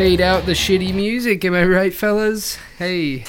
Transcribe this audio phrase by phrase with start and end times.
[0.00, 2.56] Fade out the shitty music, am I right, fellas?
[2.78, 3.26] Hey.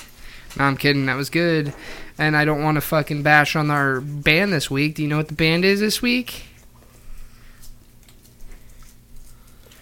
[0.58, 1.06] No, I'm kidding.
[1.08, 1.74] That was good.
[2.18, 4.96] And I don't want to fucking bash on our band this week.
[4.96, 6.46] Do you know what the band is this week?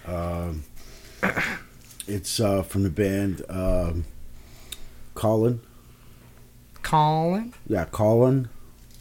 [0.07, 0.63] Um,
[2.07, 4.05] it's uh, from the band um,
[5.13, 5.61] Colin.
[6.81, 7.53] Colin.
[7.67, 8.49] Yeah, Colin.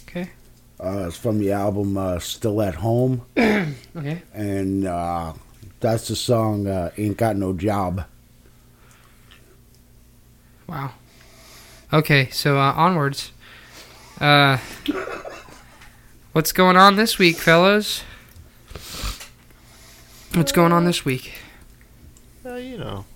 [0.02, 0.28] Okay.
[0.78, 3.22] Uh, it's from the album uh, Still at Home.
[3.96, 4.22] Okay.
[4.32, 5.32] And uh,
[5.80, 8.04] that's the song uh, Ain't Got No Job.
[10.66, 10.92] Wow.
[11.92, 13.32] Okay, so uh, onwards.
[14.20, 14.58] Uh,
[16.32, 18.02] what's going on this week, fellas?
[20.34, 21.38] What's going on this week?
[22.44, 23.06] Uh, you know,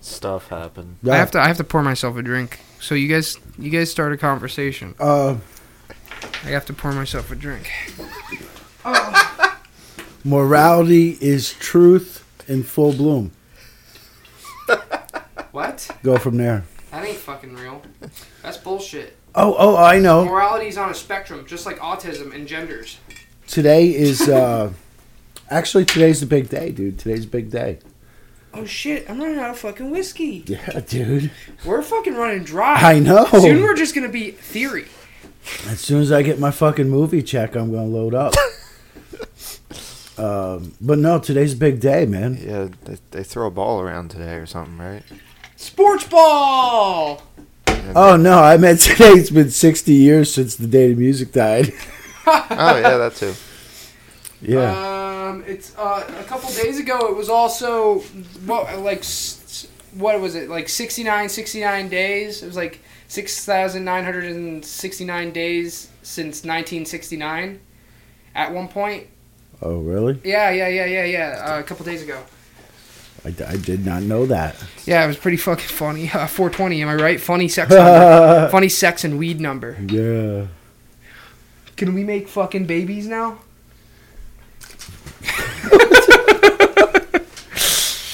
[0.00, 0.98] stuff happened.
[1.02, 1.14] Yeah.
[1.14, 1.40] I have to.
[1.40, 2.60] I have to pour myself a drink.
[2.80, 4.94] So you guys, you guys start a conversation.
[5.00, 5.36] Uh,
[6.44, 7.70] I have to pour myself a drink.
[10.28, 13.32] morality is truth in full bloom.
[15.50, 15.90] What?
[16.02, 16.64] Go from there.
[16.90, 17.82] That ain't fucking real.
[18.42, 19.16] That's bullshit.
[19.34, 20.24] Oh, oh, I know.
[20.24, 22.98] Morality's on a spectrum, just like autism and genders.
[23.46, 24.72] Today is uh,
[25.50, 26.98] actually today's the big day, dude.
[26.98, 27.78] Today's a big day.
[28.54, 29.08] Oh shit!
[29.10, 30.44] I'm running out of fucking whiskey.
[30.46, 31.30] Yeah, dude.
[31.64, 32.74] We're fucking running dry.
[32.74, 33.24] I know.
[33.24, 34.86] Soon we're just gonna be theory.
[35.66, 38.34] As soon as I get my fucking movie check, I'm gonna load up.
[40.18, 42.38] Um, but no, today's a big day, man.
[42.40, 45.02] Yeah, they, they throw a ball around today or something, right?
[45.56, 47.22] Sports ball.
[47.66, 49.10] And- Oh no, I meant today.
[49.12, 51.72] It's been 60 years since the day the music died.
[52.26, 53.34] oh yeah, that too.
[54.42, 57.08] yeah, Um, it's uh, a couple days ago.
[57.08, 58.00] It was also
[58.46, 59.04] what like
[59.94, 62.42] what was it like 69, 69 days.
[62.42, 67.60] It was like six thousand nine hundred and sixty nine days since nineteen sixty nine.
[68.34, 69.06] At one point,
[69.62, 70.20] oh really?
[70.24, 71.44] yeah, yeah, yeah, yeah, yeah.
[71.46, 72.22] Uh, a couple days ago.
[73.24, 74.56] I, I did not know that.
[74.86, 76.08] Yeah, it was pretty fucking funny.
[76.14, 77.20] Uh, 420, am I right?
[77.20, 78.48] Funny sex number.
[78.52, 79.76] funny sex and weed number.
[79.88, 80.46] Yeah.
[81.76, 83.38] Can we make fucking babies now?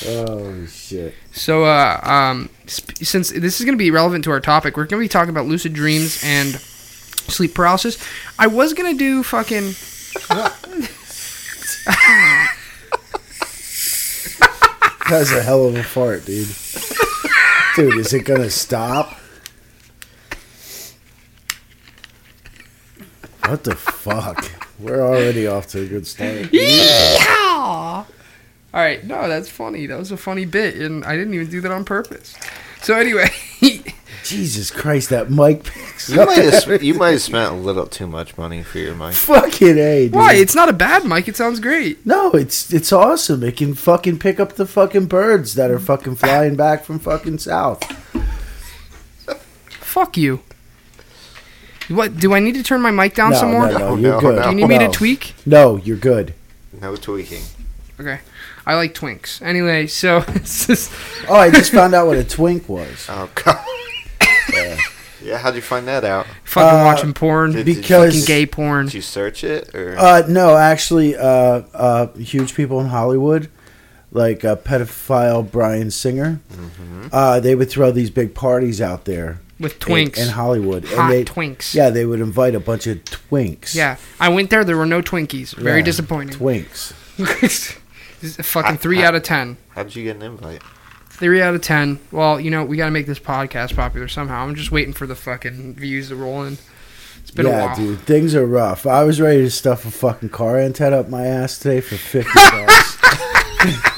[0.07, 1.15] Oh shit.
[1.33, 4.85] So, uh, um, sp- since this is going to be relevant to our topic, we're
[4.85, 7.99] going to be talking about lucid dreams and sleep paralysis.
[8.39, 9.75] I was going to do fucking.
[15.09, 16.49] That's a hell of a fart, dude.
[17.77, 19.19] Dude, is it gonna stop?
[23.47, 24.51] What the fuck?
[24.79, 26.47] We're already off to a good start.
[26.53, 28.07] Yeehaw!
[28.75, 29.87] All right, no, that's funny.
[29.87, 32.35] That was a funny bit, and I didn't even do that on purpose.
[32.83, 33.31] So anyway,
[34.25, 38.07] Jesus Christ, that mic picks You might have you might have spent a little too
[38.07, 39.15] much money for your mic.
[39.15, 40.15] Fucking A, dude.
[40.15, 40.35] why?
[40.35, 41.29] It's not a bad mic.
[41.29, 42.05] It sounds great.
[42.07, 43.43] No, it's it's awesome.
[43.43, 47.39] It can fucking pick up the fucking birds that are fucking flying back from fucking
[47.39, 47.83] south.
[49.69, 50.41] Fuck you.
[51.89, 52.17] What?
[52.19, 53.67] Do I need to turn my mic down no, some more?
[53.69, 54.37] no, no, No, you're no, good.
[54.37, 54.43] no.
[54.43, 55.35] Do you need me to tweak?
[55.47, 56.35] No, you're good.
[56.81, 57.43] No tweaking.
[58.01, 58.21] Okay.
[58.67, 59.43] I like twinks.
[59.43, 60.91] Anyway, so it's just,
[61.29, 63.07] Oh, I just found out what a twink was.
[63.09, 63.65] Oh god.
[65.23, 66.27] Yeah, how'd you find that out?
[66.45, 67.53] fucking Uh, watching porn.
[67.53, 68.87] Did- Because fucking gay porn.
[68.87, 69.97] Did you search it or?
[69.99, 73.49] Uh, no, actually, uh, uh, huge people in Hollywood,
[74.13, 77.09] like uh, pedophile Bryan Singer, Mhm.
[77.13, 79.79] uh, they would throw these big parties out there With in-
[80.11, 80.19] twinks.
[80.19, 81.75] in, Hollywood, Hot and they, twinks.
[81.75, 83.75] yeah, they would invite a bunch of twinks.
[83.75, 83.97] Yeah.
[84.21, 84.63] I went there.
[84.65, 85.55] There were no Twinkies.
[85.57, 86.37] Very Yeah, disappointing.
[86.39, 86.93] Twinks.
[88.21, 89.57] This is a fucking I- three I- out of ten.
[89.75, 90.63] How'd you get an invite?
[91.17, 92.01] Three out of ten.
[92.11, 94.45] Well, you know, we got to make this podcast popular somehow.
[94.45, 96.59] I'm just waiting for the fucking views to roll in.
[97.21, 97.77] It's been a yeah, while.
[97.77, 98.85] dude, things are rough.
[98.85, 102.33] I was ready to stuff a fucking car antenna up my ass today for fifty
[102.51, 103.91] bucks.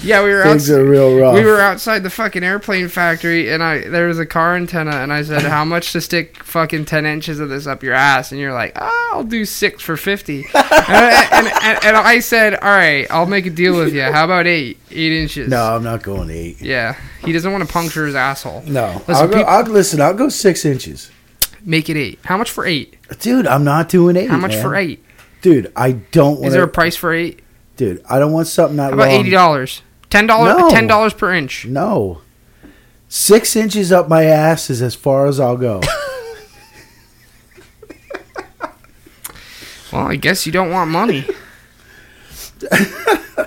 [0.02, 0.80] Yeah, we were things outside.
[0.80, 1.34] are real rough.
[1.34, 5.12] We were outside the fucking airplane factory, and I there was a car antenna, and
[5.12, 8.40] I said, "How much to stick fucking ten inches of this up your ass?" And
[8.40, 10.44] you're like, oh, "I'll do six for 50.
[10.54, 14.02] and, and, and, and I said, "All right, I'll make a deal with you.
[14.02, 14.78] How about eight?
[14.90, 16.60] Eight inches?" no, I'm not going eight.
[16.60, 18.62] Yeah, he doesn't want to puncture his asshole.
[18.66, 20.00] No, Listen, I'll go, peop- I'll listen.
[20.00, 21.10] I'll go six inches,
[21.64, 22.18] Make it eight.
[22.24, 22.96] How much for eight?
[23.20, 23.46] dude.
[23.46, 24.28] I'm not doing eight.
[24.28, 24.62] How much man.
[24.62, 25.04] for eight?
[25.42, 25.70] dude?
[25.76, 26.46] I don't want.
[26.46, 27.40] Is there a price for eight?
[27.76, 28.02] Dude?
[28.08, 29.20] I don't want something that How about long.
[29.20, 29.82] eighty dollars?
[30.10, 30.56] Ten dollars.
[30.56, 30.70] No.
[30.70, 31.66] Ten dollars per inch.
[31.66, 32.20] No.
[33.08, 35.80] Six inches up my ass is as far as I'll go.
[39.92, 41.24] Well, I guess you don't want money.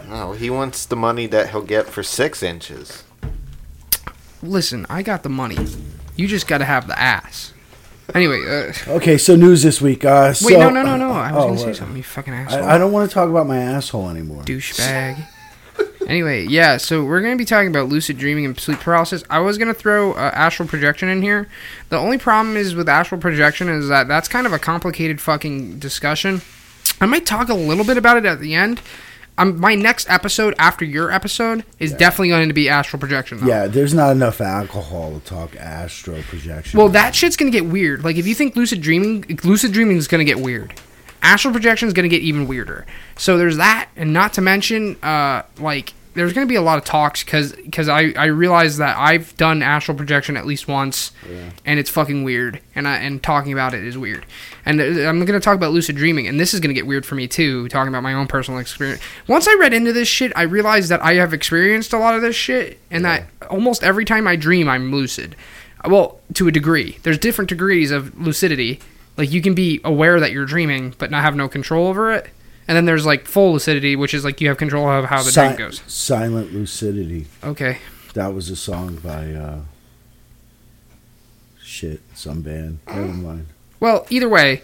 [0.07, 3.03] No, he wants the money that he'll get for six inches.
[4.41, 5.57] Listen, I got the money.
[6.15, 7.53] You just got to have the ass.
[8.15, 10.05] Anyway, uh, okay, so news this week.
[10.05, 11.11] Uh, wait, so, no, no, no, no.
[11.11, 11.97] I was Oh, gonna say something.
[11.97, 12.63] You fucking asshole.
[12.63, 14.43] I, I don't want to talk about my asshole anymore.
[14.43, 15.25] douchebag.
[16.07, 19.25] Anyway, yeah, so we're going to be talking about lucid dreaming and sleep paralysis.
[19.29, 21.49] I was going to throw uh, astral projection in here.
[21.89, 25.79] The only problem is with astral projection is that that's kind of a complicated fucking
[25.79, 26.41] discussion.
[27.01, 28.81] I might talk a little bit about it at the end.
[29.39, 33.39] Um, my next episode after your episode is definitely going to be astral projection.
[33.39, 33.47] Though.
[33.47, 36.77] Yeah, there's not enough alcohol to talk astro projection.
[36.77, 38.03] Well, that shit's gonna get weird.
[38.03, 40.73] Like if you think lucid dreaming, lucid dreaming is gonna get weird.
[41.21, 42.85] Astral projection is gonna get even weirder.
[43.15, 46.83] So there's that, and not to mention, uh, like there's gonna be a lot of
[46.83, 51.11] talks because because I I realize that I've done astral projection at least once,
[51.63, 54.25] and it's fucking weird, and I and talking about it is weird.
[54.65, 57.13] And uh, I'm gonna talk about lucid dreaming, and this is gonna get weird for
[57.13, 58.99] me too, talking about my own personal experience.
[59.27, 62.23] Once I read into this shit, I realized that I have experienced a lot of
[62.23, 65.35] this shit, and that almost every time I dream, I'm lucid.
[65.87, 66.97] Well to a degree.
[67.03, 68.79] There's different degrees of lucidity.
[69.17, 72.27] Like you can be aware that you're dreaming but not have no control over it
[72.67, 75.31] and then there's like full lucidity which is like you have control of how the
[75.31, 77.27] Si- dream goes Silent Lucidity.
[77.43, 77.77] okay
[78.13, 79.59] That was a song by uh
[81.61, 82.79] shit, some band.
[82.87, 83.47] Never mind.
[83.79, 84.61] well either way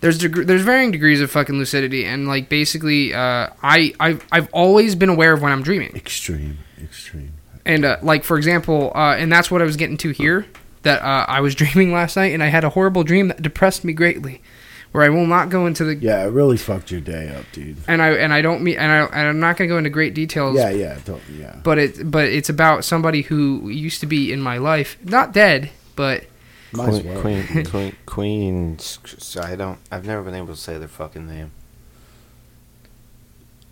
[0.00, 4.48] there's deg- there's varying degrees of fucking lucidity and like basically uh i I've, I've
[4.52, 7.32] always been aware of when i'm dreaming Extreme, extreme.
[7.64, 10.46] and uh, like for example uh, and that's what i was getting to here
[10.82, 13.84] that uh, i was dreaming last night and i had a horrible dream that depressed
[13.84, 14.42] me greatly
[14.92, 17.76] where i will not go into the Yeah, it really fucked your day up, dude.
[17.88, 20.14] and I and I don't mean and I and I'm not gonna go into great
[20.14, 20.56] details.
[20.56, 21.56] Yeah, yeah, don't, yeah.
[21.62, 25.70] But it but it's about somebody who used to be in my life, not dead,
[25.96, 26.24] but
[26.72, 27.20] Might as Queen, well.
[27.20, 28.98] Queen, Queen, Queens.
[29.18, 29.78] so I don't.
[29.90, 31.50] I've never been able to say their fucking name.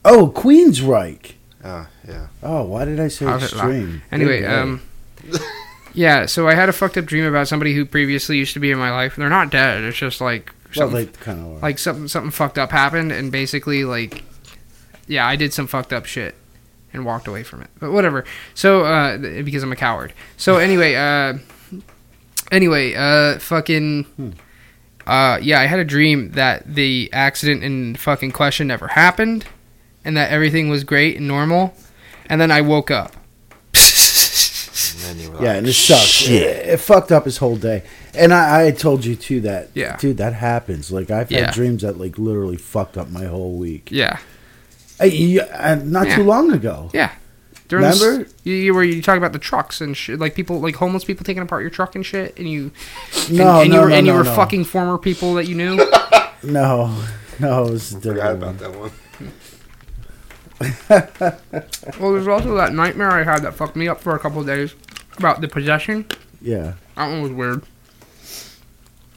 [0.04, 1.32] Oh, Queensryche.
[1.64, 2.26] Oh yeah.
[2.42, 3.70] Oh, why did I say How's it not?
[3.70, 4.02] extreme?
[4.12, 4.82] anyway, Good um,
[5.94, 6.26] yeah.
[6.26, 8.78] So I had a fucked up dream about somebody who previously used to be in
[8.78, 9.16] my life.
[9.16, 9.82] They're not dead.
[9.84, 13.30] It's just like well, something they kind of like something something fucked up happened, and
[13.30, 14.24] basically like,
[15.06, 16.34] yeah, I did some fucked up shit
[16.92, 17.70] and walked away from it.
[17.78, 18.24] But whatever.
[18.54, 20.12] So uh, because I'm a coward.
[20.36, 21.38] So anyway, uh,
[22.50, 24.36] anyway, uh, fucking.
[25.06, 29.44] Uh, yeah, I had a dream that the accident in fucking question never happened,
[30.02, 31.74] and that everything was great and normal,
[32.30, 33.14] and then I woke up.
[33.74, 36.26] And then you were yeah, like, and it sucks.
[36.26, 37.82] It, it fucked up his whole day.
[38.16, 39.96] And I, I told you too that, Yeah.
[39.96, 40.90] dude, that happens.
[40.92, 41.50] Like I've had Yeah.
[41.50, 43.88] dreams that like literally fucked up my whole week.
[43.90, 44.18] yeah,
[45.00, 46.16] Hey, you, uh, not Yeah.
[46.16, 46.90] too long ago.
[46.94, 47.10] yeah.
[47.66, 48.26] During Remember?
[48.44, 51.24] you, you where you talk about the trucks and shit, like people, like homeless people
[51.24, 52.70] taking apart your truck and shit, and you,
[53.28, 54.34] and, No, and no, you were, no, and you no, were no.
[54.34, 55.78] fucking former people that you knew.
[56.42, 56.94] No,
[57.40, 58.90] no, it was I a forgot different about that one.
[61.98, 64.46] well, there's also that nightmare I had that fucked me up for a couple of
[64.46, 64.74] days
[65.16, 66.04] about the possession.
[66.42, 66.74] Yeah.
[66.96, 67.62] That one was weird.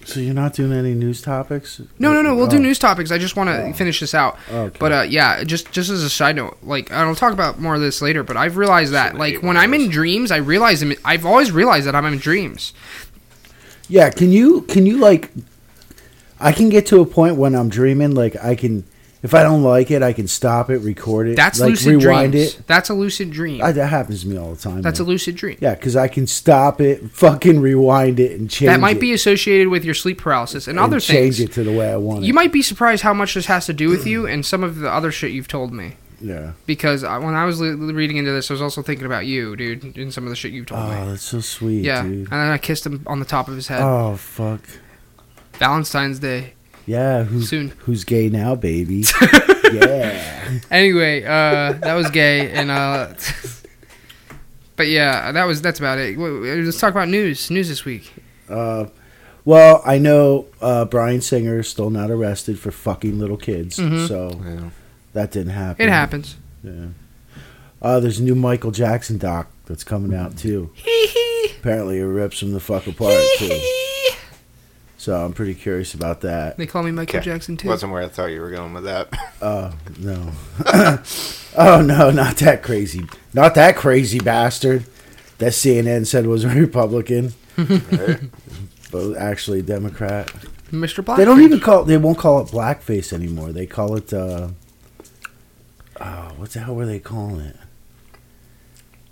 [0.08, 1.82] So you're not doing any news topics?
[2.00, 2.34] No, no, no.
[2.34, 3.12] We'll do Oh, news topics.
[3.12, 3.74] I just want to Oh.
[3.74, 4.38] finish this out.
[4.50, 4.78] Okay.
[4.80, 7.76] But uh, yeah, just just as a side note, like and I'll talk about more
[7.76, 8.24] of this later.
[8.24, 11.52] But I've realized that Should've like when I'm in dreams, I realize I'm, I've always
[11.52, 12.72] realized that I'm in dreams.
[13.90, 15.30] yeah, can you can you like?
[16.40, 18.86] I can get to a point when I'm dreaming, like I can,
[19.24, 22.34] if I don't like it, I can stop it, record it, That's like lucid rewind
[22.34, 22.56] dreams.
[22.56, 22.68] it.
[22.68, 23.62] That's a lucid dream.
[23.64, 24.82] I, that happens to me all the time.
[24.82, 25.58] That's a lucid dream.
[25.60, 28.68] yeah, because I can stop it, fucking rewind it, and change.
[28.70, 31.50] That might it, be associated with your sleep paralysis and, and other change things.
[31.50, 32.28] it to the way I want it.
[32.28, 34.78] You might be surprised how much this has to do with you and some of
[34.78, 35.94] the other shit you've told me.
[36.22, 36.52] yeah.
[36.68, 39.56] Because I, when I was li- reading into this, I was also thinking about you,
[39.56, 40.96] dude, and some of the shit you've told me.
[40.96, 42.12] Oh, that's so sweet, Yeah, dude.
[42.20, 43.82] and then I kissed him on the top of his head.
[43.82, 44.62] Oh fuck.
[45.54, 46.54] Valentine's Day.
[46.88, 47.70] Yeah, who's Soon.
[47.80, 49.04] who's gay now, baby?
[49.74, 50.60] yeah.
[50.72, 53.14] Anyway, uh, that was gay, and uh,
[54.76, 56.14] but yeah, that was that's about it.
[56.16, 57.52] W- w- Let's talk about news.
[57.52, 58.14] News this week.
[58.50, 58.86] Uh,
[59.44, 64.08] well, I know uh, Bryan Singer is still not arrested for fucking little kids, Mhm.
[64.08, 64.70] so Yeah.
[65.14, 65.86] that didn't happen.
[65.86, 66.38] It happens.
[66.64, 66.88] Yeah.
[67.82, 70.72] Uh, there's a new Michael Jackson doc that's coming out too.
[71.60, 73.60] Apparently, it rips him the fuck apart too.
[75.08, 76.58] So I'm pretty curious about that.
[76.58, 77.24] They call me Michael Okay.
[77.32, 77.70] Jackson too.
[77.70, 79.08] Wasn't where I thought you were going with that.
[79.42, 80.32] Oh no.
[81.58, 83.08] oh no, not that crazy.
[83.34, 84.84] Not that crazy bastard.
[85.38, 88.20] That CNN said was a Republican, Right?
[88.92, 90.28] but actually a Democrat.
[90.74, 91.06] Mr.
[91.06, 91.18] Black.
[91.20, 91.86] They don't even call.
[91.86, 93.54] They won't call it blackface anymore.
[93.54, 94.12] They call it.
[94.12, 94.50] uh
[96.02, 97.56] Oh, what the hell were they calling it?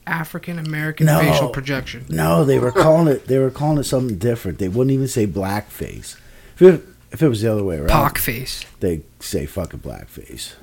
[0.08, 1.20] African American No.
[1.20, 2.06] facial projection.
[2.10, 3.28] No, they were calling it.
[3.28, 4.60] They were calling it something different.
[4.60, 6.16] They wouldn't even say blackface.
[6.56, 8.66] If it, if it was the other way around, Pock face.
[8.80, 10.54] they say fucking blackface.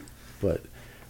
[0.40, 0.62] But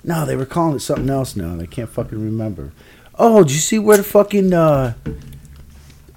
[0.04, 2.72] no, they were calling it something else now, and I can't fucking remember.
[3.18, 4.94] Oh, did you see where the fucking uh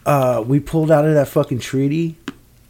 [0.06, 2.18] uh we pulled out of that fucking treaty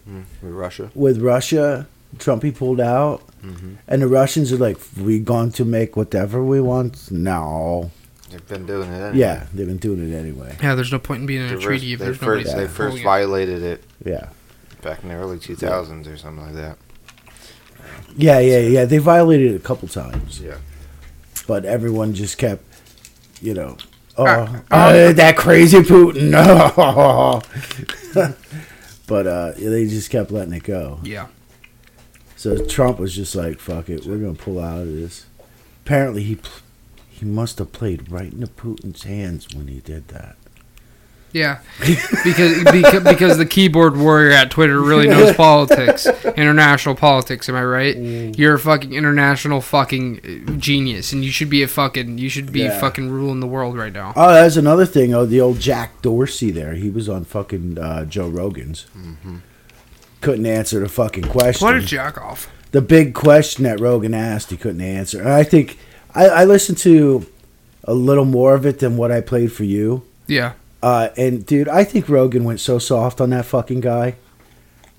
[0.10, 0.92] Mm, with Russia.
[0.94, 1.88] with Russia?
[2.18, 6.62] Trumpy pulled out, hmm and the Russians are like, "We going to make whatever we
[6.62, 7.92] want." No,
[8.30, 8.96] They've been doing it.
[8.96, 9.18] Anyway.
[9.20, 10.58] Yeah, they've been doing it anyway.
[10.62, 12.44] Yeah, there's no point in being in a They treaty if first, they there's nobody
[12.44, 14.30] first, they first violated it Yeah.
[14.82, 16.78] back in the early 2000s or something like that.
[18.18, 18.86] Yeah, yeah, yeah.
[18.86, 20.58] They violated it a couple times, Yeah.
[21.48, 22.64] but everyone just kept,
[23.42, 23.78] you know,
[24.18, 26.30] oh, Uh, oh, that crazy Putin.
[26.32, 27.42] No,
[29.08, 31.00] but uh, they just kept letting it go.
[31.04, 31.28] Yeah.
[32.38, 35.26] So Trump was just like, "Fuck it, we're gonna pull out of this."
[35.86, 36.52] Apparently, he pl-
[37.20, 40.36] he must have played right into Putin's hands when he did that.
[41.32, 41.60] Yeah,
[42.24, 46.08] because, because because the keyboard warrior at Twitter really knows politics,
[46.38, 47.50] international politics.
[47.50, 47.96] Am I right?
[47.98, 48.38] Mm.
[48.38, 52.54] You're a fucking international fucking uh, genius, and you should be a fucking you should
[52.54, 52.80] be Yeah.
[52.80, 54.14] fucking ruling the world right now.
[54.16, 55.14] Oh, that's another thing.
[55.14, 56.74] Oh, the old Jack Dorsey there.
[56.76, 58.86] He was on fucking uh, Joe Rogan's.
[60.22, 61.66] Couldn't answer the fucking question.
[61.66, 62.50] What a jack off.
[62.72, 65.20] the big question that Rogan asked, he couldn't answer.
[65.20, 65.78] And I think
[66.16, 67.26] I, I listened to
[67.84, 70.04] a little more of it than what I played for you.
[70.28, 74.16] Yeah, Uh, and dude, I think Rogan went so soft on that fucking guy.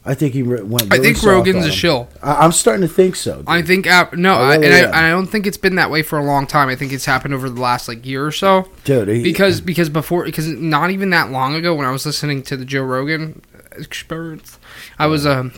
[0.08, 0.92] I think he re- went.
[0.92, 2.08] I think Rogan's a shill.
[2.22, 3.38] I, I'm starting to think so.
[3.38, 3.48] dude.
[3.48, 5.74] I think uh, no, I I, really and I, and I don't think it's been
[5.76, 6.68] that way for a long time.
[6.68, 8.68] I think it's happened over the last like year or so.
[8.84, 12.44] dude, he, because because before because not even that long ago when I was listening
[12.44, 13.42] to the Joe Rogan
[13.72, 14.60] experience,
[14.96, 15.52] I was um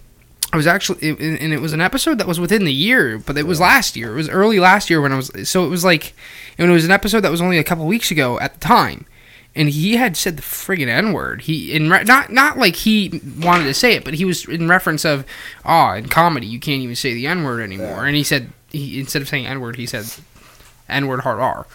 [0.52, 3.36] I was actually and and it was an episode that was within the year, but
[3.36, 4.12] it was last year.
[4.12, 6.14] It was early last year when I was so it was like
[6.56, 9.06] and it was an episode that was only a couple weeks ago at the time.
[9.54, 11.42] And he had said the friggin' N word.
[11.42, 14.68] He in re- not not like he wanted to say it, but he was in
[14.68, 15.24] reference of,
[15.64, 18.06] oh, in comedy you can't even say the N word anymore.
[18.06, 20.06] And he said he instead of saying N word, he said
[20.88, 21.66] N word hard R.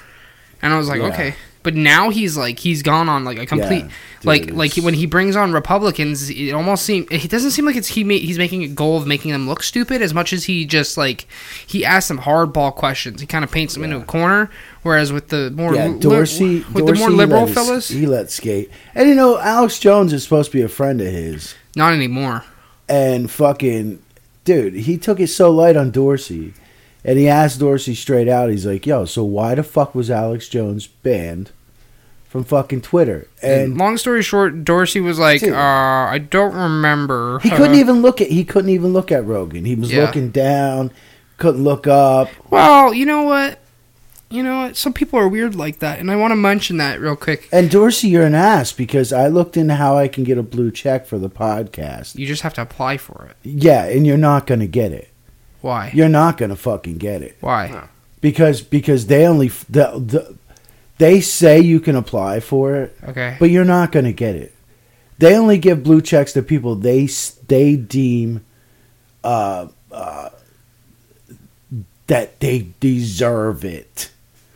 [0.62, 1.08] And I was like, Yeah.
[1.08, 1.36] okay.
[1.64, 3.92] But now he's like he's gone on like a complete dude,
[4.26, 7.88] like like when he brings on Republicans, it almost seem it doesn't seem like it's
[7.88, 10.66] he ma- he's making a goal of making them look stupid as much as he
[10.66, 11.26] just like
[11.66, 13.22] he asks them hardball questions.
[13.22, 14.52] He kind of paints them into a corner.
[14.82, 18.30] Whereas with the more yeah, li- with Dorsey, the more liberal his- fellas, he let
[18.30, 18.70] skate.
[18.94, 21.56] And you know, Alex Jones is supposed to be a friend of his.
[21.78, 22.44] not anymore.
[22.90, 24.02] and fucking
[24.44, 26.54] dude, he took it so light on Dorsey,
[27.06, 28.50] and he asked Dorsey straight out.
[28.50, 31.52] He's like, "Yo, so why the fuck was Alex Jones banned
[32.28, 35.54] from fucking Twitter?" And long story short, Dorsey was like, Dude.
[35.54, 37.40] uh, I don't remember.
[37.40, 39.66] he couldn't even look at he couldn't even look at Rogan.
[39.66, 40.02] He was Yeah.
[40.06, 40.92] looking down,
[41.38, 42.30] couldn't look up.
[42.50, 43.60] Well, you know what?
[44.30, 44.76] You know what?
[44.78, 47.48] Some people are weird like that, and I want to mention that real quick.
[47.52, 50.72] And Dorsey, you're an ass because I looked into how I can get a blue
[50.72, 52.18] check for the podcast.
[52.18, 53.36] You just have to apply for it.
[53.44, 55.10] Yeah, and you're not gonna get it.
[55.64, 55.90] Why?
[55.94, 57.38] You're not gonna fucking get it.
[57.42, 57.88] Why?
[58.22, 60.38] because because they only the, the
[60.98, 63.36] they say you can apply for it, Okay.
[63.40, 64.54] but you're not going to get it.
[65.18, 67.08] They only give blue checks to people they
[67.48, 68.46] they deem
[69.24, 70.30] uh, uh,
[72.08, 74.12] that they deserve it.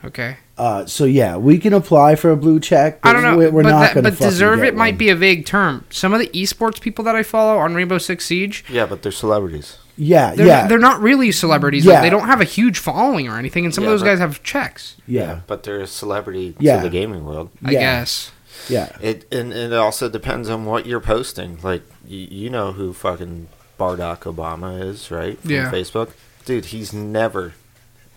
[0.06, 0.38] Okay.
[0.58, 3.00] Uh, so yeah, we can apply for a blue check.
[3.04, 5.10] I don't know, We're, we're but not that, going to but deserve it might be
[5.10, 5.86] a vague term.
[5.90, 9.12] Some of the esports people that I follow on Rainbow Six Siege, Yeah, but they're
[9.12, 9.78] celebrities.
[9.98, 11.84] Yeah, they're yeah, not, they're not really celebrities.
[11.86, 11.94] Yeah.
[11.94, 14.08] Like, they don't have a huge following or anything, and some Yeah, of those but-
[14.08, 14.96] guys have checks.
[15.08, 16.78] yeah, But they're a celebrity Yeah.
[16.78, 17.50] to the gaming world.
[17.66, 17.80] I Yeah.
[17.80, 18.32] guess.
[18.70, 18.90] yeah.
[19.02, 21.58] It and, and it also depends on what you're posting.
[21.64, 23.48] Like you, you know who fucking
[23.80, 25.40] Barack Obama is, right?
[25.40, 25.72] From Yeah.
[25.72, 26.10] Facebook,
[26.46, 26.66] dude.
[26.66, 27.54] He's never.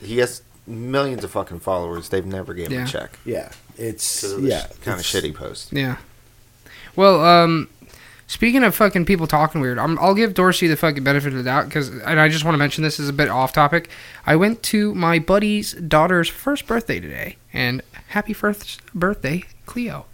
[0.02, 2.08] He has millions of fucking followers.
[2.08, 2.84] They've never gave him Yeah.
[2.84, 3.18] a check.
[3.24, 5.72] Yeah, it's So yeah, kind of shitty post.
[5.72, 5.96] Yeah.
[6.96, 7.68] Well, um,
[8.30, 11.42] speaking of fucking people talking weird, I'm, I'll give Dorsey the fucking benefit of the
[11.42, 13.90] doubt because, and I just want to mention this is a bit off topic.
[14.24, 20.06] I went to my buddy's daughter's first birthday today, and happy first birthday, Cleo.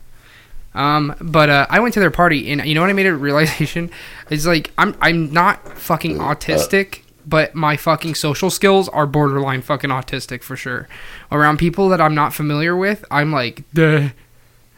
[0.75, 3.15] Um, but uh, I went to their party, and you know what I made a
[3.15, 3.91] realization?
[4.31, 9.91] It's like I'm I'm not fucking autistic, but my fucking social skills are borderline fucking
[9.91, 10.89] autistic for sure.
[11.31, 14.09] Around people that I'm not familiar with, I'm like, duh.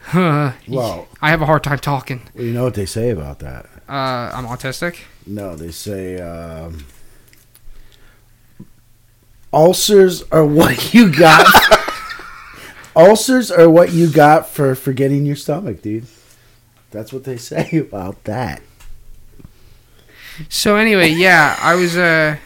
[0.01, 0.53] Huh.
[0.67, 2.21] Well, I have a hard time talking.
[2.33, 3.65] well, you know what they say about that.
[3.87, 4.99] Uh, I'm autistic.
[5.27, 6.85] No, they say um,
[9.53, 11.45] ulcers are what you got.
[12.95, 16.07] ulcers are what you got for forgetting your stomach, dude.
[16.91, 18.61] That's what they say about that.
[20.47, 22.37] So anyway, yeah, I was uh,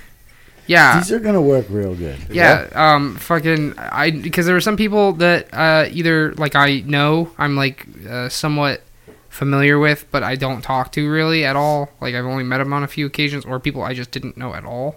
[0.67, 2.17] yeah, These are gonna work real good.
[2.29, 7.31] yeah, um, fucking, I because there were some people that uh either like I know
[7.37, 8.81] I'm like uh, somewhat
[9.29, 11.89] familiar with, but I don't talk to really at all.
[11.99, 14.53] Like I've only met them on a few occasions, or people I just didn't know
[14.53, 14.95] at all.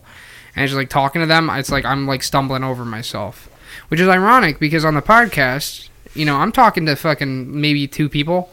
[0.55, 3.49] And it's just like talking to them, it's like I'm like stumbling over myself,
[3.89, 8.09] which is ironic because on the podcast, you know, I'm talking to fucking maybe two
[8.09, 8.51] people.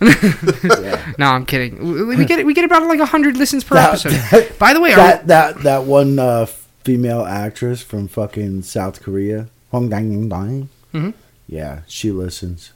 [0.00, 1.12] Yeah.
[1.18, 1.78] No, I'm kidding.
[2.06, 4.12] We we get we get about like hundred listens per That- episode.
[4.30, 6.46] that- By the way, are, That that that one uh,
[6.84, 10.68] female actress from fucking South Korea, Hong Dang Dang.
[10.94, 11.14] Mhm.
[11.46, 12.72] Yeah, she listens.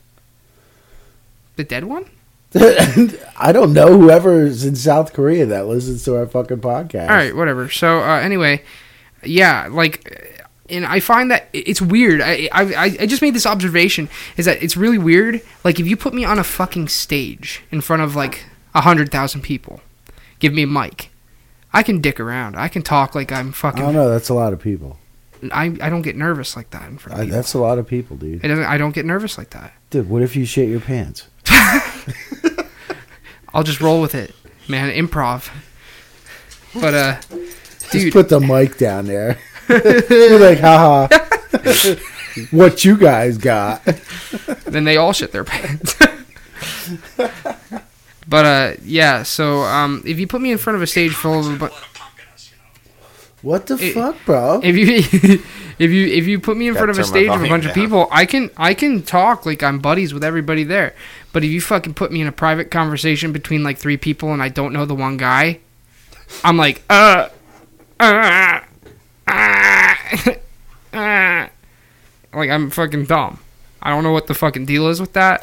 [1.57, 2.07] The dead one?
[2.55, 7.09] I don't know whoever's in South Korea that listens to our fucking podcast.
[7.09, 7.69] All right, whatever.
[7.71, 8.63] So uh, anyway,
[9.25, 10.34] yeah, like,
[10.69, 12.21] and I find that it's weird.
[12.21, 15.43] I, I I just made this observation is that it's really weird.
[15.63, 18.45] Like, if you put me on a fucking stage in front of like
[18.75, 19.81] a hundred thousand people,
[20.39, 21.11] give me a mic,
[21.73, 22.57] I can dick around.
[22.57, 23.83] I can talk like I'm fucking.
[23.83, 24.09] I don't know.
[24.09, 24.99] That's a lot of people.
[25.53, 27.87] I I don't get nervous like that in front of I, that's a lot of
[27.87, 28.45] people, dude.
[28.45, 28.65] It doesn't.
[28.65, 29.73] I don't get nervous like that.
[29.91, 31.29] Dude, what if you shit your pants?
[33.55, 34.35] I'll just roll with it,
[34.69, 34.91] man.
[34.91, 35.51] Improv.
[36.75, 39.39] But uh, Just dude, put the mic down there.
[39.69, 41.09] You're like, haha.
[42.51, 43.85] what you guys got?
[44.65, 45.97] then they all shit their pants.
[48.29, 49.23] but uh, yeah.
[49.23, 51.75] So um, if you put me in front of a stage full of a bu-
[53.43, 54.61] What the It- fuck, bro?
[54.63, 55.41] if you
[55.79, 57.51] if you if you put me in Gotta front of a stage of a volume
[57.51, 60.95] bunch of people, I can I can talk like I'm buddies with everybody there.
[61.33, 64.43] But if you fucking put me in a private conversation between like three people and
[64.43, 65.61] I don't know the one guy,
[66.45, 67.29] I'm like uh
[68.01, 68.61] uh
[69.27, 69.95] uh,
[70.93, 71.49] uh
[72.35, 73.39] like I'm fucking dumb.
[73.83, 75.43] I don't know what the fucking deal is with that.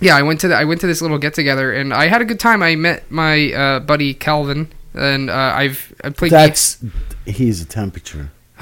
[0.00, 2.22] Yeah, I went to the, I went to this little get together and I had
[2.22, 2.62] a good time.
[2.62, 6.32] I met my uh, buddy Calvin and uh, I've I played.
[6.32, 6.82] That's
[7.26, 8.30] he's a temperature.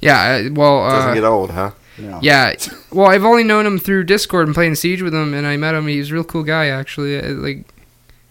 [0.00, 1.72] yeah, uh, well, Doesn't uh, get old, huh?
[1.98, 2.18] No.
[2.22, 2.54] yeah.
[2.92, 5.74] Well, I've only known him through Discord and playing Siege with him, and I met
[5.74, 5.86] him.
[5.86, 7.18] He's a real cool guy, actually.
[7.18, 7.64] Uh, Like,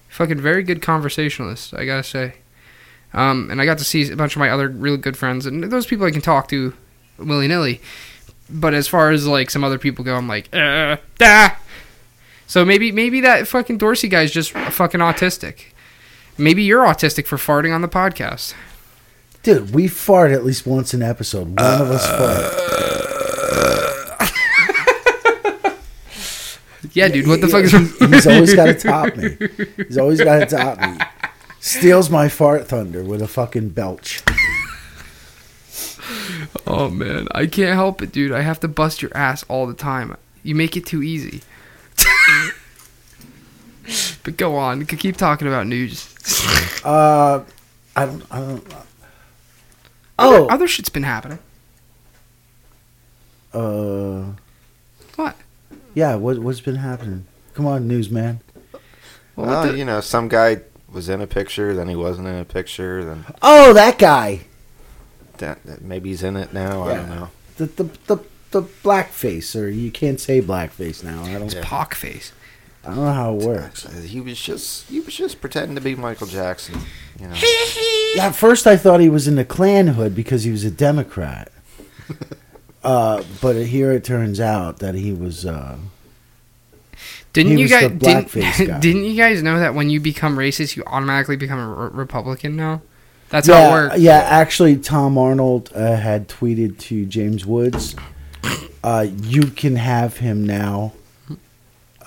[0.10, 2.36] fucking very good conversationalist, I gotta say.
[3.16, 5.64] Um, and I got to see a bunch of my other really good friends, and
[5.64, 6.74] those people I can talk to
[7.18, 7.82] willy nilly.
[8.50, 11.52] But as far as like some other people go, I'm like, uh, da.
[12.46, 15.72] So maybe maybe that fucking Dorsey guy's just fucking autistic.
[16.38, 18.54] Maybe you're autistic for farting on the podcast.
[19.42, 21.48] Dude, we fart at least once an episode.
[21.48, 22.62] One of us fart.
[26.94, 27.72] Yeah, dude, what the fuck is?
[27.74, 29.36] He's always got to top me.
[29.86, 30.98] He's always got to top me.
[31.66, 34.22] Steals my fart thunder with a fucking belch.
[36.68, 38.32] Oh man, I can't help it, dude.
[38.32, 40.16] I have to bust your ass all the time.
[40.44, 41.42] You make it too easy.
[44.24, 46.14] but go on, you can keep talking about news.
[46.84, 47.44] Uh,
[47.96, 48.24] I don't.
[48.30, 48.64] I don't.
[50.20, 51.40] Oh, other shit's been happening.
[53.56, 54.34] uh,
[55.16, 55.36] What?
[55.96, 56.14] yeah.
[56.14, 57.26] What what's been happening?
[57.56, 58.42] Come on, newsman.
[59.36, 60.62] Well, Well, the- you know, some guy
[60.96, 64.42] was in a picture, then he wasn't in a picture, then Oh, that guy.
[65.38, 66.84] that, that maybe he's in it now.
[66.84, 67.30] I don't know.
[67.58, 68.18] The the the
[68.52, 71.24] the blackface, or you can't say blackface now.
[71.24, 71.54] I don't.
[71.54, 71.62] Yeah.
[71.64, 72.32] Pock face.
[72.84, 73.84] I don't know how it works.
[74.04, 76.80] He was just he was just pretending to be Michael Jackson.
[77.20, 77.36] You know,
[78.22, 81.52] at first I thought he was in the Klan hood because he was a Democrat.
[82.84, 85.46] uh, but here it turns out that he was.
[85.46, 85.78] Uh,
[87.36, 88.32] Didn't you guys didn't,
[88.68, 88.80] guy.
[88.80, 92.56] didn't you guys know that when you become racist, you automatically become a re- Republican
[92.56, 92.82] now?
[93.30, 93.98] That's how it yeah, works.
[93.98, 94.20] yeah.
[94.20, 97.96] Actually, Tom Arnold uh, had tweeted to James Woods,
[98.84, 100.94] uh, "You can have him now.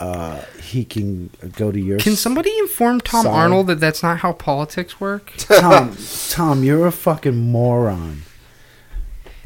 [0.00, 3.36] Uh, he can go to your." Can somebody inform Tom Sorry.
[3.36, 5.34] Arnold that that's not how politics work?
[5.36, 5.94] Tom,
[6.30, 8.22] Tom, you're a fucking moron.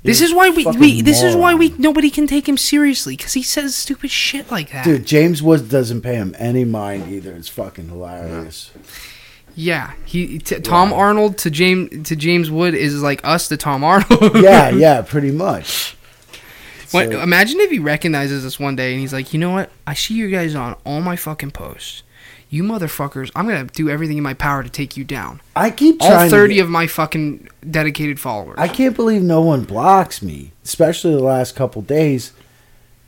[0.05, 3.35] This is why we, we this is why we nobody can take him seriously because
[3.35, 4.85] he says stupid shit like that.
[4.85, 7.33] Dude, James Woods doesn't pay him any mind either.
[7.35, 8.73] It's fucking hilarious.
[9.55, 10.97] Yeah, he t- Tom Yeah.
[10.97, 14.37] Arnold to James to James Wood is like us to Tom Arnold.
[14.43, 15.97] yeah, yeah, pretty much.
[16.91, 19.71] What, So- imagine if he recognizes us one day and he's like, you know what?
[19.87, 22.03] I see you guys on all my fucking posts.
[22.53, 25.41] You motherfuckers, I'm gonna do everything in my power to take you down.
[25.57, 26.29] I keep All trying.
[26.29, 28.57] to thirty get- of my fucking dedicated followers.
[28.59, 32.33] I can't believe no one blocks me, especially the last couple days,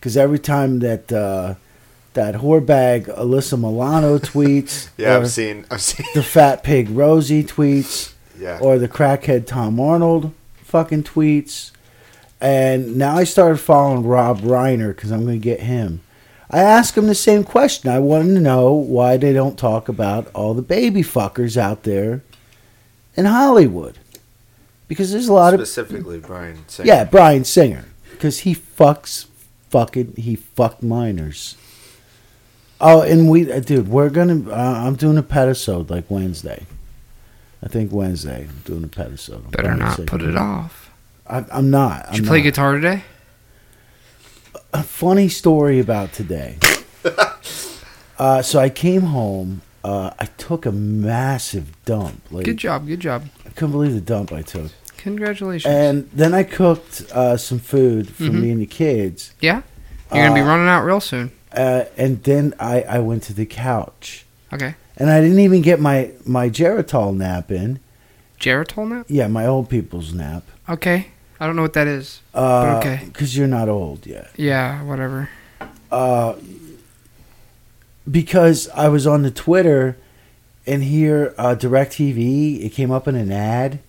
[0.01, 1.57] because every time that uh,
[2.15, 8.15] that whorebag Alyssa Milano tweets, yeah, I've seen, I've seen, the fat pig Rosie tweets,
[8.41, 8.59] yeah.
[8.63, 11.71] or the crackhead Tom Arnold fucking tweets,
[12.41, 16.01] and now I started following Rob Reiner because I'm going to get him.
[16.51, 17.91] I asked him the same question.
[17.91, 22.23] I wanted to know why they don't talk about all the baby fuckers out there
[23.17, 23.99] in Hollywood.
[24.87, 26.69] Because there's a lot of Specifically, Bryan.
[26.69, 26.87] Singer.
[26.87, 29.27] yeah, Bryan Singer, because he fucks
[29.71, 31.57] fucking he fucked minors.
[32.81, 34.51] Oh, and we, uh, dude, we're gonna.
[34.51, 34.55] Uh,
[34.87, 36.67] I'm doing a pet episode like Wednesday.
[37.63, 38.43] I think Wednesday.
[38.43, 39.51] I'm doing a pet episode.
[39.53, 40.91] Better not put it off.
[41.27, 42.05] I, I'm not.
[42.11, 43.05] Did I'm you play guitar today?
[44.75, 46.59] A funny story about today.
[48.19, 49.63] uh, so I came home.
[49.85, 52.21] Uh, I took a massive dump.
[52.33, 53.27] Like Good job, good job.
[53.47, 54.73] I couldn't believe the dump I took.
[54.97, 55.73] Congratulations.
[55.73, 58.41] And then I cooked uh, some food for Mhm.
[58.41, 59.33] me and the kids.
[59.41, 59.63] yeah,
[60.13, 61.31] you're gonna be uh, running out real soon.
[61.53, 64.25] Uh, and then I, I went to the couch.
[64.53, 64.75] Okay.
[64.97, 67.79] And I didn't even get my, my Geritol nap in.
[68.41, 69.07] Geritol nap.
[69.09, 70.43] Yeah, my old people's nap.
[70.69, 71.09] Okay.
[71.45, 72.23] I don't know what that is.
[72.35, 73.03] Uh, okay.
[73.05, 74.31] Because you're not old yet.
[74.35, 74.83] Yeah.
[74.85, 75.29] Whatever.
[75.93, 76.37] Uh,
[78.11, 79.99] because I was on the Twitter
[80.67, 83.81] and here, uh, DirecTV, it came up in an ad.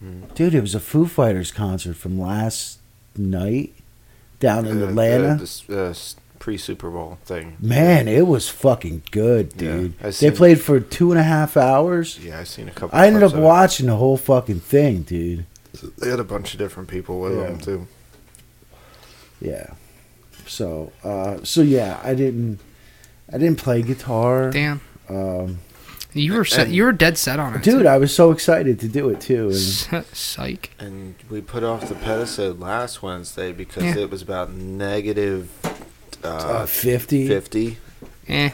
[0.00, 0.22] Hmm.
[0.34, 2.78] Dude, it was a Foo Fighters concert from last
[3.14, 3.74] night
[4.40, 5.28] down in Uh, Atlanta.
[5.32, 5.94] uh, this uh,
[6.38, 7.58] pre Super Bowl thing.
[7.60, 9.94] Man, it was fucking good, Yeah, dude.
[10.02, 12.18] I they played for two and a half hours.
[12.22, 12.98] Yeah, I've seen a couple.
[12.98, 13.42] I ended up of it.
[13.42, 15.44] watching the whole fucking thing, dude.
[15.98, 17.44] They had a bunch of different people with Yeah.
[17.46, 17.86] them too.
[19.40, 19.70] Yeah.
[20.46, 22.60] So, uh, so yeah, I didn't,
[23.32, 24.50] I didn't play guitar.
[24.50, 24.80] Damn.
[25.08, 25.58] Um,
[26.12, 27.88] You were set, you were dead set on it, dude, too.
[27.88, 29.50] I was so excited to do it too.
[29.92, 30.70] And Psych.
[30.78, 33.98] And we put off the pedicode last Wednesday because Yeah.
[33.98, 35.50] it was about negative
[36.24, 37.28] uh, uh, fifty.
[37.28, 37.78] fifty.
[38.28, 38.50] Eh,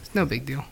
[0.00, 0.64] it's no big deal.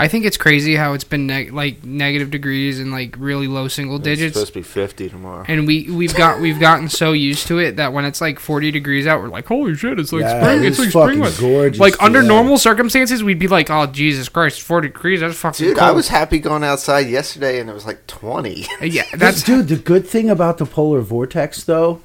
[0.00, 3.66] I think it's crazy how it's been neg- like negative degrees and like really low
[3.66, 4.36] single digits.
[4.36, 5.44] It's supposed to be fifty tomorrow.
[5.48, 8.70] and we we've got we've gotten so used to it that when it's like forty
[8.70, 11.06] degrees out, we're like, holy shit, it's like Yeah, spring, it it's like spring.
[11.06, 11.80] fucking weather." gorgeous.
[11.80, 12.28] Like under yeah.
[12.28, 15.88] normal circumstances, we'd be like, oh Jesus Christ, forty degrees, that's fucking Dude, cold.
[15.88, 18.66] I was happy going outside yesterday and it was like twenty.
[18.80, 19.66] Uh, yeah, That's that's dude.
[19.66, 22.02] The good thing about the polar vortex, though,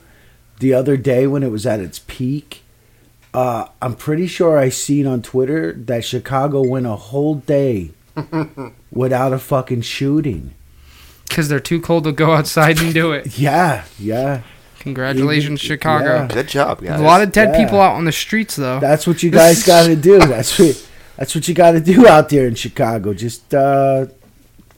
[0.60, 2.63] the other day when it was at its peak,
[3.34, 7.92] uh, I'm pretty sure I seen on Twitter that Chicago went a whole day
[8.92, 10.54] without a fucking shooting.
[11.28, 13.38] because they're too cold to go outside and do it.
[13.40, 14.42] Yeah, yeah.
[14.80, 16.06] Congratulations, Even- Chicago.
[16.16, 16.28] yeah.
[16.28, 17.00] Good job, guys.
[17.00, 17.64] A lot of dead Yeah.
[17.66, 18.80] people out on the streets though.
[18.80, 20.20] That's what you guys got to do.
[20.20, 20.88] That's what.
[21.16, 23.14] That's what you got to do out there in Chicago.
[23.14, 24.08] Just uh,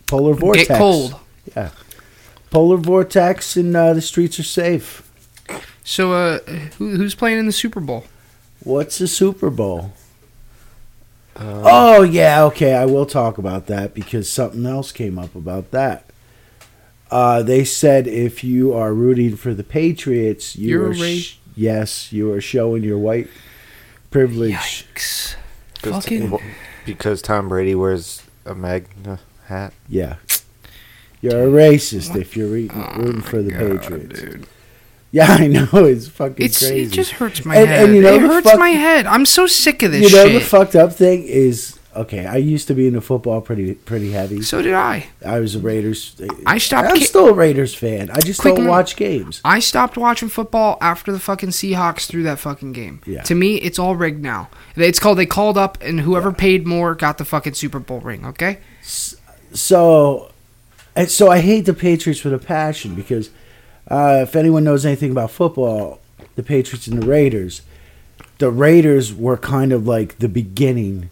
[0.05, 0.67] polar vortex.
[0.67, 1.15] Get cold.
[1.55, 1.69] Yeah.
[2.51, 5.09] Polar vortex, and uh, the streets are safe.
[5.83, 6.39] So, uh,
[6.77, 8.03] who, who's playing in the Super Bowl?
[8.65, 9.93] What's the Super Bowl?
[11.37, 12.73] Uh, Oh yeah, okay.
[12.73, 16.05] I will talk about that because something else came up about that.
[17.11, 22.11] Uh, they said if you are rooting for the Patriots, you You're are sh- yes,
[22.11, 23.27] you are showing your white
[24.11, 24.53] privilege.
[24.53, 25.35] Yikes!
[25.75, 26.41] because- fucking- wh-
[26.85, 29.73] because Tom Brady wears a MAGA hat.
[29.87, 30.15] Yeah,
[31.21, 34.19] you're a racist if you're re- Oh rooting for the God, Patriots.
[34.21, 34.47] dude.
[35.15, 36.83] Yeah, I know it's fucking It's crazy.
[36.83, 37.85] it just hurts my And- head.
[37.85, 39.05] and you know it hurts fuck- my head.
[39.05, 40.41] I'm so sick of this you know shit.
[40.41, 42.25] the fucked up thing is okay.
[42.25, 44.41] I used to be into football pretty pretty heavy.
[44.41, 45.07] so did I.
[45.25, 46.21] I was a Raiders.
[46.45, 48.09] I stopped I'm still a Raiders fan.
[48.11, 49.39] I just Quick don't watch games.
[49.45, 52.99] I stopped watching football after the fucking Seahawks threw that fucking game.
[53.05, 53.21] Yeah.
[53.23, 54.49] To me, it's all rigged now.
[54.75, 58.25] It's called they called up and whoever paid more got the fucking Super Bowl ring.
[58.25, 58.57] Okay.
[59.53, 60.31] So,
[60.95, 63.29] and so I hate the Patriots with a passion because
[63.89, 65.99] uh, if anyone knows anything about football,
[66.35, 67.61] the Patriots and the Raiders,
[68.39, 71.09] the Raiders were kind of like the beginning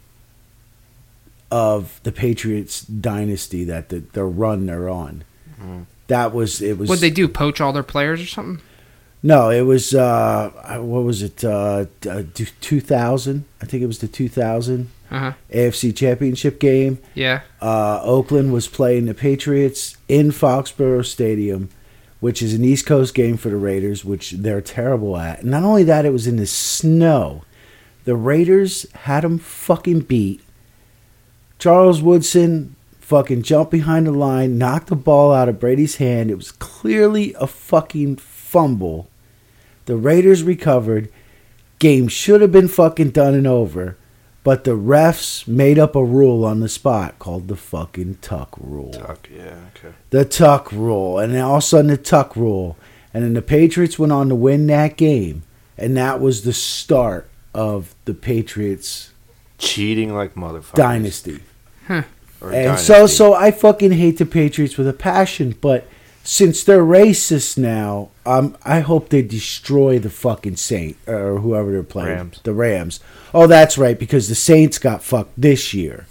[1.52, 5.24] of the Patriots dynasty that the, the run they're on.
[5.62, 5.86] Mhm.
[6.08, 7.28] That was it was What they do?
[7.28, 8.64] Poach all their players or something?
[9.22, 10.50] no, it was uh,
[10.82, 11.44] what was it?
[11.44, 11.86] Uh,
[12.62, 13.46] two thousand.
[13.62, 15.34] I think it was the two thousand Uh huh.
[15.54, 16.98] AFC Championship game.
[17.14, 17.42] Yeah.
[17.62, 21.70] uh, Oakland was playing the Patriots in Foxboro Stadium,
[22.24, 25.44] which is an East Coast game for the Raiders, which they're terrible at.
[25.44, 27.44] Not only that, it was in the snow.
[28.06, 30.42] The Raiders had them fucking beat.
[31.60, 36.32] Charles Woodson fucking jumped behind the line, knocked the ball out of Brady's hand.
[36.32, 39.10] It was clearly a fucking fumble.
[39.84, 41.12] The Raiders recovered.
[41.78, 43.98] Game should have been fucking done and over.
[44.44, 48.92] But the refs made up a rule on the spot called the fucking tuck rule.
[48.92, 49.96] Tuck, yeah, okay.
[50.10, 51.18] The tuck rule.
[51.18, 52.76] And then all of a sudden the tuck rule.
[53.14, 55.44] And then the Patriots went on to win that game.
[55.78, 59.12] And that was the start of the Patriots
[59.60, 60.76] Cheating like motherfuckers.
[60.76, 61.40] dynasty.
[62.42, 65.88] Or And so so I fucking hate the Patriots with a passion, but
[66.24, 71.84] since they're racist now, um, I hope they destroy the fucking Saint or whoever they're
[71.84, 72.16] playing.
[72.16, 72.40] Rams.
[72.44, 73.00] The Rams.
[73.34, 76.08] Oh, that's right, because the Saints got fucked this year.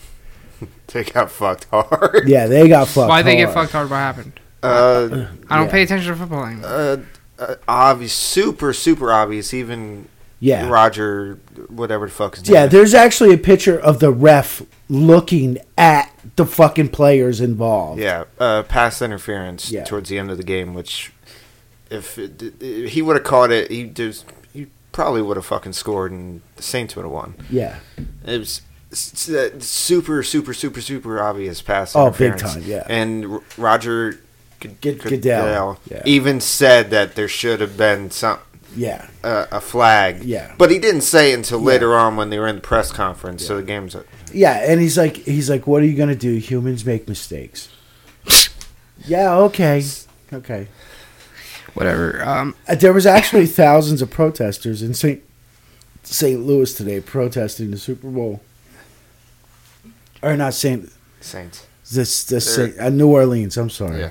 [0.88, 2.28] they got fucked hard.
[2.28, 3.08] Yeah, they got fucked.
[3.08, 3.88] Why they get fucked hard?
[3.90, 4.38] What happened?
[4.62, 5.70] Uh, I don't Yeah.
[5.72, 6.66] pay attention to football anymore.
[6.68, 6.96] uh,
[7.38, 9.52] uh, obvious, super, super obvious.
[9.52, 10.06] Even
[10.44, 10.68] Yeah.
[10.68, 16.44] Roger, whatever the fuck Yeah, there's actually a picture of the ref looking at the
[16.44, 18.00] fucking players involved.
[18.00, 19.84] Yeah, uh, pass interference Yeah.
[19.84, 21.12] towards the end of the game, which
[21.90, 25.74] if it, if he would have caught it, he just he probably would have fucking
[25.74, 27.34] scored, and the Saints would have won.
[27.48, 27.76] Yeah.
[28.26, 29.28] It was s-
[29.60, 32.84] super, super, super, super obvious pass Oh, big time, yeah.
[32.88, 34.18] And R- Roger
[34.80, 35.78] Get- Goodell.
[35.88, 36.02] Yeah.
[36.04, 38.38] even said that there should have been some
[38.74, 40.22] Yeah, uh, a flag.
[40.24, 40.54] Yeah.
[40.58, 41.66] but he didn't say until Yeah.
[41.66, 43.44] later on when they were in the press conference.
[43.46, 43.94] So the game's
[44.32, 46.34] yeah, and he's like, he's like, what are you gonna do?
[46.36, 47.68] Humans make mistakes.
[49.06, 49.84] yeah, okay,
[50.32, 50.68] okay.
[51.74, 52.22] Whatever.
[52.24, 55.22] Um, Uh, There was actually thousands of protesters in St.
[56.02, 56.40] St.
[56.40, 58.40] Louis today protesting the Super Bowl.
[60.22, 60.90] Or not St.
[61.20, 61.66] Saints.
[61.90, 63.56] This this Saint, uh, New Orleans.
[63.56, 64.00] I'm sorry.
[64.00, 64.10] Yeah.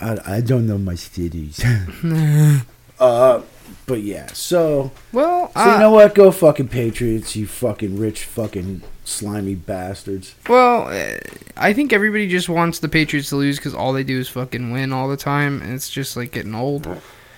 [0.00, 1.60] I I don't know my cities.
[3.00, 3.42] uh,
[3.86, 4.26] but yeah.
[4.32, 6.14] So well, so uh, you know what?
[6.14, 7.36] Go fucking Patriots.
[7.36, 10.34] You fucking rich fucking slimy bastards.
[10.48, 11.18] well, uh,
[11.56, 14.72] I think everybody just wants the Patriots to lose because all they do is fucking
[14.72, 16.86] win all the time, and it's just like getting old.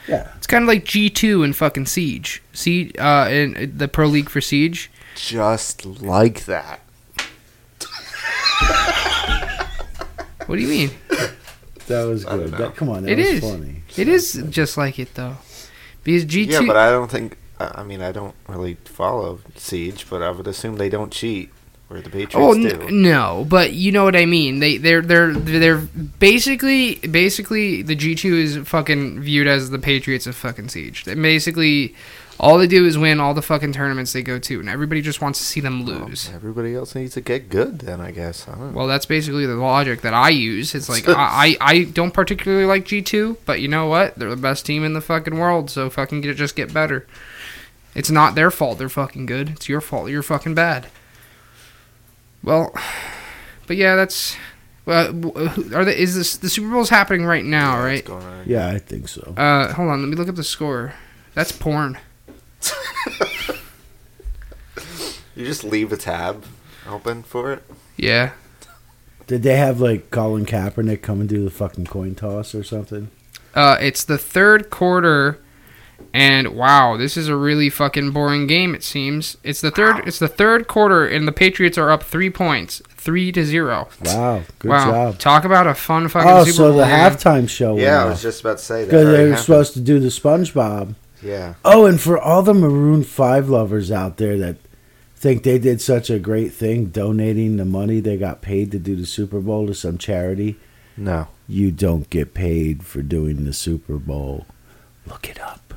[0.09, 0.33] Yeah.
[0.37, 2.43] It's kind of like G two and fucking Siege.
[2.55, 4.91] Siege, uh, in the Pro League for Siege.
[5.15, 6.81] Just like that.
[10.47, 10.91] What do you mean?
[11.89, 12.53] That was good.
[12.53, 13.41] That, come on, that It was is.
[13.41, 13.83] funny.
[13.99, 15.37] It is just like it though,
[16.09, 16.53] because G two.
[16.53, 17.37] Yeah, but I don't think.
[17.61, 21.51] I mean, I don't really follow Siege, but I would assume they don't cheat,
[21.89, 22.89] where the Patriots Oh do.
[22.91, 24.61] no, but you know what I mean.
[24.61, 30.27] They they're they're they're basically basically the G two is fucking viewed as the Patriots
[30.27, 31.05] of fucking Siege.
[31.05, 31.95] They basically
[32.41, 35.21] all they do is win all the fucking tournaments they go to, and everybody just
[35.21, 36.31] wants to see them Well, lose.
[36.35, 38.47] everybody else needs to get good, then I guess.
[38.49, 38.79] I don't know.
[38.79, 40.75] Well, that's basically the logic that I use.
[40.75, 44.15] It's like I, I I don't particularly like G two, but you know what?
[44.17, 47.07] They're the best team in the fucking world, so fucking get, just get better.
[47.95, 49.49] It's not their fault they're fucking good.
[49.51, 50.87] It's your fault you're fucking bad.
[52.43, 52.73] Well,
[53.67, 54.37] but yeah, that's.
[54.87, 55.09] Well,
[55.75, 58.05] are the is this the Super Bowl's happening right now, Yeah, right?
[58.05, 58.45] going on?
[58.47, 59.35] Yeah, I think so.
[59.37, 60.95] Uh, hold on, let me look up the score.
[61.35, 61.99] That's porn.
[65.35, 66.45] You just leave a tab
[66.89, 67.63] open for it.
[67.97, 68.33] Yeah.
[69.29, 73.09] Did they have like Colin Kaepernick come and do the fucking coin toss or something?
[73.55, 75.39] Uh, it's the third quarter,
[76.13, 78.75] and wow, this is a really fucking boring game.
[78.75, 80.09] It seems it's the third.
[80.09, 83.89] It's the third quarter, and the Patriots are up three points, three to zero.
[84.07, 85.19] Wow, good wow, job.
[85.21, 86.93] talk about a fun fucking Oh, Super so Bowl the game.
[86.95, 87.77] halftime show.
[87.79, 88.87] Yeah, I was just about to say that.
[88.87, 89.39] Because they were happened.
[89.45, 90.97] supposed to do the SpongeBob.
[91.23, 91.55] Yeah.
[91.65, 94.57] Oh, and for all the Maroon Five lovers out there that
[95.17, 98.95] think they did such a great thing, donating the money they got paid to do
[98.95, 100.57] the Super Bowl to some charity,
[100.97, 101.27] No.
[101.49, 104.47] you don't get paid for doing the Super Bowl.
[105.07, 105.75] Look it up.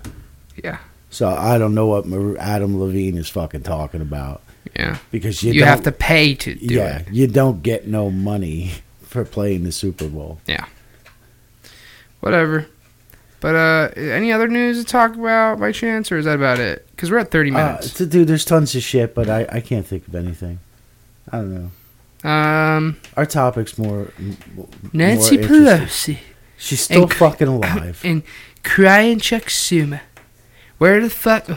[0.64, 0.78] Yeah,
[1.10, 4.44] So I don't know what Mar- Adam Levine is fucking talking about
[4.76, 4.98] yeah.
[5.10, 7.08] because you, You, don't, have to pay to do yeah, it.
[7.12, 10.40] you don't get no money for playing the Super Bowl.
[10.46, 10.66] Yeah.
[12.20, 12.68] Whatever.
[13.42, 16.88] But uh, any other news to talk about by chance, or is that about it?
[16.92, 17.94] Because we're at thirty Uh, minutes.
[17.96, 20.60] to do, there's tons of shit, but I, I can't think of anything.
[21.32, 21.54] I don't
[22.24, 22.30] know.
[22.30, 24.14] um, Our topic's more.
[24.20, 25.48] m- m- Nancy more.
[25.48, 26.18] Pelosi
[26.58, 28.00] She's still And- fucking alive.
[28.04, 28.22] and
[28.64, 30.02] crying Chuck Schumer.
[30.78, 31.48] Where the fuck?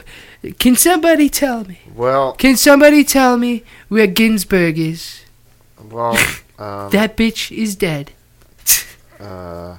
[0.58, 1.80] Can somebody tell me?
[1.94, 5.20] Well, Can somebody tell me where Ginsburg is?
[5.90, 6.16] well,
[6.58, 8.12] um, That bitch is dead.
[9.20, 9.76] uh,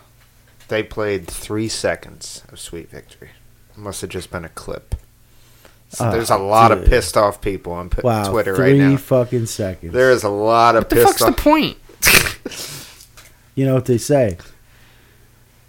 [0.67, 3.29] they played three seconds of Sweet Victory.
[3.71, 4.95] It must have just been a clip.
[5.89, 8.89] So Uh, there's a lot of pissed off people on p- wow, Twitter right now.
[8.89, 9.93] Three fucking seconds.
[9.93, 11.05] There is a lot of pissed.
[11.05, 11.77] What the pissed fuck's the point?
[13.55, 14.37] You know what they say?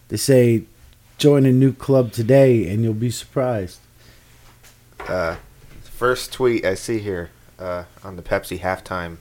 [0.09, 0.65] They say,
[1.19, 3.79] join a new club today and you'll be surprised.
[5.07, 5.37] uh,
[5.83, 7.31] first tweet I see here
[7.61, 9.19] uh, on the Pepsi halftime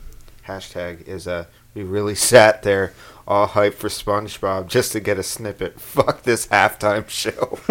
[0.48, 2.94] hashtag is uh, we really sat there
[3.28, 5.80] all hyped for SpongeBob just to get a snippet.
[5.80, 7.32] Fuck this halftime show.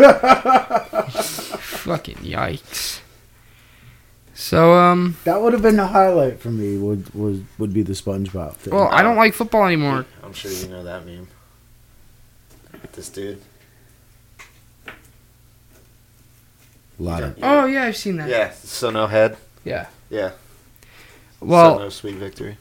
[1.60, 3.00] Fucking yikes.
[4.34, 6.76] So um, That would have been the highlight for me.
[6.76, 8.74] Would would would be the SpongeBob thing.
[8.74, 10.06] well, I don't like football anymore.
[10.22, 11.28] I'm sure you know that meme.
[12.92, 13.40] This dude.
[16.98, 18.28] a lot of Oh yeah, I've seen that.
[18.28, 19.36] Yeah, so no head.
[19.64, 19.86] Yeah.
[20.10, 20.32] Yeah.
[21.40, 22.56] Well, so no sweet victory.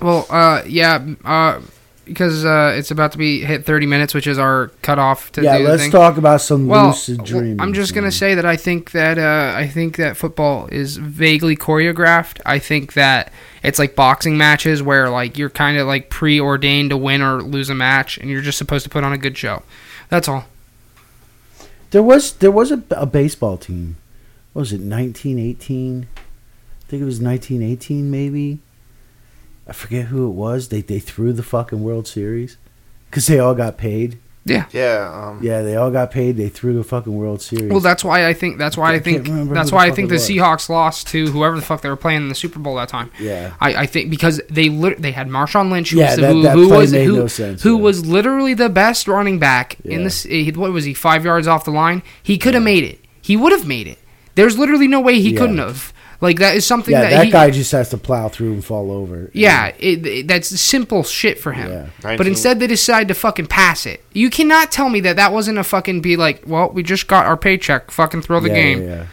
[0.00, 1.60] well, uh, yeah, uh,
[2.04, 5.56] because uh, it's about to be hit 30 minutes, which is our cutoff to yeah.
[5.56, 7.60] Let's talk about some well, lucid dreaming.
[7.60, 11.56] I'm just gonna say that I think that uh, I think that football is vaguely
[11.56, 12.40] choreographed.
[12.44, 16.96] I think that it's like boxing matches where like you're kind of like preordained to
[16.96, 19.62] win or lose a match, and you're just supposed to put on a good show.
[20.08, 20.44] That's all.
[21.90, 23.96] there was there was a, a baseball team.
[24.52, 26.06] What was it 1918?
[26.06, 28.60] I think it was 1918, maybe.
[29.66, 30.68] I forget who it was.
[30.68, 32.56] They they threw the fucking World Series
[33.10, 34.18] because they all got paid.
[34.46, 34.66] Yeah.
[34.72, 35.10] Yeah.
[35.30, 36.36] Um, Yeah, they all got paid.
[36.36, 37.70] They threw the fucking World Series.
[37.70, 40.16] Well, that's why I think that's why I, I think that's why I think the
[40.16, 40.28] was.
[40.28, 43.10] Seahawks lost to whoever the fuck they were playing in the Super Bowl that time.
[43.18, 43.54] yeah.
[43.58, 46.32] I, I think because they lit- they had Marshawn Lynch, who Yeah, was, the, that-
[46.34, 47.82] who, that who was made who, no sense, who yeah.
[47.82, 50.26] was literally the best running back in this.
[50.28, 50.92] eh, What was he?
[50.92, 52.02] Five yards off the line.
[52.22, 53.00] He could have made it.
[53.22, 53.98] He would have made it.
[54.34, 55.38] There's literally no way he Yeah.
[55.40, 55.93] couldn't have.
[56.24, 58.64] Like that is something Yeah, that, that he, guy just has to plow through and
[58.64, 59.30] fall over.
[59.32, 61.70] Yeah, it, it- that's simple shit for him.
[61.70, 61.86] Yeah.
[62.02, 64.02] But 19 instead, they decide to fucking pass it.
[64.12, 67.26] You cannot tell me that that wasn't a fucking be like, well, we just got
[67.26, 67.90] our paycheck.
[67.90, 68.82] Fucking throw the yeah, game.
[68.82, 69.06] Yeah, yeah.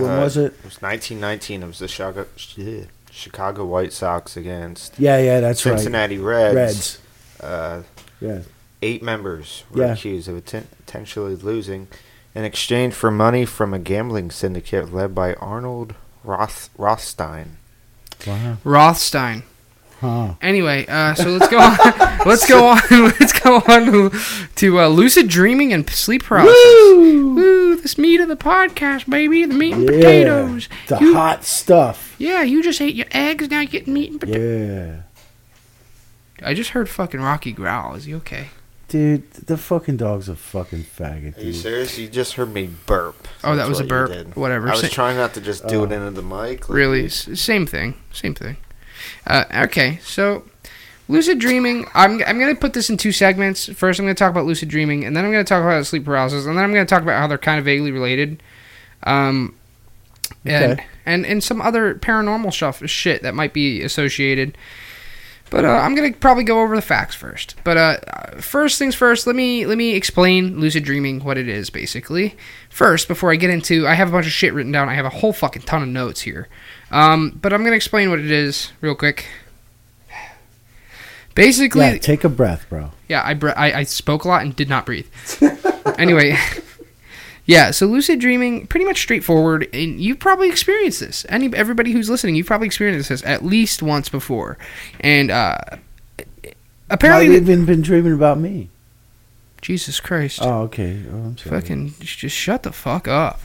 [0.00, 0.52] When uh, was it?
[0.54, 1.62] It was 1919.
[1.62, 2.26] It was the Chicago,
[3.10, 6.54] Chicago White Sox against Yeah, yeah, that's Cincinnati right.
[6.54, 6.54] Reds.
[6.56, 6.98] Reds.
[7.40, 7.82] Uh,
[8.20, 8.40] Yeah.
[8.82, 9.92] eight members were Yeah.
[9.92, 11.88] accused of atten- potentially losing
[12.34, 17.56] in exchange for money from a gambling syndicate led by Arnold Roth- Rothstein.
[18.26, 18.56] Wow.
[18.64, 19.42] Rothstein.
[20.00, 20.34] Huh.
[20.42, 21.76] Anyway, uh, so let's go on.
[22.26, 22.78] let's go on.
[23.20, 24.10] Let's go on to,
[24.56, 26.54] to uh, lucid dreaming and sleep paralysis.
[26.64, 27.34] Woo!
[27.34, 27.76] Woo!
[27.76, 29.44] This meat of the podcast, baby.
[29.46, 29.90] The meat and Yeah.
[29.96, 30.68] potatoes.
[30.88, 32.14] The You- hot stuff.
[32.18, 33.48] Yeah, you just ate your eggs.
[33.50, 35.02] Now you get meat and potatoes.
[36.40, 36.46] Yeah.
[36.48, 37.94] I just heard fucking Rocky growl.
[37.94, 38.48] Is he okay?
[38.94, 41.98] Dude, the fucking dog's a fucking faggot, Are you serious?
[41.98, 43.26] You just heard me burp.
[43.42, 44.36] Oh, that was a what you burp.
[44.36, 44.68] Whatever.
[44.68, 45.94] I was Sa- trying not to just do it Oh.
[45.96, 46.68] into the mic.
[46.68, 47.96] like really, same thing.
[48.12, 48.56] Same thing.
[49.26, 50.44] Uh, okay, so
[51.08, 51.86] lucid dreaming.
[51.92, 53.66] I'm I'm gonna put this in two segments.
[53.72, 56.46] First, I'm gonna talk about lucid dreaming, and then I'm gonna talk about sleep paralysis,
[56.46, 58.40] and then I'm gonna talk about how they're kind of vaguely related.
[59.02, 59.56] Um,
[60.44, 60.86] and Okay.
[61.04, 64.56] and and some other paranormal stuff, shit that might be associated.
[65.54, 67.54] But uh, I'm gonna probably go over the facts first.
[67.62, 71.70] But uh, first things first, let me let me explain lucid dreaming, what it is
[71.70, 72.34] basically.
[72.70, 74.88] First, before I get into, I have a bunch of shit written down.
[74.88, 76.48] I have a whole fucking ton of notes here.
[76.90, 79.26] Um, but I'm gonna explain what it is real quick.
[81.36, 82.90] Basically, Yeah, take a breath, bro.
[83.08, 85.06] yeah, I, bre- I I spoke a lot and did not breathe.
[85.98, 86.36] anyway,
[87.46, 87.70] yeah.
[87.70, 91.26] So lucid dreaming, pretty much straightforward, and you've probably experienced this.
[91.28, 94.56] Any everybody who's listening, you've probably experienced this at least once before,
[95.00, 95.58] and uh,
[96.90, 98.70] apparently, Might even been dreaming about me.
[99.62, 101.02] Jesus Christ, Oh, okay.
[101.10, 101.58] Oh, I'm sorry.
[101.62, 103.40] fucking just shut the fuck up.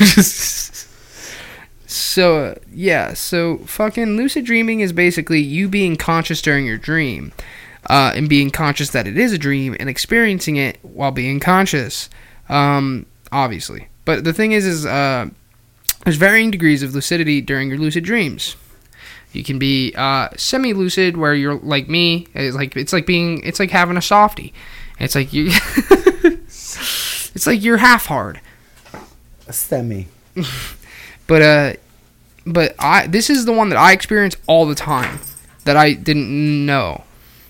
[0.00, 0.88] Just-
[1.86, 7.32] so uh, yeah, so fucking lucid dreaming is basically you being conscious during your dream,
[7.88, 12.10] uh, and being conscious that it is a dream and experiencing it while being conscious.
[12.48, 15.28] Um, obviously, but the thing is, is uh,
[16.04, 18.56] there's varying degrees of lucidity during your lucid dreams.
[19.32, 22.28] You can be uh, semi-lucid, where you're like me.
[22.34, 24.54] It's like it's like being it's like having a softie.
[24.98, 25.48] It's like you.
[26.48, 28.40] it's like you're half hard.
[29.46, 30.06] A STEMI.
[31.26, 31.72] But uh,
[32.46, 35.18] but I this is the one that I experience all the time
[35.64, 37.04] that I didn't know.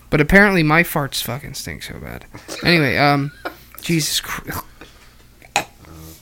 [0.09, 2.25] But apparently my farts fucking stink so bad.
[2.63, 3.33] Anyway, um,
[3.83, 4.65] Jesus Christ.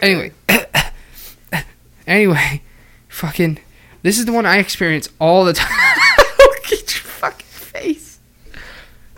[0.00, 0.32] Anyway,
[2.06, 2.62] anyway,
[3.08, 3.58] fucking,
[4.02, 5.98] this is the one I experience all the time.
[6.38, 8.18] Look at your fucking face.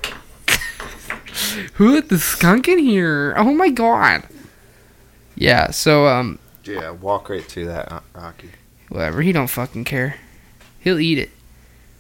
[1.74, 3.34] Who let the skunk in here?
[3.36, 4.24] Oh my god.
[5.34, 5.70] Yeah.
[5.70, 6.38] So um.
[6.64, 8.50] Yeah, walk right to that, uh, Rocky.
[8.88, 10.16] Whatever, he don't fucking care.
[10.80, 11.30] He'll eat it.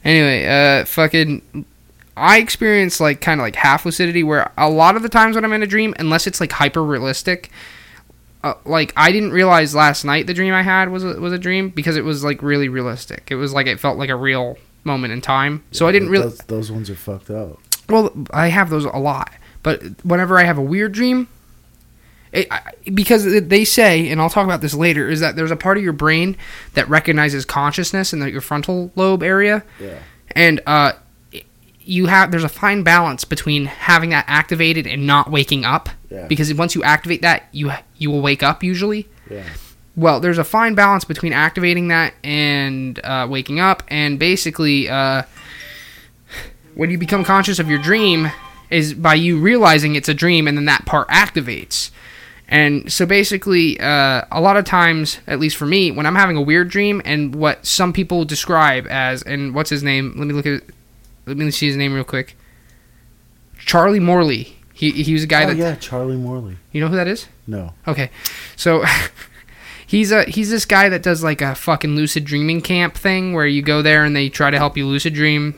[0.04, 1.66] Anyway, uh, fucking,
[2.16, 5.44] I experience like kind of like half lucidity where a lot of the times when
[5.44, 7.50] I'm in a dream, unless it's like hyper realistic,
[8.50, 11.38] uh, like I didn't realize last night the dream I had was a, was a
[11.38, 13.28] dream because it was like really realistic.
[13.30, 15.64] It was like it felt like a real moment in time.
[15.72, 16.24] So I didn't really.
[16.28, 17.58] Those, those ones are fucked up.
[17.88, 19.30] Well, I have those a lot,
[19.62, 21.28] but whenever I have a weird dream,
[22.32, 25.56] it, I, because they say, and I'll talk about this later, is that there's a
[25.56, 26.36] part of your brain
[26.74, 29.98] that recognizes consciousness in the, your frontal lobe area, Yeah.
[30.34, 30.92] and uh,
[31.86, 36.26] you have there's a fine balance between having that activated and not waking up, Yeah.
[36.26, 39.08] because once you activate that, you you will wake up usually.
[39.30, 39.44] Yeah.
[39.94, 45.22] Well, there's a fine balance between activating that and uh, waking up, and basically, uh,
[46.74, 48.30] when you become conscious of your dream,
[48.68, 51.90] is by you realizing it's a dream, and then that part activates.
[52.48, 56.36] And so basically, uh, a lot of times, at least for me, when I'm having
[56.36, 60.14] a weird dream, and what some people describe as, and what's his name?
[60.16, 60.62] Let me look at,
[61.26, 62.36] let me see his name real quick.
[63.58, 64.56] Charlie Morley.
[64.72, 66.58] He he was a guy oh that yeah, Charlie Morley.
[66.70, 67.28] you know who that is.
[67.46, 67.72] No.
[67.88, 68.10] Okay,
[68.56, 68.84] so
[69.86, 73.46] he's a he's this guy that does like a fucking lucid dreaming camp thing where
[73.46, 75.54] you go there and they try to help you lucid dream.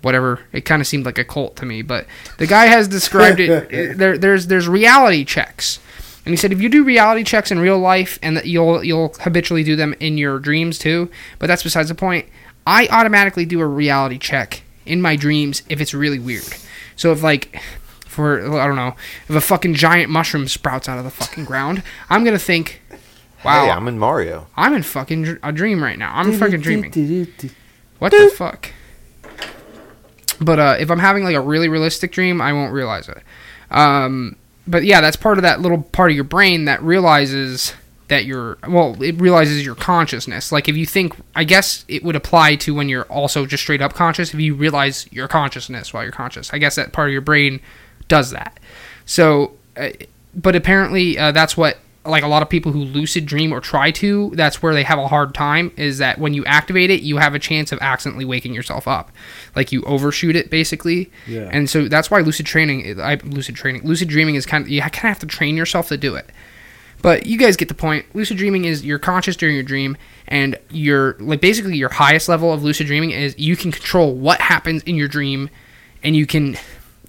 [0.00, 2.06] Whatever, it kind of seemed like a cult to me, but
[2.38, 3.96] the guy has described it.
[3.98, 5.78] There, there's there's reality checks,
[6.24, 9.14] and he said if you do reality checks in real life and that you'll you'll
[9.20, 11.10] habitually do them in your dreams too.
[11.38, 12.26] But that's besides the point.
[12.66, 16.44] I automatically do a reality check in my dreams if it's really weird.
[16.96, 17.60] So if like
[18.06, 18.94] for I don't know
[19.28, 22.82] if a fucking giant mushroom sprouts out of the fucking ground, I'm gonna think,
[23.44, 24.46] wow, Hey, I'm in Mario.
[24.56, 26.12] I'm in fucking dr- a dream right now.
[26.14, 26.90] I'm fucking dreaming.
[27.98, 28.70] What the fuck?
[30.40, 33.22] But uh, if I'm having like a really realistic dream, I won't realize it.
[33.70, 34.36] Um,
[34.66, 37.74] but yeah, that's part of that little part of your brain that realizes
[38.08, 40.52] that you're well, it realizes your consciousness.
[40.52, 43.80] Like if you think, I guess it would apply to when you're also just straight
[43.82, 44.34] up conscious.
[44.34, 47.60] If you realize your consciousness while you're conscious, I guess that part of your brain
[48.08, 48.58] does that.
[49.06, 49.90] So, uh,
[50.34, 53.92] but apparently uh, that's what like a lot of people who lucid dream or try
[53.92, 57.18] to that's where they have a hard time is that when you activate it you
[57.18, 59.12] have a chance of accidentally waking yourself up
[59.54, 61.48] like you overshoot it basically Yeah.
[61.52, 64.80] and so that's why lucid training I, lucid training lucid dreaming is kind of you
[64.80, 66.28] kind of have to train yourself to do it
[67.02, 68.06] but you guys get the point.
[68.14, 69.96] Lucid dreaming is you're conscious during your dream,
[70.28, 74.40] and your like basically your highest level of lucid dreaming is you can control what
[74.40, 75.50] happens in your dream,
[76.02, 76.56] and you can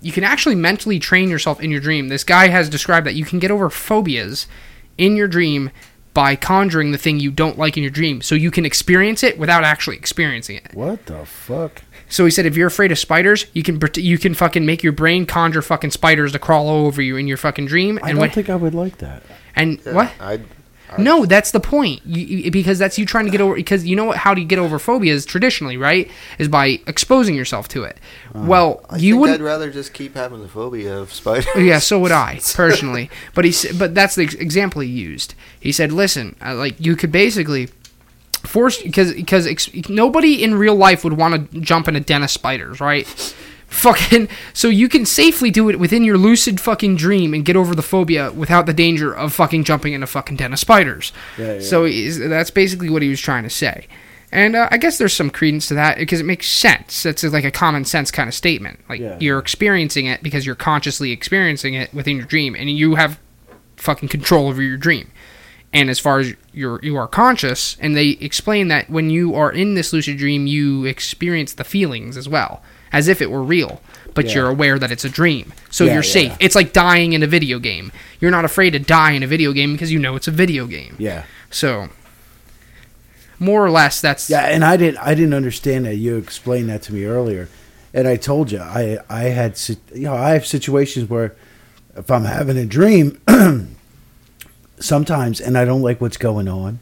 [0.02, 2.10] you can actually mentally train yourself in your dream.
[2.10, 4.48] This guy has described that you can get over phobias
[4.98, 5.72] in your dream
[6.14, 9.40] by conjuring the thing you don't like in your dream, so you can experience it
[9.40, 10.74] without actually experiencing it.
[10.74, 11.82] What the fuck?
[12.08, 14.92] So he said, if you're afraid of spiders, you can you can fucking make your
[14.94, 18.18] brain conjure fucking spiders to crawl all over you in your fucking dream, I and
[18.18, 19.24] don't when, think I would like that.
[19.56, 20.12] And Yeah, what?
[20.20, 20.40] I,
[20.98, 22.02] No, that's the point.
[22.06, 23.56] You, because that's you trying to get over.
[23.56, 24.18] Because you know what?
[24.18, 25.76] How do you get over phobias traditionally?
[25.76, 27.98] Right, is by exposing yourself to it.
[28.34, 29.32] well, I you would.
[29.32, 31.48] I'd rather just keep having the phobia of spiders.
[31.56, 33.10] Yeah, so would I personally.
[33.34, 35.34] but he, but that's the example he used.
[35.60, 37.70] He said, "Listen, uh, like you could basically
[38.46, 42.24] force because because ex- nobody in real life would want to jump in a den
[42.24, 43.08] of spiders, right?
[43.74, 47.74] Fucking so you can safely do it within your lucid fucking dream and get over
[47.74, 51.12] the phobia without the danger of fucking jumping in a fucking den of spiders.
[51.38, 51.60] Yeah, yeah.
[51.60, 51.90] So
[52.30, 53.88] that's basically what he was trying to say.
[54.32, 57.04] And uh, I guess there's some credence to that because it makes sense.
[57.04, 58.80] That's like a common sense kind of statement.
[58.90, 59.18] Like Yeah.
[59.20, 63.20] you're experiencing it because you're consciously experiencing it within your dream, and you have
[63.78, 65.12] fucking control over your dream.
[65.72, 69.52] And as far as you're you are conscious, and they explain that when you are
[69.52, 72.62] in this lucid dream, you experience the feelings as well,
[72.94, 73.82] as if it were real,
[74.14, 74.36] but Yeah.
[74.36, 75.52] you're aware that it's a dream.
[75.70, 76.30] So Yeah, you're safe.
[76.32, 76.38] yeah.
[76.40, 77.92] It's like dying in a video game.
[78.22, 80.68] You're not afraid to die in a video game because you know it's a video
[80.68, 80.96] game.
[81.00, 81.24] Yeah.
[81.50, 81.90] So,
[83.40, 85.96] more or less, that's Yeah, and I didn't I didn't understand that.
[85.96, 87.50] You explained that to me earlier,
[87.94, 89.60] and I told you I I had
[89.94, 91.36] you know I have situations where
[91.98, 93.20] if I'm having a dream,
[94.80, 96.80] sometimes and I don't like what's going on,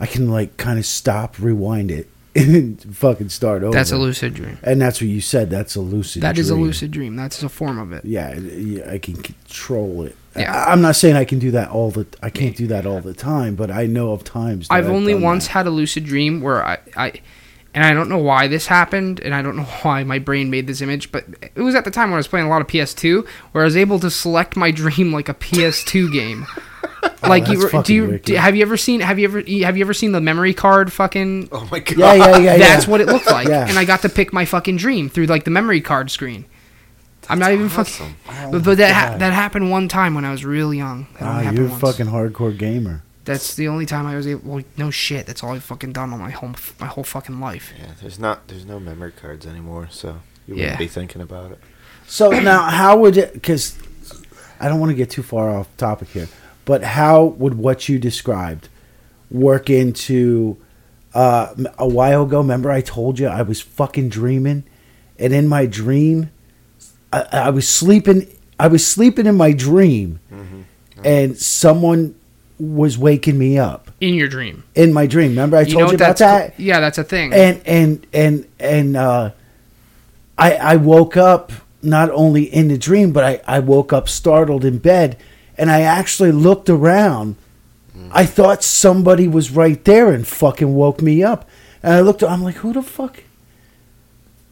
[0.00, 3.72] I can like kind of stop, rewind it, and fucking start over.
[3.72, 4.58] that's a lucid dream.
[4.62, 5.50] and that's what you said.
[5.50, 6.22] That's a lucid.
[6.22, 6.66] That is a dream.
[6.66, 7.16] lucid dream.
[7.16, 8.04] That's a form of it.
[8.04, 10.16] Yeah, yeah, I can control it.
[10.36, 10.52] Yeah.
[10.52, 12.06] I, I'm not saying I can do that all the.
[12.22, 14.68] I can't do that all the time, but I know of times.
[14.68, 15.52] that I've only done once that.
[15.52, 17.12] had a lucid dream where I, I,
[17.72, 20.66] and I don't know why this happened, and I don't know why my brain made
[20.66, 22.66] this image, but it was at the time when I was playing a lot of
[22.66, 26.46] PS2, where I was able to select my dream like a PS2 game.
[27.22, 29.76] like Oh, you, were, do you do, have you ever seen have you ever have
[29.76, 31.48] you ever seen the memory card fucking?
[31.52, 31.96] oh my god.
[31.98, 32.56] Yeah, yeah, yeah.
[32.58, 32.90] That's yeah.
[32.90, 33.68] what it looked like, Yeah.
[33.68, 36.44] and I got to pick my fucking dream through like the memory card screen.
[37.28, 38.16] I'm not even fucking.
[38.28, 41.06] Oh But, but that ha- that happened one time when I was real young.
[41.14, 43.02] That Ah, you're a fucking hardcore gamer.
[43.24, 44.56] That's the only time I was able.
[44.56, 45.24] Well, no shit.
[45.24, 47.72] That's all I've fucking done on my whole my whole fucking life.
[47.78, 50.62] Yeah, there's not there's no memory cards anymore, so you Yeah.
[50.64, 51.58] wouldn't be thinking about it.
[52.06, 53.32] So now, how would it?
[53.32, 53.78] Because
[54.60, 56.28] I don't want to get too far off topic here,
[56.64, 58.68] but how would what you described
[59.30, 60.56] work into?
[61.14, 64.64] Uh, a while ago, remember I told you I was fucking dreaming,
[65.16, 66.30] and in my dream,
[67.12, 68.26] I, I was sleeping.
[68.58, 70.18] I was sleeping in my dream,
[71.04, 72.16] and someone
[72.58, 74.64] was waking me up In your dream.
[74.74, 75.30] in my dream.
[75.30, 76.50] Remember I You know told you, about that?
[76.50, 77.32] ca- yeah, that's a thing.
[77.32, 79.30] and and and and uh
[80.36, 81.52] i i woke up
[81.82, 85.16] not only in the dream but i i woke up startled in bed
[85.56, 87.36] and i actually looked around
[87.96, 88.08] mm.
[88.12, 91.48] i thought somebody was right there and fucking woke me up
[91.82, 93.22] and i looked i'm like who the fuck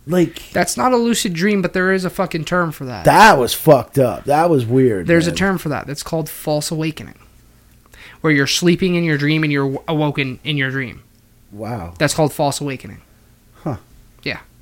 [0.06, 3.04] like that's not a lucid dream, but there is a fucking term for that.
[3.04, 5.86] that was fucked up that was weird There's a term for that.
[5.86, 7.18] That's called false awakening,
[8.20, 11.02] where you're sleeping in your dream and you're awoken in your dream.
[11.52, 13.00] wow That's called false awakening.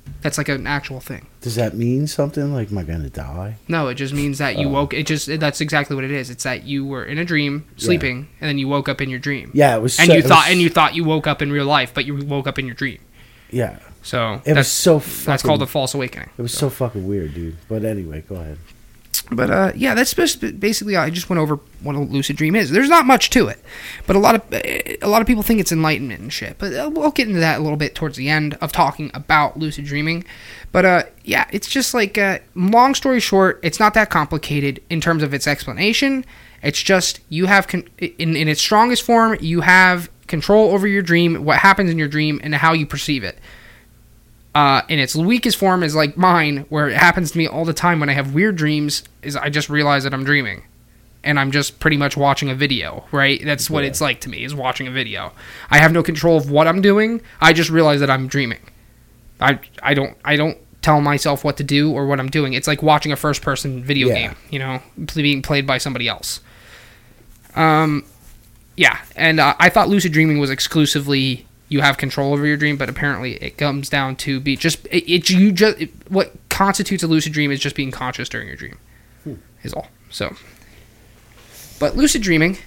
[0.05, 1.27] Yeah, that's like an actual thing.
[1.41, 4.67] does that mean something like am i gonna die No, it just means that you
[4.67, 4.71] Oh.
[4.71, 4.93] woke.
[4.93, 6.29] It just that's exactly what it is.
[6.29, 9.19] It's that you were in a dream, sleeping, and then you woke up in your
[9.19, 9.49] dream.
[9.53, 11.51] yeah it was and so- you thought was- and you thought you woke up in
[11.51, 12.99] real life, but you woke up in your dream.
[13.49, 16.29] yeah So it was that's so that's called a false awakening.
[16.37, 18.57] it was so fucking weird dude but anyway go ahead
[19.33, 22.69] But uh, yeah, that's basically I just went over what a lucid dream is.
[22.69, 23.59] There's not much to it,
[24.05, 26.57] but a lot of a lot of people think it's enlightenment and shit.
[26.57, 29.57] But uh, we'll get into that a little bit towards the end of talking about
[29.57, 30.25] lucid dreaming.
[30.73, 34.99] But uh, yeah, it's just like uh, long story short, it's not that complicated in
[34.99, 36.25] terms of its explanation.
[36.61, 41.01] It's just you have con- in in its strongest form, you have control over your
[41.01, 43.39] dream, what happens in your dream, and how you perceive it
[44.53, 47.73] uh, in its weakest form is like mine, where it happens to me all the
[47.73, 49.03] time when I have weird dreams.
[49.21, 50.63] Is I just realize that I'm dreaming,
[51.23, 53.05] and I'm just pretty much watching a video.
[53.11, 53.41] Right?
[53.43, 53.89] That's what Yeah.
[53.89, 54.43] it's like to me.
[54.43, 55.31] Is watching a video.
[55.69, 57.21] I have no control of what I'm doing.
[57.39, 58.59] I just realize that I'm dreaming.
[59.39, 62.53] I I don't I don't tell myself what to do or what I'm doing.
[62.53, 64.13] It's like watching a first person video Yeah.
[64.15, 64.35] game.
[64.49, 64.81] You know,
[65.15, 66.41] being played by somebody else.
[67.55, 68.05] Um,
[68.77, 72.75] yeah, and uh, I thought lucid dreaming was exclusively you have control over your dream,
[72.75, 77.01] but apparently it comes down to be just it, it you just it, what constitutes
[77.01, 78.77] a lucid dream is just being conscious during your dream,
[79.63, 79.87] is all.
[80.09, 80.35] So,
[81.79, 82.57] but lucid dreaming,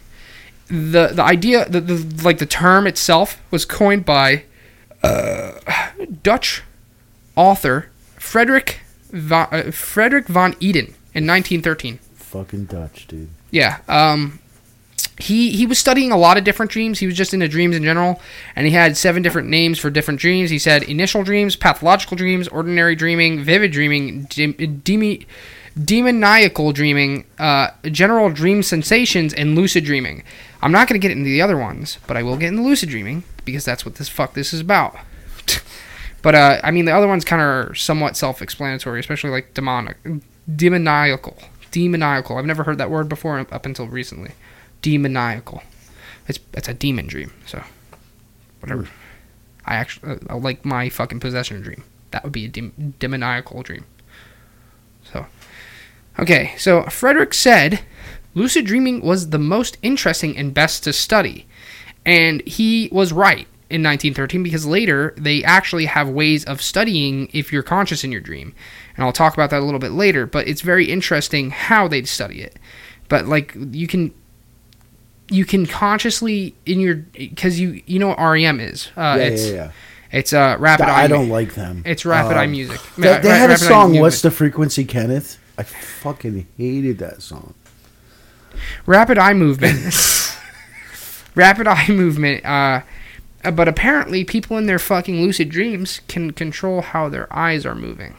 [0.69, 4.45] the the idea the, the like the term itself was coined by
[5.03, 5.53] uh,
[6.23, 6.63] Dutch
[7.37, 8.81] author Frederick
[9.13, 11.99] von, uh, Frederick von Eeden in 1913.
[12.15, 13.29] Fucking Dutch, dude.
[13.51, 13.81] Yeah.
[13.87, 14.41] Um,
[15.19, 16.99] he he was studying a lot of different dreams.
[16.99, 18.21] He was just into dreams in general,
[18.57, 20.51] and he had seven different names for different dreams.
[20.51, 24.27] He said initial dreams, pathological dreams, ordinary dreaming, vivid dreaming,
[25.83, 30.25] demoniacal dreaming, uh, general dream sensations, and lucid dreaming.
[30.63, 32.89] I'm not going to get into the other ones, but I will get into lucid
[32.89, 34.97] dreaming because that's what this fuck this is about.
[36.23, 39.97] but uh, I mean, the other ones kind of are somewhat self-explanatory, especially like demonic,
[40.53, 41.39] demoniacal,
[41.71, 42.37] demoniacal.
[42.37, 44.33] I've never heard that word before up until recently.
[44.85, 45.63] Demoniacal.
[46.29, 47.33] It's it's a demon dream.
[47.47, 47.63] So,
[48.61, 48.87] whatever.
[49.65, 51.85] I actually uh, I like my fucking possession dream.
[52.11, 53.87] That would be a dem- demoniacal dream.
[55.11, 55.25] So,
[56.19, 56.53] okay.
[56.59, 57.81] So Frederick said,
[58.35, 61.47] lucid dreaming was the most interesting and best to study,
[62.05, 67.55] and he was right in 1913 because later they actually have ways of studying if
[67.55, 68.55] you're conscious in your dream,
[68.97, 70.27] and I'll talk about that a little bit later.
[70.27, 72.59] But it's very interesting how they study it.
[73.09, 74.13] But like you can
[75.35, 78.89] you can consciously in your because you you know what REM is.
[78.97, 79.71] Uh, yeah, it's yeah, yeah.
[80.13, 80.87] it's uh rapid.
[80.87, 81.83] Eye I eye don't mu- like them.
[81.85, 82.81] It's rapid Um, eye music.
[82.97, 83.99] They, they ra- had a song.
[83.99, 85.39] What's the frequency, Kenneth?
[85.59, 87.55] I fucking hated that song.
[88.87, 89.79] rapid eye movement?
[91.35, 92.45] rapid eye movement.
[92.45, 92.81] Uh,
[93.45, 97.75] uh, but apparently, people in their fucking lucid dreams can control how their eyes are
[97.75, 98.17] moving.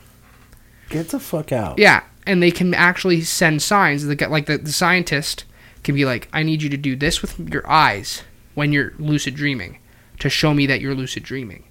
[0.89, 1.79] Get the fuck out.
[1.79, 4.05] Yeah, and they can actually send signs.
[4.05, 5.45] The guy- like the, the scientist
[5.85, 8.23] can be like, "I need you to do this with your eyes
[8.53, 9.79] when you're lucid dreaming
[10.19, 11.63] to show me that you're lucid dreaming,"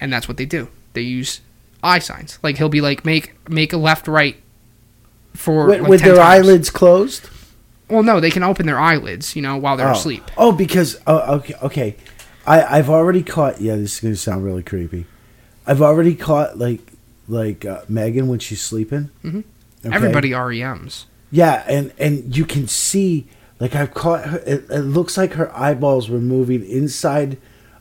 [0.00, 0.68] and that's what they do.
[0.94, 1.40] They use
[1.82, 2.38] eye signs.
[2.42, 4.36] Like he'll be like, "Make make a left right."
[5.34, 6.46] For With, like with their times.
[6.46, 7.30] eyelids closed.
[7.88, 9.92] Well, no, they can open their eyelids, you know, while they're oh.
[9.92, 10.22] asleep.
[10.36, 11.96] Oh, because oh, okay, okay.
[12.46, 13.60] I I've already caught.
[13.60, 15.06] Yeah, this is gonna sound really creepy.
[15.66, 16.80] I've already caught like
[17.28, 19.10] like uh, Megan when she's sleeping.
[19.24, 19.44] Mhm.
[19.84, 19.94] Okay?
[19.94, 21.04] Everybody REMs.
[21.30, 23.26] Yeah, and and you can see
[23.62, 24.38] like I've caught her.
[24.44, 27.38] It, it looks like her eyeballs were moving inside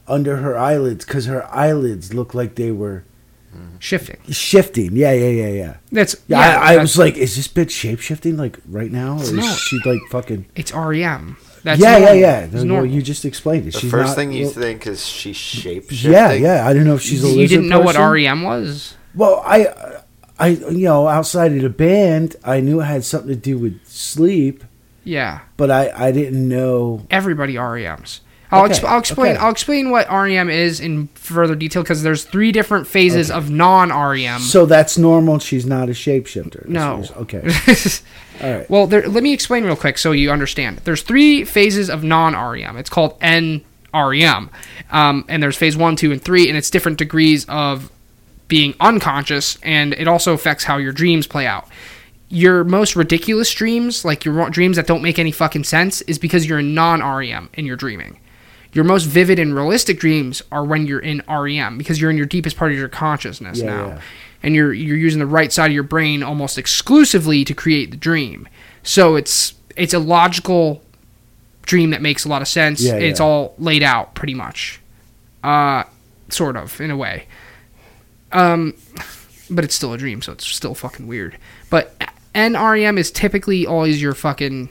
[0.08, 3.04] under her eyelids because her eyelids look like they were
[3.80, 4.18] Shifting.
[4.30, 4.96] shifting.
[4.96, 5.76] Yeah, yeah, yeah, yeah.
[5.92, 6.46] That's Yeah, yeah.
[6.46, 9.34] I, I that's- was like, is this bitch shape shifting like right now, or is
[9.34, 9.42] No.
[9.56, 10.46] she like fucking?
[10.56, 11.36] it's REM.
[11.64, 12.16] That's yeah, normal.
[12.16, 12.40] yeah, yeah.
[12.54, 13.74] It's Well, you just explained it.
[13.74, 16.66] The She's first not- thing you well, think is she's shape Yeah, yeah.
[16.68, 17.96] I don't know if she's a you lizard didn't know what.
[17.98, 18.96] REM was.
[19.16, 19.68] Well, I,
[20.40, 23.80] I, you know, outside of the band, I knew it had something to do with
[23.86, 24.64] sleep,
[25.04, 27.06] Yeah, but I, I didn't know.
[27.10, 28.20] everybody REMs.
[28.54, 29.32] I'll, Okay, I'll explain.
[29.36, 29.42] okay.
[29.44, 33.38] I'll explain what REM is in further detail because there's three different phases Okay.
[33.38, 34.42] of non-REM.
[34.42, 35.40] So that's normal.
[35.40, 36.68] She's not a shapeshifter.
[36.68, 37.02] No.
[37.16, 37.40] Okay.
[38.44, 38.70] All right.
[38.70, 40.80] well, there, let me explain real quick so you understand.
[40.80, 42.76] There's three phases of non-REM.
[42.76, 44.50] It's called NREM,
[44.92, 47.90] um, and there's phase one, two, and three, and it's different degrees of
[48.50, 51.68] being unconscious, and it also affects how your dreams play out.
[52.34, 56.46] Your most ridiculous dreams, like your dreams that don't make any fucking sense, is because
[56.48, 58.20] you're in non-REM and you're dreaming.
[58.72, 62.26] Your most vivid and realistic dreams are when you're in REM because you're in your
[62.26, 63.88] deepest part of your consciousness Yeah, now.
[63.88, 64.02] yeah.
[64.44, 67.98] And you're you're using the right side of your brain almost exclusively to create the
[67.98, 68.48] dream.
[68.82, 70.82] So it's it's a logical
[71.64, 72.82] dream that makes a lot of sense.
[72.82, 74.80] Yeah, It's all laid out pretty much.
[75.44, 75.84] Uh
[76.30, 77.26] sort of in a way.
[78.32, 78.74] Um
[79.50, 81.38] but it's still a dream, so it's still fucking weird.
[81.70, 81.94] But
[82.34, 84.70] NREM is typically always your fucking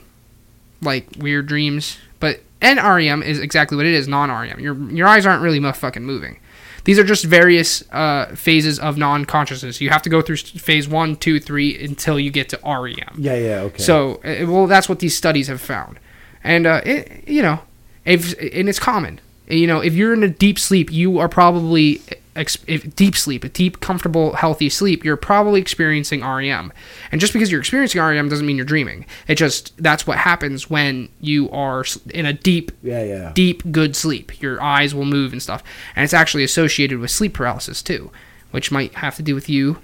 [0.81, 4.59] like weird dreams, but NREM is exactly what it is, non-REM.
[4.59, 6.39] Your your eyes aren't really fucking moving.
[6.83, 9.81] These are just various uh, phases of non-consciousness.
[9.81, 13.17] You have to go through phase one, two, three until you get to REM.
[13.17, 13.83] Yeah, yeah, okay.
[13.83, 15.99] So, uh, well, that's what these studies have found,
[16.43, 17.59] and uh, it, you know,
[18.05, 19.19] if and it's common.
[19.47, 22.01] You know, if you're in a deep sleep, you are probably
[22.35, 25.03] if deep sleep, a deep, comfortable, healthy sleep.
[25.03, 26.71] You're probably experiencing REM,
[27.11, 29.05] and just because you're experiencing REM doesn't mean you're dreaming.
[29.27, 33.31] It just that's what happens when you are in a deep yeah, yeah.
[33.33, 34.41] deep, good sleep.
[34.41, 35.63] Your eyes will move and stuff.
[35.95, 38.11] And it's actually associated with sleep paralysis too,
[38.51, 39.79] which might have to do with you.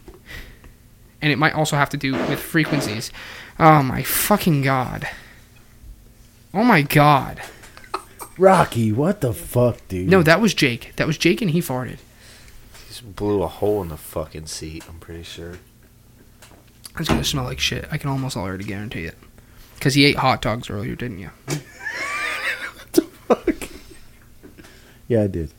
[1.21, 3.11] And it might also have to do with frequencies.
[3.59, 5.09] Oh my fucking god.
[6.53, 7.41] Oh my god.
[8.37, 10.07] Rocky, what the fuck, dude?
[10.07, 10.93] No, that was Jake.
[10.97, 11.97] That was Jake and he farted.
[12.97, 14.83] Just blew a hole in the fucking seat.
[14.89, 15.59] I'm pretty sure.
[16.99, 17.87] It's gonna smell like shit.
[17.91, 19.15] I can almost already guarantee it.
[19.75, 21.29] Because he ate hot dogs earlier, didn't you?
[22.73, 23.69] What the fuck?
[25.07, 25.51] Yeah, I did.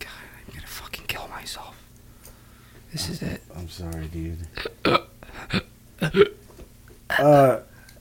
[0.00, 0.08] God,
[0.48, 1.76] I'm gonna fucking kill myself.
[2.90, 3.40] This is it.
[3.56, 4.38] I'm sorry, dude.
[7.10, 7.60] uh,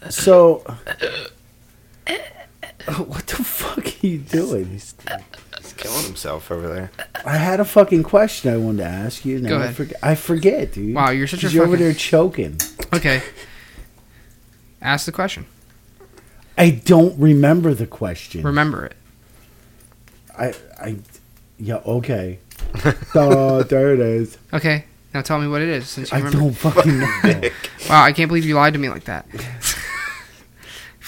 [0.10, 0.64] so.
[2.98, 4.66] what the fuck are you doing?
[4.70, 4.94] He's
[5.78, 6.92] killing himself over there.
[7.26, 9.40] I had a fucking question I wanted to ask you.
[9.40, 9.76] Now Go I ahead.
[9.76, 9.98] forget.
[10.04, 10.96] I forget, dude.
[10.96, 12.58] Wow, you're such a 'Cause You're over fucking- there choking.
[12.94, 13.22] Okay.
[14.82, 15.46] Ask the question.
[16.58, 18.44] I don't remember the question.
[18.44, 18.96] Remember it.
[20.38, 20.96] I, I,
[21.58, 22.40] yeah, okay.
[22.84, 24.38] Duh, oh, there it is.
[24.52, 24.86] Okay.
[25.14, 26.40] Now tell me what it is since you I remember.
[26.40, 27.50] don't fucking know.
[27.90, 29.26] Wow, I can't believe you lied to me like that.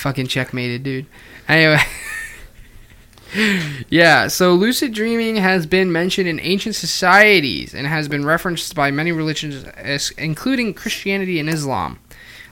[0.06, 1.08] Fucking checkmated, dude.
[1.47, 1.80] Anyway.
[3.89, 8.91] yeah, so lucid dreaming has been mentioned in ancient societies and has been referenced by
[8.91, 9.66] many religions,
[10.20, 11.97] including Christianity and Islam.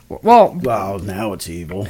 [0.10, 1.88] Well, well, now it's evil.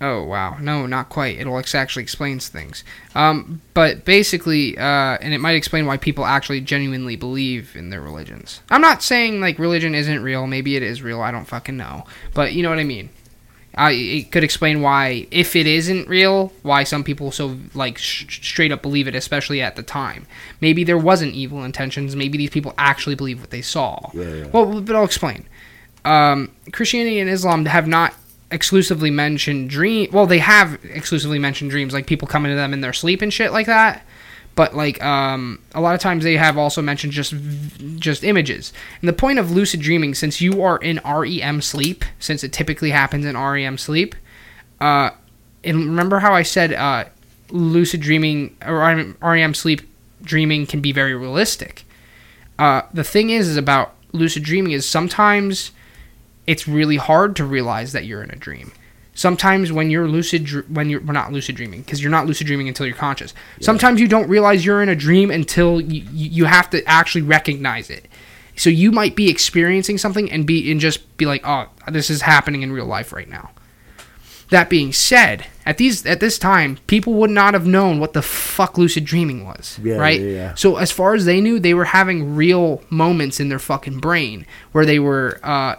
[0.00, 1.36] Oh wow, no, not quite.
[1.40, 2.84] It'll actually explains things.
[3.16, 8.02] Um, but basically, uh, and it might explain why people actually genuinely believe in their
[8.02, 8.60] religions.
[8.70, 10.46] I'm not saying like religion isn't real.
[10.46, 11.22] Maybe it is real.
[11.22, 12.04] I don't fucking know.
[12.34, 13.10] But you know what I mean.
[13.76, 18.40] I it could explain why, if it isn't real, why some people so like sh-
[18.42, 20.26] straight up believe it, especially at the time.
[20.60, 22.16] Maybe there wasn't evil intentions.
[22.16, 24.10] Maybe these people actually believe what they saw.
[24.14, 24.46] Yeah, yeah.
[24.46, 25.46] Well, but I'll explain
[26.06, 28.14] um, Christianity and Islam have not
[28.50, 30.08] exclusively mentioned dream.
[30.12, 33.32] Well, they have exclusively mentioned dreams, like people coming to them in their sleep and
[33.32, 34.05] shit like that.
[34.56, 37.34] But like um, a lot of times they have also mentioned just
[37.96, 38.72] just images.
[39.00, 42.90] And the point of lucid dreaming, since you are in REM sleep, since it typically
[42.90, 44.14] happens in REM sleep,
[44.80, 45.10] uh,
[45.62, 47.04] and remember how I said uh,
[47.50, 48.78] lucid dreaming or
[49.20, 49.82] REM sleep
[50.22, 51.84] dreaming can be very realistic.
[52.58, 55.72] Uh, the thing is, is about lucid dreaming is sometimes
[56.46, 58.72] it's really hard to realize that you're in a dream.
[59.16, 62.68] Sometimes when you're lucid, when you're well, not lucid dreaming, because you're not lucid dreaming
[62.68, 63.32] until you're conscious.
[63.62, 67.88] Sometimes you don't realize you're in a dream until you, you have to actually recognize
[67.88, 68.06] it.
[68.56, 72.20] So you might be experiencing something and be and just be like, oh, this is
[72.22, 73.52] happening in real life right now.
[74.50, 78.22] That being said, at these at this time, people would not have known what the
[78.22, 80.20] fuck lucid dreaming was, Yeah, right?
[80.20, 80.54] yeah, yeah.
[80.56, 84.44] So as far as they knew, they were having real moments in their fucking brain
[84.72, 85.76] where they were, uh,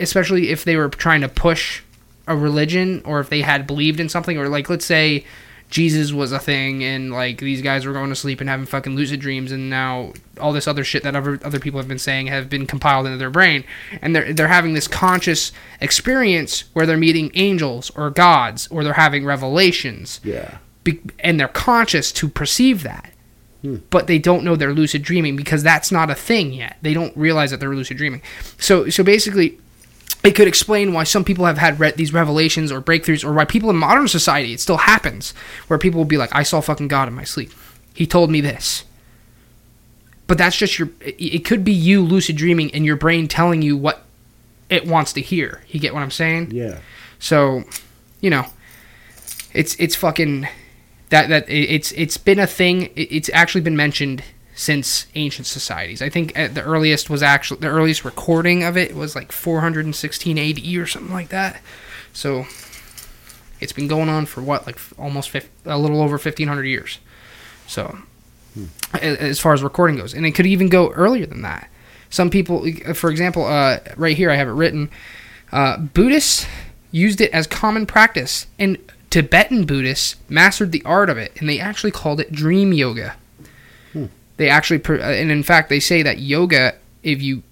[0.00, 1.82] especially if they were trying to push
[2.26, 5.24] a religion or if they had believed in something, or like let's say
[5.68, 8.94] Jesus was a thing and like these guys were going to sleep and having fucking
[8.94, 12.28] lucid dreams, and now all this other shit that other other people have been saying
[12.28, 13.64] have been compiled into their brain,
[14.00, 18.92] and they're they're having this conscious experience where they're meeting angels or gods or they're
[18.92, 20.20] having revelations.
[20.22, 20.58] Yeah.
[20.84, 23.12] be- and they're conscious to perceive that.
[23.62, 23.78] Hmm.
[23.90, 26.76] But they don't know they're lucid dreaming because that's not a thing yet.
[26.82, 28.22] They don't realize that they're lucid dreaming.
[28.58, 29.58] So so basically
[30.26, 33.44] it could explain why some people have had re- these revelations or breakthroughs or why
[33.44, 35.32] people in modern society it still happens
[35.68, 37.50] where people will be like i saw fucking god in my sleep
[37.94, 38.84] he told me this
[40.26, 43.62] but that's just your it, it could be you lucid dreaming and your brain telling
[43.62, 44.02] you what
[44.68, 46.78] it wants to hear you get what i'm saying Yeah.
[47.18, 47.62] so,
[48.20, 48.46] you know,
[49.52, 50.48] it's it's fucking
[51.10, 52.90] that that it- it's it's been a thing.
[52.96, 54.22] It- It's actually been mentioned
[54.58, 56.00] since ancient societies.
[56.02, 60.38] I think at the earliest was actually the earliest recording of it was like 416
[60.38, 61.60] AD or something like that.
[62.14, 62.46] So,
[63.60, 66.98] it's been going on for what like almost 50, a little over 1500 years.
[67.66, 67.98] So,
[68.94, 71.68] a- as far as recording goes, and it could even go earlier than that.
[72.08, 74.88] Some people, for example, uh, right here I have it written.
[75.52, 76.46] Uh, Buddhists
[76.92, 78.78] used it as common practice, and
[79.10, 83.16] Tibetan Buddhists mastered the art of it, and they actually called it dream yoga.
[84.36, 87.42] They actually, uh, and in fact, they say that yoga, if you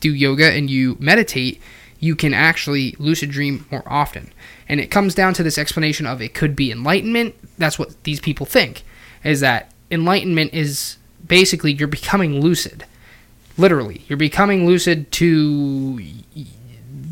[0.00, 1.60] do yoga and you meditate,
[1.98, 4.32] you can actually lucid dream more often.
[4.68, 7.34] And it comes down to this explanation of it could be enlightenment.
[7.58, 8.84] That's what these people think
[9.22, 10.96] is that enlightenment is
[11.26, 12.84] basically you're becoming lucid.
[13.58, 16.02] Literally, you're becoming lucid to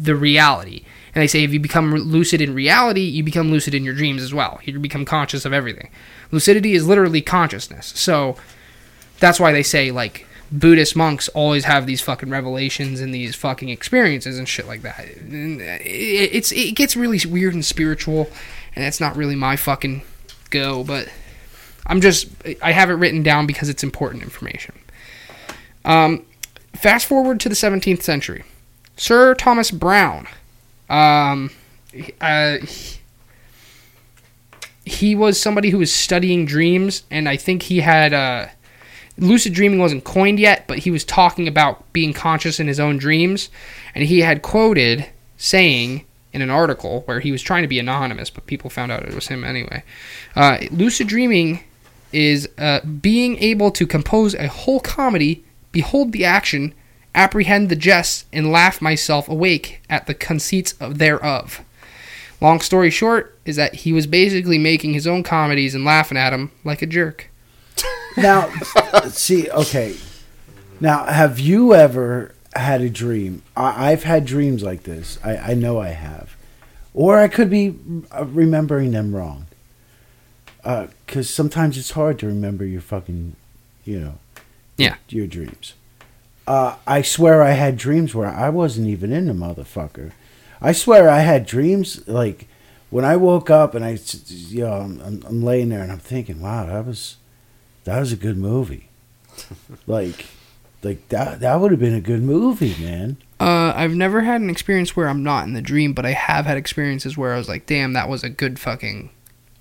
[0.00, 0.84] the reality.
[1.14, 4.22] And they say if you become lucid in reality, you become lucid in your dreams
[4.22, 4.60] as well.
[4.64, 5.90] You become conscious of everything.
[6.30, 7.92] Lucidity is literally consciousness.
[7.96, 8.36] So
[9.20, 13.68] that's why they say like Buddhist monks always have these fucking revelations and these fucking
[13.68, 15.00] experiences and shit like that.
[15.00, 18.30] It- It's it gets really weird and spiritual,
[18.74, 20.02] and that's not really my fucking
[20.50, 20.84] go.
[20.84, 21.08] But
[21.86, 22.28] I'm just
[22.62, 24.74] I have it written down because it's important information.
[25.84, 26.24] Um,
[26.74, 28.44] fast forward to the 17th century,
[28.96, 30.26] Sir Thomas Browne.
[30.90, 31.50] Um,
[32.20, 32.94] uh, he-
[34.84, 38.46] he was somebody who was studying dreams, and I think he had uh,
[39.18, 42.98] lucid dreaming wasn't coined yet, but he was talking about being conscious in his own
[42.98, 43.50] dreams,
[43.94, 45.06] and he had quoted
[45.36, 49.02] saying in an article where he was trying to be anonymous, but people found out
[49.02, 49.82] it was him anyway.
[50.36, 51.60] Uh, lucid dreaming
[52.12, 56.74] is uh, being able to compose a whole comedy, behold the action,
[57.14, 61.62] apprehend the jests, and laugh myself awake at the conceits of thereof.
[62.40, 66.30] Long story short is that he was basically making his own comedies and laughing at
[66.30, 67.30] them like a jerk.
[68.16, 68.50] Now,
[69.08, 69.96] see, okay.
[70.80, 73.42] Now, have you ever had a dream?
[73.56, 75.18] I, I've had dreams like this.
[75.24, 76.36] I, I know I have.
[76.94, 77.76] Or I could be
[78.10, 79.46] uh, remembering them wrong.
[81.06, 83.36] Because sometimes it's hard to remember your fucking,
[83.84, 84.14] you know,
[84.76, 84.96] Yeah.
[85.08, 85.74] your dreams.
[86.46, 90.12] Uh, I swear I had dreams where I wasn't even in the motherfucker.
[90.60, 92.48] I swear I had dreams like
[92.90, 95.92] when I woke up and I, s- you know, I'm, I'm, I'm laying there and
[95.92, 97.16] I'm thinking, wow, that was
[97.88, 98.88] that was a good movie.
[99.86, 100.26] like,
[100.82, 103.16] like that that would have been a good movie, man.
[103.40, 106.44] Uh, I've never had an experience where I'm not in the dream, but I have
[106.46, 109.10] had experiences where I was like, "Damn, that was a good fucking.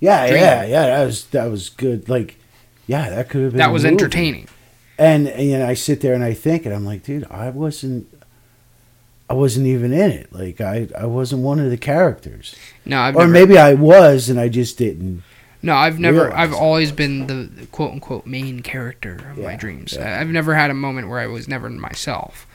[0.00, 0.40] Yeah, Dream.
[0.40, 0.86] yeah, yeah.
[0.86, 2.08] That was that was good.
[2.08, 2.36] Like,
[2.86, 3.58] yeah, that could have been.
[3.58, 3.94] That was movie.
[3.94, 4.48] entertaining."
[5.00, 7.50] And, and you know, I sit there and I think, and I'm like, dude, I
[7.50, 8.08] wasn't,
[9.30, 10.32] I wasn't even in it.
[10.32, 13.32] Like, I, I wasn't one of the characters, No, I've or never.
[13.32, 15.22] maybe I was, and I just didn't.
[15.62, 16.24] No, I've never.
[16.24, 19.94] realize I've always been the quote unquote main character of my dreams.
[19.94, 20.20] yeah.
[20.20, 22.46] I've never had a moment where I was never myself.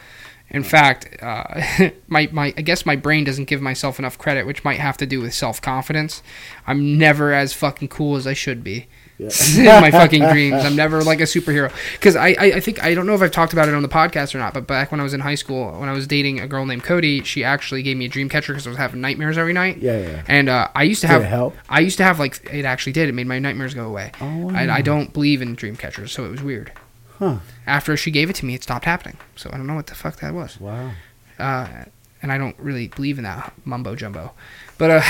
[0.49, 4.63] In fact, uh, my my I guess my brain doesn't give myself enough credit, which
[4.63, 6.21] might have to do with self confidence.
[6.67, 8.87] I'm never as fucking cool as I should be.
[9.17, 9.29] Yeah.
[9.75, 10.63] in my fucking dreams.
[10.63, 13.31] I'm never like a superhero because I, I I think I don't know if I've
[13.31, 14.53] talked about it on the podcast or not.
[14.53, 16.83] But back when I was in high school, when I was dating a girl named
[16.83, 19.77] Cody, she actually gave me a dream catcher because I was having nightmares every night.
[19.77, 20.23] Yeah, yeah.
[20.27, 21.55] And uh, I used to Did have it help?
[21.69, 23.09] I used to have like it actually did.
[23.09, 24.11] It made my nightmares go away.
[24.19, 24.73] Oh, I.
[24.73, 26.71] I don't believe in dream catchers, so it was weird.
[27.19, 27.37] Huh.
[27.67, 29.17] After she gave it to me, it stopped happening.
[29.35, 30.59] So I don't know what the fuck that was.
[30.59, 30.91] Wow.
[31.37, 31.85] Uh,
[32.21, 34.31] and I don't really believe in that mumbo jumbo.
[34.77, 35.01] But uh,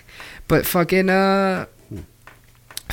[0.48, 1.66] but fucking uh,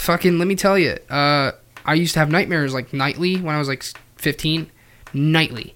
[0.04, 1.52] fucking let me tell you, uh,
[1.86, 3.84] I used to have nightmares like nightly when I was like
[4.18, 4.70] 15,
[5.14, 5.76] nightly,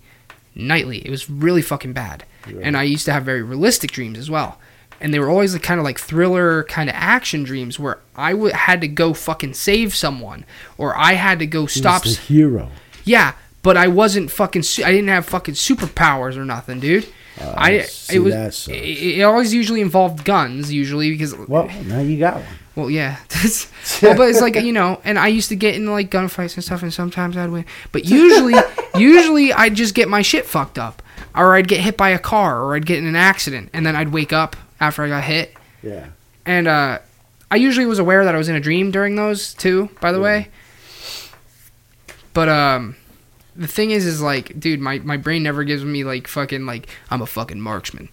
[0.55, 0.99] nightly.
[1.05, 2.23] It was really fucking bad.
[2.63, 4.57] And I used to have very realistic dreams as well.
[5.01, 8.32] And they were always like kind of like thriller kind of action dreams where I
[8.32, 10.45] w- had to go fucking save someone
[10.78, 12.71] or I had to go He stop was the hero.
[13.03, 14.63] yeah, but I wasn't fucking.
[14.63, 17.05] Su- I didn't have fucking superpowers or nothing, dude.
[17.39, 18.67] I Uh, see, it was.
[18.69, 18.73] It,
[19.19, 21.36] it always usually involved guns, usually because.
[21.36, 22.45] Well, now you got one.
[22.78, 23.17] Well, yeah.
[24.03, 26.63] well, but it's like you know, and I used to get in like gunfights and
[26.63, 27.65] stuff, and sometimes I'd win.
[27.91, 28.53] But usually,
[28.95, 31.01] usually I'd just get my shit fucked up,
[31.36, 33.95] or I'd get hit by a car, or I'd get in an accident, and then
[33.95, 35.55] I'd wake up after I got hit.
[35.82, 36.09] Yeah.
[36.45, 36.99] And uh,
[37.49, 39.89] I usually was aware that I was in a dream during those too.
[39.99, 40.23] By the Yeah.
[40.23, 40.47] way.
[42.36, 42.95] But um,
[43.55, 46.88] the thing is, is like, dude, my, my brain never gives me like fucking like
[47.09, 48.09] I'm a fucking marksman.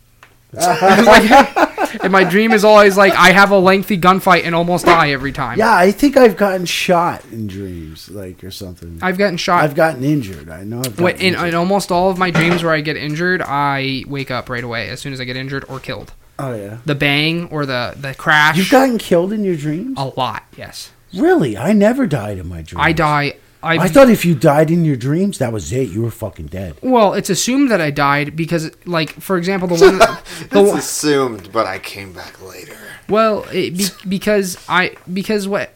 [0.56, 5.10] Like, and my dream is always like I have a lengthy gunfight and almost die
[5.10, 5.58] every time.
[5.58, 8.98] Yeah, I think I've gotten shot in dreams, like or something.
[9.02, 9.62] I've gotten shot.
[9.62, 10.48] I've gotten injured.
[10.50, 10.80] I know.
[10.84, 14.30] I've Wait, in, in almost all of my dreams where I get injured, I wake
[14.30, 16.12] up right away as soon as I get injured or killed.
[16.38, 16.78] oh yeah.
[16.84, 18.56] The bang or the the crash.
[18.56, 19.94] You've gotten killed in your dreams?
[19.98, 20.44] a lot.
[20.56, 21.56] Yes, Really?
[21.56, 22.84] I never died in my dreams.
[22.84, 23.36] I die.
[23.64, 25.88] I, I thought if you died in your dreams, that was it.
[25.88, 26.76] You were fucking dead.
[26.82, 30.20] Well, it's assumed that I died because, like, for example, the one, the
[30.60, 32.76] It's one assumed, but I came back later.
[33.08, 35.72] well, it, be, because I because what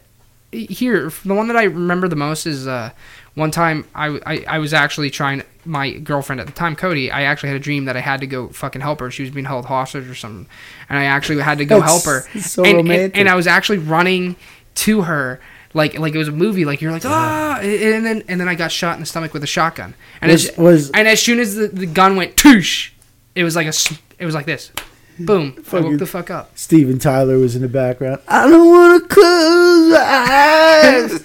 [0.51, 2.91] here the one that I remember the most is uh,
[3.35, 7.11] one time I, I I was actually trying my girlfriend at the time, Cody.
[7.11, 9.11] I actually had a dream that I had to go fucking help her.
[9.11, 10.47] She was being held hostage or something,
[10.89, 12.39] and I actually had to go That's help her.
[12.39, 13.17] so and, and, romantic.
[13.17, 14.35] and I was actually running
[14.75, 15.39] to her.
[15.73, 16.65] Like, like it was a movie.
[16.65, 19.43] Like you're like ah, and then and then I got shot in the stomach with
[19.43, 19.93] a shotgun.
[20.21, 22.89] And Was- as, was- and as soon as the, the gun went toosh,
[23.35, 23.73] it was like a
[24.17, 24.71] It was like this.
[25.19, 25.63] Boom.
[25.73, 26.57] I woke the fuck up.
[26.57, 28.21] Steven Tyler was in the background.
[28.27, 31.23] I don't want to close my eyes.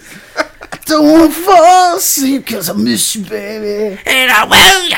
[0.72, 4.00] I don't want to fall asleep because I miss you, baby.
[4.04, 4.88] And I will.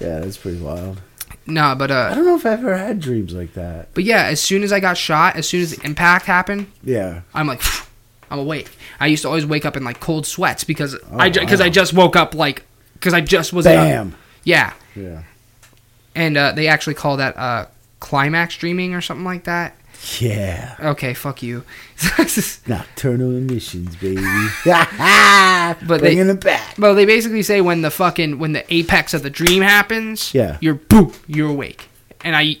[0.00, 1.00] Yeah, that's pretty wild.
[1.46, 3.88] Nah, but I uh, don't know if I've ever had dreams like that.
[3.94, 7.22] but yeah, as soon as I got shot, as soon as the impact happened, Yeah.
[7.34, 7.60] I'm like,
[8.30, 8.70] I'm awake.
[9.00, 11.68] I used to always wake up in like cold sweats because I Oh, because I
[11.68, 12.64] just woke up like
[12.94, 14.12] because I just was in a-
[14.44, 15.22] yeah, Yeah.
[16.14, 17.66] and uh, they actually call that uh
[18.00, 19.76] climax dreaming or something like that.
[20.18, 20.76] Yeah.
[20.80, 21.62] Okay, fuck you.
[22.66, 24.22] Nocturnal emissions, baby.
[24.64, 26.74] But but they- bringing it back.
[26.78, 30.56] well, they basically say when the fucking when the apex of the dream happens, Yeah.
[30.60, 31.88] you're boom, you're awake,
[32.24, 32.56] and I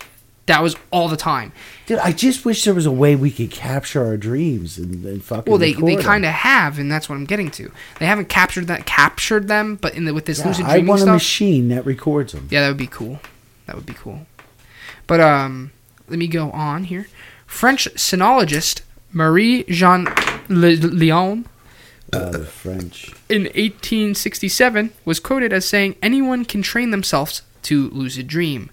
[0.50, 1.52] that was all the time.
[1.86, 5.22] Dude, I just wish there was a way we could capture our dreams and, and
[5.24, 5.50] fucking.
[5.50, 7.70] Well, they they kind of have, and that's what I'm getting to.
[7.98, 10.88] They haven't captured that captured them, but in the with this Yeah, lucid I dreaming
[10.88, 12.48] want a machine that records them.
[12.50, 13.20] Yeah, that would be cool.
[13.66, 14.26] That would be cool.
[15.06, 15.72] But um,
[16.08, 17.06] let me go on here.
[17.46, 18.82] French sinologist
[19.12, 20.06] Marie Jean
[20.48, 21.46] Le- Lyon
[22.12, 23.12] Uh, the French.
[23.28, 28.70] in 1867 was quoted as saying, "Anyone can train themselves to lucid dream."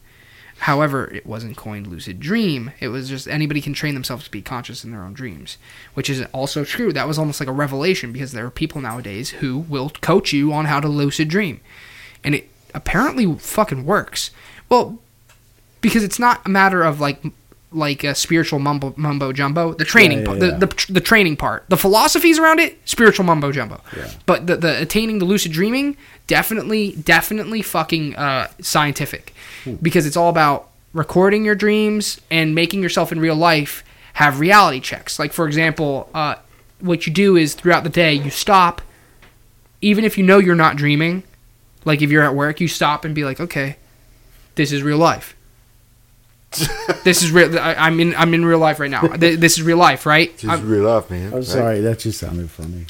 [0.60, 2.72] However, it wasn't coined lucid dream.
[2.80, 5.58] It was just anybody can train themselves to be conscious in their own dreams,
[5.94, 6.92] which is also true.
[6.92, 10.52] That was almost like a revelation because there are people nowadays who will coach you
[10.52, 11.62] on how to lucid dream.
[12.24, 14.32] And it apparently fucking works.
[14.68, 15.00] Well,
[15.82, 17.22] because it's not a matter of like
[17.72, 19.74] like a spiritual mumbo mumbo jumbo.
[19.74, 23.26] The training Yeah, part, yeah, the, the the training part, the philosophies around it, spiritual
[23.26, 23.82] mumbo jumbo.
[23.96, 24.10] Yeah.
[24.26, 25.98] But the the attaining the lucid dreaming,
[26.28, 29.34] definitely definitely fucking uh, scientific,
[29.76, 34.80] because it's all about recording your dreams and making yourself in real life have reality
[34.80, 35.20] checks.
[35.20, 36.36] Like for example, uh,
[36.80, 38.82] what you do is throughout the day you stop,
[39.82, 41.24] even if you know you're not dreaming.
[41.86, 43.78] Like if you're at work, you stop and be like, okay,
[44.56, 45.36] this is real life.
[47.04, 47.58] this is real.
[47.60, 48.16] I, I'm in.
[48.16, 49.02] I'm in real life right now.
[49.18, 50.32] This is real life, right?
[50.38, 51.28] Just I'm- real off, man.
[51.28, 51.44] I'm right?
[51.46, 52.86] sorry, that just sounded funny.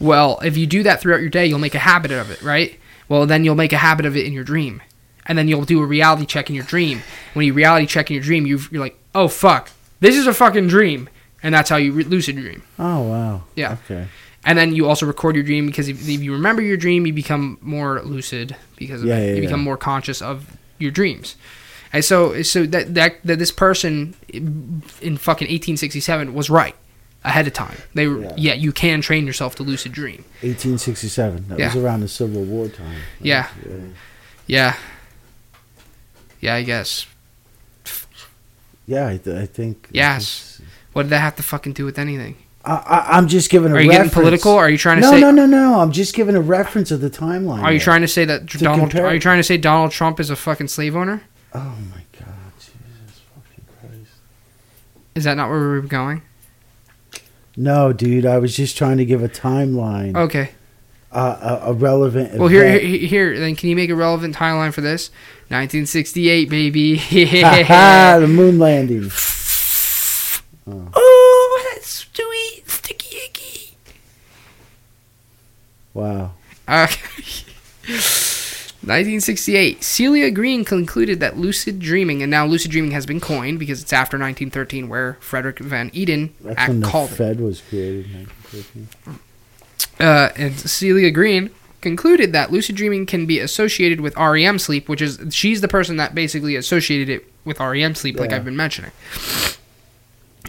[0.00, 2.78] well, if you do that throughout your day, you'll make a habit of it, right?
[3.08, 4.82] Well, then you'll make a habit of it in your dream,
[5.26, 7.02] and then you'll do a reality check in your dream.
[7.34, 9.70] When you reality check in your dream, you you're like, oh fuck,
[10.00, 11.08] this is a fucking dream,
[11.42, 12.62] and that's how you re- lucid dream.
[12.78, 13.42] Oh wow.
[13.54, 13.76] Yeah.
[13.84, 14.06] Okay.
[14.44, 17.12] And then you also record your dream because if, if you remember your dream, you
[17.12, 21.34] become more lucid because of Yeah, yeah, you become more conscious of your dreams.
[21.92, 26.76] And so, so that that, that this person in fucking 1867 was right
[27.24, 27.76] ahead of time.
[27.94, 28.32] They were, Yeah.
[28.36, 28.54] yeah.
[28.54, 30.24] you can train yourself to lucid dream.
[30.42, 31.48] 1867.
[31.48, 33.00] That was around the Civil War time.
[33.20, 33.48] Yeah.
[33.68, 33.76] Yeah.
[34.48, 34.76] Yeah,
[36.42, 37.06] I guess.
[38.86, 39.88] Yeah, I, th- I think.
[39.90, 40.60] Yes.
[40.92, 42.36] What did that have to fucking do with anything?
[42.64, 44.10] I, I, I'm just giving a Are you reference.
[44.10, 44.52] getting political?
[44.52, 45.20] Are you trying to no, say?
[45.20, 45.80] no, no, no.
[45.80, 47.62] I'm just giving a reference of the timeline.
[47.62, 47.84] Are you there.
[47.84, 48.90] trying to say that To Donald?
[48.90, 51.22] compare- Are you trying to say Donald Trump is a fucking slave owner?
[51.54, 51.58] Oh
[51.90, 52.28] my God,
[52.58, 54.10] Jesus fucking Christ!
[55.14, 56.22] Is that not where we were going?
[57.56, 58.26] No, dude.
[58.26, 60.50] I was just trying to give a timeline, Okay.
[61.16, 62.38] Uh, a, a relevant.
[62.38, 62.82] Well, here, event.
[62.84, 65.08] here, here, then can you make a relevant timeline for this?
[65.48, 66.96] 1968, baby.
[67.10, 69.10] The moon landing.
[70.66, 73.76] oh, that's sweet, sticky icky.
[75.94, 76.32] Wow.
[76.68, 77.44] Okay.
[78.82, 79.82] 1968.
[79.82, 83.92] Celia Green concluded that lucid dreaming, and now lucid dreaming has been coined because it's
[83.92, 87.14] after 1913, where Frederick Van Eeden That's act- when the called it.
[87.14, 88.06] Fed was created.
[88.06, 89.18] in 1913.
[90.00, 95.00] Uh, and Celia Green concluded that lucid dreaming can be associated with REM sleep, which
[95.00, 98.90] is she's the person that basically associated it with REM sleep, like I've been mentioning,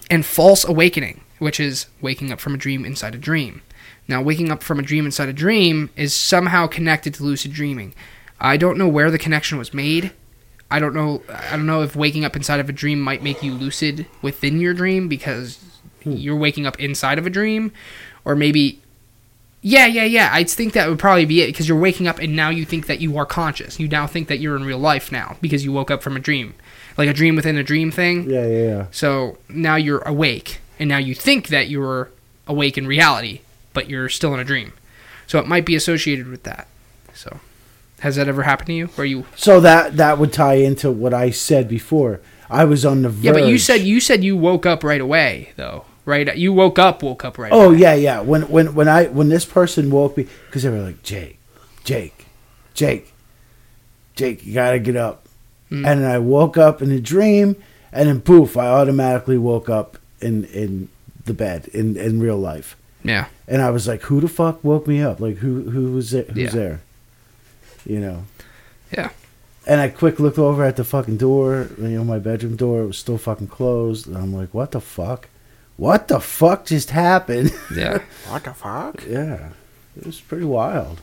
[0.10, 3.62] and false awakening, which is waking up from a dream inside a dream.
[4.08, 7.94] Now, waking up from a dream inside a dream is somehow connected to lucid dreaming.
[8.40, 10.14] I don't know where the connection was made.
[10.72, 11.24] I don't know.
[11.30, 14.60] I don't know if waking up inside of a dream might make you lucid within
[14.60, 15.64] your dream because
[16.04, 17.72] you're waking up inside of a dream,
[18.26, 18.82] or maybe
[19.68, 20.30] yeah, yeah, yeah.
[20.32, 22.88] I think that would probably be it because you're waking up and now you think
[22.88, 23.80] that you are conscious.
[23.82, 26.22] You now think that you're in real life now because you woke up from a
[26.22, 26.54] dream,
[26.98, 28.30] like a dream within a dream thing.
[28.30, 28.86] Yeah, yeah, yeah.
[28.92, 32.10] So now you're awake and now you think that you're
[32.48, 33.42] awake in reality,
[33.74, 34.72] but you're still in a dream.
[35.28, 36.68] So it might be associated with that.
[37.14, 37.42] So
[38.00, 41.14] has that ever happened to you where you So that that would tie into what
[41.14, 42.22] I said before.
[42.50, 43.26] I was on the verge.
[43.26, 45.84] Yeah, but you said you said you woke up right away though.
[46.08, 46.38] Right?
[46.38, 47.80] You woke up, woke up right Oh away.
[47.80, 48.20] yeah, yeah.
[48.22, 51.38] When when when I when this person woke me because they were like Jake,
[51.84, 52.26] Jake,
[52.74, 53.14] Jake,
[54.16, 55.28] Jake, you gotta get up.
[55.70, 55.86] Mm.
[55.86, 57.58] And then I woke up in a dream,
[57.92, 60.88] and then poof, I automatically woke up in in
[61.26, 62.78] the bed in in real life.
[63.04, 63.28] Yeah.
[63.46, 65.20] And I was like, who the fuck woke me up?
[65.20, 66.30] Like who who was it?
[66.30, 66.50] Who's Yeah.
[66.62, 66.82] there?
[67.86, 68.24] You know.
[68.96, 69.10] Yeah.
[69.68, 72.84] And I quick looked over at the fucking door, you know, my bedroom door.
[72.84, 74.08] It was still fucking closed.
[74.08, 75.28] And I'm like, what the fuck?
[75.78, 77.54] What the fuck just happened?
[77.76, 78.00] Yeah.
[78.28, 79.04] What the fuck?
[79.08, 79.50] yeah,
[79.96, 81.02] it was pretty wild.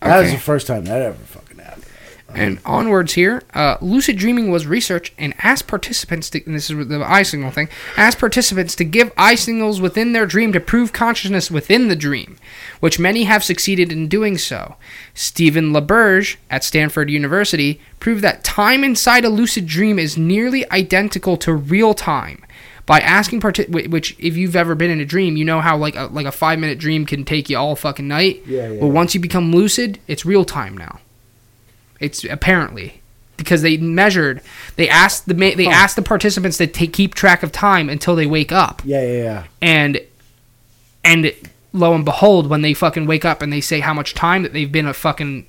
[0.00, 1.84] That was the first time that ever fucking happened.
[2.32, 6.88] And onwards here, uh, lucid dreaming was researched and asked participants to, and this is
[6.88, 10.92] the eye signal thing, asked participants to give eye signals within their dream to prove
[10.92, 12.36] consciousness within the dream,
[12.78, 14.76] which many have succeeded in doing so.
[15.12, 21.36] Stephen LaBerge at Stanford University proved that time inside a lucid dream is nearly identical
[21.36, 22.44] to real time.
[22.90, 25.94] By asking whi- which if you've ever been in a dream, you know how like
[25.94, 28.42] a, like a five minute dream can take you all fucking night.
[28.44, 28.80] Yeah, yeah.
[28.80, 30.98] Well, once you become lucid, it's real time now.
[32.00, 33.00] It's apparently
[33.36, 34.40] because they measured.
[34.74, 35.70] They asked the they Huh.
[35.70, 39.22] asked the participants to take, keep track of time until they wake up, Yeah, yeah,
[39.22, 39.44] yeah.
[39.62, 40.00] and
[41.04, 41.32] and
[41.72, 44.52] lo and behold, when they fucking wake up and they say how much time that
[44.52, 45.46] they've been a fucking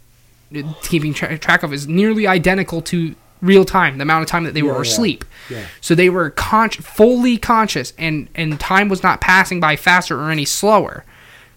[0.83, 4.53] keeping tra- track of is nearly identical to real time, the amount of time that
[4.53, 4.91] they Yeah, were yeah.
[4.91, 5.25] asleep.
[5.49, 5.65] Yeah.
[5.81, 10.29] So they were con- fully conscious, and and time was not passing by faster or
[10.31, 11.03] any slower.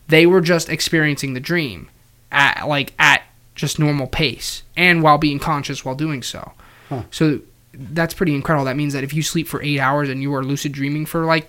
[0.09, 1.89] They were just experiencing the dream
[2.33, 3.23] at like at
[3.55, 6.53] just normal pace, and while being conscious while doing so.
[6.89, 7.03] Huh.
[7.11, 7.41] So
[7.73, 8.65] that's pretty incredible.
[8.67, 11.25] That means that if you sleep for eight hours and you are lucid dreaming for
[11.25, 11.49] like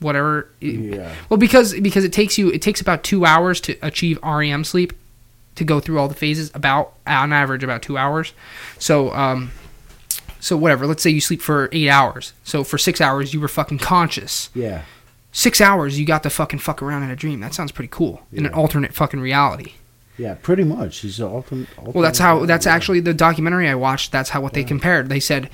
[0.00, 1.14] whatever, Yeah.
[1.30, 4.92] well, because because it takes you it takes about two hours to achieve REM sleep
[5.54, 6.50] to go through all the phases.
[6.54, 8.32] About on average about two hours.
[8.78, 9.50] So um,
[10.40, 10.86] so whatever.
[10.86, 12.32] Let's say you sleep for eight hours.
[12.44, 14.50] So for six hours you were fucking conscious.
[14.54, 14.82] Yeah.
[15.32, 17.40] Six hours you got to fucking fuck around in a dream.
[17.40, 19.74] That sounds pretty cool in an alternate fucking reality.
[20.18, 21.00] Yeah, pretty much.
[21.00, 21.68] He's ultimate.
[21.76, 22.46] Well, that's how.
[22.46, 24.12] That's actually the documentary I watched.
[24.12, 25.10] That's how what they compared.
[25.10, 25.50] They said,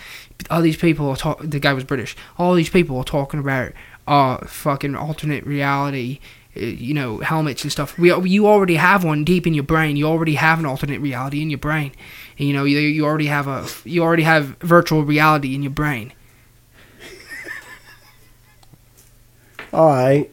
[0.50, 1.40] all these people are talk.
[1.42, 2.14] The guy was British.
[2.38, 3.72] All these people are talking about
[4.06, 6.20] uh fucking alternate reality.
[6.56, 7.98] uh, You know, helmets and stuff.
[7.98, 9.96] We you already have one deep in your brain.
[9.96, 11.90] You already have an alternate reality in your brain.
[12.38, 15.70] And, you know, you, you already have a you already have virtual reality in your
[15.70, 16.12] brain.
[19.72, 20.30] All right.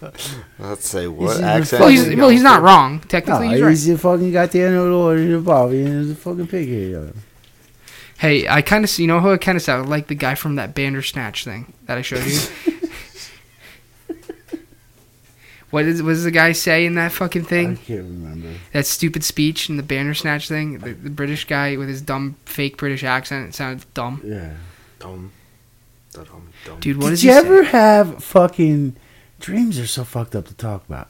[0.58, 1.80] Let's say what even accent?
[1.80, 2.66] Well, he's he well, he's not for?
[2.66, 2.96] wrong.
[2.96, 3.70] No, Technically, he's right.
[3.70, 7.12] he's the fucking goddamn Lord of the Bobby and he's a fucking pig here.
[8.18, 10.54] Hey, I kind of you know who I kind of sounded like the guy from
[10.56, 12.38] that Bandersnatch thing that I showed you.
[15.70, 17.72] what is what does the guy say in that fucking thing?
[17.72, 18.48] I can't remember.
[18.72, 20.78] That stupid speech in the Bandersnatch thing.
[20.78, 23.48] The, the British guy with his dumb fake British accent.
[23.50, 24.22] It sounded dumb.
[24.24, 24.54] Yeah.
[24.98, 25.30] Dumb.
[26.12, 26.48] Dumb.
[26.64, 26.80] dumb.
[26.80, 27.70] Dude, what Did you he ever say?
[27.70, 28.96] have fucking
[29.40, 31.08] dreams are so fucked up to talk about?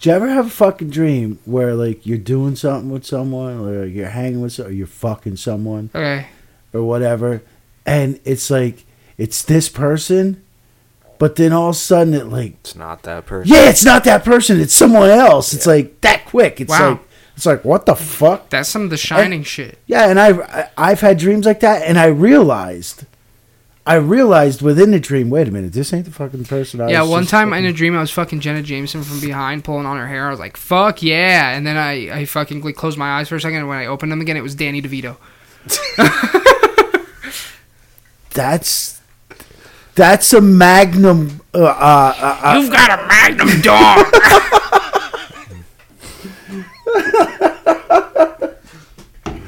[0.00, 3.86] Did you ever have a fucking dream where like you're doing something with someone or
[3.86, 6.26] you're hanging with some, or you're fucking someone Okay.
[6.74, 7.40] or whatever
[7.86, 8.84] and it's like
[9.16, 10.42] it's this person
[11.24, 13.50] but then all of a sudden it like It's not that person.
[13.54, 16.90] yeah it's not that person it's someone else it's like that quick it's Wow.
[16.90, 16.98] like
[17.34, 19.78] it's like what the fuck That's some of the shining shit.
[19.86, 23.06] yeah and I've I- I've had dreams like that and I realized
[23.86, 27.00] I realized within the dream wait a minute this ain't the fucking person I Yeah,
[27.00, 29.64] was one just time fucking- in a dream I was fucking Jenna Jameson from behind
[29.64, 30.26] pulling on her hair.
[30.26, 31.56] I was like, fuck yeah.
[31.56, 33.86] And then I, I fucking like closed my eyes for a second and when I
[33.86, 35.16] opened them again it was Danny DeVito.
[38.34, 39.00] That's
[39.94, 41.40] that's a magnum.
[41.54, 44.06] Uh, uh, uh, uh, You've got a magnum dog.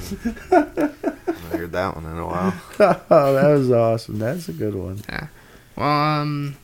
[0.08, 2.54] I heard that one in a while.
[3.10, 4.18] oh, that was awesome.
[4.18, 5.00] That's a good one.
[5.76, 6.56] well, um,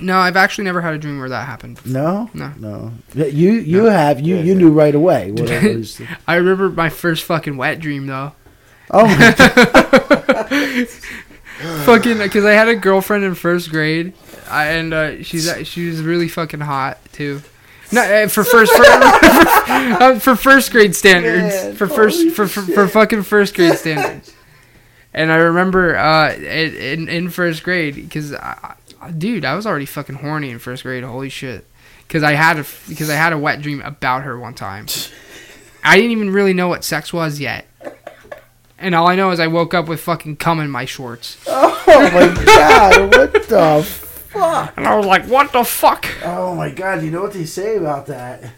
[0.00, 1.80] no, I've actually never had a dream where that happened.
[1.86, 2.52] No, No.
[2.58, 2.92] no.
[3.14, 4.58] Yeah, You you have you Yeah, you yeah.
[4.58, 5.30] knew right away.
[5.36, 6.00] What it was.
[6.26, 8.32] I remember my first fucking wet dream though.
[8.90, 10.86] Oh, my
[11.84, 14.14] fucking because I had a girlfriend in first grade,
[14.48, 17.42] I, and uh, she's she was really fucking hot too.
[17.92, 22.62] No, uh, for first for, uh, for first grade standards, Man, for first for, for
[22.62, 24.32] for fucking first grade standards.
[25.12, 28.34] And I remember uh, in in, in first grade because,
[29.16, 31.04] dude, I was already fucking horny in first grade.
[31.04, 31.66] Holy shit!
[32.08, 34.86] Because I had a because I had a wet dream about her one time.
[35.84, 37.66] I didn't even really know what sex was yet.
[38.78, 41.36] And all I know is I woke up with fucking cum in my shorts.
[41.46, 43.14] oh my god!
[43.16, 44.74] What the fuck?
[44.76, 46.06] And I was like, what the fuck?
[46.24, 47.02] Oh my god!
[47.02, 48.52] You know what they say about that?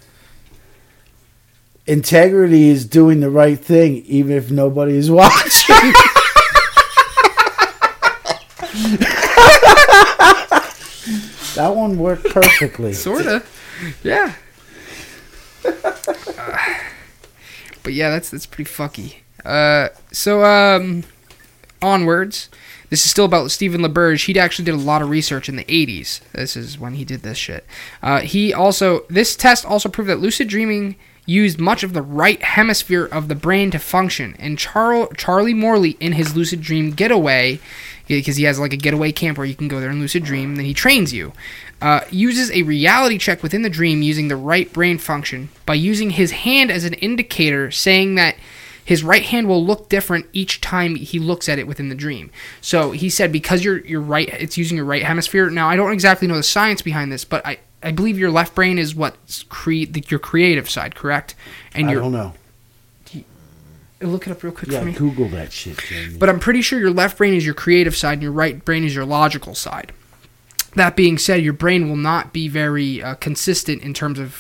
[1.87, 5.93] Integrity is doing the right thing, even if nobody is watching.
[11.55, 12.93] that one worked perfectly.
[12.93, 13.43] Sorta.
[14.03, 14.35] Yeah.
[15.65, 15.73] Uh,
[17.83, 19.17] but yeah, that's that's pretty fucky.
[19.45, 21.05] Uh, so um,
[21.83, 22.49] onwards.
[22.89, 24.27] This is still about Stephen LaBerge.
[24.27, 26.21] He actually did a lot of research in the 80s.
[26.33, 27.67] This is when he did this shit.
[28.03, 30.97] Uh, he also this test also proved that lucid dreaming
[31.27, 34.37] used much of the right hemisphere of the brain to function.
[34.39, 37.59] And Char- Charlie Morley, in his lucid dream getaway,
[38.07, 40.55] because he has like a getaway camp where you can go there and lucid dream,
[40.55, 41.33] then he trains you,
[41.83, 46.11] uh, uses a reality check within the dream using the right brain function by using
[46.11, 48.37] his hand as an indicator, saying that
[48.87, 52.31] his right hand will look different each time he looks at it within the dream.
[52.61, 55.51] So he said because you're you're right, it's using your right hemisphere.
[55.51, 58.55] Now I don't exactly know the science behind this, but I I believe your left
[58.55, 61.35] brain is what's create your creative side, correct?
[61.75, 62.33] And I your don't know.
[64.01, 64.93] look it up real quick Yeah, for me.
[64.93, 66.17] Google that shit, Jamie.
[66.17, 68.85] But I'm pretty sure your left brain is your creative side and your right brain
[68.85, 69.91] is your logical side.
[70.77, 74.33] That being said, your brain will not be very uh, consistent in terms of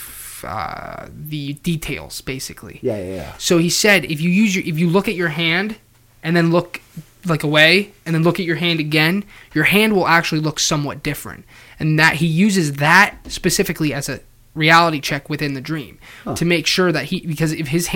[0.47, 2.78] uh, the details, basically.
[2.82, 3.32] yeah, yeah, yeah.
[3.38, 5.76] So he said, if you use your, if you look at your hand
[6.22, 6.80] and then look
[7.26, 11.03] like away and then look at your hand again, your hand will actually look somewhat
[11.03, 11.44] different,
[11.80, 14.20] and that he uses that specifically as a
[14.55, 15.99] reality check within the dream
[16.34, 17.90] to make sure that he because if his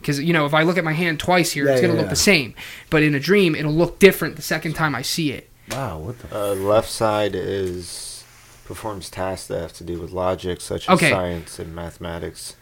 [0.00, 1.98] because you know if I look at my hand twice here, Yeah, it's gonna yeah,
[2.00, 2.10] look yeah.
[2.10, 2.54] the same,
[2.88, 5.50] but in a dream it'll look different the second time I see it.
[5.72, 6.28] Wow, what the?
[6.52, 8.13] Uh, left side is
[8.64, 11.10] performs tasks that have to do with logic, such as Okay.
[11.10, 12.54] science and mathematics.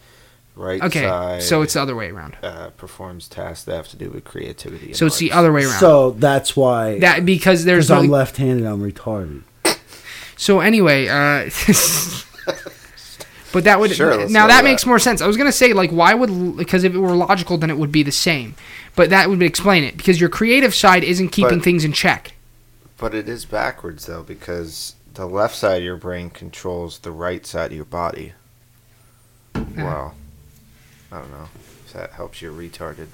[0.54, 2.36] Right Okay, side so it's the other way around.
[2.42, 4.88] uh, performs tasks that have to do with creativity.
[4.88, 5.80] And So it's the other way around.
[5.80, 6.98] So that's why.
[6.98, 9.44] that because there's Because I'm no, left-handed, I'm retarded.
[10.36, 11.48] So anyway, uh,
[13.52, 15.20] but that would Sure, now go that makes more sense.
[15.22, 17.92] I was gonna say like why would because if it were logical then it would
[17.92, 18.54] be the same,
[18.96, 22.32] but that would explain it because your creative side isn't keeping But- things in check.
[22.98, 27.44] But it is backwards though, because the left side of your brain controls the right
[27.46, 28.32] side of your body.
[29.76, 30.14] Well,
[31.10, 31.48] I don't know
[31.84, 33.08] if that helps your retarded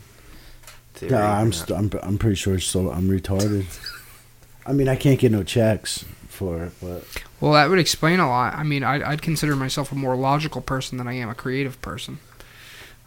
[0.95, 1.13] theory.
[1.13, 2.91] Yeah, I'm, st- I'm I'm pretty sure so.
[2.91, 3.67] I'm retarded.
[4.67, 7.05] I mean, I can't get no checks for it, but
[7.41, 8.55] Well, that would explain a lot.
[8.55, 11.81] I mean, I'd, I'd consider myself a more logical person than I am a creative
[11.83, 12.19] person.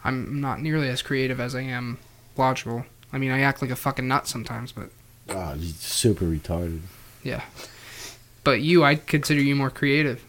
[0.04, 1.98] I'm not nearly as creative as I am
[2.36, 2.84] logical.
[3.12, 4.90] I mean, I act like a fucking nut sometimes, but
[5.28, 6.80] uh, he's super retarded.
[7.22, 7.42] yeah.
[8.44, 10.24] But you, I'd consider you more creative.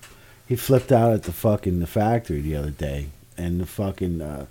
[0.48, 3.08] He flipped out at the fucking the factory the other day,
[3.38, 4.46] and the fucking uh,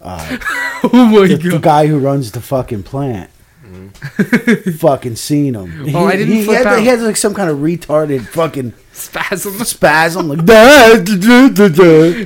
[0.00, 0.38] uh,
[0.84, 3.30] oh my the, the guy who runs the fucking plant.
[4.78, 5.92] fucking seen him.
[5.92, 6.78] Well, I he, didn't he, flip had, out.
[6.78, 9.52] he has like some kind of retarded fucking Spasm.
[9.64, 10.46] spasm, like.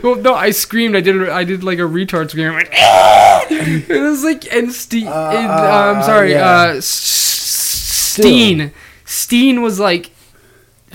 [0.02, 0.96] Well, no, I screamed.
[0.96, 1.28] I did.
[1.28, 2.50] I did like a retard scream.
[2.50, 2.68] I went,
[3.90, 5.06] it was like and Steen.
[5.06, 6.32] Uh, uh, I'm sorry.
[6.32, 6.46] yeah.
[6.46, 8.72] Uh, Steen.
[9.04, 10.10] Steen was like,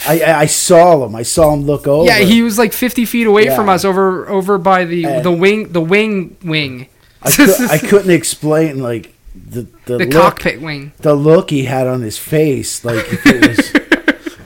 [0.05, 1.15] I, I I saw him.
[1.15, 2.05] I saw him look over.
[2.07, 5.31] yeah, he was like 50 feet away from us, over over by the And- the
[5.31, 6.87] wing, the wing wing,
[7.23, 10.91] I, cou- I couldn't explain like the the, the look, cockpit wing.
[10.99, 13.69] the look he had on his face, like if it was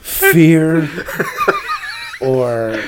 [0.00, 0.88] fear
[2.20, 2.82] or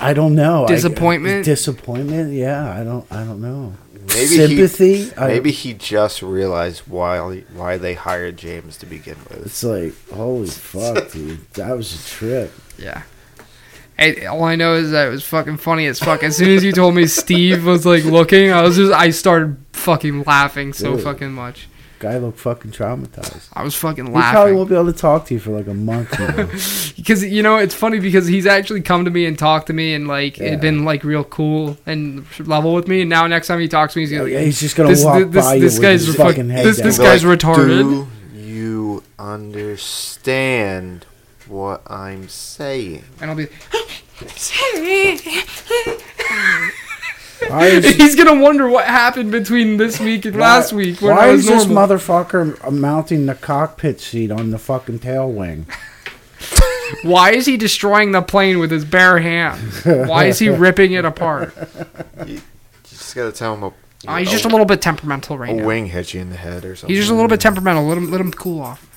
[0.00, 1.44] I don't know I- Disappointment?
[1.44, 2.32] disappointment.
[2.32, 3.06] Yeah, I don't.
[3.10, 3.74] I don't know.
[4.08, 5.04] Maybe Sympathy.
[5.04, 7.18] He, I- maybe he just realized why
[7.54, 9.46] why they hired James to begin with.
[9.46, 11.48] It's like holy fuck, dude.
[11.54, 12.52] That was a trip.
[12.78, 13.02] Yeah.
[13.98, 16.22] Hey, all I know is that it was fucking funny as fuck.
[16.24, 19.56] As soon as you told me Steve was like looking, I was just I started
[19.72, 21.04] fucking laughing so Dude.
[21.04, 21.68] fucking much.
[22.02, 23.48] Guy looked fucking traumatized.
[23.52, 24.28] I was fucking laughing.
[24.28, 26.10] He probably won't be able to talk to you for like a month
[26.96, 29.94] because you know it's funny because he's actually come to me and talked to me
[29.94, 30.54] and like Yeah.
[30.54, 33.92] it been like real cool and level with me and now next time he talks
[33.92, 35.82] to me he's gonna Yeah, like, he's just gonna this, walk this, by this you
[35.82, 36.86] guy's with his fucking head this, down.
[36.88, 41.06] this guy's like, retarded Do you understand
[41.46, 43.04] what I'm saying?
[43.20, 43.86] and I'll be Why
[47.50, 51.32] is, he's gonna wonder what happened between this week and last week when why I
[51.32, 55.66] was is this motherfucker mounting the cockpit seat on the fucking tail wing?
[57.02, 61.04] why is he destroying the plane with his bare hands why is he ripping it
[61.04, 61.54] apart
[62.26, 62.40] You
[62.84, 63.72] just gotta tell him a,
[64.08, 66.36] oh, he's just a little bit temperamental right a now wing hit you in the
[66.36, 66.94] head or something.
[66.94, 67.84] He's just a little bit temperamental.
[67.84, 68.88] Let him let him cool off.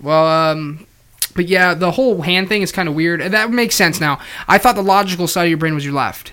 [0.00, 0.86] Well, um,
[1.34, 4.20] but yeah, the whole hand thing is kind of weird, and that makes sense now.
[4.46, 6.32] I thought the logical side of your brain was your left,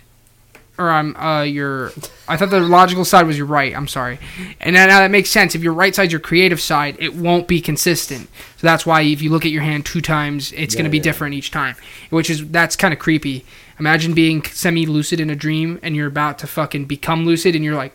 [0.77, 1.91] or I'm um, uh, your.
[2.27, 3.75] I thought the logical side was your right.
[3.75, 4.19] I'm sorry,
[4.59, 5.55] and now, now that makes sense.
[5.55, 8.29] If your right side's your creative side, it won't be consistent.
[8.57, 10.97] So that's why if you look at your hand two times, it's going to be
[10.97, 11.03] Yeah, yeah.
[11.03, 11.75] different each time,
[12.09, 13.45] which is that's kind of creepy.
[13.79, 17.75] Imagine being semi-lucid in a dream, and you're about to fucking become lucid, and you're
[17.75, 17.93] like,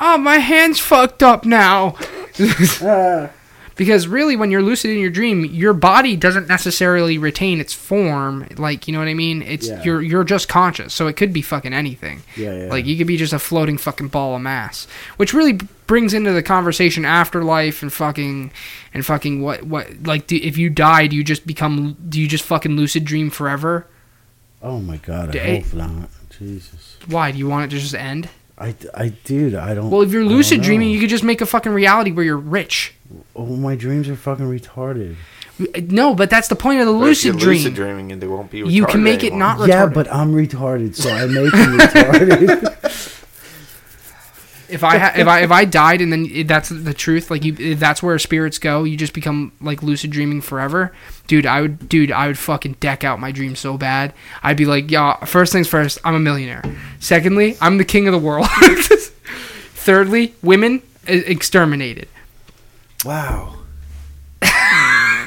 [0.00, 1.96] "Oh, my hand's fucked up now."
[3.80, 8.46] because really when you're lucid in your dream your body doesn't necessarily retain its form
[8.58, 9.82] like you know what i mean it's Yeah.
[9.82, 12.68] you're you're just conscious so it could be fucking anything Yeah, yeah.
[12.68, 14.86] like you could be just a floating fucking ball of mass
[15.16, 15.54] which really
[15.86, 18.52] brings into the conversation afterlife and fucking
[18.92, 22.28] and fucking what what like do, if you die do you just become do you
[22.28, 23.86] just fucking lucid dream forever
[24.62, 26.10] oh my god, I hope eh, not.
[26.38, 26.98] Jesus.
[27.06, 27.32] Why?
[27.32, 28.28] Do you want it to just end?
[28.60, 29.90] I, I dude, I don't.
[29.90, 32.94] Well, if you're lucid dreaming, you could just make a fucking reality where you're rich.
[33.34, 35.16] Oh, my dreams are fucking retarded.
[35.90, 37.58] No, but that's the point of the But if lucid you're dream.
[37.58, 38.58] lucid dreaming, and they won't be.
[38.58, 39.38] You can retarded make it anymore.
[39.40, 39.68] not retarded.
[39.68, 43.16] Yeah, but I'm retarded, so I make them retarded.
[44.70, 47.74] If I ha- if I if I died and then that's the truth, like you,
[47.74, 50.92] that's where spirits go, you just become like lucid dreaming forever,
[51.26, 51.46] dude.
[51.46, 54.12] I would, dude, I would fucking deck out my dreams so bad.
[54.42, 55.24] I'd be like, y'all.
[55.26, 56.62] First things first, I'm a millionaire.
[56.98, 58.48] Secondly, I'm the king of the world.
[59.74, 62.08] Thirdly, women exterminated.
[63.04, 63.56] Wow.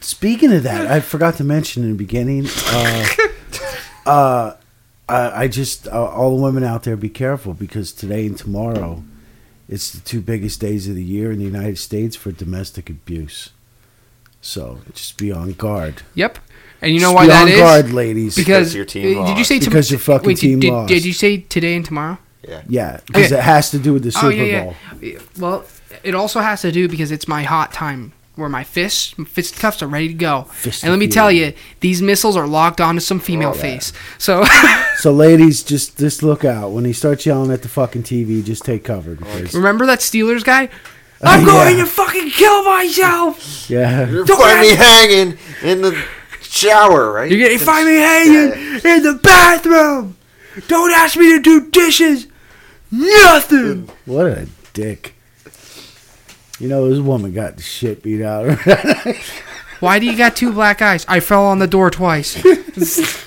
[0.00, 2.46] Speaking of that, I forgot to mention in the beginning.
[2.66, 3.08] Uh,
[4.06, 4.52] uh,
[5.08, 9.04] I, I just uh, all the women out there, be careful because today and tomorrow,
[9.68, 13.50] it's the two biggest days of the year in the United States for domestic abuse.
[14.40, 16.02] So just be on guard.
[16.14, 16.38] Yep.
[16.82, 17.58] And you know Just why be that on is?
[17.58, 18.36] guard, ladies.
[18.36, 19.48] Because your team uh, did you lost.
[19.48, 20.88] say tom- Because your fucking wait, team did, lost.
[20.88, 22.18] Did you say today and tomorrow?
[22.46, 22.62] Yeah.
[22.68, 23.38] yeah, because Okay.
[23.38, 24.74] it has to do with the Super oh yeah, Bowl.
[25.00, 25.18] yeah.
[25.38, 25.64] Well,
[26.04, 29.82] it also has to do because it's my hot time where my fists, fist cuffs
[29.82, 30.42] are ready to go.
[30.44, 33.92] Fist and let me tell you, these missiles are locked onto some female Oh, face.
[34.18, 34.44] So
[34.98, 38.44] So, ladies, just just look out when he starts yelling at the fucking TV.
[38.44, 40.68] Just take cover because remember that Steelers guy?
[41.22, 41.46] I'm Yeah.
[41.46, 43.68] going to fucking kill myself.
[43.70, 46.04] yeah, You're Don't find me hanging in the
[46.42, 47.30] shower, right?
[47.30, 48.52] You're gonna find me hanging
[48.84, 50.16] in the bathroom.
[50.68, 52.26] Don't ask me to do dishes.
[52.90, 53.90] Nothing.
[54.04, 55.14] what a dick.
[56.58, 59.14] You know, this woman got the shit beat out of her.
[59.80, 61.04] Why do you got two black eyes?
[61.06, 62.34] I fell on the door twice.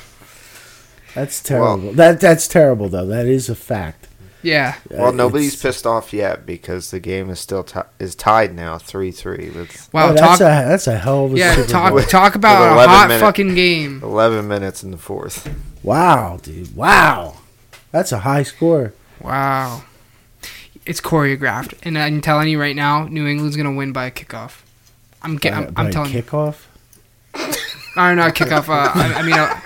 [1.16, 1.92] That's terrible.
[1.94, 3.06] that that's terrible though.
[3.06, 4.08] That is a fact.
[4.44, 4.76] yeah.
[4.90, 8.56] Well, Uh, nobody's it's- pissed off yet because the game is still ti is tied
[8.56, 10.12] now, three three with Wow.
[10.12, 10.40] oh, talk.
[10.40, 11.64] that's a that's a hell of a Yeah.
[11.66, 11.92] Talk.
[11.94, 12.02] Bowl.
[12.04, 14.02] Talk about a hot minute- fucking game.
[14.04, 15.50] eleven minutes in the fourth.
[15.84, 16.76] Wow, dude.
[16.76, 17.38] Wow,
[17.92, 18.94] that's a high score.
[19.20, 19.84] Wow.
[20.90, 24.62] It's choreographed, and I'm telling you right now, New England's gonna win by a kickoff.
[25.22, 26.24] I'm, ge- By- I'm, by I'm telling you.
[26.24, 26.66] kickoff.
[27.36, 28.68] Or not know a kickoff.
[28.70, 29.60] Uh, I, I mean, uh,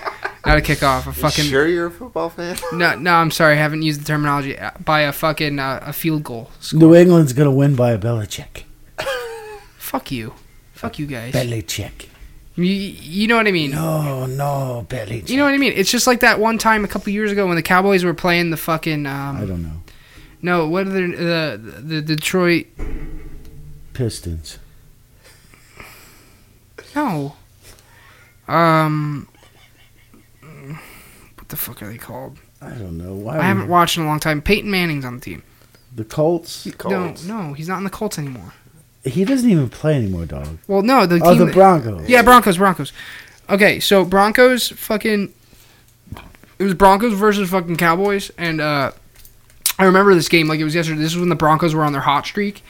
[0.44, 1.06] not a kickoff.
[1.06, 1.44] A fucking.
[1.44, 2.56] you sure you're a football fan?
[2.72, 3.12] No, no.
[3.14, 3.54] I'm sorry.
[3.54, 4.58] I haven't used the terminology.
[4.58, 6.50] Uh, By a fucking uh, a field goal.
[6.60, 6.80] score.
[6.80, 8.64] New England's gonna win by a Belichick.
[9.78, 10.34] Fuck you.
[10.72, 11.32] Fuck you guys.
[11.32, 12.06] Belichick.
[12.56, 13.70] You, you know what I mean.
[13.70, 15.28] No, no, Belichick.
[15.30, 15.72] You know what I mean?
[15.74, 18.50] It's just like that one time a couple years ago when the Cowboys were playing
[18.50, 19.06] the fucking.
[19.06, 19.80] Um, I don't know.
[20.44, 22.66] No, what are the the, the Detroit?
[23.94, 24.58] Pistons.
[26.94, 27.34] No.
[28.46, 29.26] Um.
[31.36, 32.38] What the fuck are they called?
[32.60, 33.14] I don't know.
[33.14, 33.38] Why?
[33.38, 34.42] I haven't watched in a long time.
[34.42, 35.42] Peyton Manning's on the team.
[35.94, 36.68] the Colts.
[36.78, 37.24] Colts.
[37.24, 38.52] No, no, he's not in the Colts anymore.
[39.04, 40.58] He doesn't even play anymore, dog.
[40.66, 41.46] Well, no, the Oh, team.
[41.46, 42.08] the Broncos.
[42.08, 42.92] yeah, Broncos, Broncos.
[43.50, 45.32] Okay, so Broncos, fucking.
[46.58, 48.92] It was Broncos versus fucking Cowboys, and uh,
[49.78, 51.00] I remember this game like it was yesterday.
[51.00, 52.62] This was when the Broncos were on their hot streak.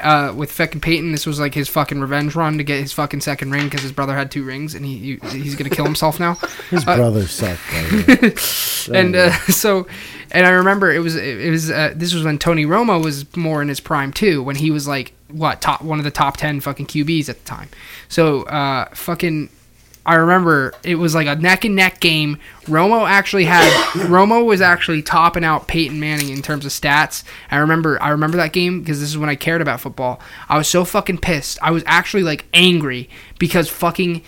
[0.00, 3.20] Uh, with fucking Peyton, this was like his fucking revenge run to get his fucking
[3.20, 6.20] second ring because his brother had two rings and he, he he's gonna kill himself
[6.20, 6.34] now.
[6.70, 7.60] His Uh, brother sucked.
[8.94, 9.86] And uh, so
[10.30, 13.60] and i remember it was it was uh, this was when tony romo was more
[13.60, 16.60] in his prime too when he was like what top one of the top 10
[16.60, 17.68] fucking qb's at the time
[18.08, 19.50] so uh fucking
[20.08, 23.70] i remember it was like a neck and neck game romo actually had
[24.08, 28.36] romo was actually topping out peyton manning in terms of stats i remember i remember
[28.36, 31.58] that game because this is when i cared about football i was so fucking pissed
[31.62, 33.08] i was actually like angry
[33.38, 34.20] because fucking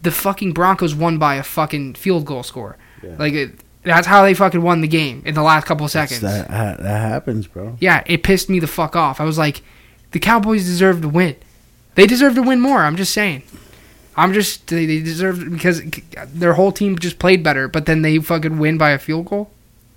[0.00, 3.16] the fucking broncos won by a fucking field goal score Yeah.
[3.18, 6.20] like it, that's how they fucking won the game in the last couple of seconds.
[6.22, 7.76] that that happens, bro.
[7.80, 9.20] Yeah, it pissed me the fuck off.
[9.20, 9.60] I was like,
[10.12, 11.36] the Cowboys deserve to win.
[11.94, 12.78] They deserve to win more.
[12.78, 13.42] I'm just saying.
[14.16, 15.82] I'm just they, they deserve because
[16.28, 19.50] their whole team just played better, but then they fucking win by a field goal.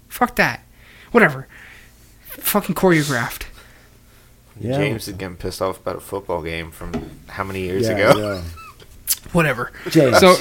[0.10, 0.62] Fuck that.
[1.12, 1.48] Whatever.
[2.26, 3.44] Fucking choreographed.
[4.60, 4.78] Yeah.
[4.78, 6.94] James is getting pissed off about a football game from
[7.28, 8.20] how many years Yeah, ago?
[8.36, 8.42] yeah.
[9.34, 9.72] Whatever.
[9.90, 10.36] James, So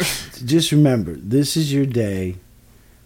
[0.45, 2.37] just remember, this is your day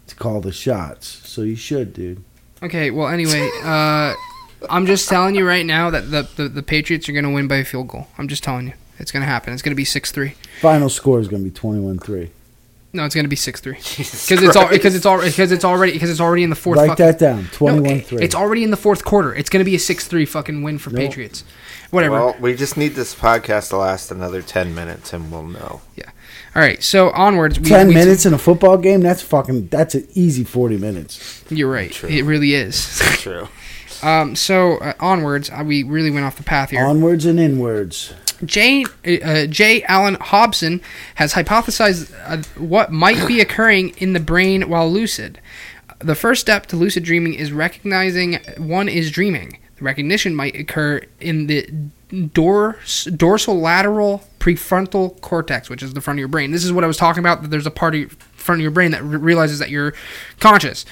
[0.06, 1.20] to call the shots.
[1.28, 2.22] So you should, dude.
[2.62, 2.90] okay.
[2.90, 4.14] Well, anyway, uh,
[4.68, 7.56] I'm just telling you right now that the, the the Patriots are gonna win by
[7.56, 8.06] a field goal.
[8.18, 8.74] I'm just telling you.
[9.00, 9.52] It's gonna happen.
[9.52, 10.34] It's gonna be six three.
[10.60, 12.30] Final score is going to be 21-3.
[12.92, 13.74] No, it's gonna be six three.
[13.80, 14.72] Because it's all Christ.
[14.72, 16.78] because it's all because it's already because it's already in the fourth.
[16.78, 17.44] Write fucking, that down.
[17.44, 18.20] 21-3.
[18.20, 19.34] it's already in the fourth quarter.
[19.34, 20.96] It's gonna be a six three fucking win for No.
[20.98, 21.44] Patriots.
[21.90, 22.14] Whatever.
[22.14, 25.80] Well, we just need this podcast to last another ten minutes, and we'll know.
[25.96, 26.10] Yeah.
[26.54, 26.82] All right.
[26.82, 27.60] So onwards.
[27.60, 31.44] We, 10 we- minutes in a football game, that's fucking that's an easy 40 minutes.
[31.48, 31.92] You're right.
[31.92, 32.08] True.
[32.08, 32.98] It really is.
[33.18, 33.48] True.
[34.02, 34.34] um.
[34.34, 36.84] So uh, onwards, uh, we really went off the path here.
[36.84, 38.14] Onwards and inwards.
[38.44, 38.84] J.
[39.04, 39.82] Uh, J.
[39.84, 40.80] Allen Hobson
[41.16, 45.40] has hypothesized uh, what might be occurring in the brain while lucid.
[45.98, 49.58] The first step to lucid dreaming is recognizing one is dreaming.
[49.76, 51.68] The recognition might occur in the
[52.32, 56.50] dors- dorsolateral prefrontal cortex, which is the front of your brain.
[56.50, 57.42] This is what I was talking about.
[57.42, 59.92] That there's a part of your front of your brain that re- realizes that you're
[60.38, 60.86] conscious,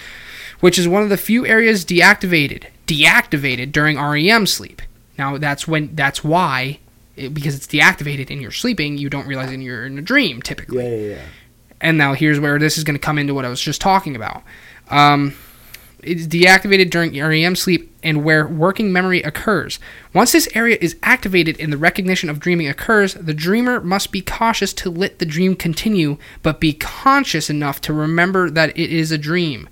[0.60, 4.82] which is one of the few areas deactivated deactivated during REM sleep.
[5.16, 6.80] Now that's when that's why
[7.18, 10.42] it, because it's deactivated and you're sleeping, you don't realize that you're in a dream
[10.42, 10.84] typically.
[10.84, 11.22] Yeah, yeah, yeah.
[11.80, 14.16] And now here's where this is going to come into what I was just talking
[14.16, 14.42] about.
[14.90, 15.34] Um,
[16.00, 19.80] it's deactivated during REM sleep and where working memory occurs.
[20.14, 24.20] Once this area is activated and the recognition of dreaming occurs, the dreamer must be
[24.20, 29.10] cautious to let the dream continue, but be conscious enough to remember that it is
[29.10, 29.68] a dream.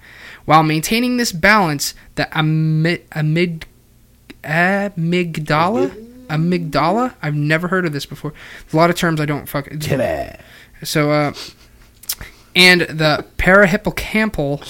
[0.47, 3.66] While maintaining this balance, the amid, amid,
[4.43, 7.15] amygdala, amygdala.
[7.23, 8.32] I've never heard of this before.
[8.73, 9.69] A lot of terms I don't fuck.
[9.81, 10.31] Timmy.
[10.82, 11.32] So, uh,
[12.55, 14.62] and the parahippocampal.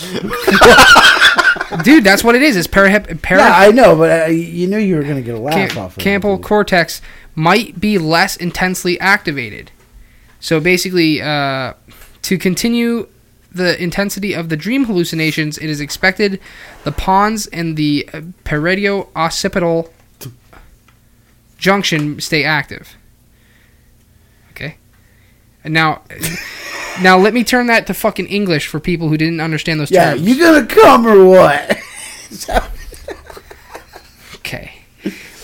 [1.85, 2.57] Dude, that's what it is.
[2.57, 3.23] It's parahip.
[3.23, 5.79] Para, Yeah, I know, but uh, you knew you were gonna get a laugh Cam-
[5.85, 6.43] off of Campbell it.
[6.43, 7.01] cortex
[7.35, 9.71] might be less intensely activated.
[10.41, 11.75] So basically, uh,
[12.23, 13.09] to continue
[13.53, 16.41] the intensity of the dream hallucinations, it is expected
[16.85, 19.91] the pons and the uh, parieto-occipital
[21.59, 22.97] junction stay active.
[24.51, 24.77] Okay.
[25.65, 26.03] And now,
[27.03, 30.11] now let me turn that to fucking English for people who didn't understand those Yeah,
[30.15, 30.23] terms.
[30.23, 31.77] you gonna come or what?
[34.37, 34.73] Okay.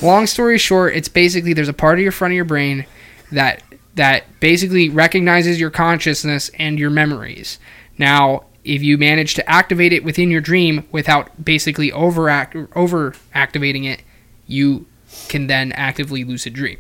[0.00, 2.86] Long story short, it's basically there's a part of your front of your brain
[3.32, 3.62] that
[3.94, 7.58] that basically recognizes your consciousness and your memories.
[7.98, 13.84] Now, if you manage to activate it within your dream without basically overact over activating
[13.84, 14.02] it,
[14.46, 14.86] you
[15.28, 16.78] can then actively lucid dream.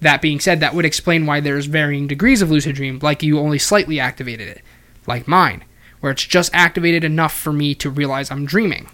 [0.00, 3.38] That being said, that would explain why there's varying degrees of lucid dream, like you
[3.38, 4.62] only slightly activated it,
[5.06, 5.64] like mine,
[6.00, 8.88] where it's just activated enough for me to realize I'm dreaming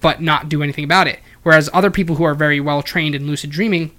[0.00, 1.20] but not do anything about it.
[1.42, 3.92] Whereas other people who are very well trained in lucid dreaming,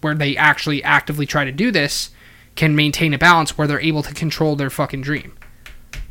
[0.00, 2.10] where they actually actively try to do this,
[2.56, 5.36] can maintain a balance where they're able to control their fucking dream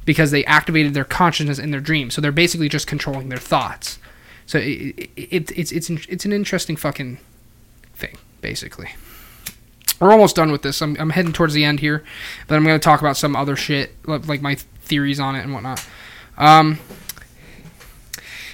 [0.06, 2.10] because they activated their consciousness in their dream.
[2.10, 4.00] So they're basically just controlling their thoughts.
[4.50, 7.20] So it, it, it, it's it's it's an interesting fucking
[7.94, 8.90] thing, basically.
[10.00, 10.82] We're almost done with this.
[10.82, 12.04] I'm, I'm heading towards the end here,
[12.48, 15.54] but I'm going to talk about some other shit, like my theories on it and
[15.54, 15.88] whatnot.
[16.36, 16.80] Um,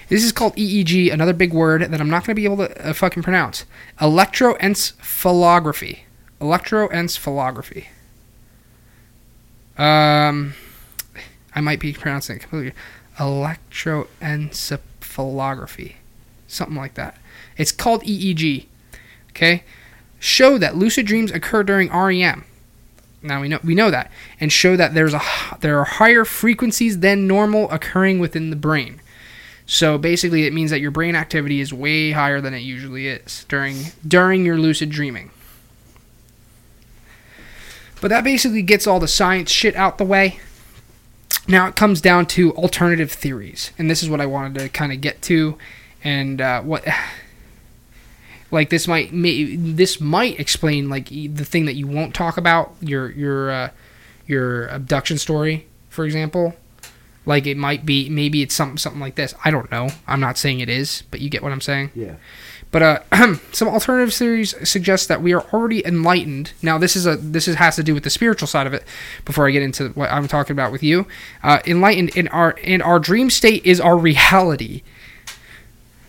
[0.09, 2.89] this is called EEG, another big word that I'm not going to be able to
[2.89, 3.63] uh, fucking pronounce.
[4.01, 5.99] Electroencephalography.
[6.41, 7.85] Electroencephalography.
[9.77, 10.55] Um,
[11.55, 12.73] I might be pronouncing it completely.
[13.17, 14.81] Electroencephalography.
[16.47, 17.17] Something like that.
[17.57, 18.65] It's called EEG.
[19.31, 19.63] Okay?
[20.19, 22.45] Show that lucid dreams occur during REM.
[23.21, 25.21] Now we know we know that, and show that there's a
[25.59, 29.01] there are higher frequencies than normal occurring within the brain.
[29.65, 33.45] So basically, it means that your brain activity is way higher than it usually is
[33.49, 33.77] during
[34.07, 35.31] during your lucid dreaming.
[37.99, 40.39] But that basically gets all the science shit out the way.
[41.47, 44.91] Now it comes down to alternative theories, and this is what I wanted to kind
[44.91, 45.57] of get to,
[46.03, 46.85] and uh, what
[48.51, 52.73] like this might may, this might explain like the thing that you won't talk about
[52.81, 53.69] your your uh,
[54.27, 56.55] your abduction story, for example.
[57.27, 59.33] Like it might be maybe it's something something like this.
[59.43, 59.89] I don't know.
[60.07, 61.91] I'm not saying it is, but you get what I'm saying.
[61.95, 62.15] Yeah.
[62.75, 66.51] But uh, some alternative theories suggest that we are already enlightened.
[66.61, 68.83] Now, this is a this is, has to do with the spiritual side of it.
[69.23, 71.07] Before I get into what I'm talking about with you,
[71.41, 74.83] uh, enlightened in our in our dream state is our reality.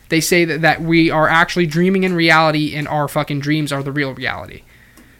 [0.08, 3.84] They say that, that we are actually dreaming in reality, and our fucking dreams are
[3.84, 4.62] the real reality,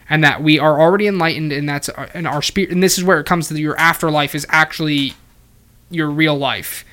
[0.09, 2.71] and that we are already enlightened, and that's uh, and our spirit.
[2.71, 5.13] And this is where it comes to your afterlife is actually
[5.89, 6.83] your real life,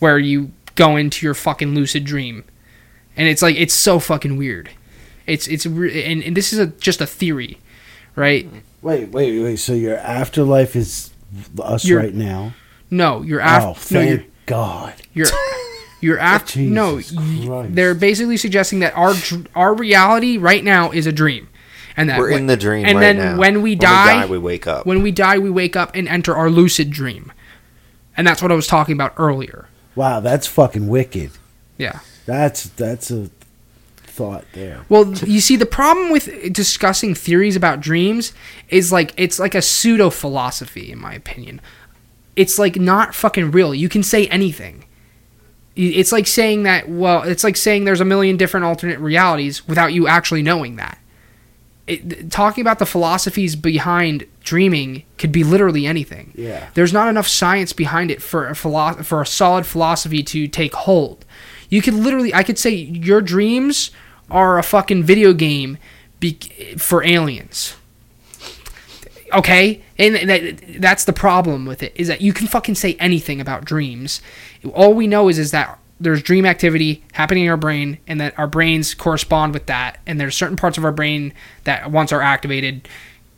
[0.00, 2.44] where you go into your fucking lucid dream
[3.20, 4.70] and it's like it's so fucking weird.
[5.26, 7.58] It's it's re- and, and this is a, just a theory,
[8.16, 8.48] right?
[8.82, 9.56] Wait, wait, wait.
[9.56, 11.10] So your afterlife is
[11.62, 12.54] us Your- right now?
[12.90, 13.94] No, you're Oh, after.
[13.94, 14.94] no, thank you're God.
[15.14, 15.26] you're
[16.00, 16.58] you're after.
[16.60, 17.74] no, Jesus y- Christ.
[17.74, 21.48] they're basically suggesting that our dr- our reality right now is a dream,
[21.96, 23.36] and that We're when- in the dream And right then now.
[23.38, 24.86] when we die, we wake up.
[24.86, 27.30] when we die, we wake up and enter our lucid dream,
[28.16, 29.68] and that's what I was talking about earlier.
[29.94, 31.30] Wow, that's fucking wicked.
[31.78, 32.00] Yeah.
[32.26, 33.30] That's that's a
[34.20, 34.84] thought there.
[34.88, 38.32] Well, you see, the problem with discussing theories about dreams
[38.68, 41.60] is like it's like a pseudo philosophy, in my opinion.
[42.36, 43.74] It's like not fucking real.
[43.74, 44.84] You can say anything.
[45.76, 46.88] It's like saying that.
[46.88, 50.98] Well, it's like saying there's a million different alternate realities without you actually knowing that.
[51.86, 56.32] It, talking about the philosophies behind dreaming could be literally anything.
[56.36, 56.68] Yeah.
[56.74, 60.74] There's not enough science behind it for a philo- for a solid philosophy to take
[60.74, 61.24] hold.
[61.70, 63.90] You could literally, I could say, your dreams
[64.30, 65.78] are a fucking video game
[66.18, 66.34] be-
[66.76, 67.76] for aliens.
[69.32, 73.40] Okay, and that, that's the problem with it is that you can fucking say anything
[73.40, 74.20] about dreams.
[74.74, 78.36] All we know is is that there's dream activity happening in our brain, and that
[78.38, 80.00] our brains correspond with that.
[80.06, 81.32] And there's certain parts of our brain
[81.64, 82.88] that once are activated,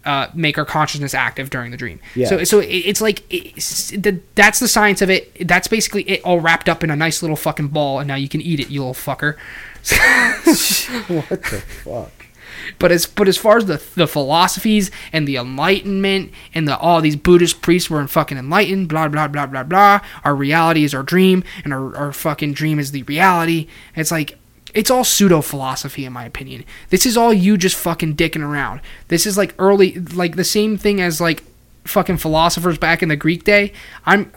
[0.04, 2.00] uh, make our consciousness active during the dream.
[2.14, 2.28] Yeah.
[2.28, 5.46] So so it, it's like it's, the, that's the science of it.
[5.46, 8.28] That's basically it all wrapped up in a nice little fucking ball, and now you
[8.28, 9.36] can eat it, you little fucker.
[11.08, 12.12] what the fuck?
[12.78, 17.00] But as but as far as the the philosophies and the enlightenment and the all
[17.00, 20.00] these Buddhist priests were fucking enlightened, blah blah blah blah blah.
[20.24, 23.68] Our reality is our dream, and our, our fucking dream is the reality.
[23.96, 24.38] It's like
[24.74, 26.64] it's all pseudo philosophy in my opinion.
[26.90, 28.80] This is all you just fucking dicking around.
[29.08, 31.42] This is like early like the same thing as like
[31.84, 33.72] fucking philosophers back in the Greek day.
[34.06, 34.30] I'm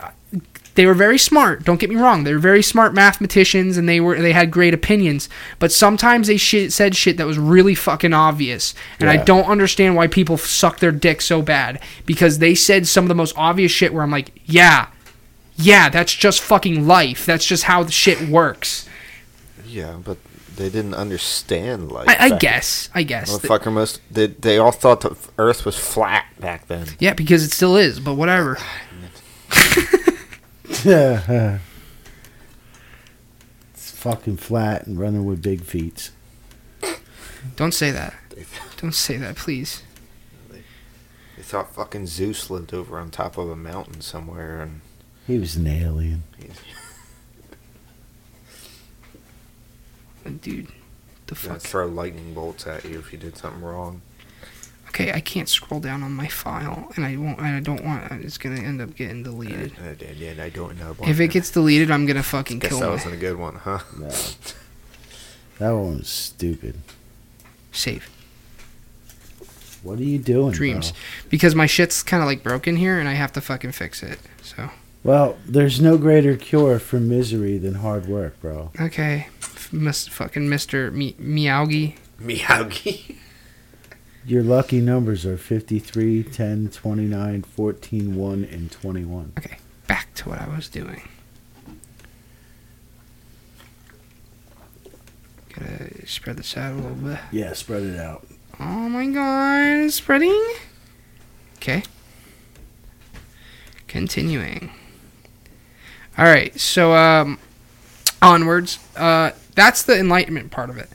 [0.76, 1.64] they were very smart.
[1.64, 2.24] Don't get me wrong.
[2.26, 5.30] They were very smart mathematicians, and they were they had great opinions.
[5.58, 9.96] But sometimes they shit, said shit that was really fucking obvious, and I don't understand
[9.96, 13.72] why people suck their dick so bad because they said some of the most obvious
[13.72, 13.94] shit.
[13.94, 14.88] Where I'm like, yeah,
[15.56, 17.26] yeah, that's just fucking life.
[17.26, 18.88] That's just how the shit works.
[19.76, 20.18] Yeah, but
[20.56, 22.08] they didn't understand life.
[22.08, 22.90] I, I back- guess.
[22.96, 23.30] I guess.
[23.38, 26.88] Motherfucker, most they, they all thought the Earth was flat back then.
[26.98, 28.00] yeah, because it still is.
[28.00, 28.58] But whatever.
[30.86, 31.60] Yeah.
[33.74, 36.12] it's fucking flat and running with big feet.
[37.58, 38.14] Don't say that.
[38.78, 39.84] Don't say that, please.
[41.36, 44.80] They thought fucking Zeus lived over on top of a mountain somewhere, and
[45.28, 46.24] He was an alien.
[50.26, 50.68] Dude,
[51.28, 51.62] the gonna fuck.
[51.62, 54.02] throw lightning bolts at you if you did something wrong.
[54.90, 57.38] Okay, I can't scroll down on my file, and I won't.
[57.40, 58.12] And I don't want.
[58.24, 59.74] It's gonna end up getting deleted.
[59.80, 60.96] Uh, uh, and I don't know.
[61.04, 63.56] If it gets deleted, I'm gonna fucking guess kill that my wasn't a good one,
[63.56, 63.80] huh?
[64.00, 64.10] No.
[65.58, 66.76] That one was stupid.
[67.72, 68.10] save
[69.84, 70.52] What are you doing?
[70.52, 71.00] dreams bro?
[71.30, 74.20] because my shit's kind of like broken here, and I have to fucking fix it.
[74.42, 74.70] So
[75.04, 78.72] Well, there's no greater cure for misery than hard work, bro.
[78.82, 81.96] okay, F- Miss fucking Mister Mi- Meowgi.
[82.22, 83.18] Miyagi.
[84.26, 89.34] Your lucky numbers are 53, 10, 29, 14, 1, and 21.
[89.38, 91.02] Okay, back to what I was doing.
[95.54, 97.20] Gotta spread this out a little bit.
[97.32, 98.26] Yeah, spread it out.
[98.60, 100.44] Oh my god, spreading.
[101.58, 101.84] Okay.
[103.88, 104.72] Continuing.
[106.18, 107.38] All right, so um,
[108.26, 108.80] onwards.
[108.96, 110.90] Uh, that's the enlightenment part of it.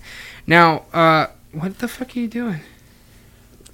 [0.46, 2.60] Now, uh, what the fuck are you doing?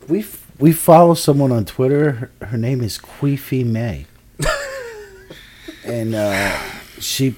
[0.08, 2.12] We f- we follow someone on Twitter.
[2.40, 4.06] Her, her name is Queefy May,
[5.84, 6.58] and uh,
[6.98, 7.34] she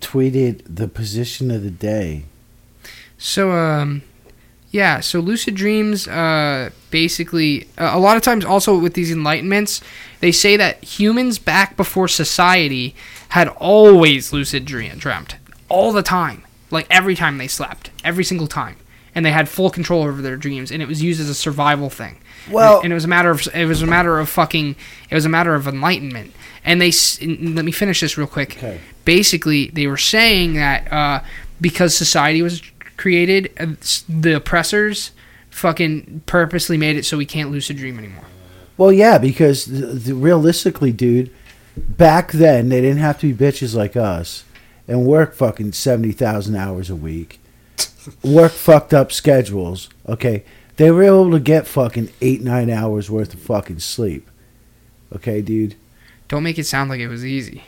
[0.00, 2.24] tweeted the position of the day.
[3.18, 4.02] So, um,
[4.70, 9.82] yeah, so lucid dreams, uh, basically, uh, a lot of times also with these enlightenments,
[10.20, 12.94] they say that humans back before society
[13.30, 15.36] had always lucid dream- dreamt.
[15.70, 16.44] All the time.
[16.70, 17.90] Like every time they slept.
[18.04, 18.76] Every single time.
[19.14, 21.90] And they had full control over their dreams, and it was used as a survival
[21.90, 22.18] thing.
[22.50, 24.76] Well- and it was a matter of it was a matter of fucking
[25.10, 26.32] it was a matter of enlightenment.
[26.64, 26.92] And they
[27.22, 28.80] and let me finish this real quick Okay.
[29.04, 31.20] basically they were saying that uh,
[31.60, 32.62] because society was
[32.96, 33.66] created, uh,
[34.08, 35.10] the oppressors
[35.50, 38.24] fucking purposely made it so we can't lucid dream anymore.
[38.76, 41.30] Well, yeah, because the, the, realistically, dude,
[41.76, 44.44] back then they didn't have to be bitches like us
[44.90, 47.40] and work fucking seventy thousand hours a week,
[48.24, 49.88] work fucked up schedules.
[50.08, 50.44] Okay,
[50.76, 54.28] they were able to get fucking eight nine hours worth of fucking sleep.
[55.14, 55.76] Okay, dude.
[56.26, 57.62] Don't make it sound like it was easy.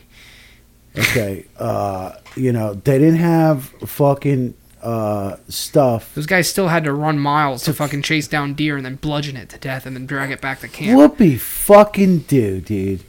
[0.99, 6.13] Okay, uh, you know they didn't have fucking uh, stuff.
[6.17, 9.37] Those guys still had to run miles to fucking chase down deer and then bludgeon
[9.37, 10.99] it to death and then drag it back to camp.
[10.99, 13.05] Whoopie fucking do, dude.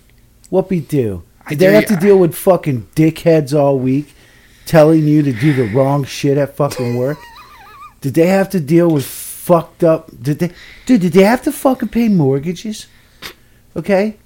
[0.51, 1.23] Whoopie do.
[1.45, 4.13] I Did they have to deal with fucking dickheads all week
[4.65, 7.17] telling you to do the wrong shit at fucking work?
[8.03, 10.51] did they have to deal with fucked up did they
[10.85, 12.87] dude, did they have to fucking pay mortgages?
[13.75, 14.17] Okay?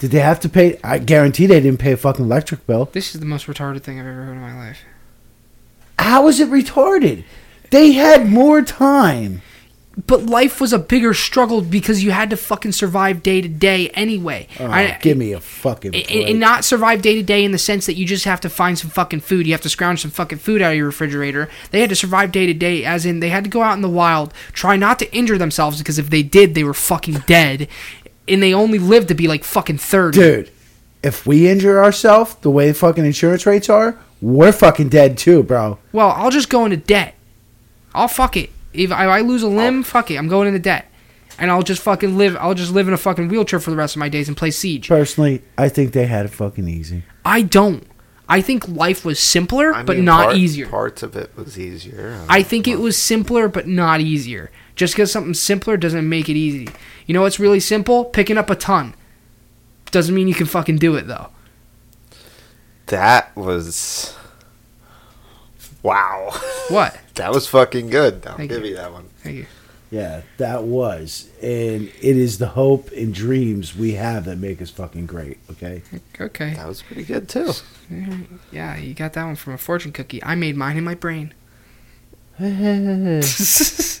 [0.00, 2.86] Did they have to pay I guarantee they didn't pay a fucking electric bill.
[2.92, 4.80] This is the most retarded thing I've ever heard in my life.
[5.98, 7.24] How is it retarded?
[7.70, 9.42] They had more time.
[10.06, 13.88] But life was a bigger struggle because you had to fucking survive day to day
[13.90, 14.46] anyway.
[14.58, 17.58] Oh, I- give me a fucking and, and not survive day to day in the
[17.58, 19.46] sense that you just have to find some fucking food.
[19.46, 21.48] You have to scrounge some fucking food out of your refrigerator.
[21.70, 23.82] They had to survive day to day, as in they had to go out in
[23.82, 27.68] the wild, try not to injure themselves because if they did, they were fucking dead.
[28.28, 30.18] and they only lived to be like fucking 30.
[30.18, 30.50] Dude,
[31.02, 35.78] if we injure ourselves the way fucking insurance rates are, we're fucking dead too, bro.
[35.92, 37.14] Well, I'll just go into debt.
[37.94, 38.50] I'll fuck it.
[38.72, 39.82] If I, if I lose a limb, oh.
[39.82, 40.16] fuck it.
[40.16, 40.86] I'm going into debt.
[41.38, 42.36] And I'll just fucking live.
[42.36, 44.50] I'll just live in a fucking wheelchair for the rest of my days and play
[44.50, 44.88] Siege.
[44.88, 47.04] Personally, I think they had it fucking easy.
[47.24, 47.86] I don't.
[48.28, 50.68] I think life was simpler, I but mean, not part- easier.
[50.68, 52.24] Parts of it was easier.
[52.28, 54.50] I think it was simpler, but not easier.
[54.76, 56.68] Just because something's simpler doesn't make it easy.
[57.06, 58.04] You know what's really simple?
[58.04, 58.94] Picking up a ton.
[59.90, 61.30] Doesn't mean you can fucking do it though.
[62.86, 64.16] that was.
[65.82, 66.30] Wow,
[66.68, 66.98] What?
[67.14, 68.26] that was fucking good.
[68.26, 68.70] I'll Thank give you.
[68.70, 69.08] you that one.
[69.22, 69.46] Thank you.
[69.90, 71.28] Yeah, that was.
[71.42, 75.82] And it is the hope and dreams we have that make us fucking great, okay?
[76.20, 76.54] Okay.
[76.54, 77.52] That was pretty good too.
[78.52, 80.22] Yeah, you got that one from a fortune cookie.
[80.22, 81.34] I made mine in my brain.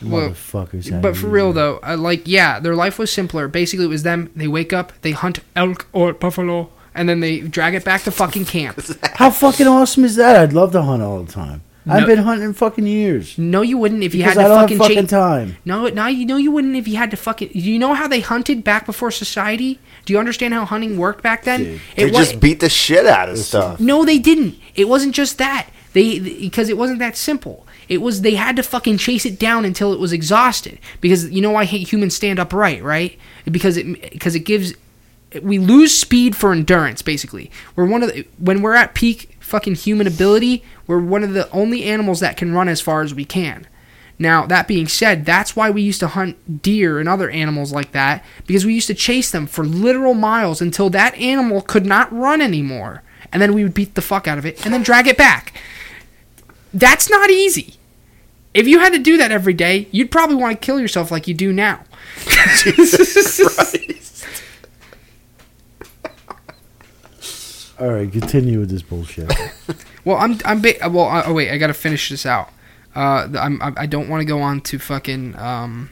[0.00, 1.02] Well, Motherfuckers.
[1.02, 3.48] But for real though, uh, like yeah, their life was simpler.
[3.48, 4.30] Basically, it was them.
[4.36, 8.10] They wake up, they hunt elk or buffalo, and then they drag it back to
[8.10, 8.80] fucking camp.
[9.14, 10.36] How fucking awesome is that?
[10.36, 11.62] I'd love to hunt all the time.
[11.90, 13.38] I've No- been hunting fucking years.
[13.38, 15.10] No, you wouldn't if you Because had I to don't fucking, have fucking chase.
[15.10, 15.56] time.
[15.64, 17.48] No, no, you know you wouldn't if you had to fucking.
[17.48, 19.78] Do you know how they hunted back before society?
[20.04, 21.64] Do you understand how hunting worked back then?
[21.64, 21.80] Dude.
[21.96, 23.80] They It was just beat the shit out of stuff.
[23.80, 24.56] no, they didn't.
[24.74, 25.68] It wasn't just that.
[25.94, 27.66] They because it wasn't that simple.
[27.88, 30.78] It was they had to fucking chase it down until it was exhausted.
[31.00, 33.18] Because you know why humans stand upright, right?
[33.50, 34.74] Because it because it gives
[35.42, 37.02] we lose speed for endurance.
[37.02, 41.32] Basically, we're one of the when we're at peak fucking human ability, we're one of
[41.32, 43.66] the only animals that can run as far as we can.
[44.18, 47.92] Now, that being said, that's why we used to hunt deer and other animals like
[47.92, 52.12] that, because we used to chase them for literal miles until that animal could not
[52.12, 53.02] run anymore.
[53.32, 55.54] And then we would beat the fuck out of it and then drag it back.
[56.74, 57.74] That's not easy.
[58.54, 61.28] If you had to do that every day, you'd probably want to kill yourself like
[61.28, 61.84] you do now.
[67.80, 69.32] All right, continue with this bullshit.
[70.04, 71.08] Well, I'm I'm ba- well.
[71.10, 72.50] uh, Oh wait, I gotta finish this out.
[72.94, 75.90] Uh, I'm I I don't want to go on to fucking um,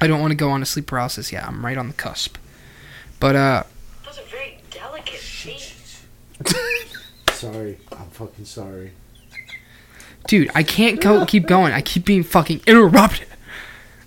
[0.00, 1.32] I don't want to go on to sleep paralysis.
[1.32, 2.36] Yeah, I'm right on the cusp.
[3.18, 3.62] But uh,
[4.04, 5.74] Those are very delicate feet.
[7.32, 7.78] sorry.
[7.90, 8.92] I'm fucking sorry.
[10.28, 11.72] dude, I can't go keep going.
[11.72, 13.26] I keep being fucking interrupted.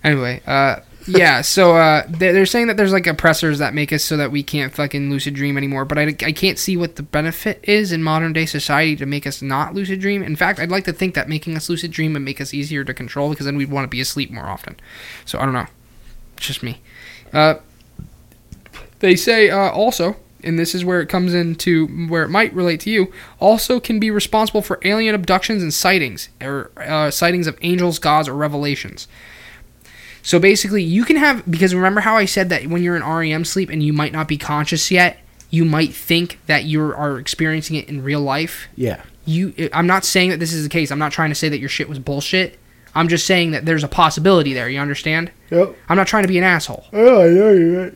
[0.02, 0.76] Anyway, uh,
[1.06, 1.40] yeah.
[1.40, 4.74] So uh, they're, saying that there's like oppressors that make us so that we can't
[4.74, 5.84] fucking lucid dream anymore.
[5.84, 9.26] But I, I can't see what the benefit is in modern day society to make
[9.26, 10.22] us not lucid dream.
[10.22, 12.84] In fact, I'd like to think that making us lucid dream would make us easier
[12.84, 14.76] to control because then we'd want to be asleep more often.
[15.24, 15.66] So I don't know.
[16.36, 16.80] It's just me.
[17.32, 17.56] Uh,
[19.00, 22.80] they say uh, also, and this is where it comes into where it might relate
[22.80, 27.58] to you, also can be responsible for alien abductions and sightings, or uh, sightings of
[27.62, 29.08] angels, gods, or revelations.
[30.26, 33.44] So basically, you can have because remember how I said that when you're in REM
[33.44, 35.18] sleep and you might not be conscious yet,
[35.50, 38.66] you might think that you are experiencing it in real life.
[38.74, 39.02] Yeah.
[39.24, 40.90] You, I'm not saying that this is the case.
[40.90, 42.58] I'm not trying to say that your shit was bullshit.
[42.92, 44.68] I'm just saying that there's a possibility there.
[44.68, 45.30] You understand?
[45.50, 45.76] Yep.
[45.88, 46.86] I'm not trying to be an asshole.
[46.92, 47.94] Oh, I know you're right.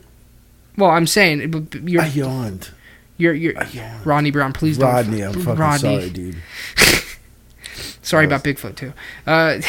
[0.77, 2.71] Well, I'm saying you're I yawned.
[3.17, 4.07] you're you're yawned.
[4.07, 4.53] Rodney Brown.
[4.53, 4.89] Please don't.
[4.89, 5.99] Rodney, I'm fucking Rodney.
[5.99, 6.37] sorry, dude.
[8.03, 8.93] Sorry about Bigfoot too.
[9.27, 9.61] Uh,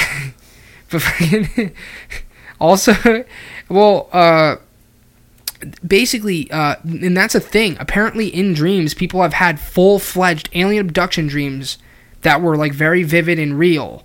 [0.92, 1.72] but fucking-
[2.62, 3.26] also,
[3.70, 4.58] well, uh,
[5.86, 7.76] basically, uh, and that's a thing.
[7.80, 11.80] Apparently, in dreams, people have had full fledged alien abduction dreams
[12.22, 14.04] that were like very vivid and real,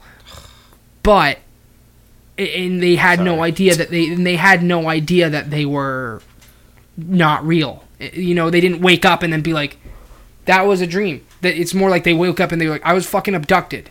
[1.02, 1.38] but
[2.38, 6.22] and they had no idea that they and they had no idea that they were
[6.96, 7.84] not real.
[7.98, 9.76] You know, they didn't wake up and then be like,
[10.46, 12.86] "That was a dream." That it's more like they woke up and they were like,
[12.86, 13.90] "I was fucking abducted."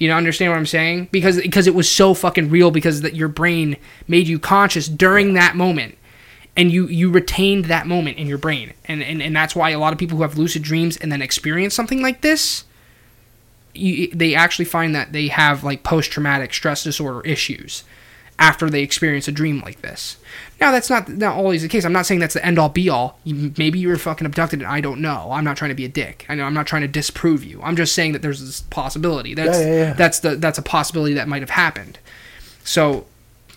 [0.00, 1.08] You know, understand what I'm saying?
[1.12, 3.76] Because because it was so fucking real because that your brain
[4.08, 5.96] made you conscious during that moment.
[6.56, 8.72] And you, you retained that moment in your brain.
[8.86, 11.22] And, and and that's why a lot of people who have lucid dreams and then
[11.22, 12.64] experience something like this,
[13.74, 17.84] you, they actually find that they have like post traumatic stress disorder issues
[18.38, 20.16] after they experience a dream like this.
[20.60, 21.84] Now that's not not always the case.
[21.84, 23.18] I'm not saying that's the end all be all.
[23.24, 25.30] You, maybe you were fucking abducted and I don't know.
[25.32, 26.26] I'm not trying to be a dick.
[26.28, 27.60] I know I'm not trying to disprove you.
[27.62, 29.34] I'm just saying that there's this possibility.
[29.34, 29.92] That's Yeah, yeah, yeah.
[29.94, 31.98] that's the that's a possibility that might have happened.
[32.62, 33.06] So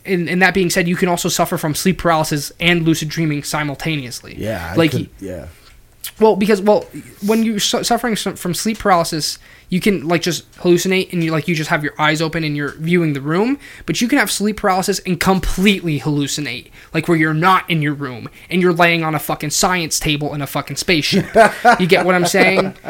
[0.05, 3.43] and, and that being said, you can also suffer from sleep paralysis and lucid dreaming
[3.43, 4.35] simultaneously.
[4.37, 4.71] Yeah.
[4.73, 5.47] I like could, yeah.
[6.19, 6.81] Well, because well,
[7.25, 9.39] when you're su- suffering from sleep paralysis,
[9.69, 12.55] you can like just hallucinate and you like you just have your eyes open and
[12.55, 13.57] you're viewing the room.
[13.85, 17.93] But you can have sleep paralysis and completely hallucinate, like where you're not in your
[17.93, 21.25] room and you're laying on a fucking science table in a fucking spaceship.
[21.79, 22.75] you get what I'm saying?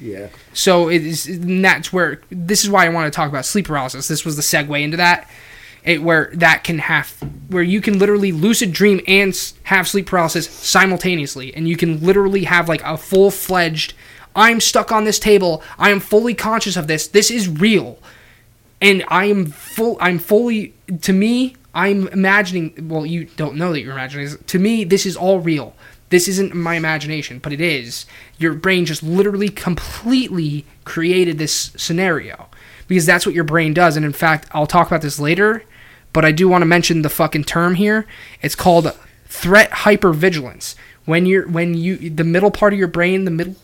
[0.00, 0.28] Yeah.
[0.52, 3.66] So it is, and that's where this is why I want to talk about sleep
[3.66, 4.06] paralysis.
[4.06, 5.28] This was the segue into that.
[5.88, 7.10] It, where that can have
[7.48, 9.34] where you can literally lucid dream and
[9.64, 11.54] have sleep paralysis simultaneously.
[11.54, 13.94] And you can literally have like a full-fledged
[14.36, 15.62] i'm stuck on this table.
[15.78, 17.08] I am fully conscious of this.
[17.08, 17.98] This is real.
[18.82, 23.80] And i am full i'm fully to me i'm imagining well you don't know that
[23.80, 25.74] you're imagining to me this is all real.
[26.10, 28.04] This isn't my imagination but it is.
[28.36, 32.48] Your brain just literally completely created this scenario
[32.88, 33.96] because that's what your brain does.
[33.96, 35.64] And in fact i'll talk about this later
[36.18, 38.04] but I do want to mention the fucking term here.
[38.42, 38.92] It's called
[39.28, 40.74] threat hypervigilance.
[41.04, 43.54] When you're when you the middle part of your brain, the middle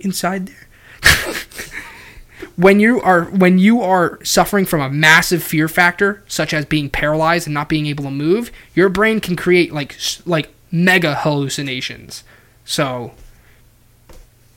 [0.00, 0.66] inside there.
[2.56, 6.90] when you are when you are suffering from a massive fear factor, such as being
[6.90, 9.96] paralyzed and not being able to move, your brain can create like
[10.26, 12.24] like mega hallucinations.
[12.64, 13.12] So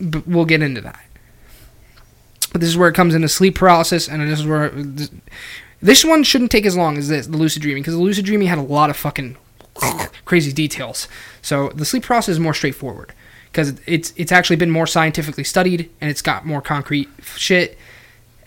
[0.02, 1.06] but we'll get into that.
[2.52, 4.72] But this is where it comes into sleep paralysis, and this is where
[5.82, 8.48] this, one shouldn't take as long as this, the lucid dreaming, because the lucid dreaming
[8.48, 9.38] had a lot of fucking
[10.26, 11.08] crazy details.
[11.42, 13.14] So the sleep process is more straightforward
[13.52, 17.78] because it's it's actually been more scientifically studied and it's got more concrete shit,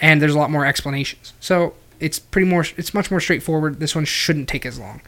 [0.00, 1.32] and there's a lot more explanations.
[1.40, 3.80] So it's pretty more it's much more straightforward.
[3.80, 5.00] This one shouldn't take as long.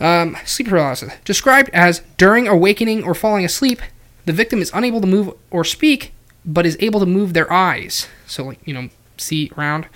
[0.00, 3.80] Um, sleep paralysis described as during awakening or falling asleep,
[4.24, 6.12] the victim is unable to move or speak,
[6.44, 8.08] but is able to move their eyes.
[8.26, 8.88] So like you know
[9.18, 9.86] see around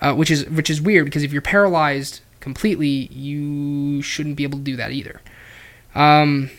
[0.00, 4.58] uh, which is which is weird because if you're paralyzed completely, you shouldn't be able
[4.58, 5.20] to do that either.
[5.94, 6.50] Um,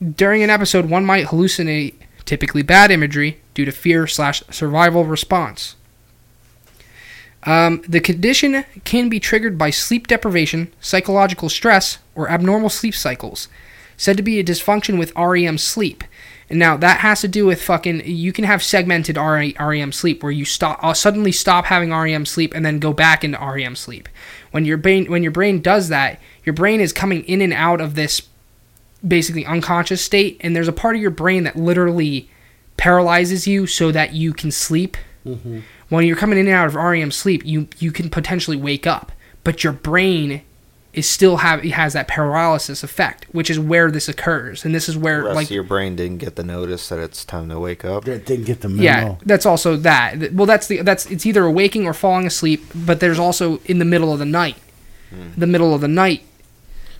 [0.00, 1.94] during an episode, one might hallucinate
[2.24, 5.76] typically bad imagery due to fear slash survival response.
[7.44, 13.48] Um, the condition can be triggered by sleep deprivation, psychological stress, or abnormal sleep cycles,
[13.96, 16.02] said to be a dysfunction with REM sleep.
[16.48, 18.02] And now that has to do with fucking.
[18.04, 22.24] You can have segmented RE REM sleep where you stop uh, suddenly stop having REM
[22.24, 24.08] sleep and then go back into REM sleep.
[24.52, 27.80] When your brain when your brain does that, your brain is coming in and out
[27.80, 28.22] of this
[29.06, 32.30] basically unconscious state, and there's a part of your brain that literally
[32.76, 34.96] paralyzes you so that you can sleep.
[35.88, 39.10] When you're coming in and out of REM sleep, you you can potentially wake up,
[39.42, 40.42] but your brain
[40.96, 44.88] is still have it has that paralysis effect, which is where this occurs, and this
[44.88, 47.60] is where Rest like of your brain didn't get the notice that it's time to
[47.60, 48.04] wake up.
[48.04, 48.82] That didn't get the memo.
[48.82, 50.32] yeah, that's also that.
[50.32, 53.84] Well, that's the that's it's either awaking or falling asleep, but there's also in the
[53.84, 54.56] middle of the night.
[55.36, 56.22] The middle of the night.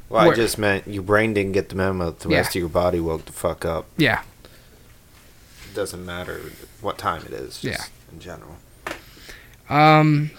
[0.09, 2.13] Well, Where- I just meant your brain didn't get the memo.
[2.13, 2.37] The Yeah.
[2.37, 3.87] rest of your body woke the fuck up.
[3.97, 4.21] Yeah.
[5.69, 6.41] It doesn't matter
[6.81, 7.61] what time it is.
[7.61, 7.85] Just Yeah.
[8.13, 8.57] In general.
[9.69, 10.31] Um,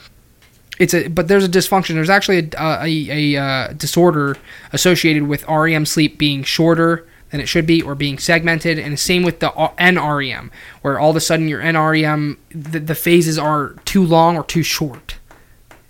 [0.80, 1.95] it's a but there's a dysfunction.
[1.95, 4.38] There's actually a a, a uh, disorder
[4.72, 8.98] associated with REM sleep being shorter than it should be, or being segmented, and the
[8.98, 10.49] same with the NREM,
[10.82, 14.64] where all of a sudden your NREM the, the phases are too long or too
[14.64, 15.18] short,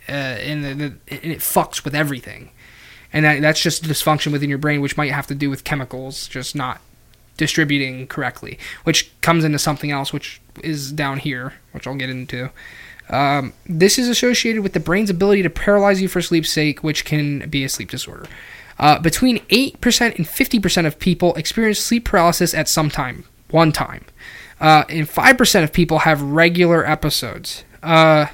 [0.09, 0.85] uh, and, the, the,
[1.23, 2.49] and it fucks with everything,
[3.13, 6.27] and that, that's just dysfunction within your brain, which might have to do with chemicals
[6.27, 6.81] just not
[7.37, 12.49] distributing correctly, which comes into something else, which is down here, which I'll get into.
[13.09, 17.05] Um, this is associated with the brain's ability to paralyze you for sleep's sake, which
[17.05, 18.25] can be a sleep disorder.
[18.79, 24.05] Uh, between 8% and 50% of people experience sleep paralysis at some time, one time.
[24.59, 27.63] Uh, and 5% of people have regular episodes.
[27.81, 28.27] Uh,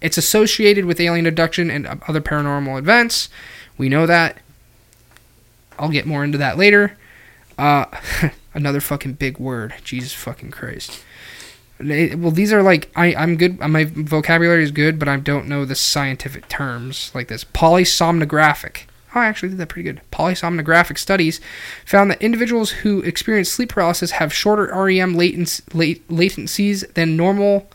[0.00, 3.28] it's associated with alien abduction and other paranormal events.
[3.78, 4.38] We know that.
[5.78, 6.96] I'll get more into that later.
[7.58, 7.86] Uh,
[8.54, 9.74] another fucking big word.
[9.82, 11.02] Jesus fucking Christ.
[11.82, 13.58] Well, these are like I I'm good.
[13.60, 17.44] My vocabulary is good, but I don't know the scientific terms like this.
[17.44, 18.82] Polysomnographic.
[19.14, 20.02] Oh, I actually did that pretty good.
[20.12, 21.40] Polysomnographic studies
[21.84, 27.68] found that individuals who experience sleep paralysis have shorter REM latenc- late, latencies than normal,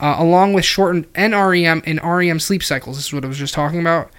[0.00, 2.96] uh, along with shortened NREM and REM sleep cycles.
[2.96, 4.10] This is what I was just talking about,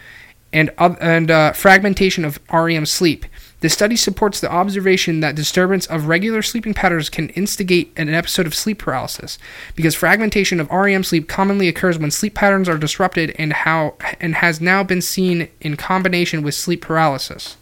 [0.53, 3.25] and oth- and uh, fragmentation of REM sleep.
[3.61, 8.47] The study supports the observation that disturbance of regular sleeping patterns can instigate an episode
[8.47, 9.37] of sleep paralysis,
[9.75, 14.35] because fragmentation of REM sleep commonly occurs when sleep patterns are disrupted and how and
[14.35, 17.55] has now been seen in combination with sleep paralysis.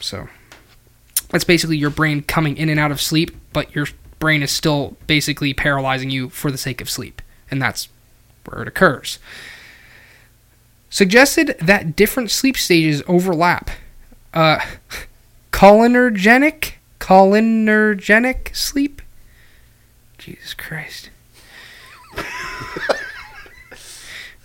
[0.00, 0.28] So
[1.28, 3.86] that's basically your brain coming in and out of sleep, but your
[4.18, 7.88] brain is still basically paralyzing you for the sake of sleep, and that's
[8.46, 9.20] where it occurs.
[10.88, 13.70] Suggested that different sleep stages overlap.
[14.34, 14.58] Uh,
[15.52, 19.02] cholinergenic, cholinergenic sleep.
[20.18, 21.10] Jesus Christ.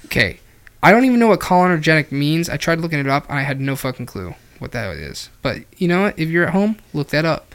[0.06, 0.40] okay,
[0.82, 2.50] I don't even know what cholinergenic means.
[2.50, 5.30] I tried looking it up, and I had no fucking clue what that is.
[5.42, 6.20] But you know what?
[6.20, 7.54] If you're at home, look that up.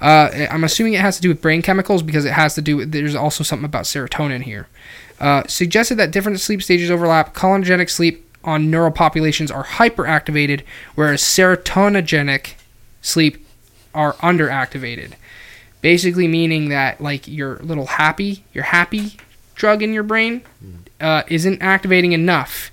[0.00, 2.78] Uh, I'm assuming it has to do with brain chemicals because it has to do.
[2.78, 4.68] with There's also something about serotonin here.
[5.20, 7.34] Uh, suggested that different sleep stages overlap.
[7.34, 10.62] Cholinergic sleep on neural populations are hyperactivated,
[10.94, 12.54] whereas serotoninogenic
[13.00, 13.46] sleep
[13.94, 15.12] are underactivated.
[15.80, 19.16] Basically, meaning that like your little happy, your happy
[19.54, 20.42] drug in your brain
[21.00, 22.70] uh, isn't activating enough,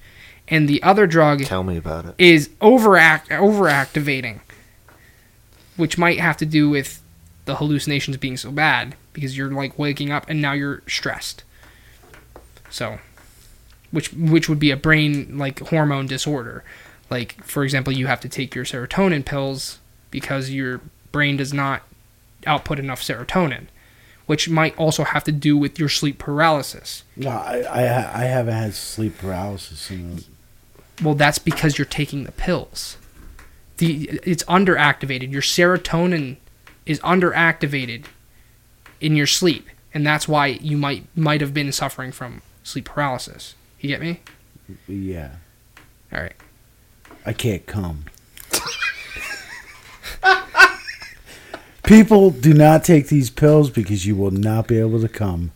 [0.47, 2.15] and the other drug Tell me about it.
[2.17, 4.41] is overact overactivating,
[5.77, 7.01] which might have to do with
[7.45, 11.43] the hallucinations being so bad because you're like waking up and now you're stressed.
[12.69, 12.99] So,
[13.91, 16.63] which which would be a brain like hormone disorder.
[17.09, 19.79] Like for example, you have to take your serotonin pills
[20.19, 20.81] because your
[21.11, 21.83] brain does not
[22.47, 23.67] output enough serotonin,
[24.25, 27.03] which might also have to do with your sleep paralysis.
[27.15, 27.81] No, I, I
[28.21, 29.91] I haven't had sleep paralysis.
[29.91, 30.23] In
[31.03, 32.97] Well, that's because you're taking the pills.
[33.77, 35.31] The it's underactivated.
[35.31, 36.37] Your serotonin
[36.87, 38.05] is underactivated
[38.99, 43.53] in your sleep, and that's why you might might have been suffering from sleep paralysis.
[43.79, 44.21] You get me?
[44.87, 45.33] yeah,
[46.11, 46.33] All right.
[47.23, 48.05] I can't come.
[51.87, 55.51] People do not take these pills because you will not be able to come.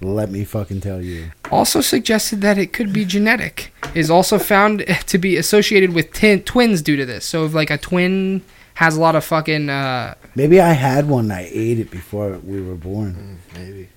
[0.00, 1.32] Let me fucking tell you.
[1.50, 3.74] Also suggested that it could be genetic.
[3.94, 7.26] Is also found to be associated with tin twins due to this.
[7.26, 8.40] So if like a twin
[8.74, 11.30] has a lot of fucking uh, Maybe I had one.
[11.30, 13.40] I ate it before we were born.
[13.54, 13.90] Maybe.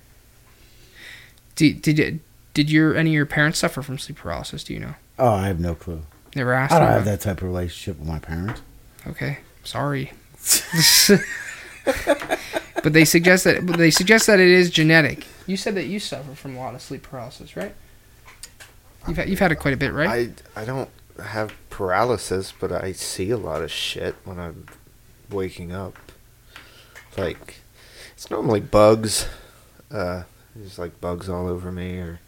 [1.56, 2.20] did did
[2.52, 4.64] did your any of your parents suffer from sleep paralysis?
[4.64, 4.94] Do you know?
[5.18, 6.02] Oh, I have no clue.
[6.36, 6.74] Never asked.
[6.74, 8.60] I don't have that type of relationship with my parents.
[9.06, 10.12] Okay, sorry.
[11.84, 15.26] but they suggest that but they suggest that it is genetic.
[15.46, 17.74] You said that you suffer from a lot of sleep paralysis, right?
[19.08, 20.30] You've had, you've had it quite a bit, right?
[20.56, 20.90] I I don't
[21.22, 24.66] have paralysis, but I see a lot of shit when I'm
[25.30, 25.96] waking up.
[27.16, 27.56] Like
[28.14, 29.26] it's normally bugs.
[29.90, 30.24] Uh,
[30.54, 32.20] there's like bugs all over me or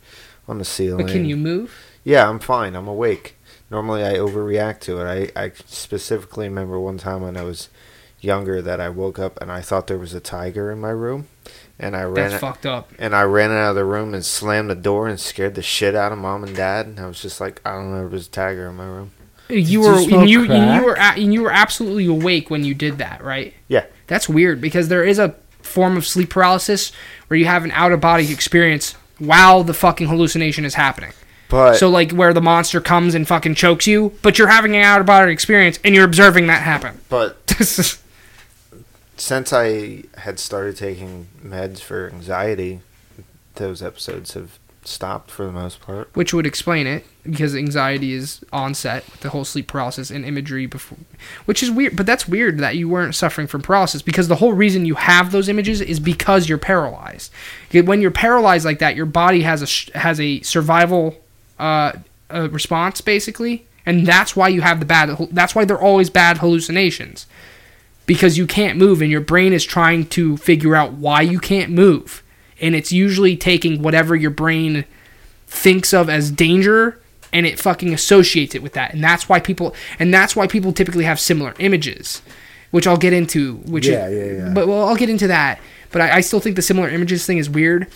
[0.49, 1.07] on the ceiling.
[1.07, 1.75] but can you move?
[2.05, 2.75] Yeah, I'm fine.
[2.75, 3.37] I'm awake.
[3.71, 5.33] Normally, I overreact to it.
[5.37, 7.69] I, I specifically remember one time when I was
[8.23, 11.27] younger that I woke up and I thought there was a tiger in my room,
[11.79, 12.91] and I ran That's out, fucked up.
[12.99, 15.95] and I ran out of the room and slammed the door and scared the shit
[15.95, 16.87] out of mom and dad.
[16.87, 19.11] And I was just like, I don't know, there was a tiger in my room.
[19.49, 22.49] You you were smoke and you, and you were a, and you were absolutely awake
[22.49, 23.53] when you did that, right?
[23.69, 23.85] Yeah.
[24.07, 26.93] That's weird because there is a form of sleep paralysis
[27.27, 31.13] where you have an out of body experience while the fucking hallucination is happening.
[31.49, 34.83] But So like where the monster comes and fucking chokes you, but you're having an
[34.83, 37.01] out of body experience and you're observing that happen.
[37.11, 37.47] but
[39.23, 42.81] since I had started taking meds for anxiety,
[43.55, 46.11] those episodes have stopped for the most part.
[46.15, 50.67] Which would explain it because anxiety is onset with the whole sleep paralysis and imagery
[50.67, 50.99] before,
[51.45, 51.95] which is weird.
[51.97, 55.31] But that's weird that you weren't suffering from paralysis because the whole reason you have
[55.31, 57.31] those images is because you're paralyzed.
[57.71, 61.15] When you're paralyzed like that, your body has a has a survival
[61.61, 61.93] uh,
[62.29, 65.17] uh, response basically, and that's why you have the bad.
[65.31, 67.29] That's why they're always bad hallucinations
[68.13, 71.71] because you can't move and your brain is trying to figure out why you can't
[71.73, 72.23] move.
[72.61, 74.85] And it's usually taking whatever your brain
[75.47, 77.01] thinks of as danger
[77.33, 78.93] and it fucking associates it with that.
[78.93, 82.21] And that's why people and that's why people typically have similar images
[82.71, 84.55] which i'll get into which Yeah, is, yeah, yeah.
[84.55, 85.59] but well i'll get into that.
[85.91, 87.87] But I, I still think the similar images thing is weird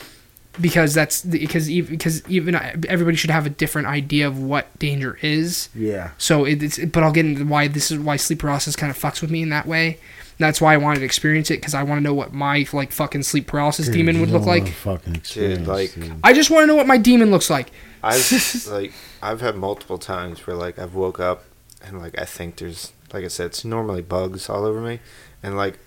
[0.61, 2.55] because that's because even because even
[2.89, 6.11] everybody should have a different idea of what danger is Yeah.
[6.19, 9.21] so it's, but I'll get into why this is why sleep paralysis kind of fucks
[9.21, 9.99] with me in that way.
[10.39, 12.93] That's why I wanted to experience it because I want to know what my like
[12.93, 14.69] fucking sleep paralysis demon would look like.
[14.69, 16.13] Fucking experience, like- dude.
[16.23, 17.71] I just want to know what my demon looks like.
[18.03, 18.93] I've like
[19.23, 21.45] I've had multiple times where like I've woke up
[21.83, 25.01] and like I think there's like I said, it's normally bugs all over me,
[25.43, 25.79] and like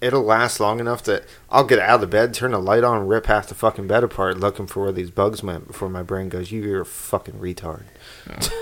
[0.00, 3.06] it'll last long enough that I'll get out of the bed, turn the light on,
[3.06, 6.28] rip half the fucking bed apart, looking for where these bugs went before my brain
[6.28, 7.84] goes, "You're a fucking retard."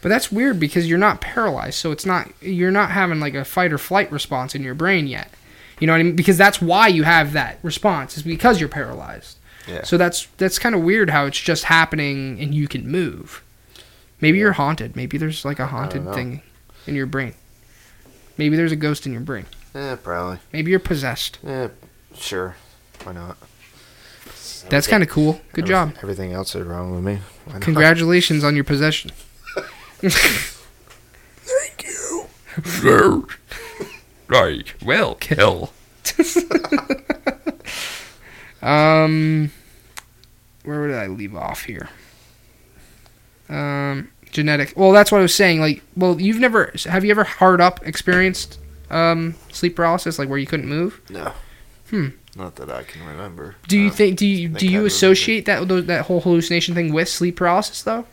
[0.00, 3.44] But that's weird because you're not paralyzed, so it's not you're not having like a
[3.44, 5.30] fight or flight response in your brain yet.
[5.80, 6.16] You know what I mean?
[6.16, 9.38] Because that's why you have that response is because you're paralyzed.
[9.66, 9.82] Yeah.
[9.84, 13.42] So that's that's kind of weird how it's just happening and you can move.
[14.20, 14.96] Maybe you're haunted.
[14.96, 16.42] Maybe there's like a haunted thing
[16.86, 17.34] in your brain.
[18.36, 19.46] Maybe there's a ghost in your brain.
[19.74, 20.38] Eh, probably.
[20.52, 21.38] Maybe you're possessed.
[21.44, 21.68] Yeah,
[22.14, 22.56] sure.
[23.04, 23.36] Why not?
[24.68, 25.40] That's kind of cool.
[25.52, 25.94] Good Every- job.
[26.02, 27.20] Everything else is wrong with me.
[27.44, 27.62] Why not?
[27.62, 29.10] Congratulations on your possession.
[30.00, 32.26] Thank you.
[34.26, 34.74] Right.
[34.84, 35.72] Well, kill.
[38.62, 39.50] um,
[40.64, 41.88] where would I leave off here?
[43.48, 44.74] Um, genetic.
[44.76, 45.60] Well, that's what I was saying.
[45.60, 48.58] Like, well, you've never have you ever hard up experienced
[48.90, 51.00] um sleep paralysis, like where you couldn't move?
[51.10, 51.32] No.
[51.90, 52.08] Hmm.
[52.36, 53.56] Not that I can remember.
[53.66, 54.86] Do you think do you think do you remember.
[54.88, 58.06] associate that that whole hallucination thing with sleep paralysis though?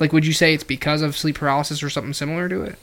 [0.00, 2.76] Like, would you say it's because of sleep paralysis or something similar to it?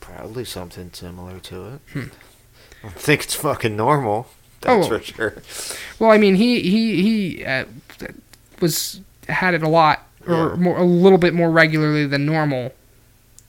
[0.00, 1.80] Probably something similar to it.
[1.92, 1.98] Hmm.
[2.82, 4.28] I don't think it's fucking normal.
[4.62, 4.88] That's Oh.
[4.98, 5.34] for sure.
[5.98, 7.02] Well, I mean, he he
[7.36, 7.66] he uh,
[8.60, 10.54] was had it a lot or Yeah.
[10.56, 12.72] more a little bit more regularly than normal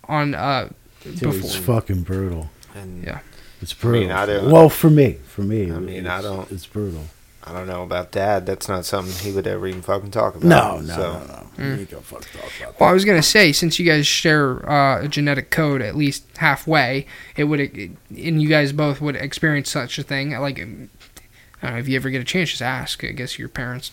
[0.07, 0.69] on uh
[1.03, 1.33] Dude, before.
[1.39, 2.49] it's fucking brutal.
[2.75, 3.19] And Yeah.
[3.61, 4.17] It's I mean, brutal.
[4.17, 7.05] I don't- well, for me, for me, I mean, I don't- It's brutal.
[7.43, 8.45] I don't know about dad.
[8.45, 10.47] That's not something he would ever even fucking talk about.
[10.47, 11.01] No, no, so.
[11.01, 11.47] no, no.
[11.57, 11.65] Mm.
[11.65, 14.67] You ain't gonna fuck talk about Well, I was gonna say since you guys share
[14.69, 19.15] uh, a genetic code at least halfway, it would it, and you guys both would
[19.15, 20.31] experience such a thing.
[20.39, 23.03] Like, I don't know if you ever get a chance, just ask.
[23.03, 23.91] I guess your parents,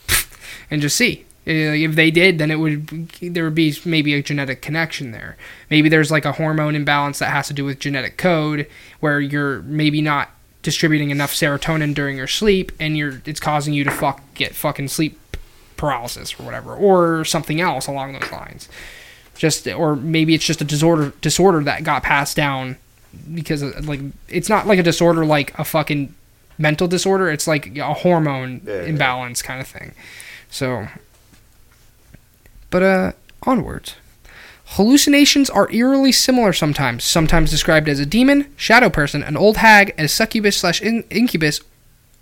[0.71, 1.25] and just see.
[1.49, 5.37] Uh, If they did, then it would there would be maybe a genetic connection there.
[5.71, 8.67] Maybe there's like a hormone imbalance that has to do with genetic code,
[9.01, 10.31] where you're maybe not
[10.63, 14.89] distributing enough serotonin during your sleep, and you're it's causing you to fuck get fucking
[14.89, 15.19] sleep
[15.79, 18.69] paralysis or whatever, or something else along those lines.
[19.37, 22.77] Just or maybe it's just a disorder disorder that got passed down
[23.35, 26.13] because of, like it's not like a disorder like a fucking
[26.59, 27.31] mental disorder.
[27.31, 28.83] It's like a hormone Yeah, yeah.
[28.83, 29.95] imbalance kind of thing.
[30.51, 30.89] So,
[32.71, 33.13] but uh,
[33.43, 33.95] onwards.
[34.73, 39.95] Hallucinations are eerily similar sometimes, sometimes described as a demon, shadow person, an old hag,
[39.97, 41.61] a succubus slash incubus,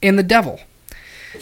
[0.02, 0.60] and the devil.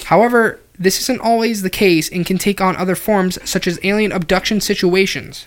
[0.04, 4.12] However, this isn't always the case and can take on other forms, such as alien
[4.12, 5.46] abduction situations.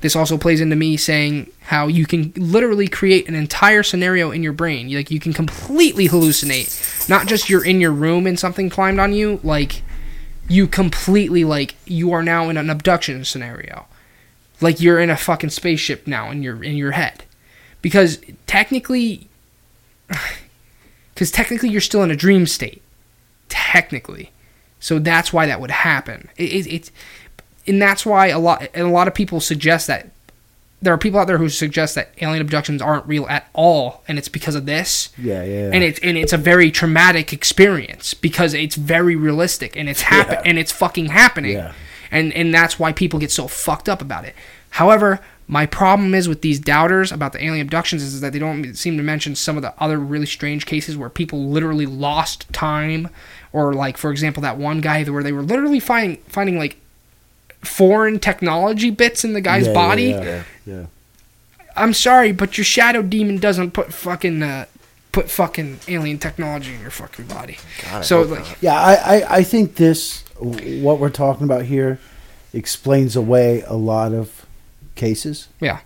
[0.00, 4.42] This also plays into me saying how you can literally create an entire scenario in
[4.42, 4.92] your brain.
[4.92, 9.12] Like you can completely hallucinate, not just you're in your room and something climbed on
[9.12, 9.40] you.
[9.42, 9.82] Like
[10.48, 13.86] you completely like you are now in an abduction scenario.
[14.60, 17.24] Like you're in a fucking spaceship now in your in your head,
[17.82, 19.28] because technically,
[21.14, 22.82] because technically you're still in a dream state.
[23.48, 24.32] Technically,
[24.80, 26.28] so that's why that would happen.
[26.36, 26.92] It, it, it's
[27.66, 30.10] and that's why a lot and a lot of people suggest that
[30.82, 34.18] there are people out there who suggest that alien abductions aren't real at all, and
[34.18, 35.08] it's because of this.
[35.16, 35.70] Yeah, yeah.
[35.72, 40.34] And it's and it's a very traumatic experience because it's very realistic and it's happen
[40.34, 40.42] Yeah.
[40.44, 41.52] and it's fucking happening.
[41.52, 41.72] Yeah.
[42.10, 44.34] And and that's why people get so fucked up about it.
[44.70, 48.74] However, my problem is with these doubters about the alien abductions is that they don't
[48.74, 53.08] seem to mention some of the other really strange cases where people literally lost time
[53.52, 56.76] or like for example that one guy where they were literally finding finding like
[57.64, 60.04] foreign technology bits in the guy's Yeah, yeah, body.
[60.04, 60.86] Yeah, yeah.
[61.76, 64.66] I'm sorry, but your shadow demon doesn't put fucking uh,
[65.12, 67.58] put fucking alien technology in your fucking body.
[67.82, 68.62] God, so hope like, not.
[68.62, 71.98] Yeah, I, I, I think this, what we're talking about here,
[72.52, 74.46] explains away a lot of
[74.94, 75.48] cases.
[75.60, 75.80] Yeah.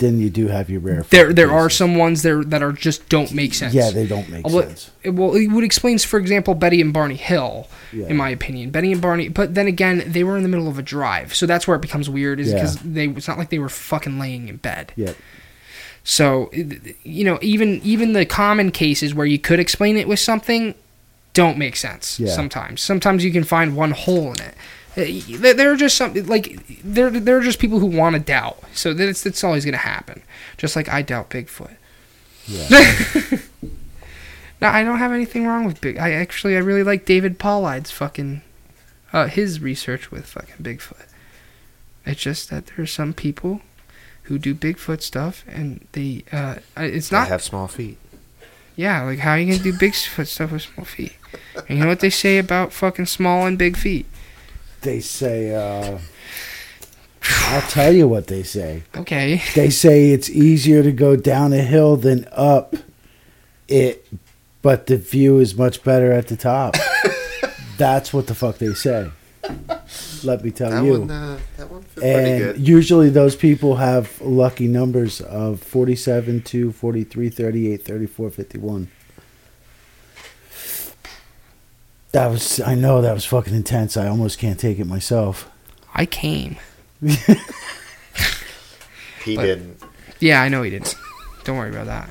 [0.00, 1.04] Then you do have your rare.
[1.10, 3.72] there there are some ones there that are just don't make sense.
[3.74, 4.90] Yeah, they don't make Well, sense.
[5.02, 8.06] it- well, it would explain, for example, Betty and Barney Hill, Yeah.
[8.08, 8.70] in my opinion.
[8.70, 11.46] Betty and Barney, but then again, they were in the middle of a drive, so
[11.46, 12.40] that's where it becomes weird.
[12.40, 12.54] Is Yeah.
[12.54, 14.92] because they it's not like they were fucking laying in bed.
[14.96, 15.12] Yeah.
[16.02, 16.50] So,
[17.04, 20.74] you know, even even the common cases where you could explain it with something
[21.34, 22.32] don't make sense Yeah.
[22.34, 22.80] sometimes.
[22.80, 24.54] Sometimes you can find one hole in it.
[24.96, 25.04] Uh,
[25.38, 28.58] there- are just some like there there are just people who want to doubt.
[28.74, 30.22] So that's that's always going to happen.
[30.56, 31.74] Just like I doubt Bigfoot.
[32.46, 33.38] Yeah.
[34.62, 35.96] No, I don't have anything wrong with Big.
[35.96, 38.42] I actually I really like David Paulides' fucking
[39.10, 41.06] uh, his research with fucking Bigfoot.
[42.04, 43.62] It's just that there are some people
[44.24, 47.96] who do Bigfoot stuff and they uh it's They not have small feet.
[48.76, 51.16] yeah, like how are you gonna do Bigfoot stuff with small feet?
[51.66, 54.04] And you know what they say about fucking small and big feet?
[54.82, 55.98] They say, uh,
[57.22, 58.82] I'll tell you what they say.
[58.96, 59.42] Okay.
[59.54, 62.74] They say it's easier to go down a hill than up
[63.68, 64.06] it,
[64.62, 66.76] but the view is much better at the top.
[67.78, 69.10] That's what the fuck they say.
[70.22, 71.00] Let me tell That you.
[71.00, 72.68] one, uh, that one fit pretty and good.
[72.68, 78.88] usually those people have lucky numbers of 47 2 43 38 34 51
[82.12, 85.48] that was i know that was fucking intense i almost can't take it myself
[85.92, 86.56] I came.
[89.24, 89.82] He but- didn't.
[90.20, 90.94] Yeah, I know he didn't.
[91.44, 92.08] Don't worry about that.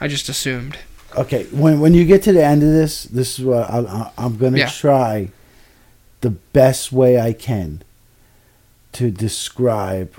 [0.00, 0.76] I just assumed.
[1.16, 4.10] okay when when you get to the end of this this is what I, I,
[4.18, 4.68] i'm gonna Yeah.
[4.68, 5.28] try
[6.22, 7.82] the best way i can
[8.94, 10.12] to describe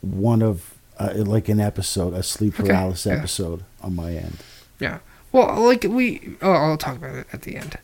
[0.00, 3.18] one of uh, like an episode a sleep Okay, paralysis yeah.
[3.18, 4.38] episode on my end
[4.80, 4.98] Yeah.
[5.32, 7.76] Well, like we, oh, I'll talk about it at the end.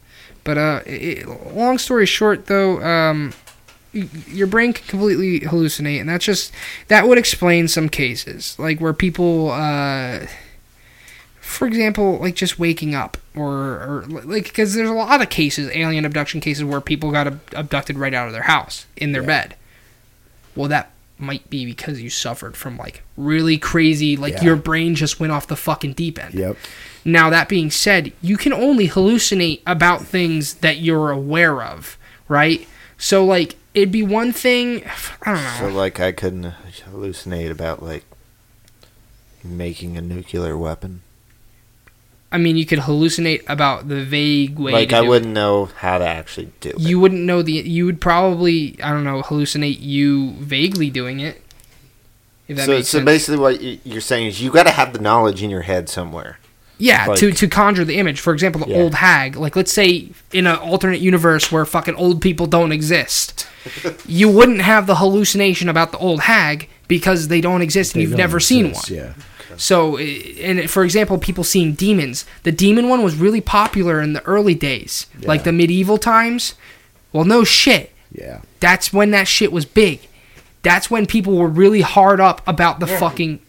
[0.45, 3.33] But uh, it, long story short, though, um,
[3.93, 6.53] your brain can completely hallucinate, and that's just
[6.89, 10.27] that would explain some cases, like where people, uh,
[11.41, 15.71] for example, like just waking up, or or like because there's a lot of cases,
[15.75, 19.23] alien abduction cases, where people got ab- abducted right out of their house in their
[19.23, 19.27] Yeah.
[19.27, 19.57] bed.
[20.57, 20.92] Well, that
[21.23, 24.45] might be because you suffered from like really crazy, like Yeah.
[24.45, 26.35] your brain just went off the fucking deep end.
[26.35, 26.57] Yep.
[27.05, 31.97] Now, that being said, you can only hallucinate about things that you're aware of,
[32.29, 32.67] right?
[32.99, 34.85] So, like, it'd be one thing.
[35.23, 35.57] I don't know.
[35.61, 36.53] So like I couldn't
[36.91, 38.05] hallucinate about like
[39.43, 41.03] making a nuclear weapon.
[42.33, 44.73] I mean, you could hallucinate about the vague way.
[44.73, 46.81] like to I do wouldn't know how to actually do it.
[46.81, 47.53] You wouldn't know the.
[47.53, 51.43] You would probably, I don't know, hallucinate you vaguely doing it.
[52.49, 53.05] If that so makes so sense.
[53.05, 56.39] basically what you're saying is you got to have the knowledge in your head somewhere.
[56.79, 58.19] Yeah, Like- to to conjure the image.
[58.19, 58.79] For example, the Yeah.
[58.79, 59.37] old hag.
[59.37, 63.47] Like, let's say in an alternate universe where fucking old people don't exist,
[64.07, 68.03] you wouldn't have the hallucination about the old hag because they don't exist and They
[68.03, 68.81] you've don't never seen one.
[68.81, 68.91] exist,
[69.53, 69.59] Yeah.
[69.59, 72.25] So, and for example, people seeing demons.
[72.43, 76.55] The demon one was really popular in the early days, like the medieval times.
[77.13, 77.93] Well, no shit.
[78.11, 78.41] Yeah.
[78.61, 80.09] That's when that shit was big.
[80.63, 83.41] That's when people were really hard up about the fucking.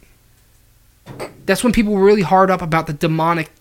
[1.46, 3.52] That's when people were really hard up about the demonic,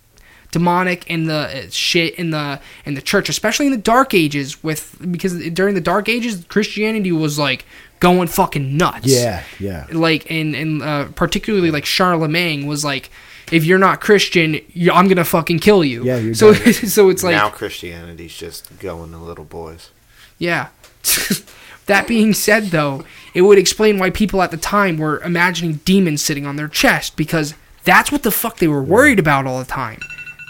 [0.52, 4.62] demonic and the uh, shit in the in the church, especially in the Dark Ages.
[4.62, 7.64] With because during the Dark Ages, Christianity was like
[7.98, 9.06] going fucking nuts.
[9.06, 9.42] Yeah.
[9.58, 9.86] Yeah.
[9.90, 13.10] Like and and uh, particularly like Charlemagne was like,
[13.50, 16.04] if you're not Christian, you, I'm gonna fucking kill you.
[16.04, 16.72] Yeah, you're so done.
[16.72, 19.90] so it's like now Christianity's just going to little boys.
[20.38, 20.68] yeah.
[21.86, 23.04] that being said, though,
[23.34, 27.16] it would explain why people at the time were imagining demons sitting on their chest
[27.16, 29.98] because that's what the fuck they were worried about all the time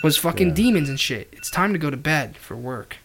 [0.03, 0.55] was fucking Yeah.
[0.55, 1.29] demons and shit.
[1.33, 2.97] It's time to go to bed for work.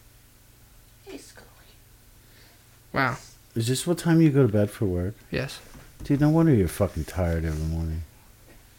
[2.92, 3.18] Wow.
[3.54, 5.14] Is this what time you go to bed for work?
[5.30, 5.60] Yes.
[6.04, 8.02] Dude, no wonder you're fucking tired every morning.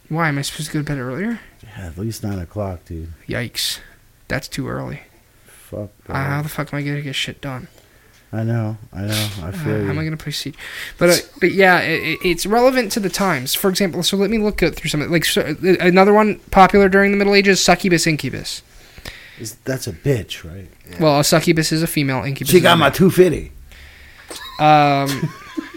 [0.08, 1.38] Why am I supposed to go to bed earlier?
[1.62, 3.12] Yeah, at least nine o'clock, dude.
[3.28, 3.78] Yikes.
[4.26, 5.02] That's too early.
[5.46, 5.90] Fuck.
[6.08, 7.68] Uh, how the fuck am I gonna get shit done?
[8.32, 8.76] I know.
[8.92, 9.28] I know.
[9.42, 10.56] I Uh, feel how am I going to proceed?
[10.98, 13.54] But uh, but yeah, it, it- it's relevant to the times.
[13.56, 17.10] For example, so let me look through some like so, uh, another one popular during
[17.10, 18.62] the Middle Ages: succubus, incubus.
[19.40, 20.68] Is- That's a bitch, right?
[21.00, 22.52] Well, a succubus is a female, incubus.
[22.52, 22.92] She got my male.
[22.94, 23.50] two fifty.
[24.60, 25.32] Um,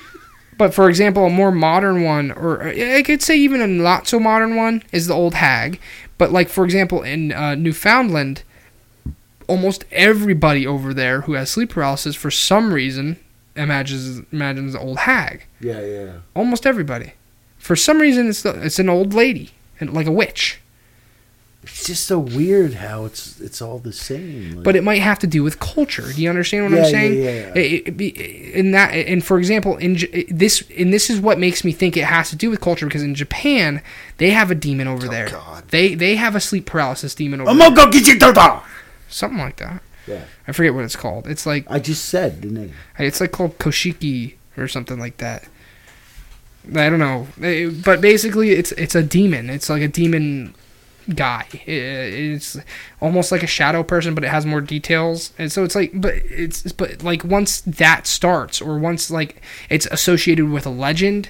[0.58, 4.08] but for example, a more modern one, or uh, I could say even a not
[4.08, 5.80] so modern one, is the old hag.
[6.20, 8.44] But like for example, in uh, Newfoundland,
[9.48, 13.18] almost everybody over there who has sleep paralysis for some reason
[13.56, 15.46] imagines imagines the old hag.
[15.60, 16.12] Yeah, yeah.
[16.36, 17.14] Almost everybody.
[17.58, 20.60] For some reason, it's the, it's an old lady and like a witch.
[21.66, 24.56] It's just so weird how it's it's all the same.
[24.56, 26.12] like- But it might have to do with culture.
[26.14, 27.14] Do you understand what Yeah, I'm saying?
[27.24, 27.54] yeah, yeah.
[27.56, 28.18] It- it
[28.54, 29.98] in that, and for example, in
[30.30, 33.02] this, and this is what makes me think it has to do with culture because
[33.02, 33.82] in Japan
[34.18, 35.30] they have a demon over oh, there.
[35.30, 35.64] God.
[35.70, 37.70] They they have a sleep paralysis demon over I'm there.
[37.70, 38.62] gonna go get you, Toto.
[39.14, 39.82] Something like that.
[40.08, 40.26] Yeah.
[40.48, 41.28] I forget what it's called.
[41.28, 43.04] It's like I just said, didn't I?
[43.04, 45.46] it's like called koshiki or something like that.
[46.76, 49.50] I don't know, Eh, but basically it's it's a demon.
[49.50, 50.56] It's like a demon
[51.14, 51.46] guy.
[51.68, 52.58] Eh, It's
[53.02, 55.34] almost like a shadow person, but it has more details.
[55.38, 59.86] And so it's like, but it's but like once that starts, or once like it's
[59.88, 61.30] associated with a legend,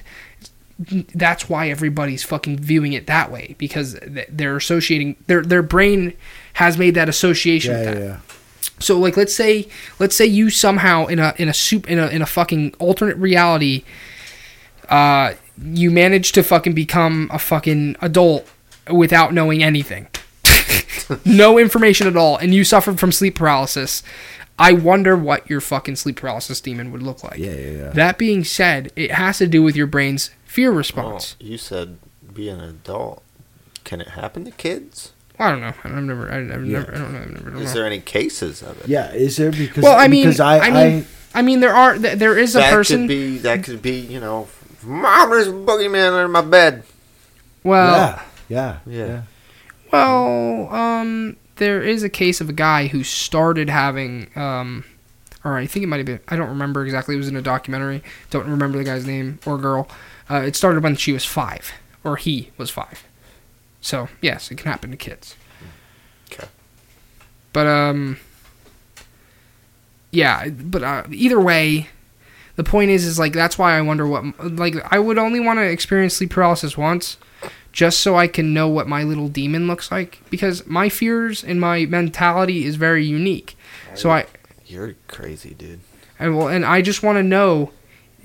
[0.78, 3.96] that's why everybody's fucking viewing it that way because
[4.28, 6.12] they're associating their their brain
[6.54, 8.00] has made that association Yeah, with yeah, that.
[8.04, 8.20] yeah.
[8.80, 9.68] So like let's say
[10.00, 13.16] let's say you somehow in a in a soup in a in a fucking alternate
[13.18, 13.84] reality
[14.88, 18.48] uh you manage to fucking become a fucking adult
[18.90, 20.08] without knowing anything.
[21.24, 24.02] no information at all and you suffered from sleep paralysis.
[24.58, 27.38] I wonder what your fucking sleep paralysis demon would look like.
[27.38, 27.88] Yeah, yeah, yeah.
[27.90, 31.34] That being said, it has to do with your brain's fear Well, response.
[31.40, 31.98] you said
[32.32, 33.22] be an adult.
[33.82, 35.12] Can it happen to kids?
[35.38, 35.74] I don't know.
[35.82, 36.78] I've never I, I've Yeah.
[36.80, 37.18] never I don't know.
[37.18, 37.74] I've never don't Is know.
[37.80, 38.88] there any cases of it?
[38.88, 41.98] Yeah, is there because Well, I mean, because I, I mean, I mean, there are
[41.98, 43.02] there is a that person.
[43.02, 43.38] could be.
[43.38, 43.96] That could be.
[43.98, 44.46] You know,
[44.84, 46.84] mom, there's a boogeyman under my bed.
[47.64, 49.06] well, yeah, yeah, Yeah.
[49.06, 49.22] yeah.
[49.92, 54.84] Well, um, there is a case of a guy who started having, um,
[55.44, 57.14] or I think it might have been, I don't remember exactly.
[57.14, 58.02] It was in a documentary.
[58.30, 59.88] Don't remember the guy's name or girl.
[60.30, 61.72] Uh, it started when she was five,
[62.02, 63.04] or he was five.
[63.80, 65.36] So yes, it can happen to kids.
[66.32, 66.48] Okay.
[67.52, 68.18] But um,
[70.10, 70.48] yeah.
[70.48, 71.88] But uh, either way,
[72.56, 75.58] the point is, is like that's why I wonder what like I would only want
[75.58, 77.18] to experience sleep paralysis once,
[77.72, 81.60] just so I can know what my little demon looks like because my fears and
[81.60, 83.56] my mentality is very unique.
[83.94, 84.26] So I,
[84.66, 85.80] You're crazy, dude.
[86.18, 87.72] And well, and I just want to know.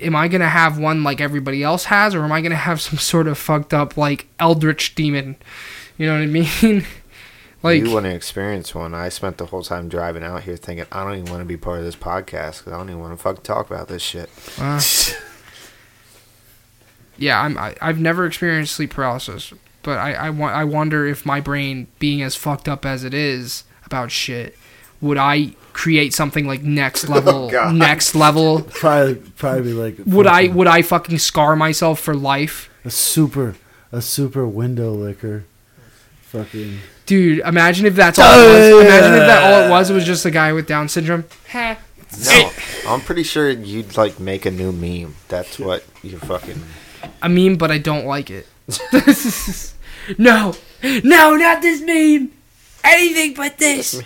[0.02, 3.00] Am I gonna have one like everybody else has, or am I gonna have some
[3.00, 5.36] sort of fucked up like eldritch demon?
[5.98, 6.86] You know what I mean?
[7.64, 8.94] like, you want to experience one.
[8.94, 11.58] I spent the whole time driving out here thinking I don't even want to be
[11.58, 14.30] part of this podcast because I don't even want to fucking talk about this shit.
[14.60, 14.82] uh,
[17.18, 19.54] yeah, I'm I, I've never experienced sleep paralysis,
[19.84, 23.14] but I I, wa- I wonder if my brain being as fucked up as it
[23.14, 24.58] is about shit,
[25.02, 27.74] would I create something like next oh, level God.
[27.74, 28.62] next level?
[28.74, 29.96] Probably, probably like.
[30.06, 32.70] Would I would I fucking scar myself for life?
[32.84, 33.56] a super,
[33.92, 35.46] a super window licker?
[36.24, 36.80] Fucking.
[37.06, 38.86] Dude, imagine if that's all it was.
[38.86, 41.24] Imagine if that all it was was just a guy with Down syndrome.
[41.48, 41.76] Heh.
[42.26, 42.52] No,
[42.88, 45.16] I'm pretty sure you'd like make a new meme.
[45.28, 46.62] That's what you fucking.
[47.22, 48.48] a meme, but I don't like it.
[50.18, 52.32] no, no, not this meme.
[52.84, 54.02] Anything but this.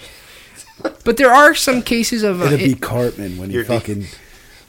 [1.05, 3.69] But there are some cases of uh, It'd be it- Cartman when he You're de-
[3.79, 4.05] fucking.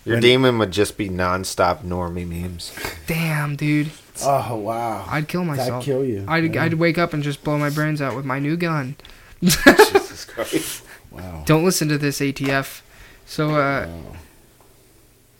[0.05, 2.72] Your demon would just be non-stop normie memes.
[3.06, 3.90] damn, dude.
[4.22, 5.06] Oh wow!
[5.09, 5.68] I'd kill myself.
[5.68, 6.24] That'd kill you.
[6.28, 6.64] I'd, Yeah.
[6.64, 8.97] I'd wake up and just blow my brains out with my new gun.
[9.40, 10.82] Jesus Christ.
[11.10, 11.43] Wow.
[11.47, 12.82] Don't listen to this ATF.
[13.26, 14.16] So uh, Wow.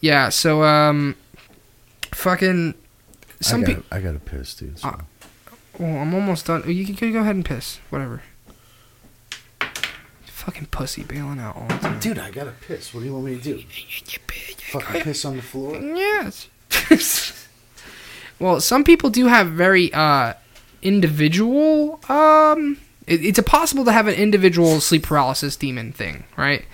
[0.01, 0.29] yeah.
[0.31, 1.15] So um,
[2.13, 2.75] fucking
[3.41, 3.83] some I people.
[3.91, 4.79] got, I got to piss, dude.
[4.79, 4.97] so- Uh,
[5.79, 6.63] Well, I'm almost done.
[6.67, 7.81] You can go ahead and piss.
[7.91, 8.23] Whatever.
[10.45, 11.99] Fucking pussy bailing out all the time.
[12.01, 12.93] Dude, I gotta piss.
[12.93, 13.63] What do you want me to do?
[14.73, 15.77] Fucking piss on the floor?
[15.77, 16.49] Yes.
[18.39, 20.35] well, some people do have very uh,
[20.83, 21.99] individual.
[22.11, 22.77] Um,
[23.07, 26.67] it, it's a possible to have an individual sleep paralysis demon thing, right?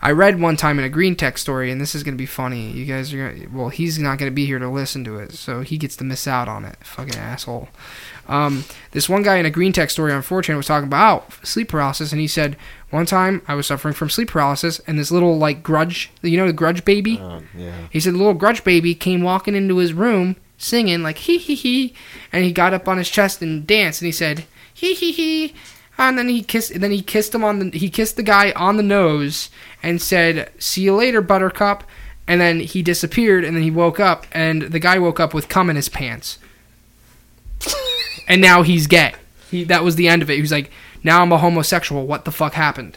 [0.00, 2.70] I read one time in a greentext story, and this is gonna be funny.
[2.70, 3.48] You guys are gonna.
[3.52, 6.28] Well, he's not gonna be here to listen to it, so he gets to miss
[6.28, 6.76] out on it.
[6.84, 7.70] Fucking asshole.
[8.28, 12.12] Um, this one guy in a greentext story on 4chan was talking about sleep paralysis,
[12.12, 12.56] and he said
[12.90, 16.46] one time I was suffering from sleep paralysis, and this little like grudge, you know,
[16.46, 17.18] the grudge baby.
[17.18, 17.86] Um, yeah.
[17.90, 21.54] He said the little grudge baby came walking into his room singing like hee hee
[21.54, 21.94] hee,
[22.32, 25.54] and he got up on his chest and danced, and he said hee hee hee,
[25.98, 28.52] and then he kissed, and then he kissed him on the he kissed the guy
[28.52, 29.50] on the nose
[29.82, 31.84] and said see you later Buttercup,
[32.26, 35.48] and then he disappeared, and then he woke up, and the guy woke up with
[35.48, 36.38] cum in his pants,
[38.28, 39.14] and now he's gay.
[39.50, 40.34] He that was the end of it.
[40.34, 40.70] He was like,
[41.02, 42.06] now I'm a homosexual.
[42.06, 42.96] What the fuck happened?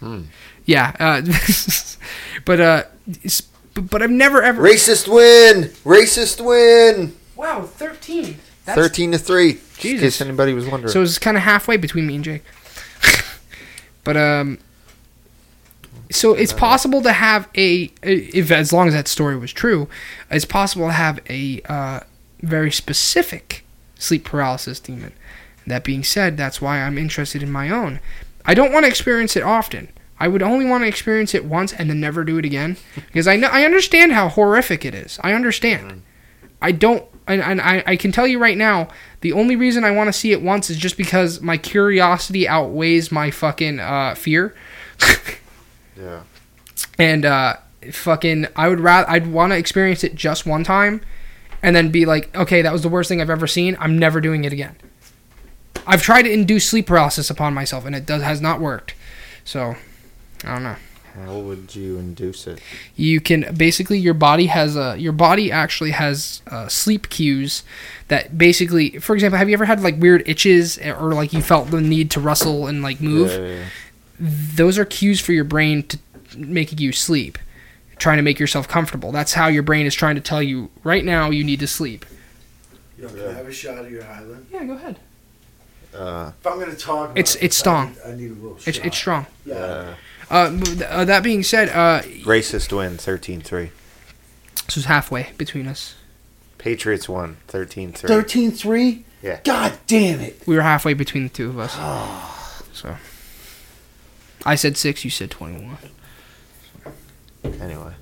[0.00, 0.22] Hmm.
[0.64, 1.22] Yeah, uh,
[2.44, 2.84] but uh,
[3.74, 4.62] but, I've never ever.
[4.62, 5.70] Racist win!
[5.84, 7.16] Racist win!
[7.36, 8.38] Wow, thirteen.
[8.64, 9.52] 13 to 3.
[9.52, 10.00] Just in Jesus.
[10.00, 10.92] case anybody was wondering.
[10.92, 12.44] So it's kind of halfway between me and Jake.
[14.04, 14.58] but um,
[16.10, 19.88] so it's possible to have a if as long as that story was true,
[20.30, 22.00] it's possible to have a uh,
[22.40, 23.64] very specific
[24.02, 25.12] sleep paralysis demon.
[25.66, 28.00] That being said, that's why I'm interested in my own.
[28.44, 29.88] I don't want to experience it often.
[30.18, 33.28] I would only want to experience it once and then never do it again because
[33.28, 35.18] I know I understand how horrific it is.
[35.22, 36.02] I understand.
[36.60, 38.88] I don't, and, and I, I can tell you right now,
[39.20, 43.10] the only reason I want to see it once is just because my curiosity outweighs
[43.10, 44.54] my fucking uh, fear.
[45.96, 46.22] yeah.
[46.98, 47.56] and uh,
[47.90, 51.02] fucking, I would rather, I'd want to experience it just one time,
[51.62, 53.76] and then be like, okay, that was the worst thing I've ever seen.
[53.80, 54.74] I'm never doing it again.
[55.86, 58.94] I've tried to induce sleep paralysis upon myself, and it does has not worked.
[59.44, 59.74] So,
[60.44, 60.76] I don't know.
[61.26, 62.58] How would you induce it?
[62.96, 67.64] you can basically your body has a your body actually has uh, sleep cues
[68.08, 71.70] that basically for example have you ever had like weird itches or like you felt
[71.70, 73.64] the need to rustle and like move Yeah, yeah, yeah.
[74.56, 75.98] those are cues for your brain to
[76.34, 77.36] make you sleep
[78.02, 81.04] trying to make yourself comfortable that's how your brain is trying to tell you right
[81.04, 82.04] now you need to sleep
[82.98, 84.46] Yo, can I have a shot of your Highland?
[84.52, 84.96] yeah go ahead
[85.94, 87.88] Uh, If I'm gonna talk, about It's- this, it's strong.
[88.04, 88.86] I need, I need a little it's, shot.
[88.86, 89.94] it's strong Yeah.
[90.30, 93.70] uh, uh, that being said uh, racist win 13 3.
[94.66, 95.94] this was halfway between us
[96.58, 98.08] Patriots won 13 3.
[98.08, 99.02] 13-3?
[99.22, 99.40] Yeah.
[99.44, 100.40] God damn it.
[100.46, 101.72] we were halfway between the two of us
[102.72, 102.96] so
[104.44, 105.76] i said six you said 21
[107.44, 107.92] Anyway.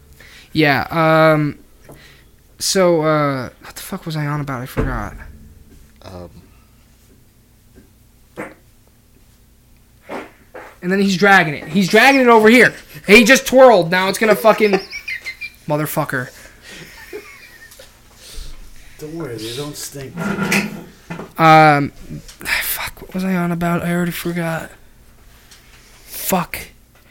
[0.53, 0.87] Yeah,
[1.35, 1.59] um
[2.59, 4.61] so uh what the fuck was I on about?
[4.63, 5.15] I forgot.
[6.03, 6.31] Um,
[10.83, 11.69] And then he's dragging it.
[11.69, 12.75] He's dragging it over here.
[13.07, 13.91] He just twirled.
[13.91, 14.73] Now it's gonna fucking
[15.69, 16.31] motherfucker.
[18.99, 20.17] Don't worry, they don't stink.
[21.39, 23.83] Um fuck, what was I on about?
[23.83, 24.71] I already forgot.
[26.07, 26.59] Fuck.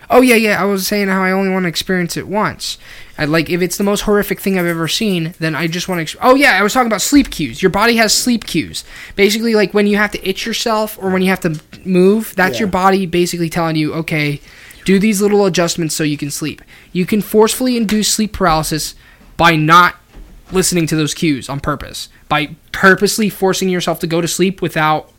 [0.10, 0.62] Oh yeah, yeah.
[0.62, 2.78] I was saying how I only want to experience it once.
[3.18, 6.00] I like if it's the most horrific thing I've ever seen, then I just want
[6.00, 6.02] to.
[6.04, 7.62] Ex- oh yeah, I was talking about sleep cues.
[7.62, 8.84] Your body has sleep cues.
[9.16, 12.56] Basically, like when you have to itch yourself or when you have to move, that's
[12.56, 12.62] Yeah.
[12.62, 14.42] your body basically telling you, okay,
[14.86, 16.62] do these little adjustments so you can sleep.
[16.92, 18.96] You can forcefully induce sleep paralysis
[19.38, 19.96] by not
[20.52, 25.12] listening to those cues on purpose, by purposely forcing yourself to go to sleep without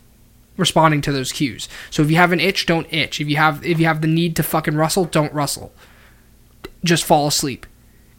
[0.56, 1.68] responding to those cues.
[1.90, 3.20] So if you have an itch, don't itch.
[3.20, 5.72] If you have if you have the need to fucking rustle, don't rustle.
[6.84, 7.66] Just fall asleep.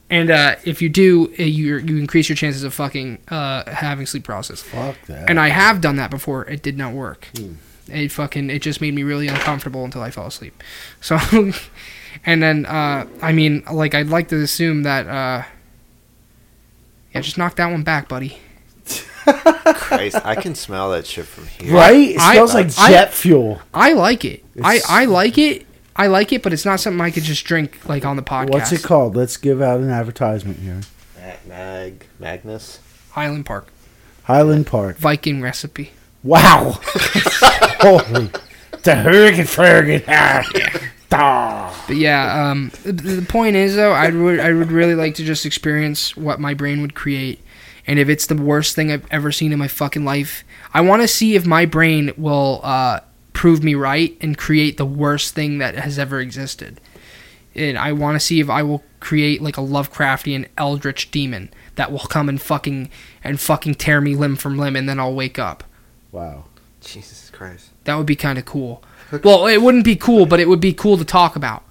[0.10, 4.06] And uh, if you do, uh, you you increase your chances of fucking uh, having
[4.06, 4.62] sleep paralysis.
[4.62, 5.30] Fuck that.
[5.30, 6.46] And I have done that before.
[6.50, 7.30] It did not work.
[7.88, 10.62] It fucking it just made me really uncomfortable until I fell asleep.
[11.02, 11.18] So,
[12.26, 15.44] and then uh, I mean, like I'd like to assume that uh,
[17.14, 18.38] yeah, just knock that one back, buddy.
[19.26, 21.76] Christ, I can smell that shit from here.
[21.76, 22.10] right?
[22.12, 23.62] It I- smells like I- jet fuel.
[23.74, 24.44] I like it.
[24.64, 25.66] I It's- I like it.
[25.96, 28.50] I like it, but it's not something I could just drink like on the podcast.
[28.50, 29.16] What's it called?
[29.16, 30.82] Let's give out an advertisement here.
[31.20, 32.80] Mag, Mag Magnus.
[33.12, 33.68] Highland Park
[34.24, 34.98] Highland Park.
[34.98, 35.92] Viking recipe.
[36.24, 36.80] Wow.
[37.82, 38.30] Holy.
[38.84, 40.04] The hurricane fergen.
[41.14, 41.84] Ah.
[41.88, 45.26] But yeah, um, the, the point is though, I would I would really like to
[45.26, 47.42] just experience what my brain would create,
[47.88, 50.44] and if it's the worst thing I've ever seen in my fucking life,
[50.74, 53.02] I want to see if my brain will uh,
[53.34, 56.80] prove me right and create the worst thing that has ever existed.
[57.56, 61.92] And I want to see if I will create like a Lovecraftian eldritch demon that
[61.92, 62.90] will come and fucking
[63.24, 65.64] and fucking tear me limb from limb, and then I'll wake up.
[66.12, 66.46] Wow.
[66.82, 67.70] Jesus Christ.
[67.84, 68.84] That would be kind of cool.
[69.24, 71.64] Well, it wouldn't be cool, but it would be cool to talk about.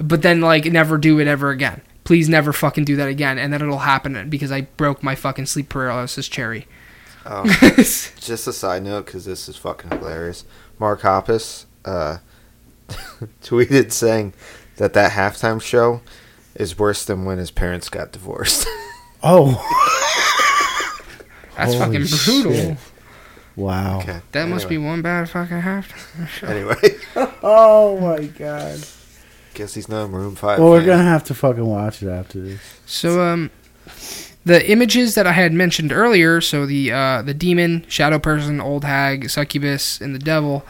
[0.00, 1.80] But then, like, never do it ever again.
[2.08, 3.36] Please never fucking do that again.
[3.36, 6.66] And then it'll happen because I broke my fucking sleep paralysis cherry.
[7.26, 7.44] Oh,
[7.76, 10.46] just a side note, because this is fucking hilarious.
[10.78, 12.16] Mark Hoppus uh,
[13.42, 14.32] tweeted saying
[14.76, 16.00] that that halftime show
[16.54, 18.66] is worse than when his parents got divorced.
[19.22, 19.48] Oh.
[21.58, 22.52] That's Holy fucking brutal.
[22.54, 22.78] shit.
[23.54, 23.98] Wow.
[23.98, 24.20] okay.
[24.32, 26.42] That must be one bad fucking half.
[26.42, 26.74] Anyway,
[27.42, 28.78] Oh my god.
[29.58, 30.60] Guess he's not a Maroon Five.
[30.60, 30.86] Well, we're fan.
[30.88, 32.60] gonna have to fucking watch it after this.
[32.86, 33.50] So, um,
[34.44, 38.84] the images that I had mentioned earlier, so the uh, the demon, shadow person, old
[38.84, 40.64] hag, succubus, and the devil,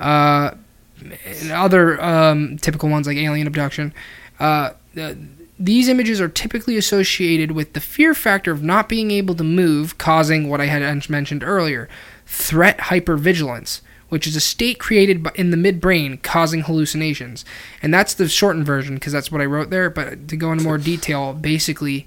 [0.00, 0.52] uh,
[1.00, 3.92] and other um, typical ones like alien abduction.
[4.40, 5.16] Uh, the,
[5.58, 9.98] these images are typically associated with the fear factor of not being able to move,
[9.98, 11.86] causing what I had mentioned earlier,
[12.24, 17.44] threat hypervigilance, which is a state created in the midbrain causing hallucinations.
[17.82, 19.88] And that's the shortened version because that's what I wrote there.
[19.88, 22.06] But to go into more detail, basically,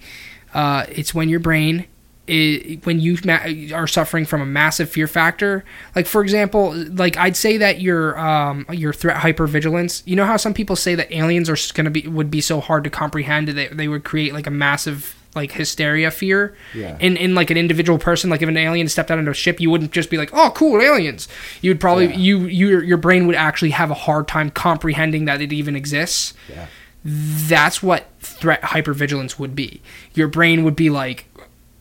[0.53, 1.87] uh, it's when your brain,
[2.25, 3.41] when you ma-
[3.73, 5.65] are suffering from a massive fear factor.
[5.95, 10.03] Like for example, like I'd say that your um, your threat hypervigilance.
[10.05, 12.61] You know how some people say that aliens are going to be would be so
[12.61, 16.95] hard to comprehend that they, they would create like a massive like hysteria fear Yeah.
[16.99, 19.59] in in like an individual person like if an alien stepped out into a ship
[19.59, 21.27] you wouldn't just be like oh cool aliens
[21.61, 22.17] you would probably Yeah.
[22.17, 26.33] you your your brain would actually have a hard time comprehending that it even exists
[26.47, 26.67] Yeah.
[27.03, 29.81] that's what threat hypervigilance would be
[30.13, 31.25] your brain would be like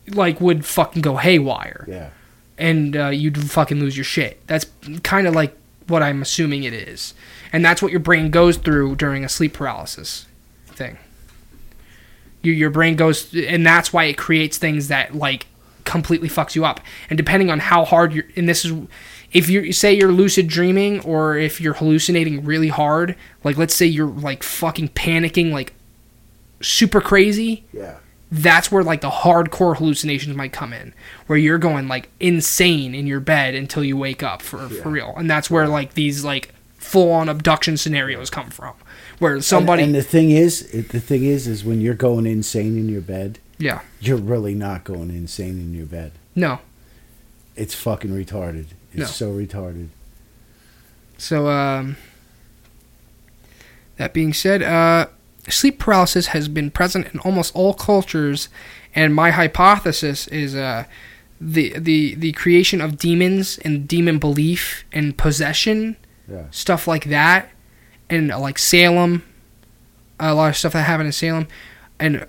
[0.09, 2.09] like would fucking go haywire Yeah.
[2.57, 4.65] and uh, you'd fucking lose your shit that's
[5.03, 5.55] kind of like
[5.87, 7.13] what i'm assuming it is
[7.53, 10.25] and that's what your brain goes through during a sleep paralysis
[10.67, 10.97] thing
[12.43, 15.47] your, your brain goes and that's why it creates things that like
[15.85, 16.79] completely fucks you up.
[17.09, 18.73] And depending on how hard you're and this is
[19.31, 23.85] if you say you're lucid dreaming or if you're hallucinating really hard like let's say
[23.87, 25.73] you're like fucking panicking like
[26.61, 27.95] super crazy Yeah.
[28.31, 30.93] that's where like the hardcore hallucinations might come in
[31.27, 35.13] where you're going like insane in your bed until you wake up for, for real.
[35.17, 38.75] And that's where like these like full-on abduction scenarios come from
[39.23, 42.77] where somebody And, and the thing is, the thing is, is when you're going insane
[42.77, 46.11] in your bed, yeah you're really not going insane in your bed.
[46.35, 46.59] no
[47.55, 48.67] It's fucking retarded.
[48.91, 49.05] It's No.
[49.21, 49.87] so retarded.
[51.17, 51.95] So, um,
[53.97, 55.07] that being said, uh,
[55.47, 58.49] sleep paralysis has been present in almost all cultures,
[58.95, 60.83] and my hypothesis is uh,
[61.39, 65.95] the the the creation of demons and demon belief and possession,
[66.29, 66.45] Yeah.
[66.51, 67.49] stuff like that,
[68.13, 69.23] and like Salem,
[70.19, 71.47] a lot of stuff that happened in Salem,
[71.99, 72.25] and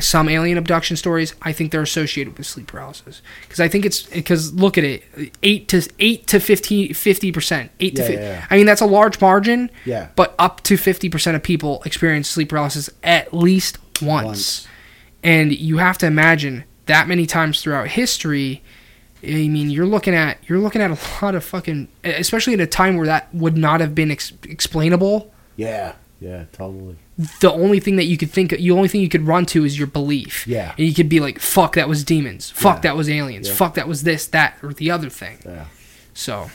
[0.00, 1.34] some alien abduction stories.
[1.42, 5.04] I think they're associated with sleep paralysis because I think it's because look at it,
[5.44, 8.22] eight to eight to 50 percent, eight to Yeah, 50.
[8.22, 8.46] yeah, yeah.
[8.50, 10.08] I mean that's a large margin, Yeah.
[10.16, 14.24] but up to fifty percent of people experience sleep paralysis at least once.
[14.26, 14.68] Once.
[15.22, 18.62] and you have to imagine that many times throughout history.
[19.26, 22.66] I mean, you're looking at you're looking at a lot of fucking, especially at a
[22.66, 25.32] time where that would not have been ex- explainable.
[25.56, 25.94] Yeah.
[26.20, 26.44] Yeah.
[26.52, 26.96] Totally.
[27.40, 29.78] The only thing that you could think, the only thing you could run to is
[29.78, 30.46] your belief.
[30.46, 30.74] Yeah.
[30.76, 32.50] and you could be like, "Fuck, that was demons.
[32.50, 32.80] Fuck, Yeah.
[32.82, 33.48] that was aliens.
[33.48, 33.54] Yeah.
[33.54, 35.66] Fuck, that was this, that, or the other thing." Yeah.
[36.12, 36.50] So,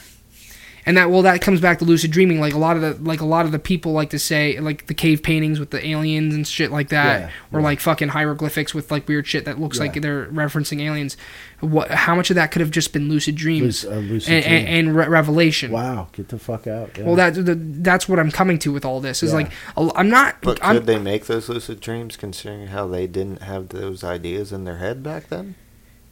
[0.90, 3.22] and that well that comes back to lucid dreaming like a lot of the like
[3.22, 6.34] a lot of the people like to say like the cave paintings with the aliens
[6.34, 7.66] and shit like that Yeah, or yeah.
[7.66, 9.84] like fucking hieroglyphics with like weird shit that looks Yeah.
[9.84, 11.16] like they're referencing aliens
[11.60, 14.46] what how much of that could have just been lucid dreams Luc- uh, lucid and,
[14.46, 14.78] and, dream.
[14.88, 16.98] and re- revelation Wow, get the fuck out.
[16.98, 17.04] Yeah.
[17.06, 19.36] well that the, that's what i'm coming to with all this is Yeah.
[19.38, 23.44] like i'm not But I'm, could they make those lucid dreams considering how they didn't
[23.44, 25.54] have those ideas in their head back then?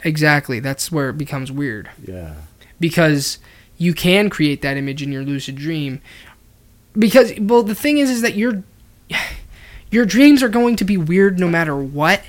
[0.03, 2.35] exactly that's where it becomes weird yeah.
[2.79, 3.39] because
[3.77, 6.01] you can create that image in your lucid dream.
[6.97, 8.63] Because well the thing is is that your
[9.91, 12.21] your dreams are going to be weird no matter what.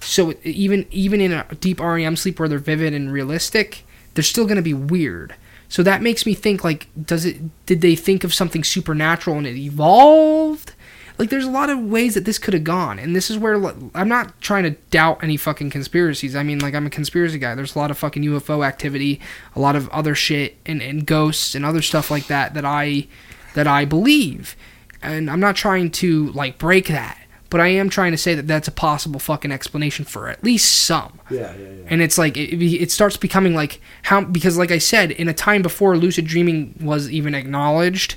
[0.00, 4.44] So even even in a deep REM sleep where they're vivid and realistic they're still
[4.44, 5.34] going to be weird.
[5.68, 9.46] So that makes me think like does it did they think of something supernatural and
[9.46, 10.72] it evolved
[11.18, 13.56] like there's a lot of ways that this could have gone and this is where
[13.56, 16.34] like, i'm not trying to doubt any fucking conspiracies.
[16.34, 17.54] I mean like i'm a conspiracy guy.
[17.54, 19.20] There's a lot of fucking ufo activity
[19.54, 23.06] a lot of other shit and, and ghosts and other stuff like that that i
[23.54, 24.56] that i believe.
[25.02, 27.18] And i'm not trying to like break that
[27.50, 30.84] but i am trying to say that that's a possible fucking explanation for at least
[30.86, 31.20] some.
[31.30, 31.82] Yeah, yeah, yeah.
[31.86, 35.34] and it's like it, it starts becoming like how because like i said in a
[35.34, 38.16] time before lucid dreaming was even acknowledged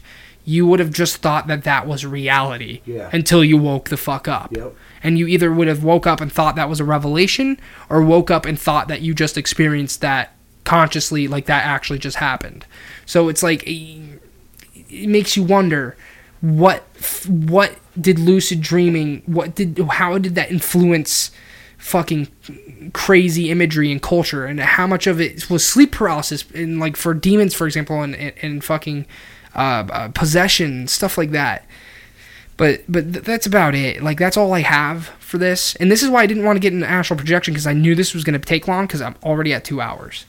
[0.49, 3.10] you would have just thought that that was reality Yeah.
[3.11, 4.74] until you woke the fuck up Yep.
[5.03, 7.60] and you either would have woke up and thought that was a revelation
[7.90, 10.34] or woke up and thought that you just experienced that
[10.64, 12.65] consciously like that actually just happened
[13.06, 15.95] so it's like it makes you wonder
[16.41, 16.84] what
[17.28, 21.32] what did lucid dreaming what did how did that influence
[21.78, 22.28] fucking
[22.94, 27.14] crazy imagery and culture and how much of it was sleep paralysis and like for
[27.14, 29.06] demons for example and and, and fucking
[29.58, 31.66] uh, uh, possession stuff like that.
[32.58, 34.02] But but th- that's about it.
[34.04, 35.76] Like that's all i have for this.
[35.76, 37.96] And this is why i didn't want to get an astral projection because i knew
[37.96, 40.26] this was going to take long because i'm already at two hours.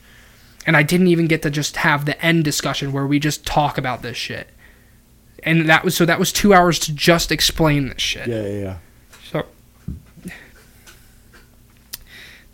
[0.66, 3.78] And i didn't even get to just have the end discussion where we just talk
[3.78, 4.48] about this shit.
[5.42, 8.28] And that was so that was two hours to just explain this shit.
[8.28, 8.76] Yeah, yeah, yeah.
[9.30, 9.46] so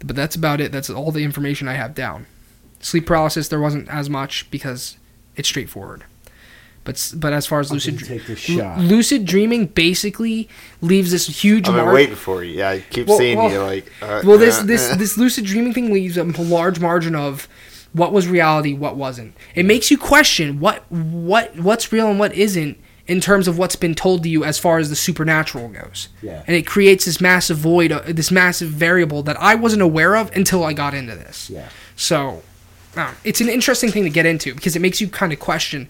[0.01, 0.71] but that's about it.
[0.71, 2.27] That's all the information i have down.
[2.81, 4.99] Sleep paralysis there wasn't as much because
[5.37, 6.05] it's straightforward
[6.85, 8.78] but but as far as I'm lucid take this Lu- shot.
[8.78, 10.48] lucid dreaming basically
[10.81, 12.59] leaves this huge I've been mark waiting for you.
[12.59, 13.90] Yeah, I keep Well- seeing well- you like.
[14.02, 14.94] Uh, well this uh, this uh.
[14.97, 17.48] this lucid dreaming thing leaves a large margin of
[17.93, 22.32] what was reality what wasn't it makes you question what what what's real and what
[22.35, 26.09] isn't in terms of what's been told to you as far as the supernatural goes
[26.20, 26.43] Yeah.
[26.47, 30.35] and it creates this massive void uh, this massive variable that i wasn't aware of
[30.35, 31.69] until i got into this Yeah.
[31.94, 32.43] so
[32.97, 35.89] uh, it's an interesting thing to get into because it makes you kind of question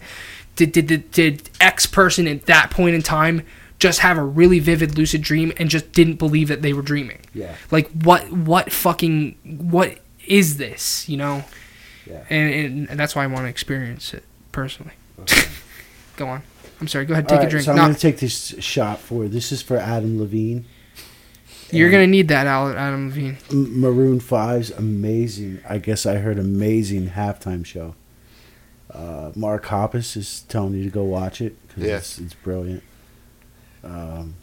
[0.55, 3.43] did, did, did, did X person at that point in time
[3.79, 7.19] just have a really vivid lucid dream and just didn't believe that they were dreaming?
[7.33, 7.55] Yeah.
[7.71, 9.35] Like what what fucking
[9.69, 11.43] what is this, you know?
[12.09, 12.23] Yeah.
[12.29, 14.93] And, and, and that's why I want to experience it personally.
[15.21, 15.47] Okay.
[16.17, 16.43] Go on.
[16.79, 17.05] I'm sorry.
[17.05, 17.27] Go ahead.
[17.27, 17.65] Take right, a drink.
[17.65, 19.27] So I'm No, gonna take this shot for.
[19.27, 20.65] This is for Adam Levine.
[21.71, 23.37] you're gonna need that, Adam Levine.
[23.51, 25.59] Maroon 5's amazing.
[25.67, 27.95] I guess I heard amazing halftime show.
[28.95, 32.11] Uh, Mark Hoppus is telling you to go watch it because Yes.
[32.17, 32.83] it's, it's brilliant.
[33.83, 34.35] Um,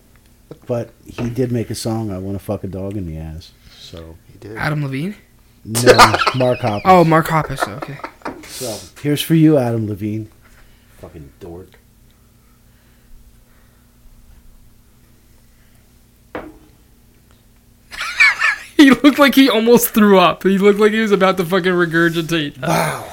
[0.66, 2.10] but he did make a song.
[2.10, 3.52] I want to fuck a dog in the ass.
[3.78, 4.56] So He did.
[4.56, 5.16] Adam Levine.
[5.64, 5.80] no,
[6.34, 6.82] Mark Hoppus.
[6.84, 7.66] Oh, Mark Hoppus.
[7.78, 7.96] Okay.
[8.46, 10.30] So here's for you, Adam Levine.
[10.98, 11.70] Fucking dork.
[18.76, 20.42] He looked like he almost threw up.
[20.42, 22.60] He looked like he was about to fucking regurgitate.
[22.60, 23.06] Wow.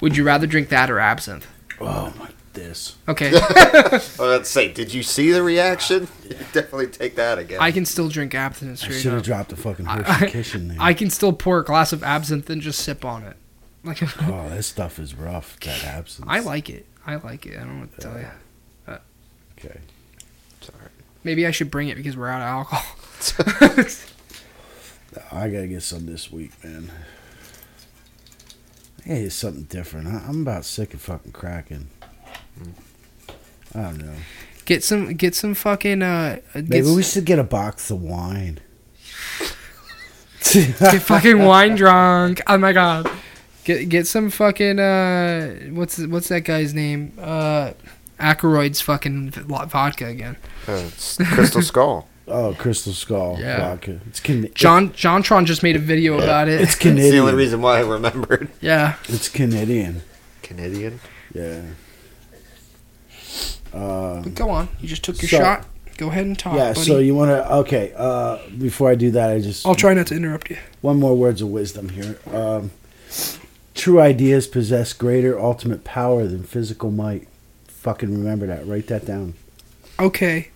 [0.00, 1.46] Would you rather drink that or absinthe?
[1.80, 2.96] Oh my, this.
[3.08, 6.08] Okay, I was about to say, did you see the reaction?
[6.30, 7.58] You definitely take that again.
[7.60, 9.26] I can still drink absinthe I straight should have up.
[9.26, 10.76] dropped the fucking I- Hershey Kiss in there.
[10.80, 13.36] I can still pour a glass of absinthe and just sip on it.
[13.82, 15.58] Like oh, this stuff is rough.
[15.60, 16.26] That absence.
[16.30, 16.84] I like it.
[17.06, 17.56] I like it.
[17.58, 18.26] I don't want to tell you.
[18.86, 18.98] Uh,
[19.58, 19.80] okay.
[20.60, 20.76] Sorry.
[21.24, 22.84] Maybe I should bring it because we're out of alcohol.
[25.32, 26.90] I gotta get some this week, man.
[29.04, 30.08] Hey, it's something different.
[30.08, 31.88] I, I'm about sick of fucking cracking.
[33.74, 34.14] I don't know.
[34.64, 35.14] get some.
[35.14, 36.02] Get some fucking.
[36.02, 38.60] Uh, get, Maybe we should get a box of wine.
[40.52, 42.40] get fucking wine drunk.
[42.46, 43.10] Oh my god.
[43.64, 44.78] Get get some fucking.
[44.78, 47.12] Uh, what's what's that guy's name?
[47.18, 47.72] Uh,
[48.18, 50.36] Aykroyd's fucking vodka again.
[50.68, 52.08] Uh, it's Crystal Skull.
[52.30, 53.58] Oh, Crystal Skull Yeah.
[53.70, 54.00] vodka.
[54.08, 56.60] It's can- John JonTron just made a video about it.
[56.60, 57.36] It's It's the only Canadian.
[57.36, 58.48] reason why I remembered.
[58.60, 58.94] yeah.
[59.08, 60.02] It's Canadian.
[60.42, 61.00] Canadian.
[61.34, 61.60] Yeah.
[63.72, 64.68] Um, Go on.
[64.80, 65.66] You just took your So- shot.
[65.96, 66.72] Go ahead and talk, yeah.
[66.72, 66.86] buddy.
[66.86, 67.52] So you want to?
[67.56, 67.92] Okay.
[67.94, 70.56] Uh, before I do that, I just I'll try not to interrupt you.
[70.80, 72.16] one more words of wisdom here.
[72.32, 72.70] Um,
[73.74, 77.28] True ideas possess greater ultimate power than physical might.
[77.68, 78.66] Fucking remember that.
[78.66, 79.34] Write that down.
[79.98, 80.48] Okay.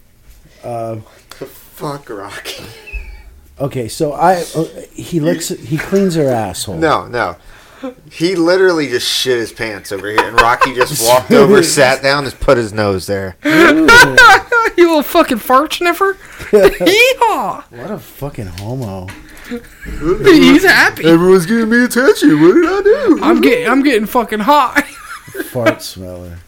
[0.62, 0.96] Uh,
[1.74, 2.64] Fuck Rocky.
[3.58, 6.76] okay, so I uh, he looks he cleans her asshole.
[6.76, 7.36] No, no.
[8.12, 12.22] He literally just shit his pants over here, and Rocky just walked over, sat down,
[12.24, 13.36] just put his nose there.
[13.44, 13.50] Ooh,
[14.78, 16.14] you little fucking fart sniffer.
[16.52, 17.64] Yeehaw!
[17.72, 19.08] what a fucking homo.
[20.24, 21.04] He's happy.
[21.06, 22.40] Everyone's giving me attention.
[22.40, 23.18] What did I do?
[23.20, 24.84] I'm getting I'm getting fucking hot.
[25.50, 26.38] Fart smeller.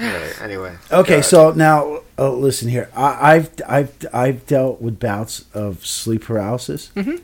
[0.00, 0.76] Anyway, anyway.
[0.90, 1.24] Okay, God.
[1.24, 2.88] so now uh, listen here.
[2.96, 7.20] I, I've I've I've dealt with bouts of sleep paralysis Mhm.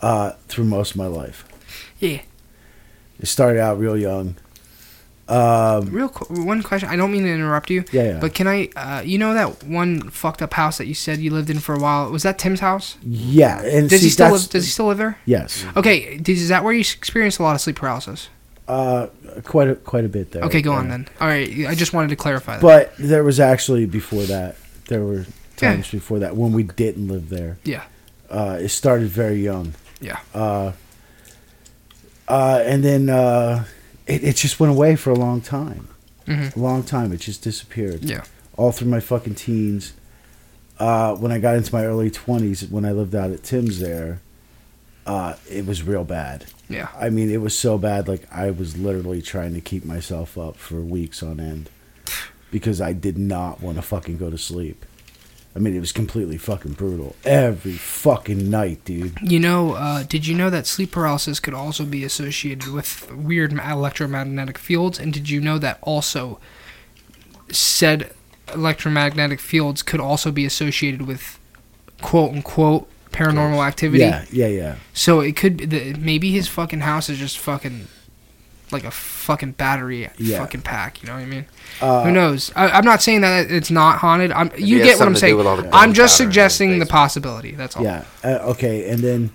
[0.00, 1.44] uh, through most of my life.
[1.98, 2.20] Yeah.
[3.20, 4.36] It started out real young.
[5.28, 6.88] Um, Real qu- one question.
[6.88, 8.70] I don't mean to interrupt you, yeah, yeah, but can I?
[8.74, 11.74] Uh, you know that one fucked up house that you said you lived in for
[11.74, 12.10] a while?
[12.10, 12.96] Was that Tim's house?
[13.02, 13.60] yeah.
[13.60, 14.48] And Does see, he still live?
[14.48, 15.18] Does he still live there?
[15.26, 16.18] Yes, Okay.
[16.26, 18.30] Is that where you experienced a lot of sleep paralysis?
[18.68, 19.06] Uh,
[19.44, 20.42] quite a quite a bit there.
[20.44, 20.90] Okay, go on Yeah.
[20.90, 21.08] then.
[21.20, 21.66] All right.
[21.66, 22.62] I just wanted to clarify that.
[22.62, 24.56] But there was actually before that.
[24.88, 25.20] There were
[25.60, 25.72] Yeah.
[25.74, 27.58] times before that when we didn't live there.
[27.64, 27.82] Yeah.
[28.30, 29.74] Uh, it started very young.
[30.00, 30.18] Yeah.
[30.34, 30.72] Uh,
[32.28, 33.64] uh, and then uh,
[34.06, 35.88] it, it just went away for a long time.
[36.26, 36.54] Mhm.
[36.54, 37.12] A long time.
[37.12, 38.04] It just disappeared.
[38.04, 38.22] Yeah.
[38.56, 39.92] All through my fucking teens.
[40.78, 44.20] Uh, when I got into my early 20s, when I lived out at Tim's there,
[45.06, 46.44] uh, it was real bad.
[46.68, 46.88] Yeah.
[46.98, 48.08] I mean, it was so bad.
[48.08, 51.70] Like I was literally trying to keep myself up for weeks on end
[52.50, 54.84] because I did not want to fucking go to sleep.
[55.56, 59.18] I mean, it was completely fucking brutal every fucking night, dude.
[59.22, 63.52] You know, uh, did you know that sleep paralysis could also be associated with weird
[63.52, 65.00] electromagnetic fields?
[65.00, 66.38] And did you know that also
[67.50, 68.12] said
[68.54, 71.38] electromagnetic fields could also be associated with
[72.02, 72.88] quote unquote
[73.18, 74.00] paranormal activity?
[74.04, 74.74] Yeah, yeah, yeah.
[74.92, 77.88] So it could be the, maybe his fucking house is just fucking
[78.70, 80.38] like a fucking battery Yeah.
[80.38, 81.02] fucking pack.
[81.02, 81.46] You know what I mean?
[81.80, 82.52] Uh, Who knows?
[82.54, 84.30] I, I'm not saying that it's not haunted.
[84.32, 85.36] I'm, you get what I'm something to do saying.
[85.36, 87.52] with all the I'm just gunpowder in his suggesting the possibility.
[87.52, 87.82] That's all.
[87.84, 88.04] Yeah.
[88.22, 89.30] Uh, okay, and then,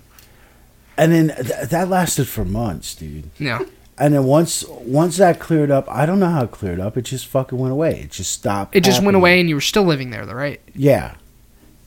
[0.96, 3.30] and then th- that lasted for months, dude.
[3.38, 3.60] Yeah.
[3.98, 6.96] And then once once that cleared up, I don't know how it cleared up.
[6.96, 8.00] It just fucking went away.
[8.00, 8.74] It just stopped.
[8.74, 10.60] It just went away, and you were still living there, though, right?
[10.74, 11.14] Yeah.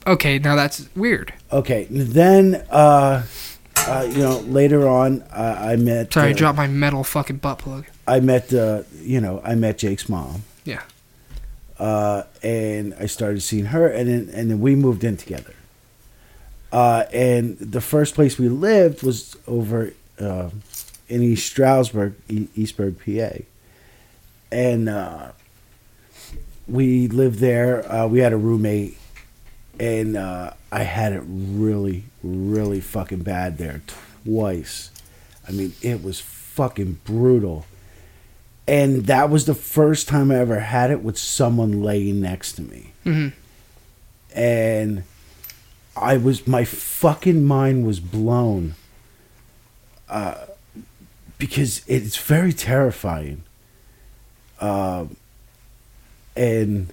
[0.06, 1.34] Okay, now that's weird.
[1.52, 1.86] Okay.
[1.90, 3.24] Then, uh,
[3.76, 6.12] uh, you know, later on, uh, I met.
[6.12, 7.86] Sorry, I uh, dropped my metal fucking butt plug.
[8.06, 10.42] I met, uh, you know, I met Jake's mom.
[10.64, 10.82] Yeah.
[11.78, 15.54] Uh, and I started seeing her, and then and then we moved in together.
[16.72, 20.50] Uh, and the first place we lived was over uh,
[21.08, 23.42] in East Stroudsburg, e- Eastburg, PA,
[24.52, 25.28] and uh,
[26.66, 27.90] we lived there.
[27.90, 28.97] Uh, we had a roommate,
[29.78, 33.82] and uh, I had it really, really fucking bad there
[34.24, 34.90] twice.
[35.46, 37.66] I mean, it was fucking brutal.
[38.66, 42.62] And that was the first time I ever had it with someone laying next to
[42.62, 42.92] me.
[43.04, 43.28] hmm
[44.34, 45.04] And
[45.96, 48.74] I was, my fucking mind was blown.
[50.08, 50.46] Uh,
[51.38, 53.42] because it's very terrifying.
[54.60, 55.16] Um,
[56.36, 56.92] and,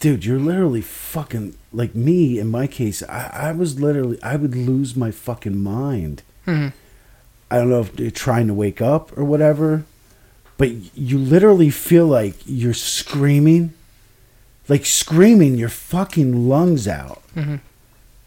[0.00, 4.54] dude, you're literally fucking, like me in my case, I, I was literally, I would
[4.54, 6.22] lose my fucking mind.
[6.44, 6.68] hmm
[7.48, 9.84] I don't know if they're trying to wake up or whatever,
[10.58, 13.72] but you literally feel like you're screaming,
[14.68, 17.22] like screaming your fucking lungs out.
[17.36, 17.60] Mhm.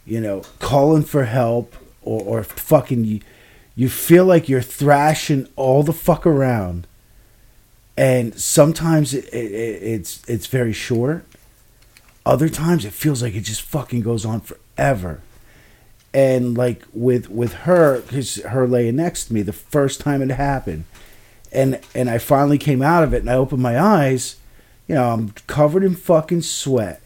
[0.05, 3.19] You know, calling for help or, or fucking you,
[3.75, 6.87] you feel like you're thrashing all the fuck around.
[7.97, 11.25] And sometimes it, it, it's it's very short.
[12.29, 15.21] Other times it feels like it just fucking goes on forever.
[16.13, 20.29] And like with with her because her laying next to me the first time it
[20.29, 20.85] happened
[21.51, 24.37] and and i finally came out of it and i opened my eyes
[24.87, 27.01] you know i'm covered in fucking sweat.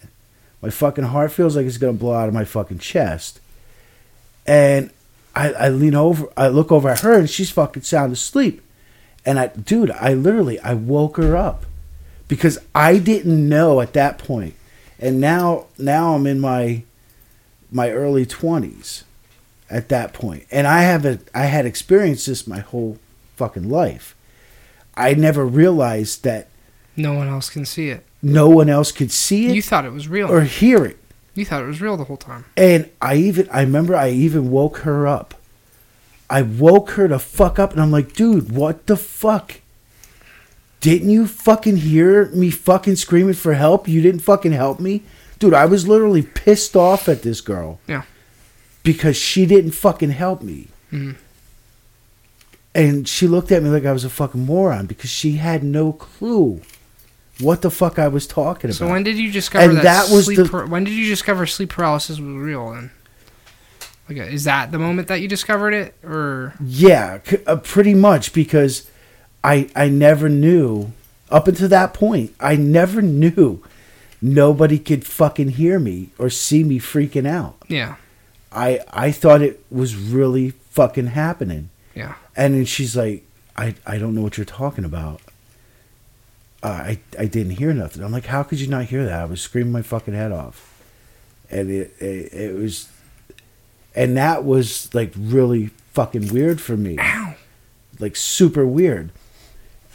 [0.61, 3.39] My fucking heart feels like it's gonna blow out of my fucking chest.
[4.45, 4.89] And
[5.35, 8.61] i i lean over i look over at her and she's fucking sound asleep.
[9.25, 11.65] And i dude i literally i woke her up.
[12.27, 14.55] Because i didn't know at that point
[14.99, 16.84] and now now i'm in my
[17.72, 19.03] my early 20s
[19.70, 22.98] at that point and i have a i had experienced this my whole
[23.36, 24.15] fucking life
[24.95, 26.48] i never realized that
[26.95, 28.06] No one else can see it.
[28.22, 30.30] no one else could see it You thought it was real.
[30.32, 30.98] or hear it
[31.36, 32.45] you thought it was real the whole time.
[32.56, 35.34] and i even i remember i even woke her up
[36.30, 39.61] i woke her to fuck up and i'm like dude what the fuck
[40.84, 45.01] didn't you fucking hear me fucking screaming for help you didn't fucking help me
[45.39, 48.03] dude i was literally pissed off at this girl Yeah.
[48.84, 51.15] because she didn't fucking help me Mhm.
[52.76, 55.93] and she looked at me like I was a fucking moron because she had no
[55.93, 56.61] clue
[57.39, 58.76] what the fuck I was talking about.
[58.77, 60.38] So when did you discover And that, that was sleep?
[60.38, 62.72] the- par- when did you discover sleep paralysis was real?
[62.72, 62.91] Then,
[64.07, 67.95] like, uh, is that the moment that you discovered it, or Yeah, c- uh, pretty
[67.95, 68.84] much because
[69.44, 70.91] I I never knew
[71.30, 72.34] up until that point.
[72.40, 73.61] I never knew
[74.22, 77.56] nobody could fucking hear me or see me freaking out.
[77.68, 77.95] yeah,
[78.52, 81.70] I I thought it was really fucking happening.
[81.95, 83.24] yeah, And then she's like,
[83.57, 85.22] I I don't know what you're talking about.
[86.61, 88.03] Uh, I I didn't hear nothing.
[88.03, 89.22] I'm like, how could you not hear that?
[89.22, 90.82] I was screaming my fucking head off,
[91.52, 92.88] and it it, it was,
[93.94, 97.36] and that was like really fucking weird for me ow,
[97.99, 99.11] like super weird.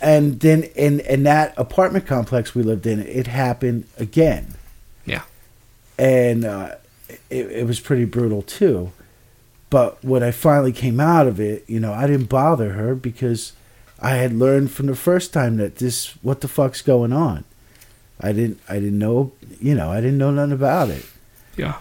[0.01, 4.55] And then in in that apartment complex we lived in, it happened again.
[5.05, 5.23] Yeah.
[5.99, 6.77] And uh,
[7.31, 8.93] it, it was pretty brutal too.
[9.71, 13.53] But when I finally came out of it, you know, I didn't bother her because
[14.01, 17.45] I had learned from the first time that this what the fuck's going on.
[18.21, 21.05] I didn't I didn't know, you know, I didn't know nothing about it.
[21.57, 21.79] yeah,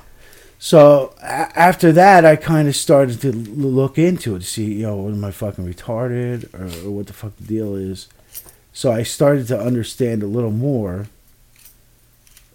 [0.60, 4.84] So a- after that, I kind of started to look into it to see, you
[4.84, 8.08] know, am I fucking retarded or, or what the fuck the deal is.
[8.74, 11.08] So I started to understand a little more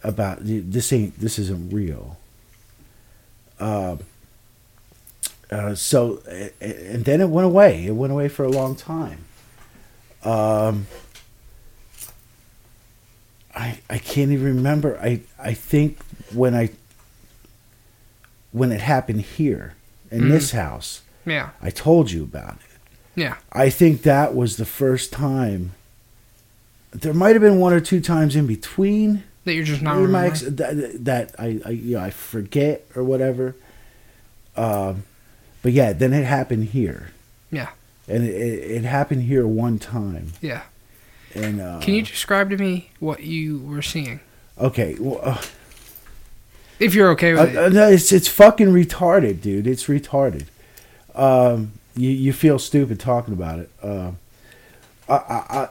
[0.05, 0.93] about this.
[0.93, 2.19] Ain't this isn't real.
[3.59, 4.01] Um.
[5.51, 6.23] Uh, so
[6.61, 7.87] and then it went away.
[7.87, 9.25] It went away for a long time.
[10.25, 10.87] Um.
[13.55, 14.99] I I can't even remember.
[14.99, 15.99] I I think
[16.33, 16.71] when I
[18.53, 19.75] when it happened here
[20.11, 20.31] in Mhm.
[20.31, 21.03] this house.
[21.27, 23.21] yeah, I told you about it.
[23.21, 25.73] yeah, I think that was the first time.
[26.93, 30.31] There might have been one or two times in between that you're just not remembering.
[30.33, 33.55] ex- that, that I, I you know I forget or whatever.
[34.57, 35.05] Um,
[35.63, 37.09] but yeah, then it happened here.
[37.51, 37.71] Yeah.
[38.09, 40.33] and it, it, it happened here one time.
[40.43, 40.63] Yeah.
[41.35, 44.21] And uh, Can you describe to me what you were seeing,
[44.59, 45.41] Okay, well, uh,
[46.83, 47.57] if you're okay with Uh, it?
[47.57, 49.67] uh, no, it's it's fucking retarded, dude.
[49.67, 50.45] It's retarded.
[51.15, 53.71] Um, you you feel stupid talking about it.
[53.83, 54.19] Um,
[55.09, 55.69] I, I, I,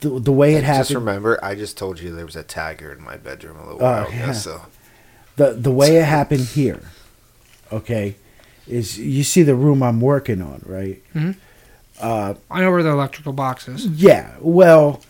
[0.00, 2.44] the the way it Just happened, Just remember, I just told you there was a
[2.44, 4.14] tagger in my bedroom a little Oh, while ago.
[4.16, 4.32] yeah.
[4.32, 4.62] So
[5.36, 6.82] the the way it happened here,
[7.72, 8.16] okay,
[8.68, 11.02] is you see the room I'm working on, right?
[11.14, 11.36] Mhm.
[12.00, 13.86] Uh, I know where the electrical box is.
[13.86, 14.30] yeah.
[14.40, 15.00] Well,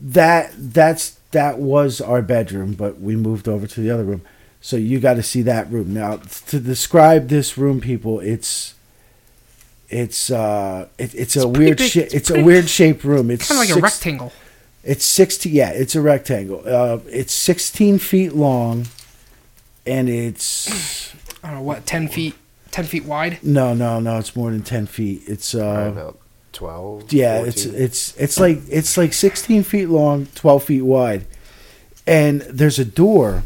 [0.00, 4.22] that that's that was our bedroom, but we moved over to the other room.
[4.60, 6.16] So you got to see that room now.
[6.48, 8.74] To describe this room, people, it's
[9.88, 11.90] it's uh it, it's, a It's pretty weird big.
[11.90, 12.04] shape.
[12.06, 13.30] It's It's a weird shaped room.
[13.30, 14.32] It's Kind of like a rectangle.
[14.84, 15.52] It's sixteen.
[15.54, 16.62] Yeah, it's a rectangle.
[16.66, 18.86] Uh, it's sixteen feet long,
[19.86, 22.34] and it's I don't know what, ten feet,
[22.70, 23.38] ten feet wide.
[23.42, 24.18] no, no, no.
[24.18, 25.22] It's more than ten feet.
[25.26, 26.12] It's probably uh,
[26.50, 27.12] about twelve.
[27.12, 31.26] yeah, it's it's it's like it's like sixteen feet long, twelve feet wide,
[32.06, 33.42] and there's a door.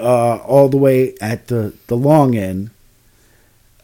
[0.00, 2.70] Uh, all the way at the the long end,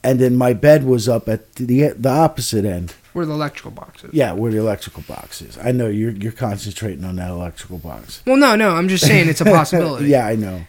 [0.05, 2.95] and then my bed was up at the the opposite end.
[3.15, 4.15] Where the electrical box is.
[4.15, 5.59] Yeah, where the electrical box is.
[5.59, 8.23] I know you're you're concentrating on that electrical box.
[8.27, 8.71] Well, no, no.
[8.77, 10.07] I'm just saying it's a possibility.
[10.07, 10.61] yeah, I know.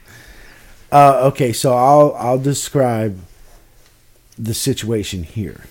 [0.92, 3.20] Uh, okay, so I'll I'll describe
[4.40, 5.66] the situation here.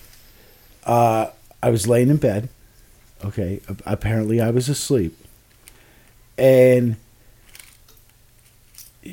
[0.85, 1.29] Uh,
[1.63, 2.49] I was laying in bed.
[3.25, 5.17] Okay, apparently I was asleep,
[6.37, 6.97] and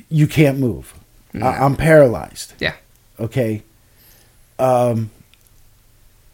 [0.10, 0.94] you can't move.
[1.34, 2.54] I, I'm paralyzed.
[2.60, 2.74] Yeah.
[3.20, 3.64] Okay.
[4.60, 5.12] Um,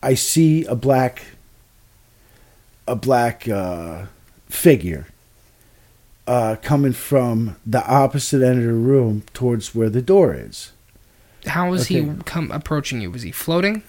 [0.02, 1.24] I see a black,
[2.88, 4.06] a black uh,
[4.50, 5.08] figure
[6.28, 10.72] uh, coming from the opposite end of the room towards where the door is.
[11.46, 13.10] How was he come approaching you?
[13.10, 13.84] Was he floating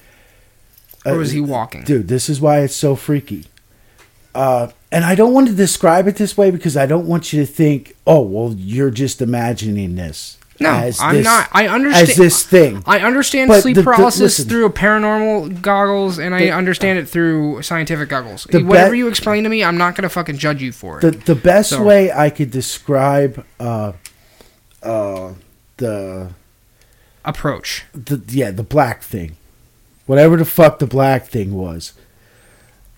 [1.13, 1.83] or was Uh, he walking?
[1.85, 3.45] Dude, this is why it's so freaky.
[4.35, 7.41] Uh, and I don't want to describe it this way because I don't want you
[7.45, 10.37] to think, oh, well, you're just imagining this.
[10.61, 11.49] No, I'm this- not.
[11.53, 12.09] I understand.
[12.11, 12.83] As this thing.
[12.85, 14.49] I understand But sleep the- the- paralysis listen.
[14.49, 18.47] through paranormal goggles, and I understand it through scientific goggles.
[18.51, 21.03] Whatever be- you explain to me, I'm not gonna fucking judge you for it.
[21.03, 23.93] The, the best So- way I could describe uh,
[24.83, 25.31] uh,
[25.77, 26.31] the,
[27.25, 27.85] Approach.
[27.95, 29.37] the, yeah, the black thing,
[30.09, 31.93] whatever the fuck the black thing was.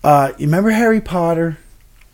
[0.03, 1.57] Uh, you remember Harry Potter?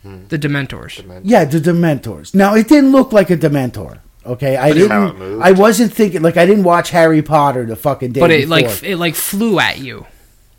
[0.04, 0.96] The Dementors.
[0.96, 1.22] Dementia.
[1.24, 2.34] Yeah, the Dementors.
[2.34, 3.98] Now it didn't look like a Dementor.
[4.26, 5.18] Okay, I But how it didn't.
[5.18, 5.42] moved.
[5.42, 8.64] I wasn't thinking like I didn't watch Harry Potter the fucking day But it like
[8.66, 8.76] before.
[8.76, 10.06] f- it like flew at you.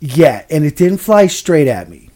[0.00, 2.10] yeah, and it didn't fly straight at me.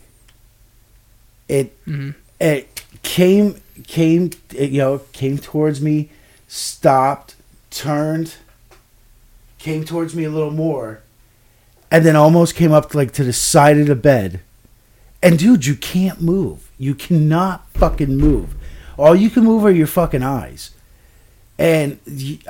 [1.48, 2.14] It Mhm.
[2.40, 6.10] it came came it, you know came towards me,
[6.48, 7.34] stopped,
[7.70, 8.34] turned,
[9.58, 11.00] came towards me a little more,
[11.90, 14.40] and then almost came up to, like to the side of the bed.
[15.22, 16.70] And dude, you can't move.
[16.78, 18.54] You cannot fucking move.
[18.98, 20.70] All you can move are your fucking eyes.
[21.58, 21.98] And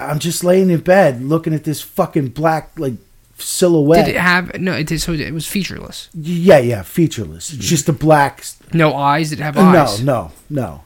[0.01, 2.94] I'm just laying in bed looking at this fucking black like
[3.36, 4.06] silhouette.
[4.06, 4.73] Did it have no?
[4.73, 6.09] It did, so it was featureless.
[6.15, 7.52] yeah, yeah, featureless.
[7.52, 9.31] It's just a black No eyes.
[9.31, 10.02] Did it have eyes?
[10.02, 10.85] no, no, no.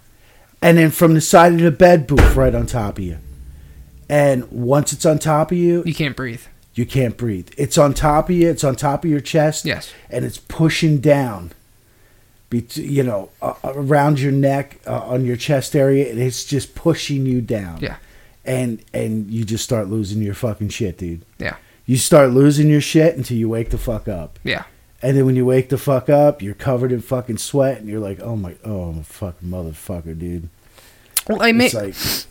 [0.61, 3.19] And then from the side of the bed, boof, right on top of you.
[4.09, 6.43] And once it's on top of you, You can't breathe.
[6.79, 7.51] You can't breathe.
[7.57, 8.49] It's on top of you.
[8.49, 9.65] It's on top of your chest.
[9.65, 9.93] Yes.
[10.09, 11.51] And it's pushing down,
[12.51, 16.75] bet- you know, uh, around your neck, uh, on your chest area, and it's just
[16.75, 17.81] pushing you down.
[17.81, 17.97] Yeah.
[18.45, 21.23] And and you just start losing your fucking shit, dude.
[21.39, 21.57] Yeah.
[21.85, 24.39] You start losing your shit until you wake the fuck up.
[24.45, 24.65] Yeah.
[25.03, 28.01] And then when you wake the fuck up, you're covered in fucking sweat, and you're
[28.01, 30.49] like, "Oh my, oh fucking motherfucker, dude!"
[31.29, 31.67] Well, I may.
[31.67, 32.27] It's like,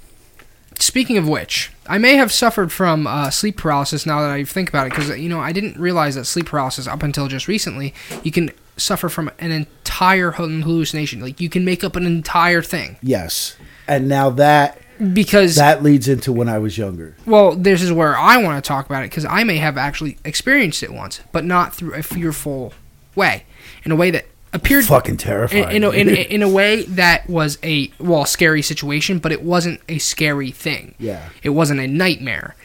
[0.79, 4.69] Speaking of which, I may have suffered from uh, sleep paralysis now that I think
[4.69, 7.93] about it, because you know I didn't realize that sleep paralysis up until just recently
[8.23, 11.19] you can suffer from an entire hallucination.
[11.19, 13.55] Like you can make up an entire thing yes.
[13.87, 14.79] And now that
[15.13, 17.15] because that leads into when I was younger.
[17.25, 20.17] well, this is where I want to talk about it because I may have actually
[20.25, 22.73] experienced it once, but not through a fearful
[23.15, 23.45] way,
[23.83, 25.63] in a way that appeared Fucking terrifying.
[25.75, 29.41] in, in, a, in, in a way that was a well scary situation, but it
[29.43, 30.95] wasn't a scary thing.
[30.99, 31.29] Yeah.
[31.43, 32.55] it wasn't a nightmare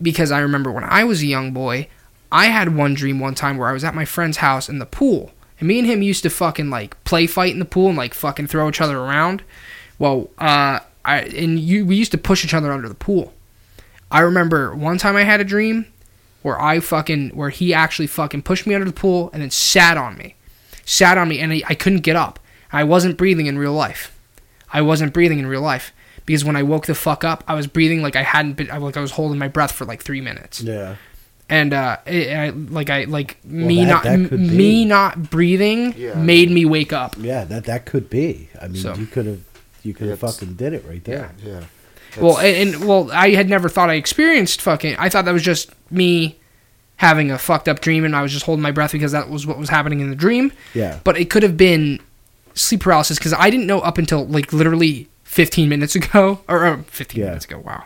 [0.00, 1.88] because I remember when I was a young boy,
[2.32, 4.86] I had one dream one time where I was at my friend's house in the
[4.86, 7.96] pool, and me and him used to fucking like play fight in the pool and
[7.96, 9.42] like fucking throw each other around.
[9.98, 13.32] Well, uh, I and you we used to push each other under the pool.
[14.10, 15.86] I remember one time I had a dream
[16.42, 19.96] where I fucking where he actually fucking pushed me under the pool and then sat
[19.96, 20.34] on me,
[20.84, 22.38] sat on me, and I, I couldn't get up.
[22.72, 24.10] I wasn't breathing in real life.
[24.72, 25.92] I wasn't breathing in real life
[26.26, 28.96] because when I woke the fuck up, I was breathing like I hadn't been, like
[28.96, 30.96] I was holding my breath for like three minutes, Yeah.
[31.48, 35.94] and uh, it, I, like I like me that- not that m- me not breathing
[35.96, 36.14] Yeah.
[36.14, 37.14] made me wake up.
[37.18, 38.48] Yeah, that that could be.
[38.60, 38.94] I mean, So.
[38.94, 39.40] you could have
[39.84, 41.30] you could have fucking did it right there.
[41.44, 41.64] Yeah.
[42.20, 44.96] Well, and, and well, I had never thought I experienced fucking.
[44.98, 46.38] I thought that was just me
[46.96, 49.46] having a fucked up dream, and I was just holding my breath because that was
[49.46, 50.52] what was happening in the dream.
[50.74, 51.00] Yeah.
[51.04, 52.00] But it could have been
[52.54, 56.76] sleep paralysis because I didn't know up until like literally 15 minutes ago, or, or
[56.84, 57.26] 15 Yeah.
[57.30, 57.58] minutes ago.
[57.58, 57.84] Wow,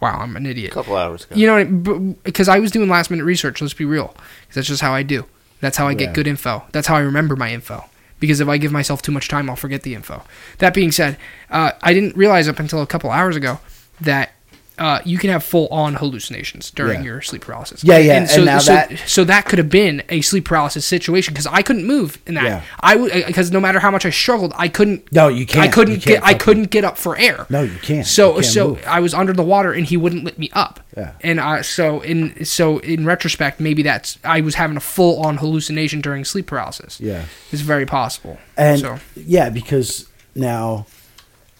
[0.00, 0.70] wow, I'm an idiot.
[0.70, 1.34] A couple hours ago.
[1.36, 3.60] You know, because I was doing last minute research.
[3.60, 5.26] Let's be real, 'cause that's just how I do.
[5.60, 5.98] That's how I Yeah.
[5.98, 6.64] get good info.
[6.72, 7.84] That's how I remember my info.
[8.18, 10.22] Because if I give myself too much time, I'll forget the info.
[10.58, 11.16] That being said,
[11.50, 13.60] uh, I didn't realize up until a couple hours ago
[14.00, 14.32] that
[14.80, 17.04] uh, you can have full on hallucinations during Yeah.
[17.06, 17.84] your sleep paralysis.
[17.84, 20.84] Yeah, yeah, so, and now so, that- so that could have been a sleep paralysis
[20.86, 22.44] situation because I couldn't move in that.
[22.44, 22.62] Yeah.
[22.80, 25.12] I would because no matter how much I struggled, I couldn't.
[25.12, 25.64] No, you can't.
[25.64, 26.22] I couldn't get.
[26.22, 27.46] can't I couldn't get up for air.
[27.50, 28.06] No, you can't.
[28.06, 28.84] So You can't so move.
[28.86, 30.80] I was under the water and he wouldn't let me up.
[30.96, 31.12] Yeah.
[31.20, 35.36] And uh, so in so in retrospect, maybe that's I was having a full on
[35.36, 36.98] hallucination during sleep paralysis.
[37.00, 37.26] Yeah.
[37.52, 38.38] It's very possible.
[38.56, 40.86] And so yeah, because now,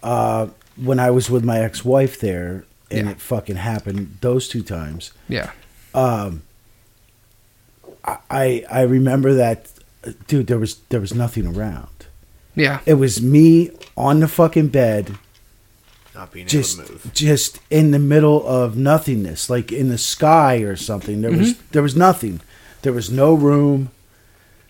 [0.02, 3.12] uh, when I was with my ex-wife there, and Yeah.
[3.12, 5.12] it fucking happened those two times.
[5.28, 5.50] yeah,
[5.94, 6.42] um,
[8.30, 9.70] I I remember that,
[10.26, 10.46] dude.
[10.46, 11.88] There was there was nothing around.
[12.54, 15.16] yeah, It was me on the fucking bed,
[16.14, 17.10] Not being just able to move.
[17.14, 21.20] just in the middle of nothingness, like in the sky or something.
[21.20, 21.62] There was mm-hmm.
[21.72, 22.40] there was nothing.
[22.82, 23.90] There was no room.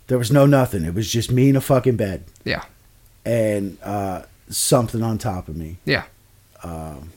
[0.08, 0.84] There was no nothing.
[0.84, 2.64] It was just me in a fucking bed yeah,
[3.24, 5.76] and uh, something on top of me.
[5.84, 6.04] yeah.
[6.64, 7.12] Um,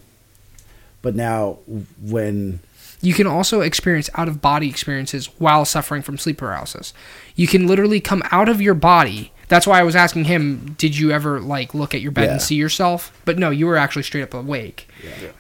[1.03, 1.59] But now
[2.01, 2.59] when
[3.01, 6.93] You can also experience out of body experiences while suffering from sleep paralysis.
[7.35, 9.31] You can literally come out of your body.
[9.49, 12.31] That's why I was asking him, did you ever like look at your bed Yeah.
[12.31, 13.11] and see yourself?
[13.25, 14.87] But no, you were actually straight up awake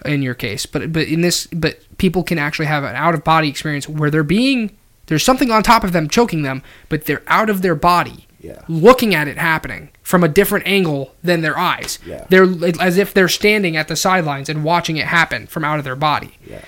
[0.05, 0.65] in your case.
[0.65, 4.11] But but in this but people can actually have an out of body experience where
[4.11, 4.75] they're being
[5.07, 8.27] there's something on top of them choking them, but they're out of their body.
[8.41, 8.61] Yeah.
[8.67, 11.97] Looking at it happening from a different angle than their eyes.
[12.05, 12.23] Yeah.
[12.29, 12.45] They're
[12.79, 15.95] as if they're standing at the sidelines and watching it happen from out of their
[15.95, 16.37] body.
[16.45, 16.61] yeah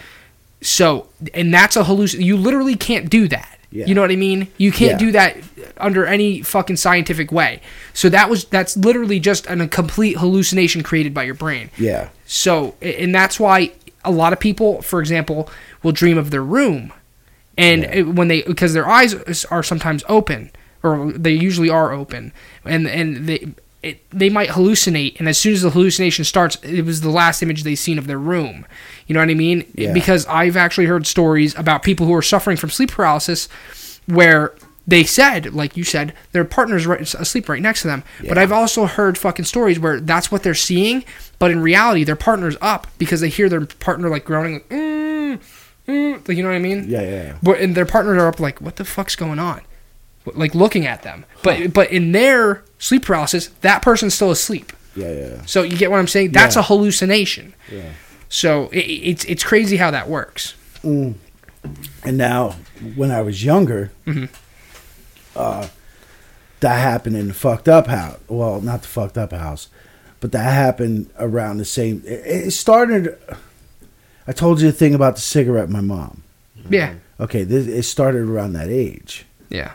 [0.62, 2.20] So, and that's a halluc.
[2.20, 3.60] You literally can't do that.
[3.70, 3.86] Yeah.
[3.86, 4.48] You know what I mean?
[4.58, 5.06] You can't Yeah.
[5.06, 5.38] do that
[5.78, 7.62] under any fucking scientific way.
[7.94, 11.70] So that was that's literally just an, a complete hallucination created by your brain.
[11.78, 15.52] yeah So, and that's why a lot of people, for example,
[15.84, 16.92] will dream of their room,
[17.60, 17.96] and Yeah.
[18.00, 19.14] it- when they because their eyes
[19.52, 20.50] are sometimes open,
[20.86, 22.32] or they usually are open,
[22.64, 23.48] and and they.
[23.84, 27.44] It, they might hallucinate, and as soon as the hallucination starts, it was the last
[27.44, 28.66] image they seen of their room.
[29.06, 29.64] You know what I mean?
[29.76, 29.94] Yeah.
[29.94, 33.48] Because I've actually heard stories about people who are suffering from sleep paralysis,
[34.08, 34.56] where
[34.88, 38.04] they said, like you said, their partner's right, asleep right next to them.
[38.28, 41.06] But I've also heard fucking stories where that's what they're seeing,
[41.38, 45.40] but in reality, their partner's up because they hear their partner like groaning, like, mm,
[45.88, 46.86] mm, like, you know what I mean?
[46.88, 47.38] Yeah, yeah, yeah.
[47.44, 49.62] But and their partners are up like, what the fuck's going on?
[50.34, 51.26] Like looking at them.
[51.44, 54.72] But but in their sleep paralysis, that person's still asleep.
[54.96, 56.32] Yeah, yeah, So you get what I'm saying?
[56.32, 56.62] That's Yeah.
[56.62, 57.54] a hallucination.
[57.72, 57.90] yeah.
[58.30, 60.56] So it, it's it's crazy how that works.
[60.84, 62.56] And now,
[62.96, 64.26] when I was younger, Mm-hmm.
[65.36, 65.68] uh,
[66.62, 68.18] that happened in the fucked up house.
[68.28, 69.68] Well, not the fucked up house,
[70.20, 72.02] but that happened around the same.
[72.06, 73.18] It, it started.
[74.28, 76.24] I told you the thing about the cigarette, my mom.
[76.70, 76.96] Yeah.
[77.20, 79.26] Okay, this, it started around that age.
[79.50, 79.74] Yeah.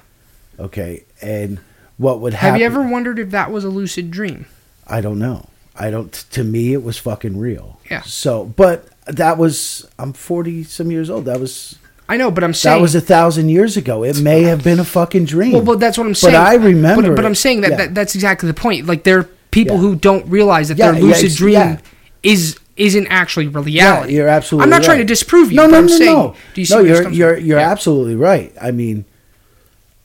[0.60, 1.58] Okay, and
[1.96, 2.52] what would happen?
[2.52, 4.46] Have you ever wondered if that was a lucid dream?
[4.86, 5.48] I don't know.
[5.76, 6.12] I don't.
[6.12, 7.80] To me, it was fucking real.
[7.90, 8.02] Yeah.
[8.02, 9.88] So, but that was.
[9.98, 11.24] I'm forty some years old.
[11.24, 11.78] That was.
[12.08, 14.02] I know, but I'm saying That was a thousand years ago.
[14.02, 15.52] It may have been a fucking dream.
[15.52, 16.34] Well, but that's what I'm saying.
[16.34, 17.10] But I remember.
[17.10, 17.76] But, but I'm saying that, Yeah.
[17.76, 18.86] that that's exactly the point.
[18.86, 19.82] Like there are people Yeah.
[19.82, 21.78] who don't realize that Yeah, their lucid dream
[22.22, 23.76] is isn't actually reality.
[23.78, 24.64] Yeah, you're absolutely.
[24.64, 24.84] I'm not right.
[24.86, 25.56] trying to disprove you.
[25.56, 26.36] No, but no, I'm no, saying, no.
[26.54, 28.52] Do you see no, you're you're you're absolutely right.
[28.60, 29.04] I mean,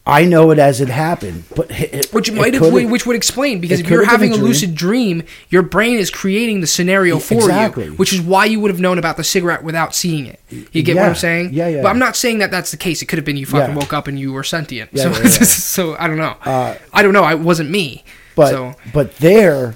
[0.07, 3.59] I know it as it happened, but it, Which it might have, which would explain
[3.59, 4.47] because if you're having a a dream.
[4.47, 7.85] lucid dream, your brain is creating the scenario for Exactly.
[7.85, 10.39] you, which is why you would have known about the cigarette without seeing it.
[10.71, 11.53] You get what I'm saying?
[11.53, 11.81] Yeah, yeah.
[11.81, 13.01] But I'm not saying that that's the case.
[13.01, 13.81] It could have been you fucking Yeah.
[13.81, 14.91] woke up and you were sentient.
[14.93, 15.29] Yeah, so, yeah, yeah.
[15.43, 16.35] so I don't know.
[16.45, 17.23] Uh, I don't know.
[17.23, 18.03] I it wasn't me.
[18.35, 19.73] But so but there,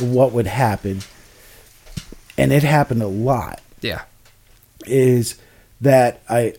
[0.00, 1.00] what would happen,
[2.38, 4.02] and it happened a lot, yeah,
[4.86, 5.36] is
[5.82, 6.54] that I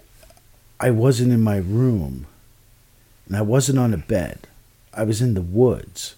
[0.79, 2.27] I wasn't in my room,
[3.27, 4.47] and I wasn't on a bed.
[4.93, 6.15] I was in the woods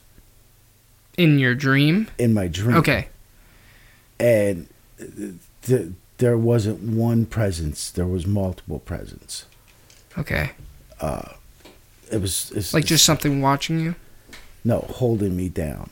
[1.18, 2.08] in your dream.
[2.18, 2.78] in my dream.
[2.78, 3.08] Okay.
[4.20, 4.68] and
[5.64, 7.90] th- there wasn't one presence.
[7.90, 9.46] There was multiple presence.
[10.18, 10.52] Okay.
[12.12, 13.96] It was it's, Like just something watching you.
[14.64, 15.92] no holding me down.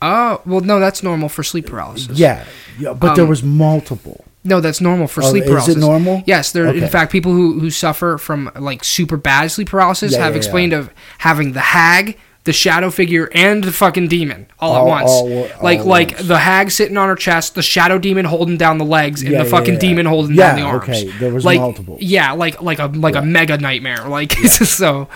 [0.00, 2.18] Oh well, no, that's normal for sleep paralysis.
[2.18, 2.44] Yeah,
[2.78, 4.24] yeah, but there Um, was multiple.
[4.44, 5.76] No, that's normal for Oh, sleep paralysis.
[5.76, 6.22] is it normal?
[6.26, 6.66] Yes, there.
[6.66, 10.38] In fact, people who who suffer from like super bad sleep paralysis Yeah, have yeah,
[10.38, 10.78] explained yeah.
[10.80, 15.10] of having the hag, the shadow figure, and the fucking demon all, at oh, once.
[15.10, 16.26] Oh, all- all like at like once.
[16.26, 19.44] the hag sitting on her chest, the shadow demon holding down the legs, and the
[19.44, 20.82] fucking demon holding down the arms.
[20.88, 21.96] okay, there was like, multiple.
[22.00, 24.08] Yeah, like like a like a mega nightmare.
[24.08, 25.08] Like so,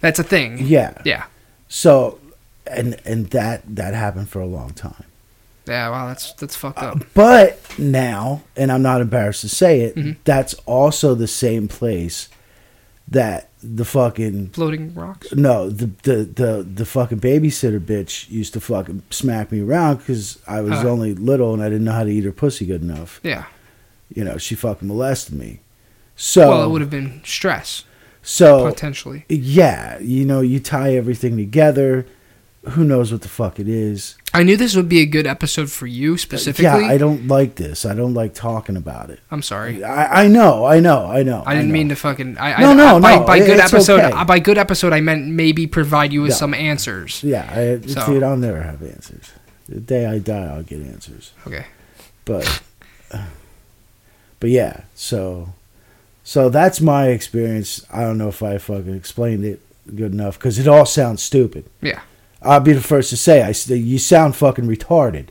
[0.00, 0.58] that's a thing.
[0.58, 0.94] Yeah.
[1.04, 1.26] Yeah.
[1.68, 2.18] So,
[2.66, 5.04] and and that that happened for a long time.
[5.66, 5.90] Yeah.
[5.90, 6.98] Wow, that's that's fucked up.
[7.14, 10.12] But now, and I'm not embarrassed to say it, Mm-hmm.
[10.24, 12.28] that's also the same place
[13.08, 15.32] that the fucking Floating rocks.
[15.34, 20.38] no the the the, the fucking babysitter bitch used to fucking smack me around because
[20.48, 20.88] I was Huh.
[20.88, 23.20] only little and I didn't know how to eat her pussy good enough.
[23.22, 23.44] Yeah.
[24.12, 25.60] You know, she fucking molested me.
[26.16, 27.84] So Well, it would have been stress
[28.22, 29.24] so potentially.
[29.28, 32.06] yeah, you know, you tie everything together.
[32.70, 34.16] Who knows what the fuck it is?
[34.32, 36.64] I knew this would be a good episode for you specifically.
[36.64, 37.84] Yeah, I don't like this.
[37.84, 39.18] I don't like talking about it.
[39.32, 39.82] I'm sorry.
[39.82, 41.42] I, I know, I know, I know.
[41.44, 41.72] I didn't know.
[41.72, 42.38] mean to fucking.
[42.38, 44.12] I, No, I, no, I, by, no, By good it's episode, okay.
[44.12, 46.36] uh, by good episode, I meant maybe provide you with No.
[46.36, 47.20] some answers.
[47.24, 49.32] Yeah, I, So- dude, I'll never have answers.
[49.68, 51.32] The day I die, I'll get answers.
[51.46, 51.66] Okay.
[52.24, 52.62] But,
[54.40, 54.82] but yeah.
[54.94, 55.48] So,
[56.22, 57.84] so that's my experience.
[57.92, 59.60] I don't know if I fucking explained it
[59.96, 61.64] good enough because it all sounds stupid.
[61.80, 62.02] Yeah.
[62.44, 65.28] I'll be the first to say, I you sound fucking retarded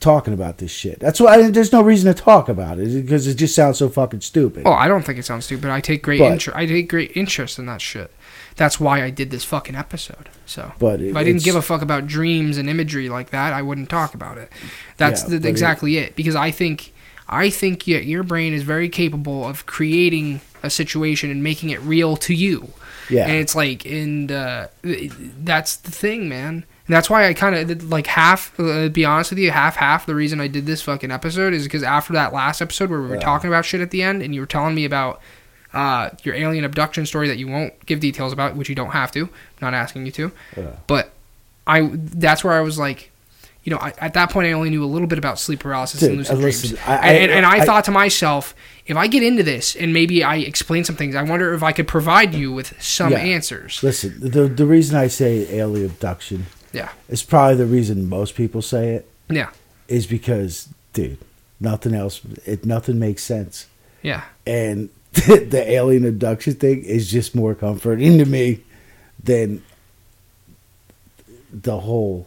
[0.00, 0.98] talking about this shit.
[1.00, 3.88] That's why I, there's no reason to talk about it because it just sounds so
[3.88, 4.64] fucking stupid.
[4.66, 5.70] Oh, I don't think it sounds stupid.
[5.70, 6.56] I take great interest.
[6.56, 8.10] I take great interest in that shit.
[8.56, 10.28] That's why I did this fucking episode.
[10.44, 13.52] So, But it- if I didn't give a fuck about dreams and imagery like that,
[13.52, 14.50] I wouldn't talk about it.
[14.96, 16.16] That's Yeah, the, but it- exactly it.
[16.16, 16.92] Because I think,
[17.28, 22.16] I think your brain is very capable of creating a situation and making it real
[22.18, 22.70] to you.
[23.12, 23.26] Yeah.
[23.26, 26.64] And it's like, and uh, that's the thing, man.
[26.86, 28.58] And that's why I kind of like half.
[28.58, 30.04] Uh, be honest with you, half half.
[30.06, 33.06] The reason I did this fucking episode is because after that last episode where we
[33.08, 33.20] were Yeah.
[33.20, 35.20] talking about shit at the end, and you were telling me about
[35.72, 39.12] uh, your alien abduction story that you won't give details about, which you don't have
[39.12, 39.20] to.
[39.26, 40.32] I'm not asking you to.
[40.56, 40.66] Yeah.
[40.88, 41.12] But
[41.66, 43.11] I, that's where I was like,
[43.64, 46.00] you know, I, at that point I only knew a little bit about sleep paralysis
[46.00, 48.54] Dude, and lucid listen, dreams, I- and, and, and I, thought to myself,
[48.86, 51.70] if I get into this and maybe I explain some things, I wonder if I
[51.72, 53.18] could provide you with some Yeah.
[53.18, 53.80] answers.
[53.82, 58.62] Listen, the the reason I say alien abduction Yeah, is probably the reason most people
[58.62, 59.50] say it yeah,
[59.88, 61.18] is because, dude,
[61.60, 63.66] nothing else, it nothing makes sense,
[64.02, 64.22] yeah.
[64.46, 68.60] and the alien abduction thing is just more comforting to me
[69.22, 69.62] than
[71.52, 72.26] the whole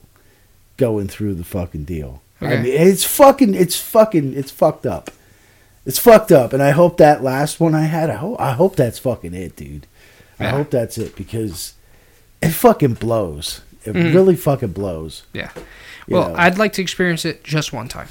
[0.78, 2.22] going through the fucking deal.
[2.42, 5.10] I mean, it's fucking, it's fucking, it's fucked up.
[5.86, 8.76] It's fucked up, and I hope that last one I had, I hope, I hope
[8.76, 9.88] that's fucking it, dude.
[10.40, 11.74] I hope that's it because
[12.42, 13.62] it fucking blows.
[13.86, 14.14] It Mhm.
[14.14, 15.24] really fucking blows.
[15.32, 15.52] Yeah.
[16.08, 16.36] You Well, know.
[16.36, 18.08] I'd like to experience it just one time.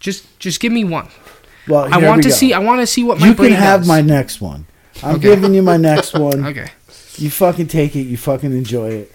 [0.00, 1.08] Just just give me one.
[1.68, 2.34] Well, I want we to go.
[2.34, 2.52] see.
[2.52, 3.88] I want to see what my You can have does.
[3.88, 4.66] my next one.
[5.02, 5.22] I'm Okay.
[5.28, 6.44] giving you my next one.
[6.46, 6.70] Okay.
[7.18, 8.02] You fucking take it.
[8.02, 9.12] You fucking enjoy it.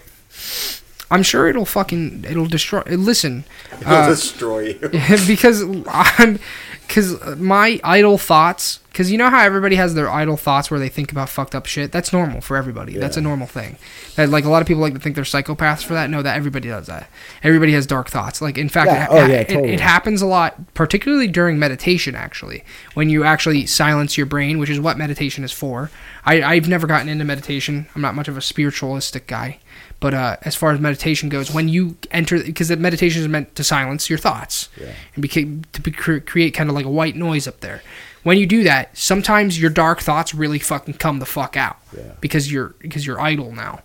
[1.10, 2.82] I'm sure it'll fucking it'll destroy.
[2.86, 3.44] Listen,
[3.80, 4.88] It'll uh, destroy you.
[5.26, 6.38] because I'm
[6.86, 8.80] because my idle thoughts.
[8.88, 11.66] Because you know how everybody has their idle thoughts where they think about fucked up
[11.66, 11.92] shit.
[11.92, 12.94] That's normal for everybody.
[12.96, 13.76] That's a normal thing.
[14.16, 16.10] That like a lot of people like to think they're psychopaths for that.
[16.10, 17.08] No, that everybody does that.
[17.44, 18.42] Everybody has dark thoughts.
[18.42, 19.04] Like in fact, Yeah.
[19.04, 22.16] it, Oh, yeah, it- it happens a lot, particularly during meditation.
[22.16, 22.64] Actually,
[22.94, 25.90] when you actually silence your brain, which is what meditation is for.
[26.24, 27.86] I, I've never gotten into meditation.
[27.94, 29.60] I'm not much of a spiritualistic guy.
[30.00, 33.64] But uh, as far as meditation goes, when you enter, because meditation is meant to
[33.64, 34.92] silence your thoughts Yeah.
[35.14, 37.82] and became, to be, cre- create kind of like a white noise up there.
[38.22, 42.12] When you do that, sometimes your dark thoughts really fucking come the fuck out Yeah.
[42.20, 43.80] because you're because you're idle now.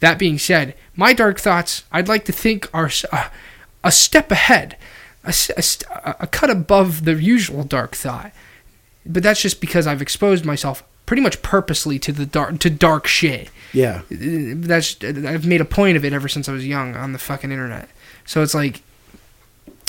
[0.00, 3.28] That being said, my dark thoughts, I'd like to think are uh,
[3.84, 4.76] a step ahead,
[5.24, 8.32] a, s- a st- a- a cut above the usual dark thought.
[9.06, 13.06] But that's just because I've exposed myself pretty much purposely to the dark to dark
[13.06, 14.02] shit Yeah.
[14.10, 17.50] that's I've made a point of it ever since I was young on the fucking
[17.50, 17.88] internet.
[18.24, 18.82] So it's like,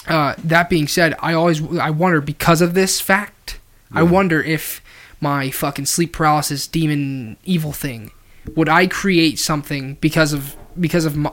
[0.08, 3.60] uh, that being said, I always I wonder because of this fact.
[3.96, 4.82] I wonder if
[5.22, 8.12] my fucking sleep paralysis demon evil thing
[8.56, 11.32] would I create something because of because of my,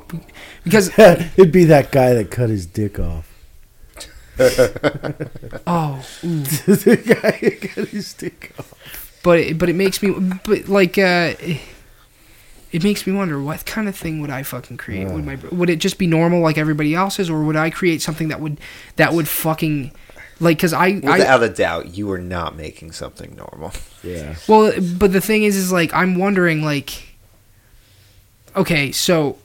[0.62, 3.26] because It'd be that guy that cut his dick off.
[5.66, 8.74] oh the guy that cut his dick off.
[9.22, 10.10] But it, but it makes me
[10.44, 11.34] but like uh
[12.72, 15.70] it makes me wonder what kind of thing would I fucking create would my would
[15.70, 18.58] it just be normal like everybody else's or would I create something that would
[18.96, 19.92] that would fucking
[20.38, 23.72] like cuz I, I Without a doubt, you are not making something normal.
[24.02, 24.36] Yeah.
[24.48, 27.08] well but the thing is is like I'm wondering like
[28.56, 29.36] okay so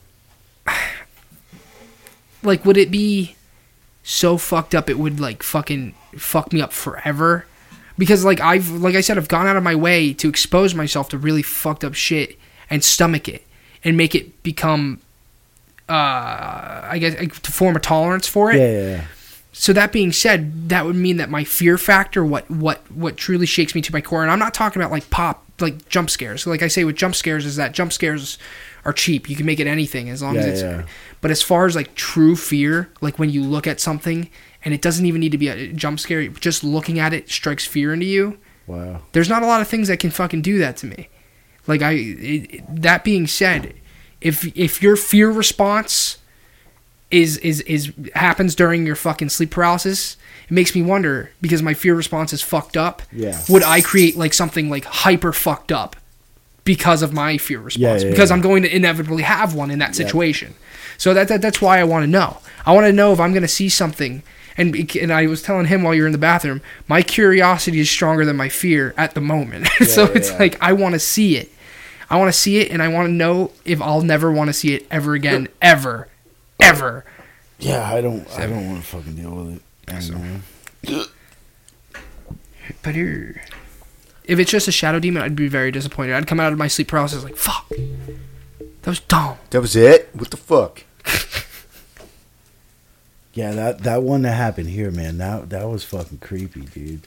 [2.43, 3.35] like would it be
[4.03, 7.45] so fucked up it would like fucking fuck me up forever
[7.97, 11.09] because like I've like I said I've gone out of my way to expose myself
[11.09, 12.37] to really fucked up shit
[12.69, 13.45] and stomach it
[13.83, 14.99] and make it become
[15.87, 18.57] uh I guess to form a tolerance for it.
[18.57, 19.03] Yeah, yeah, yeah.
[19.57, 23.45] So that being said, that would mean that my fear factor, what what what truly
[23.45, 26.45] shakes me to my core, and I'm not talking about like pop like jump scares.
[26.45, 28.37] Like I say with jump scares, is that jump scares
[28.83, 29.29] are cheap.
[29.29, 30.61] You can make it anything as long as it's.
[30.61, 30.83] yeah.
[31.21, 34.29] But as far as like true fear, like when you look at something
[34.65, 37.65] and it doesn't even need to be a jump scare, just looking at it strikes
[37.65, 38.37] fear into you.
[38.67, 39.01] Wow.
[39.11, 41.07] There's not a lot of things that can fucking do that to me.
[41.67, 43.75] Like I, it, that being said,
[44.21, 46.17] if if your fear response
[47.11, 51.73] is is is happens during your fucking sleep paralysis, it makes me wonder because my
[51.73, 53.03] fear response is fucked up.
[53.11, 53.39] Yeah.
[53.49, 55.95] Would I create like something like hyper fucked up
[56.63, 58.03] because of my fear response?
[58.03, 58.35] yeah, because yeah.
[58.35, 60.55] I'm going to inevitably have one in that situation.
[60.97, 62.37] So that, that that's why I want to know.
[62.65, 64.23] I want to know if I'm going to see something.
[64.57, 68.23] And, and I was telling him while you're in the bathroom, my curiosity is stronger
[68.23, 69.67] than my fear at the moment.
[69.85, 70.37] so yeah, it's yeah.
[70.37, 71.51] like I want to see it.
[72.09, 74.53] I want to see it, and I want to know if I'll never want to
[74.53, 76.07] see it ever again, ever,
[76.61, 77.03] ever.
[77.57, 78.29] Yeah, I don't.
[78.37, 79.61] I don't want to fucking deal with
[80.87, 81.09] it.
[82.81, 83.43] But here,
[84.23, 86.15] if it's just a shadow demon, I'd be very disappointed.
[86.15, 90.09] I'd come out of my sleep paralysis like, "Fuck, that was dumb." That was it?
[90.13, 90.83] What the fuck?
[93.35, 95.17] Yeah, that that one that happened here, man.
[95.19, 97.05] That that was fucking creepy, dude.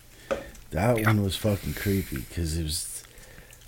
[0.70, 3.02] That one was fucking creepy because it was.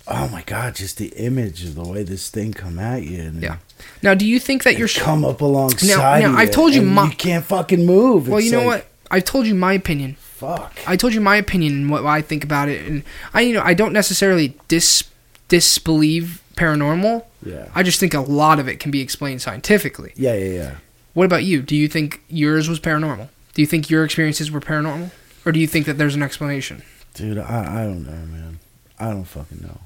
[0.07, 0.75] Oh my god!
[0.75, 3.57] Just the image of the way this thing come at you, and Yeah.
[4.03, 6.21] Now, do you think that you're come up alongside.
[6.21, 8.27] now, you I've told you my- you can't fucking move.
[8.27, 8.87] Well, It's you know like, what?
[9.09, 10.15] I've told you my opinion.
[10.19, 10.79] Fuck.
[10.87, 13.61] I told you my opinion and what I think about it, and I, you know,
[13.63, 15.03] I don't necessarily dis
[15.49, 17.25] disbelieve paranormal.
[17.45, 17.67] Yeah.
[17.75, 20.13] I just think a lot of it can be explained scientifically.
[20.15, 20.75] Yeah, yeah, yeah.
[21.13, 21.61] What about you?
[21.61, 23.29] Do you think yours was paranormal?
[23.53, 25.11] Do you think your experiences were paranormal,
[25.45, 26.83] or do you think that there's an explanation?
[27.13, 28.59] Dude, I I don't know, man.
[28.99, 29.81] I don't fucking know.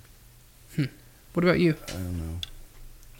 [0.75, 0.93] Hmm.
[1.33, 1.75] What about you?
[1.87, 2.39] I don't know.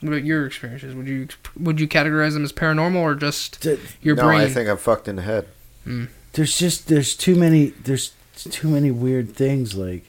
[0.01, 0.93] What about your experiences?
[0.93, 1.27] Would you
[1.59, 4.42] would you categorize them as paranormal or just Th- your no, brain?
[4.42, 5.48] I think I'm fucked in the head.
[5.84, 6.06] Hmm.
[6.34, 9.74] There's just there's too many there's too many weird things.
[9.75, 10.03] Like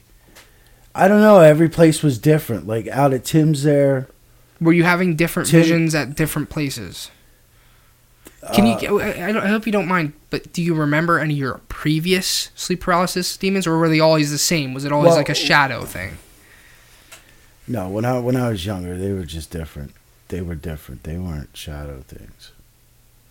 [0.93, 1.39] I don't know.
[1.39, 2.67] Every place was different.
[2.67, 4.07] Like out at Tim's there.
[4.61, 7.09] Were you having different Tim- visions at different places?
[8.53, 8.99] Can uh, you?
[9.01, 12.49] I, I I hope you don't mind, but do you remember any of your previous
[12.55, 14.73] sleep paralysis demons, or were they always the same?
[14.73, 16.17] Was it always Well- like a shadow thing?
[17.67, 19.91] No, when I when I was younger, they were just different.
[20.29, 21.03] They were different.
[21.03, 22.51] They weren't shadow things.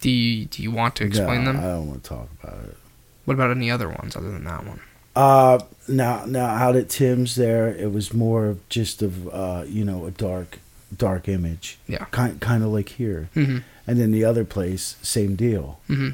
[0.01, 1.57] Do you do you want to explain No, them?
[1.59, 2.77] I don't want to talk about it.
[3.25, 4.81] What about any other ones other than that one?
[5.15, 9.85] Uh now now out at Tim's there, it was more of just of uh you
[9.85, 10.59] know a dark
[10.95, 11.79] dark image.
[11.89, 12.05] Yeah.
[12.11, 13.59] Kind kind of like here, Mm-hmm.
[13.87, 15.79] And then the other place, same deal.
[15.89, 16.11] Mm-hmm.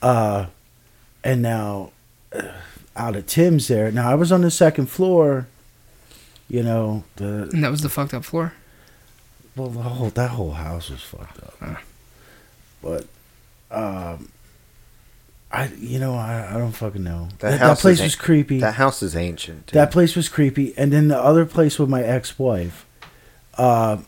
[0.00, 0.46] Uh,
[1.24, 1.90] and now
[2.32, 2.52] uh,
[2.96, 3.90] out of Tim's there.
[3.90, 5.46] Now I was on the second floor.
[6.48, 8.54] You know the And that was the fucked up floor.
[9.54, 11.54] well the whole that whole house was fucked up.
[11.60, 11.80] Ah.
[12.82, 13.06] But
[13.70, 14.30] um,
[15.52, 17.28] I you know I, I don't fucking know.
[17.40, 18.60] That That, that, place is was creepy.
[18.60, 19.66] That house is ancient.
[19.66, 19.74] dude.
[19.74, 22.86] That place was creepy, and then the other place with my ex-wife,
[23.58, 23.98] uh,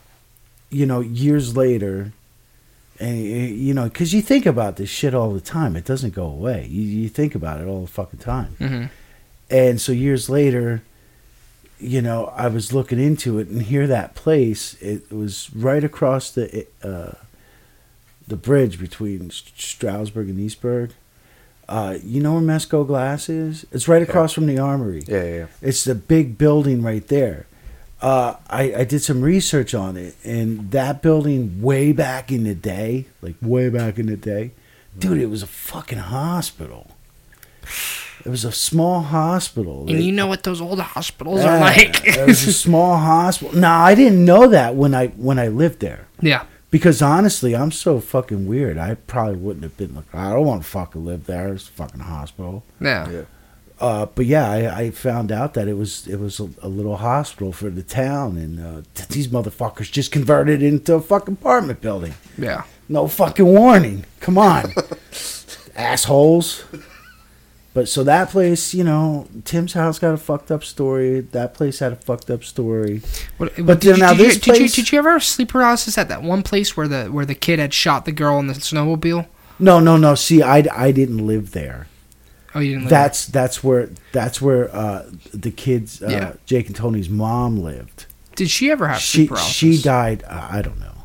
[0.70, 2.12] you know, years later,
[3.00, 6.26] and you know, because you think about this shit all the time, it doesn't go
[6.26, 6.66] away.
[6.70, 8.84] You, you think about it all the fucking time, Mm-hmm.
[9.50, 10.82] and so years later,
[11.78, 16.30] you know, I was looking into it, and here that place, it was right across
[16.30, 17.12] the uh,
[18.28, 20.90] the bridge between Stroudsburg and Eastburg.
[21.68, 23.64] Uh, you know where Mesko Glass is?
[23.72, 25.04] It's right across from the Armory.
[25.06, 25.46] yeah, yeah, yeah.
[25.62, 27.46] It's the big building right there.
[28.02, 32.54] Uh, I, I did some research on it, and that building, way back in the
[32.54, 34.52] day, like way back in the day,
[34.98, 36.90] dude, it was a fucking hospital.
[38.24, 39.80] It was a small hospital.
[39.88, 42.06] And They- you know what those old hospitals Yeah, are like.
[42.06, 43.54] it was a small hospital.
[43.58, 46.06] No, I didn't know that when I when I lived there.
[46.20, 46.44] yeah.
[46.70, 48.78] Because honestly, I'm so fucking weird.
[48.78, 51.52] I probably wouldn't have been like, I don't want to fucking live there.
[51.52, 52.62] It's a fucking hospital.
[52.80, 53.10] Yeah.
[53.10, 53.22] Yeah.
[53.80, 56.98] Uh, but yeah, I, I found out that it was it was a, a little
[56.98, 61.34] hospital for the town, and uh, th- these motherfuckers just converted it into a fucking
[61.34, 62.14] apartment building.
[62.36, 62.64] Yeah.
[62.90, 64.04] No fucking warning.
[64.20, 64.74] Come on,
[65.76, 66.64] assholes.
[67.72, 71.20] But so that place, you know, Tim's house got a fucked up story.
[71.20, 73.00] That place had a fucked up story.
[73.38, 75.50] What, But did, now you, did, this you, did, you, did you ever have sleep
[75.50, 78.48] paralysis at that one place where the where the kid had shot the girl in
[78.48, 79.26] the snowmobile?
[79.58, 80.14] No, no, no.
[80.16, 81.86] See, I, I didn't live there.
[82.54, 82.82] Oh, you didn't.
[82.84, 86.32] Live That's that's where that's where uh, the kids, uh, Yeah.
[86.46, 88.06] Jake and Tony's mom lived.
[88.36, 89.54] Did she ever have She sleep paralysis?
[89.56, 90.24] she died.
[90.26, 90.99] Uh, I don't know.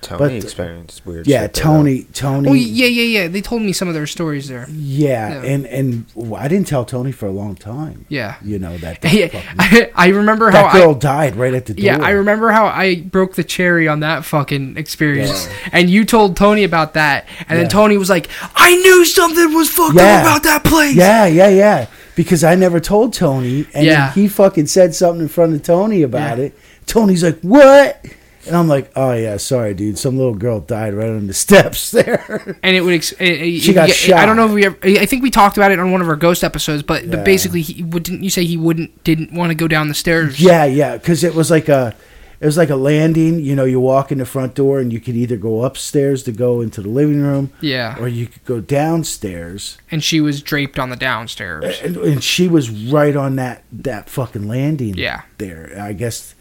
[0.00, 1.26] Tony But- uh, experienced weird.
[1.26, 2.02] Yeah, shit there, Tony.
[2.14, 2.48] Tony.
[2.48, 3.28] Oh yeah, yeah, yeah.
[3.28, 4.66] They told me some of their stories there.
[4.70, 5.50] Yeah, Yeah.
[5.50, 8.06] and and well, I didn't tell Tony for a long time.
[8.08, 8.36] Yeah.
[8.44, 9.00] You know that.
[9.02, 10.98] that Yeah, fucking- I, I remember how that girl I.
[10.98, 11.84] died right at the door.
[11.84, 15.68] Yeah, I remember how I broke the cherry on that fucking experience, Yeah.
[15.72, 17.56] and you told Tony about that, and Yeah.
[17.56, 20.18] then Tony was like, "I knew something was fucked Yeah.
[20.18, 21.86] up about that place." Yeah, yeah, yeah.
[22.14, 24.12] Because I never told Tony, and Yeah.
[24.12, 26.44] he fucking said something in front of Tony about Yeah.
[26.44, 26.58] it.
[26.86, 28.00] Tony's like, "What?"
[28.48, 29.98] And I'm like, "Oh yeah, sorry, dude.
[29.98, 32.94] Some little girl died right on the steps there." and it would.
[32.94, 34.18] Ex- She got shot.
[34.18, 34.64] I don't know if we.
[34.66, 37.10] Ever, I think we talked about it on one of our ghost episodes, but Yeah.
[37.16, 39.94] but basically, he would, didn't you say he wouldn't didn't want to go down the
[39.94, 40.40] stairs?
[40.40, 40.96] yeah, yeah.
[40.96, 41.94] Because it was like a,
[42.40, 43.40] it was like a landing.
[43.40, 46.32] You know, you walk in the front door, and you could either go upstairs to
[46.32, 47.96] go into the living room, yeah.
[47.98, 49.78] or you could go downstairs.
[49.90, 51.80] And she was draped on the downstairs.
[51.82, 55.22] and, and she was right on that that fucking landing Yeah.
[55.38, 56.34] there i guess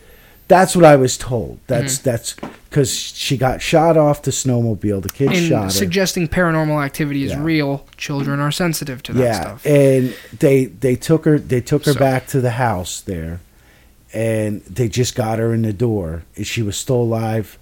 [0.48, 2.10] that's what i was told that's Mm-hmm.
[2.10, 2.36] that's
[2.70, 7.24] because she got shot off the snowmobile the kid shot And her suggesting paranormal activity
[7.24, 7.42] is Yeah.
[7.42, 7.86] real.
[7.96, 9.66] Children are sensitive to that yeah stuff.
[9.66, 13.40] and they they took her they took her So- back to the house there
[14.14, 17.58] and they just got her in the door and she was still alive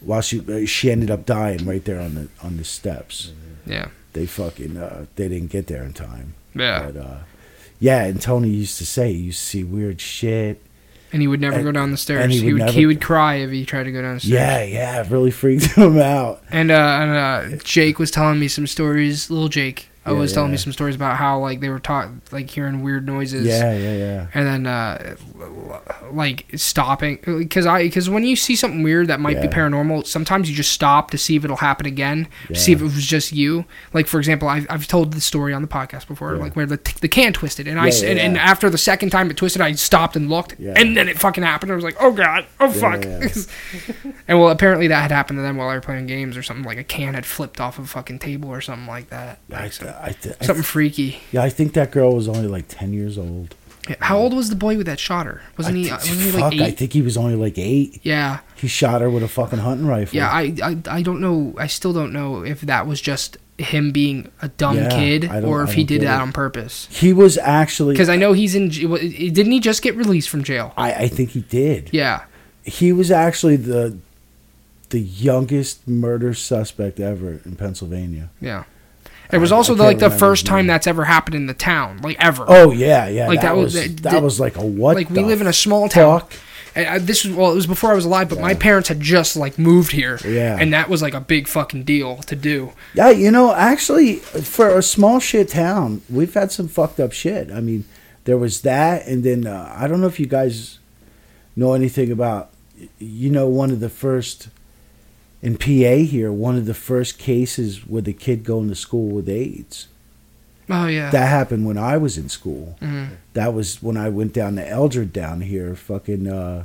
[0.00, 3.32] while she uh, she ended up dying right there on the on the steps
[3.66, 3.88] Yeah.
[4.14, 6.86] they fucking uh, they didn't get there in time Yeah.
[6.90, 7.16] But uh,
[7.78, 10.60] yeah, and Tony used to say "You see weird shit.
[11.12, 12.32] And he would never and- go down the stairs.
[12.32, 14.32] he He would never- he would cry if he tried to go down the stairs.
[14.32, 16.42] Yeah, yeah, it really freaked him out.
[16.50, 19.28] And uh, and uh, Jake was telling me some stories.
[19.30, 22.48] Little Jake Yeah, was telling me some stories about how like they were taught like
[22.50, 23.46] hearing weird noises.
[23.46, 24.26] Yeah, yeah, yeah.
[24.34, 25.16] And then uh,
[26.10, 30.48] like stopping because I because when you see something weird that might be paranormal, sometimes
[30.50, 32.28] you just stop to see if it'll happen again.
[32.48, 33.64] to See if it was just you.
[33.92, 36.40] Like for example, I've, I've told the story on the podcast before, Yeah.
[36.42, 39.10] like where the the can twisted, and I Yeah, yeah, and, and after the second
[39.10, 40.74] time it twisted, I stopped and looked, Yeah.
[40.76, 41.72] and then it fucking happened.
[41.72, 43.04] I was like, oh god, oh fuck.
[43.04, 43.28] yeah.
[44.28, 46.64] and well, apparently that had happened to them while they were playing games or something.
[46.64, 49.38] Like a can had flipped off a fucking table or something like that.
[49.48, 51.20] Like, so- I, th- I something freaky.
[51.32, 53.54] yeah, I think that girl was only like ten years old.
[54.00, 55.42] How old was the boy with that shot her?
[55.58, 55.84] Wasn't he?
[55.84, 58.00] thi- Wasn't he fuck, like I think he was only like eight.
[58.04, 58.40] Yeah.
[58.54, 60.16] He shot her with a fucking hunting rifle.
[60.16, 61.54] Yeah, I, I I don't know.
[61.58, 65.62] I still don't know if that was just him being a dumb Yeah, kid or
[65.64, 66.22] if he did that it.
[66.22, 66.86] on purpose.
[66.90, 67.94] he was actually.
[67.94, 68.68] Because I know he's in.
[68.68, 70.72] Didn't he just get released from jail?
[70.76, 71.90] I, I think he did.
[71.92, 72.24] Yeah.
[72.62, 73.96] He was actually the
[74.90, 78.28] the youngest murder suspect ever in Pennsylvania.
[78.40, 78.64] Yeah.
[79.32, 82.16] It was also the, like the first time that's ever happened in the town, like
[82.18, 82.44] ever.
[82.48, 83.26] Oh yeah, yeah.
[83.28, 84.96] Like, that, that was- that- that was like a what?
[84.96, 86.20] like we live in a small town.
[86.20, 86.32] fuck?
[86.76, 89.00] And I, this was well, it was before I was alive, but my parents had
[89.00, 90.20] just like moved here.
[90.24, 90.56] Yeah.
[90.60, 92.72] And that was like a big fucking deal to do.
[92.94, 97.50] Yeah, you know, actually, for a small shit town, we've had some fucked up shit.
[97.50, 97.86] I mean,
[98.24, 100.78] there was that, and then uh, I don't know if you guys
[101.56, 102.50] know anything about,
[103.00, 104.48] you know, one of the first
[105.42, 109.28] in PA here, one of the first cases with a kid going to school with
[109.28, 109.88] AIDS.
[110.68, 111.10] Oh yeah.
[111.10, 112.76] That happened when I was in school.
[112.80, 113.08] Mhm.
[113.32, 115.74] That was when I went down to Eldred down here.
[115.74, 116.64] Fucking, uh,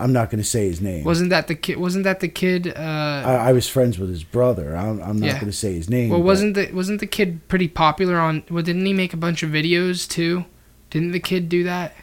[0.00, 1.02] I'm not going to say his name.
[1.04, 1.78] wasn't that the kid?
[1.78, 2.68] Wasn't that the kid?
[2.76, 2.80] Uh,
[3.26, 4.76] I, I was friends with his brother.
[4.76, 5.32] I'm, I'm not Yeah.
[5.34, 6.10] going to say his name.
[6.10, 8.42] well, wasn't the wasn't the kid pretty popular on?
[8.50, 10.44] Well, didn't he make a bunch of videos too?
[10.90, 11.94] Didn't the kid do that?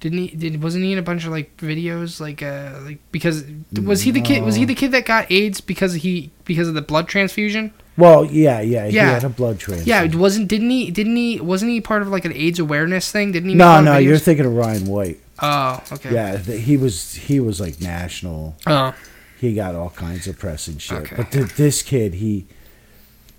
[0.00, 0.28] Didn't he?
[0.28, 3.44] Did wasn't he in a bunch of like videos like uh like because
[3.84, 4.42] was he the kid?
[4.42, 7.72] Was he the kid that got AIDS because he because of the blood transfusion?
[7.98, 9.10] Well, yeah, yeah, He Yeah.
[9.10, 9.88] had a blood transfusion.
[10.12, 10.90] Yeah, wasn't didn't he?
[10.90, 11.38] Didn't he?
[11.38, 13.32] Wasn't he part of like an AIDS awareness thing?
[13.32, 13.54] Didn't he?
[13.54, 15.20] make No, of no, you're thinking of Ryan White.
[15.40, 16.14] oh, okay.
[16.14, 18.56] Yeah, th- he was he was like national.
[18.66, 18.94] Oh,
[19.38, 20.98] He got all kinds of press and shit.
[20.98, 21.16] Okay.
[21.16, 22.46] But th- this kid, he,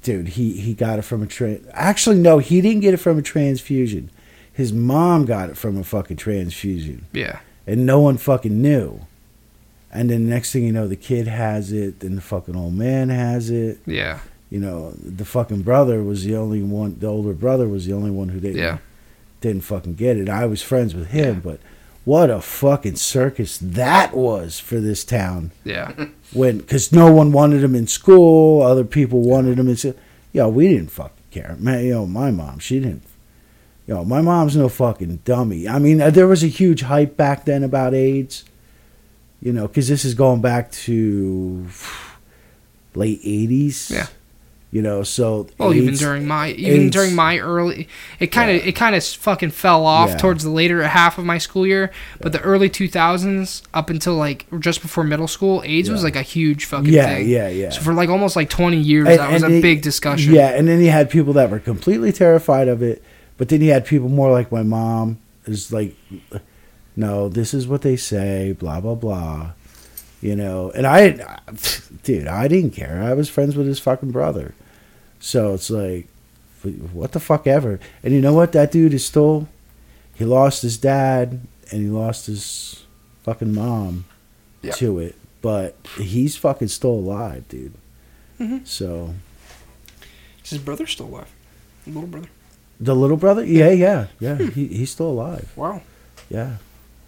[0.03, 1.65] dude, he he got it from a trans.
[1.73, 4.11] Actually, no, he didn't get it from a transfusion.
[4.53, 7.39] His mom got it from a fucking transfusion, yeah.
[7.65, 9.01] and no one fucking knew.
[9.91, 13.09] And then next thing you know, the kid has it, then the fucking old man
[13.09, 13.79] has it.
[13.85, 14.19] Yeah.
[14.49, 16.97] You know, the fucking brother was the only one.
[16.99, 18.77] The older brother was the only one who didn't Yeah.
[19.41, 20.29] didn't fucking get it.
[20.29, 21.59] I was friends with him, but
[22.05, 25.91] what a fucking circus that was for this town Yeah.
[26.33, 29.95] when because no one wanted him in school other people wanted him in school
[30.33, 33.03] Yeah, we didn't fucking care man yo my mom she didn't
[33.87, 37.45] yo my mom's no fucking dummy i mean uh, there was a huge hype back
[37.45, 38.43] then about aids
[39.41, 41.65] you know because this is going back to
[42.95, 44.07] late 80s Yeah.
[44.69, 47.87] you know so Well, even during my even AIDS- during my early,
[48.19, 50.17] it kind of it kind of fucking fell off Yeah.
[50.17, 51.91] towards the later half of my school year.
[52.21, 56.15] But the early two thousands up until like just before middle school, AIDS was like
[56.15, 57.29] a huge fucking yeah thing.
[57.29, 59.81] yeah yeah So for like almost like twenty years, And- that was a it- big
[59.81, 60.33] discussion.
[60.33, 63.01] Yeah, and then you had people that were completely terrified of it,
[63.37, 65.95] but then you had people more like my mom is like,
[66.95, 69.51] no, this is what they say, blah blah blah,
[70.21, 70.71] you know.
[70.71, 71.39] And I,
[72.03, 73.01] dude, I didn't care.
[73.03, 74.53] I was friends with his fucking brother,
[75.19, 76.07] so it's like,
[76.93, 77.79] what the fuck ever.
[78.03, 78.51] And you know what?
[78.51, 79.47] That dude is still,
[80.13, 82.85] he lost his dad and he lost his
[83.23, 84.05] fucking mom
[84.73, 87.73] to it, but he's fucking still alive, dude.
[88.39, 88.67] Mhm.
[88.67, 89.15] So.
[90.43, 91.31] Is his brother still alive?
[91.87, 92.29] Little brother.
[92.83, 93.45] The little brother?
[93.45, 94.37] Yeah, yeah, yeah.
[94.37, 95.51] He he's still alive.
[95.55, 95.81] Wow.
[96.29, 96.55] Yeah,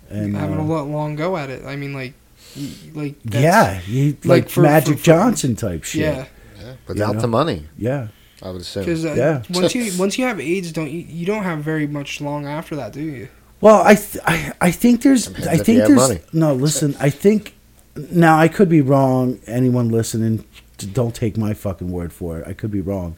[0.10, 1.66] and having a uh, lo- long go at it.
[1.66, 2.14] I mean, like,
[2.94, 6.02] like that's- yeah, he like, like for- Magic for- for- Johnson type shit.
[6.02, 6.26] yeah.
[6.62, 7.22] Yeah, without know?
[7.22, 8.08] the money, yeah.
[8.42, 8.84] I would assume.
[8.86, 9.42] Because uh, Yeah.
[9.50, 12.76] once you once you have AIDS, don't you, you don't have very much long after
[12.76, 13.28] that, do you?
[13.62, 16.20] Well, I th- I I think there's Depends I think there's money.
[16.34, 16.54] no.
[16.54, 17.54] Listen, I think
[18.12, 19.40] now I could be wrong.
[19.48, 20.46] Anyone listening,
[20.94, 22.48] don't take my fucking word for it.
[22.48, 23.16] I could be wrong.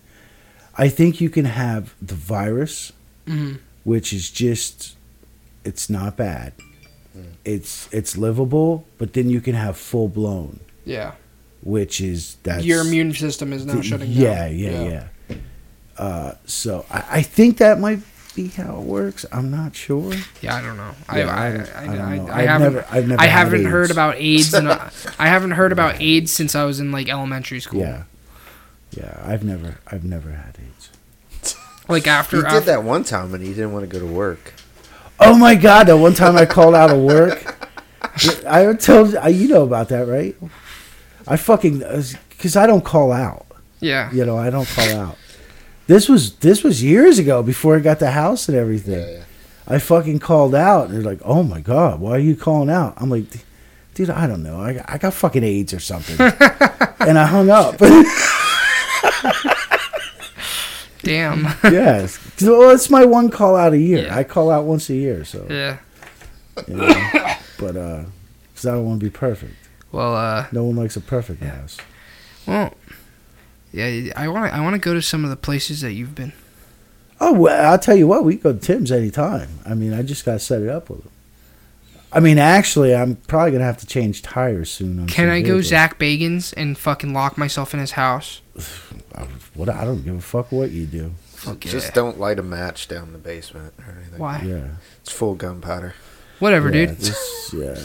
[0.77, 2.91] I think you can have the virus,
[3.27, 3.55] Mm-hmm.
[3.83, 4.95] which is just
[5.63, 6.53] it's not bad.
[7.13, 7.21] Hmm.
[7.43, 11.13] It's it's livable, but then you can have full blown, Yeah.
[11.63, 14.55] which is that Your immune system is now The- shutting yeah, down.
[14.59, 15.35] Yeah, yeah, yeah.
[15.97, 17.99] Uh, so I, I think that might
[18.35, 19.25] be how it works.
[19.31, 20.13] I'm not sure.
[20.41, 20.91] Yeah, I don't know.
[21.13, 21.85] Yeah, I, I, I, I,
[22.17, 22.33] don't know.
[22.33, 22.73] I haven't.
[22.73, 24.53] never, I've never I haven't heard about AIDS.
[24.53, 24.67] And,
[25.19, 27.79] I haven't heard about AIDS since I was in like elementary school.
[27.79, 28.03] Yeah,
[28.95, 29.21] yeah.
[29.25, 30.89] I've never, I've never had AIDS.
[31.87, 32.37] Like after.
[32.37, 34.53] you did that one time and he didn't want to go to work.
[35.19, 35.85] Oh my god!
[35.85, 37.69] The one time I called out of work,
[38.47, 40.35] I told you, you know about that, right?
[41.27, 43.45] I fucking uh, because I don't call out.
[43.81, 44.11] yeah.
[44.11, 45.17] You know, I don't call out.
[45.85, 48.99] This was this was years ago before I got the house and everything.
[48.99, 49.23] Yeah, yeah.
[49.67, 52.95] I fucking called out, and they're like, "Oh my god, why are you calling out?"
[52.97, 53.25] I'm like,
[53.93, 54.59] "Dude, I don't know.
[54.59, 56.17] I, I got fucking AIDS or something,"
[56.99, 57.75] and I hung up.
[61.03, 61.43] Damn.
[61.63, 64.05] yes, well, it's my one call out a year.
[64.05, 64.15] Yeah.
[64.15, 65.77] I call out once a year, so yeah.
[66.67, 67.35] you know.
[67.59, 68.03] but uh,
[68.49, 69.55] because I don't want to be perfect.
[69.91, 71.77] Well, uh, No one likes a perfect ass.
[72.47, 72.73] well,
[73.71, 74.11] yeah.
[74.15, 74.51] I want.
[74.53, 76.33] I want to go to some of the places that you've been.
[77.21, 78.23] Oh, well, I'll tell you what.
[78.25, 79.59] We can go to Tim's anytime.
[79.65, 81.11] I mean, I just got to set it up with him.
[82.11, 84.99] I mean, actually, I'm probably gonna have to change tires soon.
[85.01, 85.59] on Can I go.
[85.61, 88.41] Zach Bagans and fucking lock myself in his house?
[89.15, 91.11] I- What I don't give a fuck what you do.
[91.27, 91.93] Fuck Just yeah.
[91.93, 94.19] don't light a match down the basement or anything.
[94.19, 94.41] Why?
[94.45, 94.67] Yeah,
[95.01, 95.93] It's full gunpowder.
[96.39, 96.97] Whatever, yeah, dude.
[96.97, 97.79] this- yeah.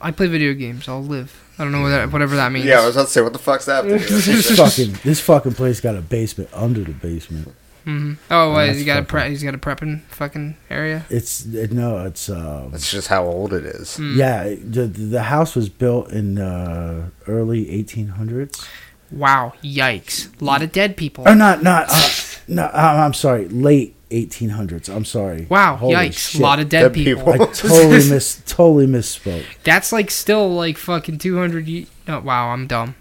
[0.00, 0.88] I play video games.
[0.88, 1.34] I'll live.
[1.58, 2.66] I don't know what that, whatever that means.
[2.66, 3.82] Yeah, I was about to say, what the fuck's that?
[3.82, 7.52] to this fucking this fucking place got a basement under the basement.
[7.82, 11.04] hmm Oh, wait, he's got a fucking- pre- he's got a prepping fucking area.
[11.10, 13.96] It's it, no, it's um, That's just how old it is.
[13.98, 14.16] Mm.
[14.16, 14.44] yeah.
[14.62, 18.64] The the house was built in uh, early 1800s.
[19.10, 20.28] Wow, yikes!
[20.40, 21.26] A lot of dead people.
[21.26, 22.10] Or not not uh,
[22.46, 22.64] no.
[22.64, 24.88] uh, I'm sorry, late 1800s.
[24.94, 25.46] I'm sorry.
[25.48, 26.30] Wow, Holy yikes!
[26.32, 26.40] shit.
[26.40, 27.24] A lot of dead, Dead people.
[27.32, 27.48] people.
[27.48, 29.44] I totally miss totally misspoke.
[29.64, 31.66] That's like still like fucking two hundred.
[31.68, 32.94] Ye- no, wow, I'm dumb.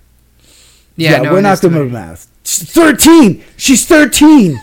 [0.95, 1.83] Yeah, Yeah, no, we're it not is good 200.
[1.83, 2.27] with math.
[2.43, 3.43] She's 13.
[3.57, 4.59] She's 13.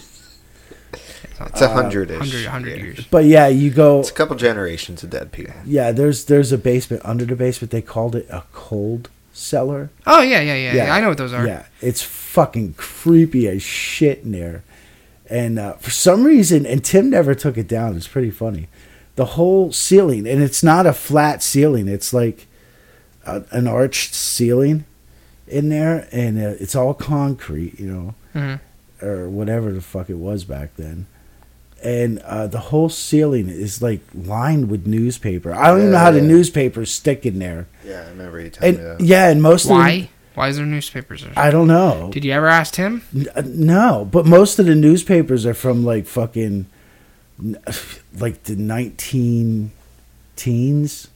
[1.46, 2.18] It's a hundred ish.
[2.20, 3.06] 100, 100 years.
[3.10, 4.00] But yeah, you go.
[4.00, 5.54] It's a couple generations of dead people.
[5.66, 7.70] Yeah, there's there's a basement under the basement.
[7.70, 9.90] They called it a cold cellar.
[10.06, 10.94] Oh yeah, yeah, yeah, yeah.
[10.94, 11.46] I know what those are.
[11.46, 14.62] Yeah, it's fucking creepy as shit in there.
[15.28, 17.96] And uh, for some reason, and Tim never took it down.
[17.96, 18.68] It's pretty funny.
[19.16, 21.88] The whole ceiling, and it's not a flat ceiling.
[21.88, 22.46] It's like
[23.26, 24.84] a, an arched ceiling
[25.48, 28.60] in there, and uh, it's all concrete, you know, Mhm.
[29.02, 31.06] or whatever the fuck it was back then.
[31.84, 35.54] And uh, the whole ceiling is like lined with newspaper.
[35.54, 37.66] I don't even know how the newspapers stick in there.
[37.84, 39.04] Yeah, I remember you telling me And that.
[39.04, 40.08] yeah, and most of them, Why?
[40.34, 41.22] Why is there newspapers?
[41.22, 41.32] There?
[41.36, 42.08] I don't know.
[42.10, 43.02] Did you ever ask him?
[43.14, 46.64] N- uh, No, but most of the newspapers are from like fucking
[48.18, 49.70] like the 19
[50.36, 51.08] teens.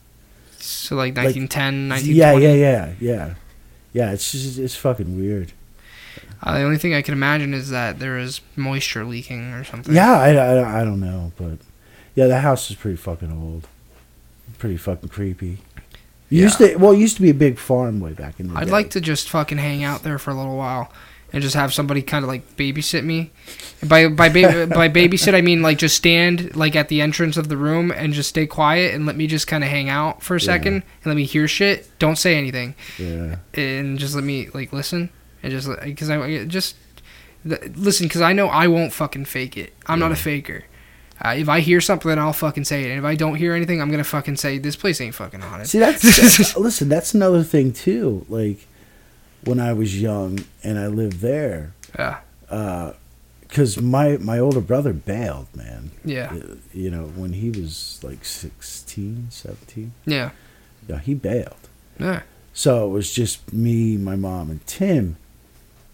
[0.59, 3.35] So like Like- 1910, Yeah, yeah, yeah, yeah.
[3.95, 5.53] Yeah, it's just it's fucking weird.
[6.43, 9.95] Uh, the only thing I can imagine is that there is moisture leaking or something.
[9.95, 11.59] Yeah, I, I, I don't know, but
[12.15, 13.67] yeah, the house is pretty fucking old.
[14.59, 15.59] Pretty fucking creepy.
[16.31, 18.67] Used to well, it used to be a big farm way back in the I'd
[18.67, 18.71] day.
[18.71, 20.93] like to just fucking hang out there for a little while
[21.33, 23.31] and just have somebody kind of like babysit me.
[23.81, 27.37] And by by ba- by babysit I mean like just stand like at the entrance
[27.39, 30.23] of the room and just stay quiet and let me just kind of hang out
[30.23, 30.45] for a Yeah.
[30.47, 31.89] second and let me hear shit.
[31.99, 33.37] Don't say anything Yeah.
[33.55, 35.09] and just let me like listen
[35.43, 36.77] and just because I just
[37.49, 39.73] th- listen because I know I won't fucking fake it.
[39.87, 40.65] I'm not a faker.
[41.25, 42.91] Uh, if I hear something, I'll fucking say it.
[42.91, 45.69] And if I don't hear anything, I'm gonna fucking say this place ain't fucking haunted.
[45.69, 46.89] See, that's listen.
[46.89, 48.25] That's another thing too.
[48.29, 48.67] Like
[49.45, 52.21] when I was young and I lived there, Yeah,
[53.41, 55.91] because my my older brother bailed, man.
[56.05, 60.31] yeah, Uh, You know, when he was like 16, 17, yeah,
[60.89, 61.69] yeah, he bailed.
[61.99, 62.23] yeah.
[62.53, 65.17] So it was just me, my mom, and Tim.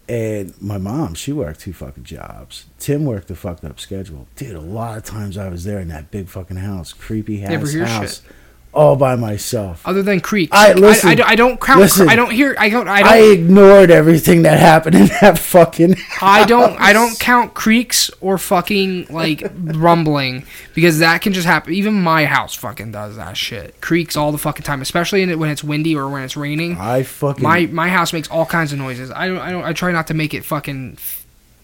[0.07, 2.65] And my mom, she worked two fucking jobs.
[2.77, 4.27] Tim worked a fucked up schedule.
[4.35, 7.67] Dude, a lot of times I was there in that big fucking house, creepy Never
[7.67, 8.31] hear house, shit.
[8.75, 9.81] All by myself.
[9.87, 11.79] Other than creeks, I- listen, I, I, I don't count.
[11.79, 12.09] listen.
[12.09, 12.55] I don't hear.
[12.59, 12.87] I don't.
[12.87, 13.31] I I don't.
[13.33, 16.19] ignored everything that happened in that fucking house.
[16.21, 16.79] I don't.
[16.79, 21.73] I don't count creaks or fucking like rumbling because that can just happen.
[21.73, 23.79] Even my house fucking does that shit.
[23.81, 26.77] Creaks all the fucking time, especially in it when it's windy or when it's raining.
[26.77, 29.09] I fucking My my house makes all kinds of noises.
[29.11, 29.39] I don't.
[29.39, 29.63] I don't.
[29.63, 30.97] I try not to make it fucking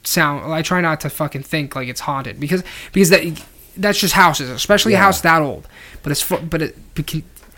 [0.03, 0.51] sound.
[0.51, 3.23] I try not to fucking think like it's haunted because because that
[3.77, 5.67] that's just houses, especially a house that old.
[6.03, 6.77] But it's but it.
[6.95, 7.14] But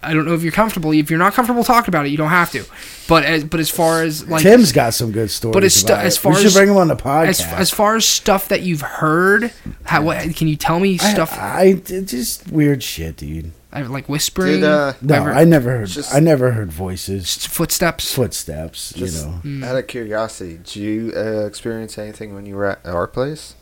[0.06, 0.92] I don't know if you're comfortable.
[0.92, 2.66] If you're not comfortable talking about it, you don't have to.
[3.08, 5.54] But as but as far as like Tim's got some good stories.
[5.54, 7.28] But it's stu- about as far we should as- bring him on the podcast.
[7.28, 9.54] as, as far as stuff that you've heard,
[9.86, 13.54] how, what, can you tell me stuff I, I- just weird shit, dude.
[13.72, 15.88] I, like whispering, Did, uh, No, Ever- I never heard.
[15.88, 18.14] Just- I never heard voices, footsteps?
[18.14, 18.92] footsteps.
[18.94, 19.66] Just you know, Mm.
[19.66, 23.56] out of curiosity, did you uh, experience anything when you were at our place?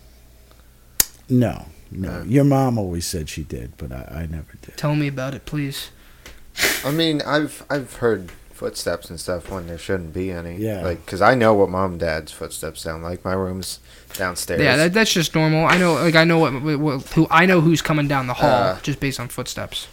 [1.29, 2.09] no, no.
[2.09, 2.23] Uh.
[2.23, 4.77] Your mom always said she did, but I, I never did.
[4.77, 5.89] Tell me about it, please.
[6.85, 10.55] I mean, I've I've heard footsteps and stuff when there shouldn't be any.
[10.57, 10.81] Yeah.
[10.81, 13.25] Like, cause I know what mom and dad's footsteps sound like.
[13.25, 13.79] My room's
[14.13, 14.61] downstairs.
[14.61, 15.65] Yeah, that, that's just normal.
[15.65, 18.35] I know, like I know what, what, what who I know who's coming down the
[18.35, 18.79] hall Uh.
[18.81, 19.87] just based on footsteps.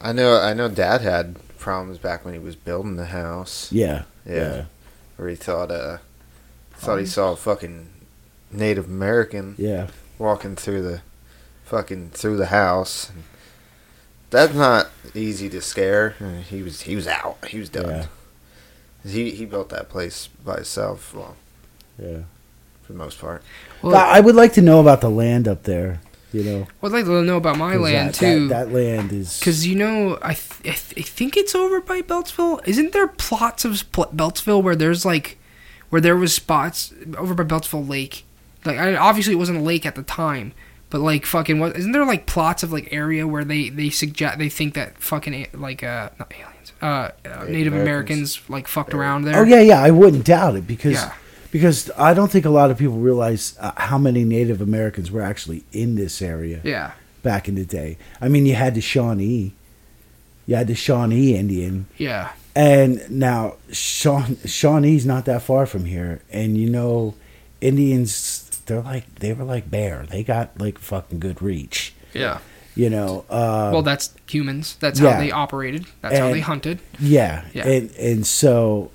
[0.00, 0.38] I know.
[0.40, 0.68] I know.
[0.68, 3.70] Dad had problems back when he was building the house.
[3.72, 4.66] Yeah, Yeah.
[5.16, 5.98] Where he thought uh
[6.76, 7.88] thought he saw a fucking
[8.50, 9.88] Native American yeah.
[10.18, 11.02] walking through the
[11.64, 13.10] fucking through the house.
[14.30, 16.10] That's not easy to scare.
[16.48, 17.38] He was he was out.
[17.48, 18.08] He was done.
[19.06, 21.14] He he built that place by himself.
[21.14, 21.36] Well,
[21.98, 22.20] yeah.
[22.82, 23.42] for the most part.
[23.82, 26.00] Well, I would like to know about the land up there.
[26.32, 28.48] You know, I'd like to know about my 'cause land that, too.
[28.48, 31.80] That, that land is Because you know, I, th- I, th- I think it's over
[31.80, 32.66] by Beltzville.
[32.66, 35.38] Isn't there plots of Spl- Beltzville where there's like,
[35.90, 38.24] where there was spots over by Beltzville Lake?
[38.64, 40.54] Like, I, obviously it wasn't a lake at the time,
[40.94, 41.76] but like fucking what?
[41.76, 45.48] Isn't there like plots of like area where they they suggest they think that fucking
[45.52, 48.36] like uh not aliens uh, uh Native Americans.
[48.36, 49.36] Americans like fucked around there?
[49.36, 49.82] Oh yeah, yeah.
[49.82, 51.12] I wouldn't doubt it because Yeah.
[51.50, 55.20] because I don't think a lot of people realize uh, how many Native Americans were
[55.20, 56.92] actually in this area Yeah.
[57.24, 57.98] back in the day.
[58.20, 59.52] I mean, you had the Shawnee,
[60.46, 62.28] you had the Shawnee Indian, Yeah.
[62.54, 67.14] and now Shawn, Shawnee's not that far from here, and you know,
[67.60, 68.33] Indians.
[68.66, 70.06] They're like they were like bear.
[70.08, 71.94] They got like fucking good reach.
[72.12, 72.38] Yeah.
[72.74, 73.24] You know.
[73.30, 74.76] Uh, well, that's humans.
[74.80, 75.12] That's yeah.
[75.12, 75.86] how they operated.
[76.00, 76.80] That's how they hunted.
[76.98, 77.68] Yeah, Yeah.
[77.68, 78.90] and and so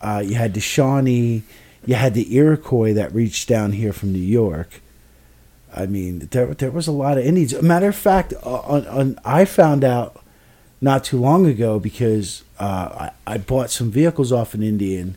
[0.00, 1.42] uh, you had the Shawnee,
[1.86, 4.80] you had the Iroquois that reached down here from New York.
[5.74, 7.60] I mean, there there was a lot of Indians.
[7.62, 10.20] Matter of fact, uh, on, on I found out
[10.80, 15.16] not too long ago because uh, I, I bought some vehicles off an Indian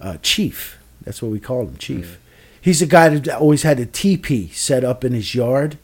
[0.00, 0.78] uh, chief.
[1.02, 2.18] That's what we called him, chief.
[2.64, 5.76] He's a guy that always had a teepee set up in his yard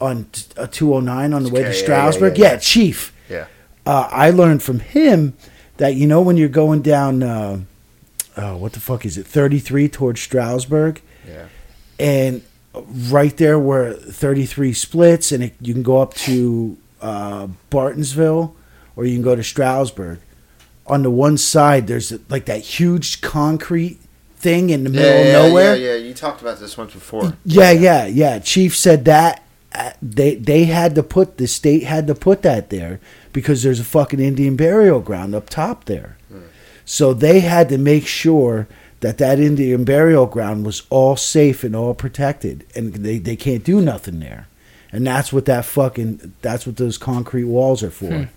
[0.00, 2.36] on t- a 209 on the way Yeah, to Stroudsburg.
[2.36, 2.58] yeah, Yeah, yeah.
[2.58, 3.12] Chief.
[3.28, 3.46] Yeah.
[3.86, 5.34] Uh, I learned from him
[5.76, 7.60] that you know when you're going down, uh,
[8.36, 11.44] uh, what the fuck is it, 33 towards Stroudsburg, Yeah.
[12.00, 12.42] and
[13.08, 18.52] right there where 33 splits, and it, you can go up to uh, Bartonsville,
[18.96, 20.18] or you can go to Stroudsburg.
[20.88, 24.00] On the one side, there's like that huge concrete
[24.40, 25.76] thing in the middle yeah, of nowhere.
[25.76, 27.36] Yeah, yeah, you talked about this once before.
[27.44, 28.38] Yeah, yeah, yeah.
[28.38, 29.44] Chief said that
[29.74, 33.00] uh, they they had to put the state had to put that there
[33.32, 36.16] because there's a fucking Indian burial ground up top there.
[36.84, 38.66] So they had to make sure
[38.98, 43.62] that that Indian burial ground was all safe and all protected, and they they can't
[43.62, 44.48] do nothing there.
[44.90, 48.28] And that's what that fucking that's what those concrete walls are for.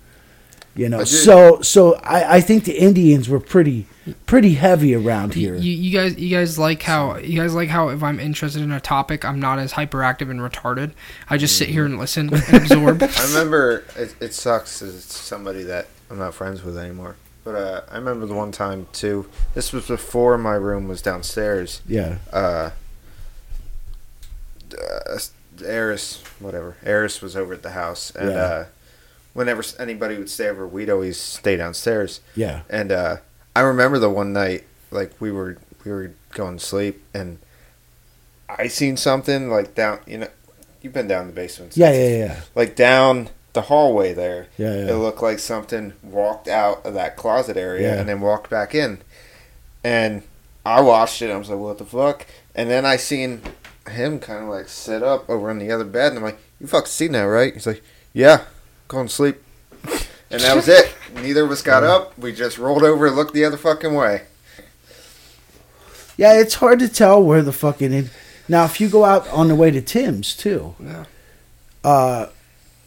[0.76, 3.86] You know, I so so I, I think the Indians were pretty
[4.26, 5.56] pretty heavy around here.
[5.56, 8.72] you, you guys, you guys like how you guys like how if I'm interested in
[8.72, 10.94] a topic, I'm not as hyperactive and retarded.
[11.30, 13.04] I just sit here and listen and absorb.
[13.04, 17.18] I remember it, it sucks as somebody that I'm not friends with anymore.
[17.44, 19.30] But uh, I remember the one time too.
[19.54, 21.82] This was before my room was downstairs.
[21.88, 22.72] yeah, Uh,
[24.74, 25.18] uh,
[25.64, 26.78] Eris, whatever.
[26.84, 28.36] Eris was over at the house, and Yeah.
[28.38, 28.66] uh,
[29.34, 32.22] whenever anybody would stay over, we'd always stay downstairs.
[32.36, 33.18] yeah, And uh,
[33.56, 37.40] I remember the one night, like we were we were going to sleep, and
[38.50, 40.00] I seen something like down.
[40.08, 40.28] You know,
[40.82, 41.76] you've been down the basement.
[41.78, 44.48] yeah, yeah, yeah, Like down the hallway there.
[44.58, 44.92] yeah, yeah.
[44.92, 48.00] It looked like something walked out of that closet area Yeah.
[48.00, 49.00] and then walked back in.
[49.84, 50.24] And
[50.66, 51.30] I watched it.
[51.30, 53.42] I was like, "What the fuck?" And then I seen
[53.90, 56.68] him kind of like sit up over on the other bed, and I'm like, "You
[56.68, 58.44] fucking seen that, right?" He's like, "Yeah,
[58.88, 59.42] going to sleep."
[60.32, 60.94] And that was it.
[61.16, 62.18] Neither of us got up.
[62.18, 64.24] We just rolled over and looked the other fucking way.
[66.18, 67.92] Yeah, it's hard to tell where the fucking.
[67.94, 68.10] In-
[68.48, 71.06] now, if you go out on the way to Tim's too, Yeah.
[71.84, 72.28] uh,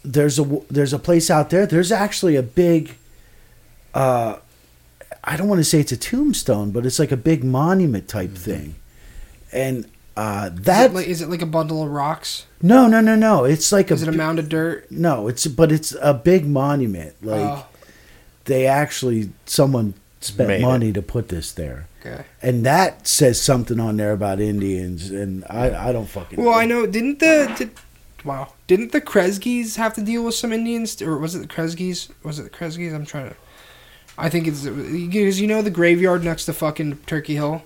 [0.05, 1.67] there's a there's a place out there.
[1.67, 2.97] There's actually a big.
[3.95, 4.37] Uh,
[5.25, 8.35] I don't want to say it's a tombstone, but it's like a big monument type
[8.37, 8.77] thing,
[9.53, 12.47] and uh, Is it, like, is it like a bundle of rocks?
[12.63, 13.45] no no no no.
[13.45, 14.91] It's like Is a it a mound of dirt?
[14.91, 15.29] no.
[15.29, 17.15] It's but it's a big monument.
[17.23, 17.67] Like Oh,
[18.45, 20.63] they actually someone spent Made it.
[20.63, 21.87] money to put this there.
[22.01, 22.25] okay.
[22.43, 26.43] and that says something on there about Indians, and I, I don't fucking.
[26.43, 26.87] Well, I know.
[26.87, 27.71] Didn't the did,
[28.25, 28.53] wow?
[28.67, 32.09] Didn't the Kresges have to deal with some Indians, or was it the Kresges?
[32.23, 32.95] Was it the Kresges?
[32.95, 33.37] I'm trying to.
[34.19, 37.63] I think it's because you know the graveyard next to fucking Turkey Hill.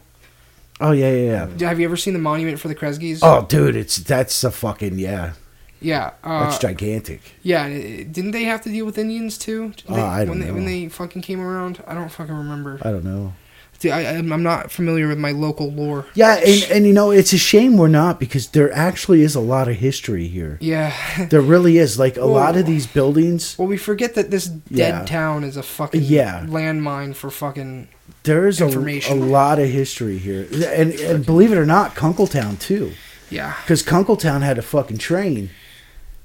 [0.81, 1.69] Oh yeah, yeah, yeah.
[1.69, 3.21] Have you ever seen the monument for the Kresges?
[3.23, 5.33] Oh, dude, it's that's a fucking yeah.
[5.81, 6.13] yeah.
[6.25, 7.21] Uh, That's gigantic.
[7.43, 7.69] yeah.
[7.69, 9.71] Didn't they have to deal with Indians too?
[9.77, 11.83] Didn't Oh, they, I don't when they when they fucking came around.
[11.87, 12.79] I don't fucking remember.
[12.83, 13.35] I don't know.
[13.79, 16.05] See, I, I'm I'm not familiar with my local lore.
[16.15, 19.41] Yeah, and and you know it's a shame we're not because there actually is a
[19.41, 20.59] lot of history here.
[20.61, 20.93] Yeah.
[21.31, 21.99] There really is.
[21.99, 25.05] Like a lot of these buildings, well, we forget that this dead Yeah.
[25.07, 26.45] town is a fucking Yeah.
[26.47, 27.89] landmine for fucking.
[28.25, 32.59] There is a, a lot of history here, and and believe it or not, Kunkletown
[32.61, 32.93] too.
[33.31, 33.55] Yeah.
[33.63, 35.51] Because Kunkletown had a fucking train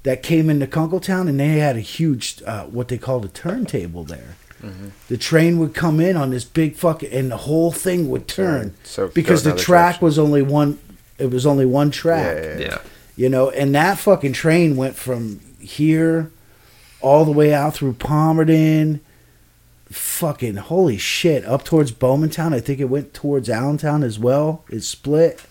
[0.02, 4.04] that came into Kunkletown, and they had a huge uh, what they called a turntable
[4.04, 4.36] there.
[5.08, 8.74] The train would come in on this big fucking, and the whole thing would turn
[8.82, 10.04] So because the track direction.
[10.04, 10.80] was only one.
[11.18, 12.78] It was only one track, Yeah, yeah, yeah.
[13.16, 16.32] you know, and that fucking train went from here
[17.00, 18.98] all the way out through Palmerton.
[19.90, 21.44] Fucking holy shit!
[21.44, 22.52] Up towards Bowmantown.
[22.52, 24.64] I think it went towards Allentown as well.
[24.68, 25.42] It split.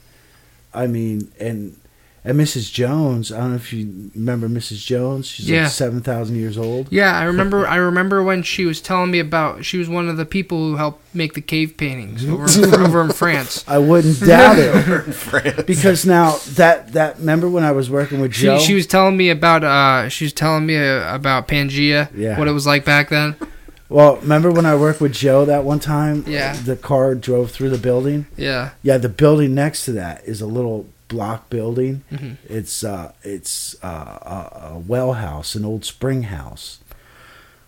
[0.74, 1.80] I mean, and
[2.26, 2.70] and Mrs.
[2.74, 3.32] Jones.
[3.32, 4.84] I don't know if you remember Mrs.
[4.86, 5.28] Jones.
[5.28, 5.64] She's Yeah.
[5.64, 6.88] like seven thousand years old.
[6.92, 7.66] Yeah, I remember.
[7.66, 9.64] I remember when she was telling me about.
[9.64, 13.02] She was one of the people who helped make the cave paintings over in, over
[13.02, 13.64] in France.
[13.70, 18.48] I wouldn't doubt it because now that that remember when I was working with She,
[18.48, 18.60] Joe.
[18.60, 19.64] she was telling me about.
[19.64, 22.10] Uh, she was telling me uh, about Pangea.
[22.14, 22.38] Yeah.
[22.38, 23.38] What it was like back then.
[23.90, 26.24] Well, remember when I worked with Joe that one time?
[26.28, 26.54] Yeah.
[26.56, 28.26] The car drove through the building.
[28.38, 28.72] Yeah.
[28.84, 32.04] Yeah, the building next to that is a little block building.
[32.12, 32.38] Mhm.
[32.50, 36.80] It's uh, it's uh, a, a well house, an old spring house.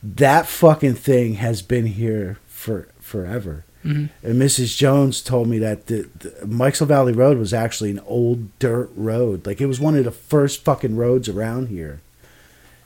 [0.04, 3.64] That fucking thing has been here for forever.
[3.86, 4.10] Mhm.
[4.24, 4.76] And Mrs.
[4.76, 9.46] Jones told me that the, the Valley Road was actually an old dirt road.
[9.46, 12.02] Like it was one of the first fucking roads around here.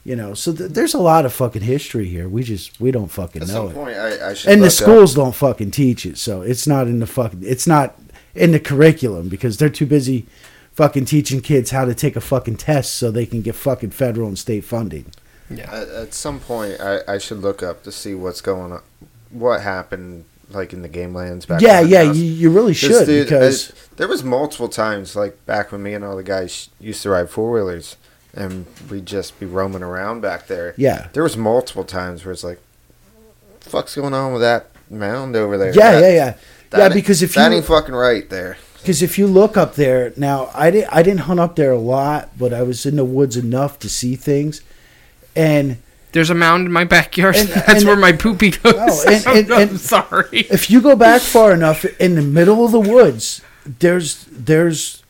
[0.03, 2.27] You know, so th- there's a lot of fucking history here.
[2.27, 4.65] We just we don't fucking At know some it point, I, I should and the
[4.65, 7.99] look up- schools don't fucking teach it, so it's not in the fucking it's not
[8.33, 10.25] in the curriculum because they're too busy
[10.73, 14.27] fucking teaching kids how to take a fucking test so they can get fucking federal
[14.27, 15.05] and state funding.
[15.49, 15.69] Yeah.
[15.71, 18.81] At, at some point, I, I should look up to see what's going on,
[19.29, 21.61] what happened like in the game lands back.
[21.61, 25.71] yeah, yeah, you, you really should dude, because uh, there was multiple times like back
[25.71, 27.95] when me and all the guys used to ride four wheelers,
[28.33, 30.73] and we'd just be roaming around back there.
[30.77, 32.59] yeah, There was multiple times where it's like,
[33.61, 36.33] "Fuck's going on with that mound over there?" yeah, That- yeah, yeah,
[36.71, 36.89] that yeah.
[36.93, 38.57] Because if that you ain't fucking right there.
[38.77, 41.77] Because if you look up there now, I didn't I didn't hunt up there a
[41.79, 44.61] lot, but I was in the woods enough to see things,
[45.35, 45.77] and
[46.13, 47.35] There's a mound in my backyard.
[47.37, 48.73] And- That's and- where my poopy goes.
[48.75, 50.27] Oh, and- and- I'm sorry.
[50.49, 55.00] if you go back far enough, in the middle of the woods, there's there's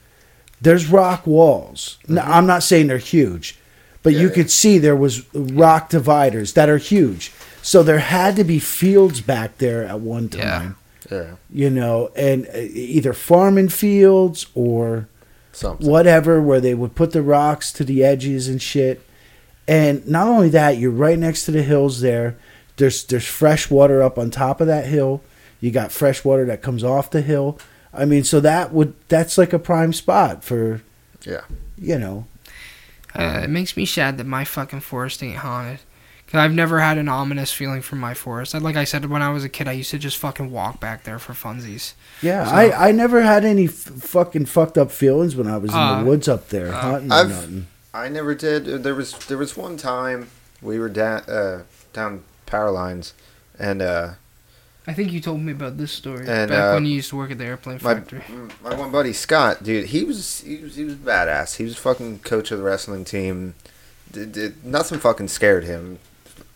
[0.61, 1.98] there's rock walls.
[2.07, 3.57] Now, I'm not saying they're huge,
[4.03, 4.33] but you Yeah.
[4.33, 7.31] could see there was rock dividers that are huge.
[7.64, 10.75] So there had to be fields back there at one time,
[11.11, 15.07] Yeah, you know, and uh, either farming fields or
[15.51, 15.88] something.
[15.88, 19.01] whatever where they would put the rocks to the edges and shit.
[19.67, 22.35] And not only that, you're right next to the hills there.
[22.77, 25.22] There's there's fresh water up on top of that hill.
[25.59, 27.59] You got fresh water that comes off the hill.
[27.94, 30.82] I mean, so that would that's like a prime spot for
[31.24, 31.42] Yeah.
[31.78, 32.26] you know.
[33.14, 35.80] Uh, it makes me sad that my fucking forest ain't haunted.
[36.28, 38.53] Cause I've never had an ominous feeling from my forest.
[38.53, 41.03] Like I said, when I was a kid, I used to just fucking walk back
[41.03, 41.92] there for funsies.
[42.22, 45.72] Yeah, So- I I never had any f- fucking fucked up feelings when I was
[45.72, 47.68] in Uh, the woods up there uh, hunting or I've- nothing.
[47.94, 48.70] I never did.
[48.70, 50.30] Uh, There was there was one time
[50.61, 53.14] we were down uh, down power lines,
[53.60, 54.11] and uh,
[54.88, 57.16] I think you told me about this story And, back uh, when you used to
[57.16, 58.24] work at the airplane my factory.
[58.64, 61.58] my one buddy Scott, dude, he was he was he was badass.
[61.58, 63.53] He was fucking coach of the wrestling team.
[64.11, 66.00] Did, did, nothing fucking scared him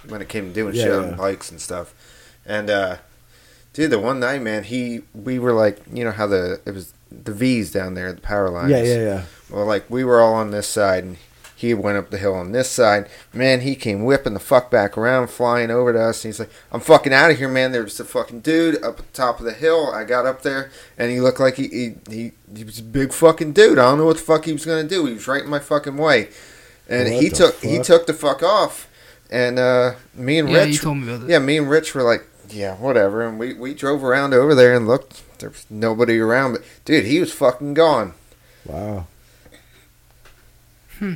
[0.07, 0.97] when it came to doing Yeah, shit yeah.
[1.11, 1.93] on bikes and stuff.
[2.45, 2.97] And uh,
[3.73, 6.93] dude, the one night, man, he we were like, you know how the it was
[7.11, 8.71] the V's down there the power lines.
[8.71, 9.23] Yeah, yeah, yeah.
[9.49, 11.17] Well, like we were all on this side, and
[11.55, 13.07] he went up the hill on this side.
[13.33, 16.23] Man, he came whipping the fuck back around, flying over to us.
[16.23, 18.99] And he's like, "I'm fucking out of here, man." There was a fucking dude up
[18.99, 19.91] at the top of the hill.
[19.93, 23.13] I got up there, and he looked like he he he, he was a big
[23.13, 23.79] fucking dude.
[23.79, 25.05] I don't know what the fuck he was gonna do.
[25.05, 26.29] He was right in my fucking way,
[26.89, 28.89] and What he the took he took the fuck off.
[29.31, 32.25] And uh, me and yeah, Rich, told me about yeah, me and Rich were like,
[32.49, 33.27] yeah, whatever.
[33.27, 35.23] And we, we drove around over there and looked.
[35.39, 38.13] There was nobody around, but dude, he was fucking gone.
[38.65, 39.07] Wow.
[40.99, 41.15] Hmm.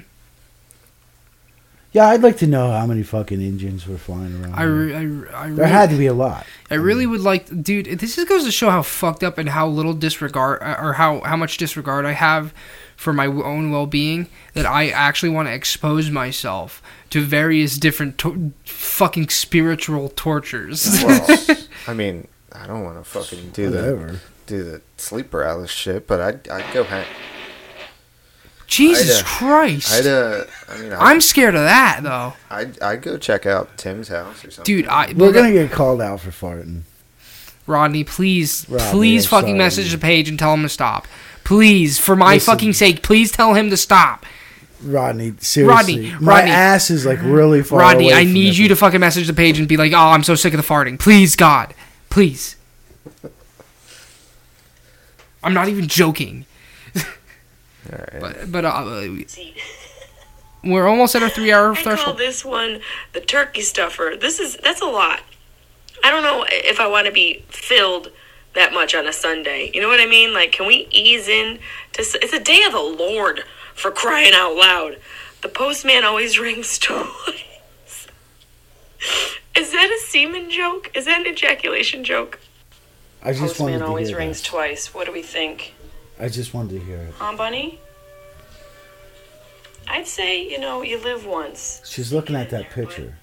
[1.99, 4.53] Yeah, I'd like to know how many fucking engines were flying around.
[4.55, 6.45] I, re- I, re- I there really, had to be a lot.
[6.71, 7.87] I really would like, dude.
[7.99, 11.19] This just goes to show how fucked up and how little disregard, uh, or how
[11.21, 12.53] how much disregard I have
[12.95, 14.27] for my own well being.
[14.53, 20.87] That I actually want to expose myself to various different to- fucking spiritual tortures.
[21.03, 21.37] Well,
[21.87, 24.19] I mean, I don't want to fucking do the Whatever.
[24.47, 27.05] do the sleep paralysis shit, but I'd I'd go hang.
[28.69, 29.91] Jesus I'd, uh, Christ!
[29.93, 33.77] I'd uh, I mean, I'd, I'm scared of that though, I'd I'd go check out
[33.77, 34.63] Tim's house or something.
[34.77, 34.87] dude.
[34.87, 36.81] I We're gonna get called out for farting.
[37.67, 39.57] Rodney, please, Rodney, please I'm fucking sorry.
[39.57, 41.07] message the page and tell him to stop.
[41.43, 42.51] Please, for my Listen.
[42.53, 44.25] fucking sake, please tell him to stop.
[44.83, 46.51] Rodney, seriously, Rodney, my Rodney.
[46.51, 47.79] ass is like really far.
[47.79, 48.57] Rodney, away I from need this.
[48.59, 50.65] you to fucking message the page and be like, "Oh, I'm so sick of the
[50.67, 50.97] farting.
[50.99, 51.73] Please, God,
[52.09, 52.55] please."
[55.43, 56.45] I'm not even joking,
[57.91, 58.21] All right.
[58.21, 59.07] but but uh,
[60.63, 62.81] we're almost at our three-hour I call this one
[63.13, 64.13] the turkey stuffer.
[64.19, 65.21] This is that's a lot.
[66.03, 68.11] I don't know if I want to be filled
[68.53, 69.71] that much on a Sunday.
[69.73, 70.33] You know what I mean?
[70.33, 71.59] Like, can we ease in
[71.93, 72.01] to?
[72.01, 73.43] It's a day of the Lord
[73.73, 74.97] for crying out loud.
[75.41, 78.07] The postman always rings twice.
[79.55, 80.91] Is that a semen joke?
[80.93, 82.39] Is that an ejaculation joke?
[83.21, 84.47] I just wanted Postman to always hear rings that.
[84.47, 84.93] twice.
[84.93, 85.73] What do we think?
[86.19, 87.13] I just wanted to hear it.
[87.17, 87.79] Huh, Bunny?
[89.87, 91.81] I'd say, you know, you live once.
[91.85, 93.15] She's looking at that picture.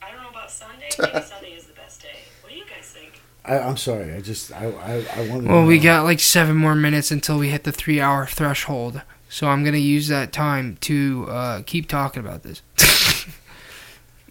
[0.00, 0.90] I don't know about Sunday.
[0.98, 2.20] Maybe Sunday is the best day.
[2.40, 3.20] What do you guys think?
[3.44, 4.14] I, I'm sorry.
[4.14, 5.50] I just I I, I wanted.
[5.50, 9.48] Well, to we got like seven more minutes until we hit the three-hour threshold, so
[9.48, 12.62] I'm gonna use that time to uh, keep talking about this.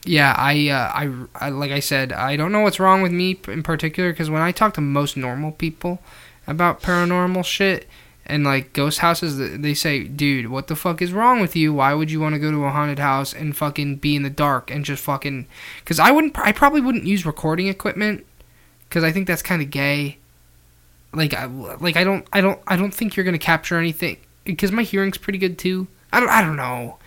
[0.05, 3.39] yeah, I, uh, I, I, like I said, I don't know what's wrong with me
[3.47, 5.99] in particular because when I talk to most normal people
[6.47, 7.87] about paranormal shit
[8.25, 11.73] and like ghost houses, they say, "Dude, what the fuck is wrong with you?
[11.73, 14.29] Why would you want to go to a haunted house and fucking be in the
[14.29, 15.47] dark and just fucking?"
[15.79, 18.25] Because I wouldn't, I probably wouldn't use recording equipment
[18.87, 20.17] because I think that's kind of gay
[21.13, 24.71] like I like I don't I don't I don't think you're gonna capture anything because
[24.71, 25.87] my hearing's pretty good too.
[26.11, 26.97] I don't I don't know.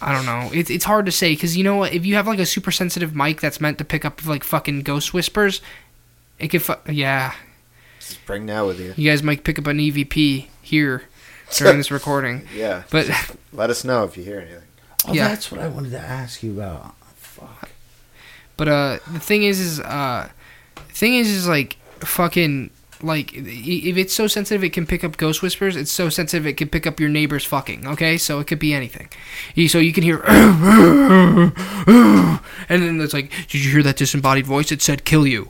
[0.00, 0.50] I don't know.
[0.52, 1.92] It's it's hard to say because you know what?
[1.92, 4.82] If you have like a super sensitive mic that's meant to pick up like fucking
[4.82, 5.60] ghost whispers,
[6.38, 6.62] it could.
[6.62, 7.34] Fu- yeah,
[8.12, 8.94] Just bring that with you.
[8.96, 11.02] you guys might pick up an EVP here
[11.56, 12.46] during this recording.
[12.54, 12.82] Yeah.
[12.90, 13.08] But
[13.52, 14.62] Let us know if you hear anything.
[15.06, 15.28] Oh, yeah.
[15.28, 16.94] that's what I wanted to ask you about.
[17.16, 17.70] Fuck.
[18.56, 20.30] But uh, the thing is, is uh,
[20.90, 22.70] thing is, is like fucking
[23.02, 25.74] like if it's so sensitive it can pick up ghost whispers.
[25.76, 27.86] It's so sensitive it can pick up your neighbors fucking.
[27.86, 29.08] Okay, so it could be anything.
[29.68, 31.52] So you can hear, and
[32.68, 34.70] then it's like, did you hear that disembodied voice?
[34.70, 35.48] It said kill you.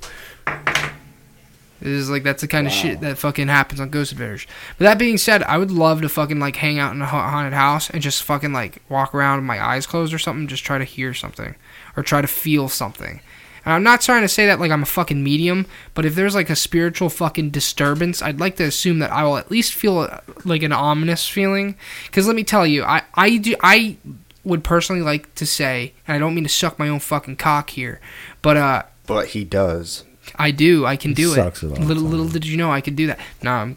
[1.82, 4.46] It is like that's the kind of shit that fucking happens on Ghost Adventures.
[4.78, 7.54] But that being said, I would love to fucking like hang out in a haunted
[7.54, 10.78] house and just fucking like walk around with my eyes closed or something, just try
[10.78, 11.56] to hear something
[11.96, 13.20] or try to feel something.
[13.64, 16.36] And I'm not trying to say that like I'm a fucking medium, but if there's
[16.36, 19.98] like a spiritual fucking disturbance, I'd like to assume that I will at least feel
[19.98, 21.76] uh, like an ominous feeling.
[22.06, 23.96] Because let me tell you, I I do I
[24.44, 27.70] would personally like to say, and I don't mean to suck my own fucking cock
[27.70, 28.00] here,
[28.40, 28.82] but uh.
[29.06, 30.04] But he does.
[30.42, 30.84] I do.
[30.86, 31.72] I can He do sucks it.
[31.72, 33.18] it little little did you know I could do that.
[33.42, 33.76] No, I'm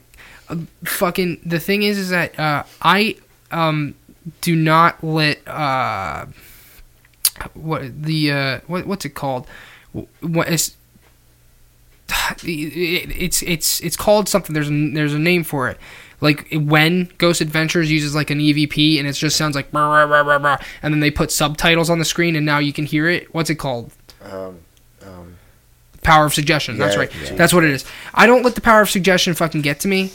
[0.50, 1.42] uh, fucking.
[1.46, 3.18] The thing is, is that uh, I
[3.52, 3.96] um
[4.42, 6.26] do not let uh
[7.54, 9.48] what the uh what what's it called?
[10.22, 10.76] What is
[12.44, 14.54] it's it's it's called something.
[14.54, 15.78] There's a, there's a name for it.
[16.22, 20.08] Like when Ghost Adventures uses like an EVP and it just sounds like "Brr, brr,
[20.08, 22.86] brr, brr, brr," and then they put subtitles on the screen and now you can
[22.86, 23.34] hear it.
[23.34, 23.92] What's it called?
[24.24, 24.60] Um,
[26.06, 26.78] Power of suggestion.
[26.78, 27.12] That's Yeah, right.
[27.24, 27.36] yeah.
[27.36, 27.84] That's what it is.
[28.14, 30.12] I don't let the power of suggestion fucking get to me.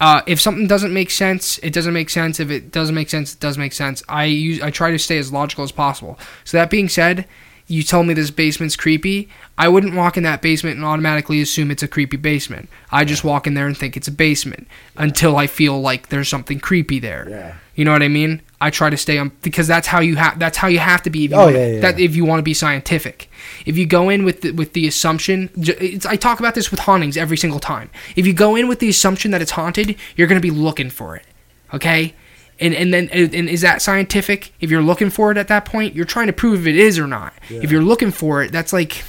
[0.00, 2.40] Uh, if something doesn't make sense, it doesn't make sense.
[2.40, 4.02] If it doesn't make sense, it does make sense.
[4.08, 6.18] I use I try to stay as logical as possible.
[6.44, 7.26] So that being said,
[7.66, 9.28] you tell me this basement's creepy.
[9.56, 12.68] I wouldn't walk in that basement and automatically assume it's a creepy basement.
[12.90, 16.28] I just walk in there and think it's a basement until I feel like there's
[16.28, 17.26] something creepy there.
[17.28, 17.54] Yeah.
[17.74, 18.42] You know what I mean?
[18.60, 21.10] I try to stay on because that's how you have that's how you have to
[21.10, 22.04] be if you Oh, wanna, yeah, yeah, that yeah.
[22.04, 23.30] if you want to be scientific.
[23.64, 26.80] If you go in with the, with the assumption, it's, I talk about this with
[26.80, 27.90] hauntings every single time.
[28.16, 30.90] If you go in with the assumption that it's haunted, you're going to be looking
[30.90, 31.24] for it.
[31.72, 32.14] Okay?
[32.58, 34.52] And and then and, is that scientific?
[34.60, 36.98] If you're looking for it at that point, you're trying to prove if it is
[36.98, 37.32] or not.
[37.48, 39.02] If you're looking for it, that's like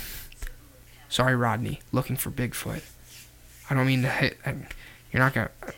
[1.10, 2.82] Sorry, Rodney, looking for Bigfoot.
[3.70, 4.56] I don't mean to hit I,
[5.12, 5.72] you're not going to I,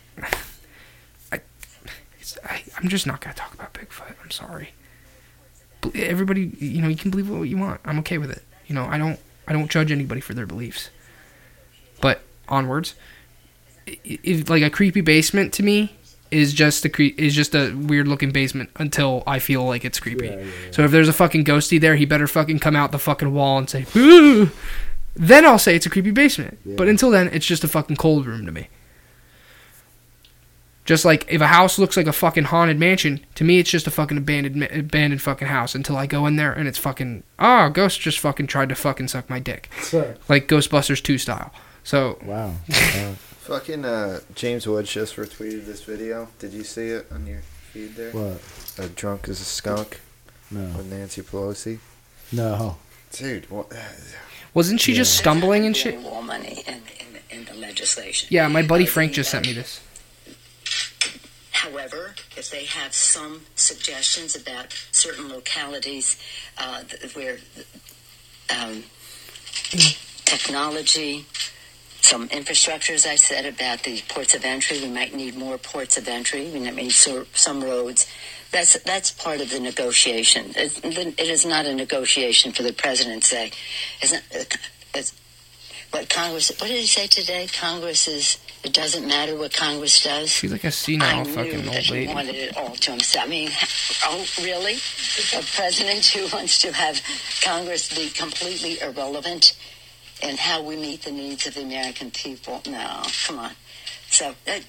[2.24, 4.14] it's, I, I'm just not gonna talk about Bigfoot.
[4.22, 4.70] I'm sorry.
[5.94, 7.82] Everybody, you know, you can believe what you want.
[7.84, 8.42] I'm okay with it.
[8.66, 10.88] You know, I don't, I don't judge anybody for their beliefs.
[12.00, 12.94] But onwards,
[14.48, 15.94] like a creepy basement to me
[16.30, 20.00] is just a cre- is just a weird looking basement until I feel like it's
[20.00, 20.28] creepy.
[20.28, 22.98] Yeah, yeah, So if there's a fucking ghosty there, he better fucking come out the
[22.98, 24.50] fucking wall and say, "Boo!"
[25.14, 26.58] Then I'll say it's a creepy basement.
[26.64, 28.68] But until then, it's just a fucking cold room to me.
[30.84, 33.86] Just like if a house looks like a fucking haunted mansion, to me it's just
[33.86, 37.70] a fucking abandoned abandoned fucking house until I go in there and it's fucking oh,
[37.70, 39.70] ghost just fucking tried to fucking suck my dick.
[40.28, 41.52] Like Ghostbusters 2 style.
[41.84, 42.54] So, Wow.
[42.68, 43.14] Wow.
[43.40, 46.28] fucking uh, James Woods just retweeted this video.
[46.38, 47.40] Did you see it on your
[47.72, 48.10] feed there?
[48.12, 48.40] what?
[48.78, 50.00] A drunk as a skunk
[50.50, 50.60] No.
[50.76, 51.78] with Nancy Pelosi.
[52.32, 52.76] No.
[53.12, 53.72] Dude, what?
[54.54, 56.00] wasn't she just stumbling and shit?
[56.00, 56.82] More money in,
[57.30, 58.28] in, in the legislation.
[58.30, 59.80] Yeah, my buddy Frank just sent me this.
[61.64, 66.18] However, if they have some suggestions about certain localities
[66.58, 66.82] uh,
[67.14, 67.38] where
[68.54, 68.84] um,
[70.26, 71.24] technology,
[72.02, 75.96] some infrastructure, as I said about the ports of entry, we might need more ports
[75.96, 76.50] of entry.
[76.50, 78.06] We might need some roads.
[78.52, 80.52] That's that's part of the negotiation.
[80.54, 83.52] It, is not a negotiation for the president to say.
[84.02, 84.22] It's not,
[84.94, 85.14] it's,
[85.92, 86.50] what Congress?
[86.60, 87.48] What did he say today?
[87.58, 88.36] Congress is.
[88.64, 90.30] It doesn't matter what Congress does.
[90.30, 92.14] She's like a I senile knew fucking that old he lady.
[92.14, 93.26] wanted it all to himself.
[93.26, 93.50] I mean,
[94.04, 94.76] oh, really?
[95.36, 97.00] A president who wants to have
[97.42, 99.54] Congress be completely irrelevant
[100.22, 102.62] in how we meet the needs of the American people?
[102.66, 103.52] No, come on.
[104.08, 104.60] So uh,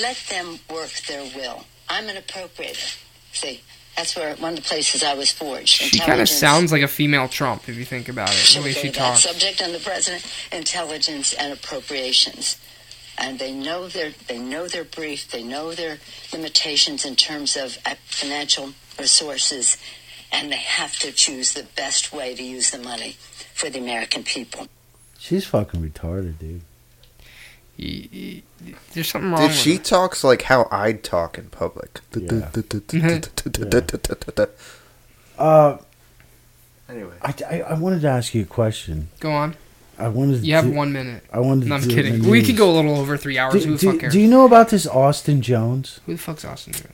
[0.00, 1.64] let them work their will.
[1.88, 3.00] I'm an appropriator.
[3.32, 3.62] See,
[3.96, 5.68] that's where one of the places I was forged.
[5.68, 8.72] She kind of sounds like a female Trump if you think about it, the way
[8.72, 9.20] she talks.
[9.20, 10.26] subject on the president?
[10.52, 12.58] Intelligence and appropriations.
[13.16, 15.30] And they know their they know their brief.
[15.30, 15.98] They know their
[16.32, 19.76] limitations in terms of uh, financial resources,
[20.32, 23.16] and they have to choose the best way to use the money
[23.54, 24.66] for the American people.
[25.18, 26.62] She's fucking retarded, dude.
[27.78, 28.42] Y- y-
[28.92, 29.40] There's something wrong.
[29.40, 29.82] Dude, with she her.
[29.82, 32.00] talks like how I'd talk in public.
[32.16, 32.50] Yeah.
[36.88, 39.08] Anyway, Uh, I, I, I wanted to ask you a question.
[39.20, 39.56] Go on.
[39.98, 40.40] I wanted.
[40.40, 41.22] To You have do- one minute.
[41.32, 41.68] I wanted.
[41.68, 42.28] No, I'm do kidding.
[42.28, 43.54] We could go a little over three hours.
[43.54, 44.12] Do, Who the do- fuck cares?
[44.12, 46.00] do you know about this Austin Jones?
[46.06, 46.88] Who the fuck's Austin Jones?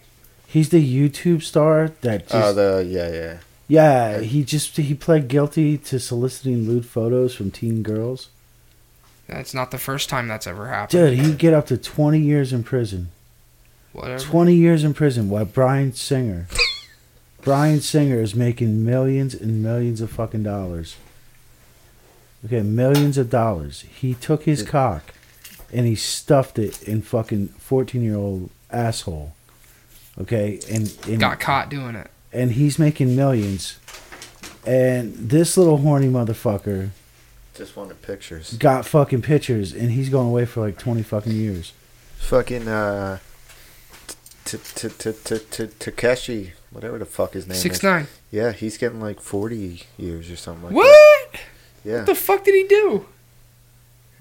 [0.46, 3.38] He's the YouTube star that oh, just oh, the yeah, yeah.
[3.68, 4.18] yeah.
[4.20, 8.28] He just he pled guilty to soliciting lewd photos from teen girls.
[9.28, 10.90] That's not the first time that's ever happened.
[11.16, 13.10] Dude, he'd get up to twenty years in prison.
[13.92, 14.22] Whatever.
[14.22, 15.28] Twenty years in prison.
[15.30, 16.48] Why Bryan Singer,
[17.42, 20.96] Bryan Singer is making millions and millions of fucking dollars.
[22.44, 23.82] Okay, millions of dollars.
[23.82, 25.12] He took his cock
[25.72, 29.34] and he stuffed it in fucking fourteen year old asshole.
[30.20, 32.10] Okay, and, and Got caught doing it.
[32.32, 33.76] and he's making millions.
[34.66, 36.90] And this little horny motherfucker
[37.54, 38.54] Just wanted pictures.
[38.58, 41.72] got fucking pictures, and he's going away for like twenty fucking years.
[42.18, 43.18] Fucking uh,
[44.44, 47.82] Tekashi, whatever the fuck his name Six is.
[47.82, 48.06] nine.
[48.30, 51.40] Yeah, he's getting like forty years or something like What?
[51.84, 51.88] That.
[51.90, 53.06] Yeah, What the fuck did he do?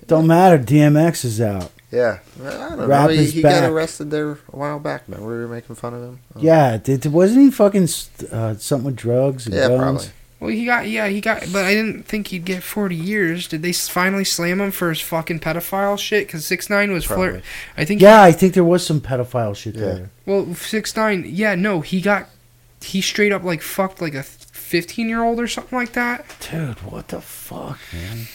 [0.07, 0.57] Don't matter.
[0.57, 1.71] DMX is out.
[1.91, 2.19] yeah.
[2.43, 3.15] I don't Rap know.
[3.15, 3.61] He, is he back.
[3.61, 5.03] got arrested there a while back.
[5.07, 6.19] Remember we were making fun of him?
[6.35, 6.39] Oh.
[6.39, 7.87] Yeah, did, wasn't he fucking
[8.31, 9.79] uh, something with drugs and Yeah, guns?
[9.79, 10.07] probably.
[10.39, 13.45] Well, he got yeah, he got, but I didn't think he'd get forty years.
[13.45, 16.27] Did they finally slam him for his fucking pedophile shit?
[16.27, 17.43] Because six nine was flirt.
[17.75, 18.01] I think.
[18.01, 19.81] Yeah, I think there was some pedophile shit Yeah.
[19.81, 20.09] there.
[20.25, 21.25] Well, six nine.
[21.27, 22.29] Yeah, no, he got.
[22.81, 24.23] He straight up like fucked like a
[24.69, 26.25] fifteen year old or something like that.
[26.39, 28.27] Dude, what the fuck, man?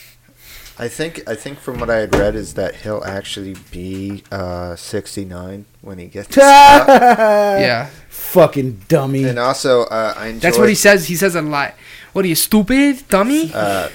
[0.76, 4.74] I think I think from what I had read is that he'll actually be uh,
[4.74, 9.22] 69 when he gets yeah, Fucking dummy.
[9.22, 11.06] And also, uh, I enjoyed that's what he says.
[11.06, 11.74] He says a lot.
[12.12, 13.52] What are you stupid, dummy?
[13.54, 13.88] Uh,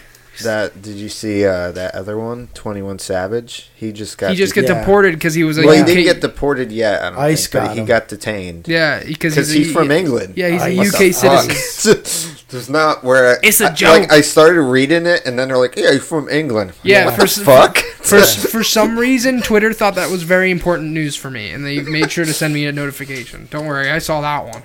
[0.44, 3.70] that did you see uh, that other one, Twenty One Savage?
[3.76, 4.80] He just got he just de- got yeah.
[4.80, 5.88] deported because he was a well, he UK.
[5.88, 7.02] didn't get deported yet.
[7.02, 7.86] I don't Ice think, but got he him.
[7.86, 10.34] got detained yeah, because because he's, he's a- from England.
[10.38, 11.52] Yeah, he's a What UK the fuck?
[11.52, 12.36] citizen.
[12.50, 14.00] There's not where I- It's a I- joke.
[14.02, 17.14] Like I started reading it, and then they're like, "Yeah, you're from England." Yeah, what
[17.16, 17.78] for the s- fuck.
[18.00, 21.80] For for some reason, Twitter thought that was very important news for me, and they
[21.82, 23.48] made sure to send me a notification.
[23.52, 24.64] Don't worry, I saw that one.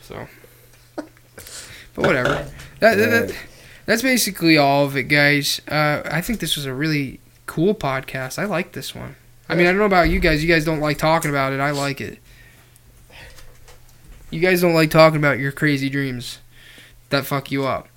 [0.00, 0.26] So,
[0.96, 2.46] but whatever.
[2.80, 3.36] That, that, that-
[3.86, 5.60] that's basically all of it, guys.
[5.68, 8.38] Uh, I think this was a really cool podcast.
[8.38, 9.16] I like this one.
[9.48, 10.42] I mean, I don't know about you guys.
[10.42, 11.60] You guys don't like talking about it.
[11.60, 12.18] I like it.
[14.30, 16.38] You guys don't like talking about your crazy dreams
[17.10, 17.88] that fuck you up.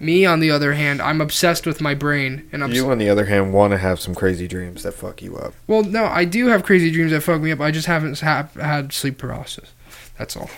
[0.00, 3.08] Me, on the other hand, I'm obsessed with my brain, and I'm you, on the
[3.08, 5.54] other hand, want to have some crazy dreams that fuck you up.
[5.66, 7.60] well, no, I do have crazy dreams that fuck me up.
[7.60, 9.72] I just haven't ha- had sleep paralysis.
[10.18, 10.50] That's all.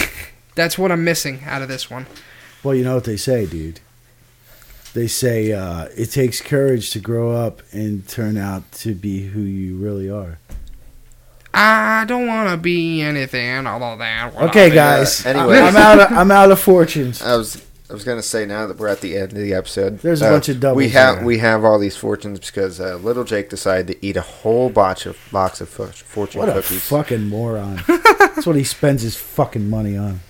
[0.56, 2.06] That's what I'm missing out of this one.
[2.62, 3.80] Well, you know what they say, dude.
[4.92, 9.40] They say uh, it takes courage to grow up and turn out to be who
[9.40, 10.38] you really are.
[11.52, 14.34] I don't want to be anything other than.
[14.34, 14.74] what Okay, I am.
[14.74, 15.26] guys.
[15.26, 15.58] anyway.
[15.58, 16.00] I'm out.
[16.00, 17.22] Of, I'm out of fortunes.
[17.22, 19.98] I was I was gonna say now that we're at the end of the episode.
[19.98, 21.24] There's a uh, bunch of doubles We have there.
[21.24, 25.06] we have all these fortunes because uh, little Jake decided to eat a whole box
[25.06, 26.86] of box of fu- fortune What a cookies.
[26.88, 27.82] fucking moron.
[27.88, 30.20] That's what he spends his fucking money on.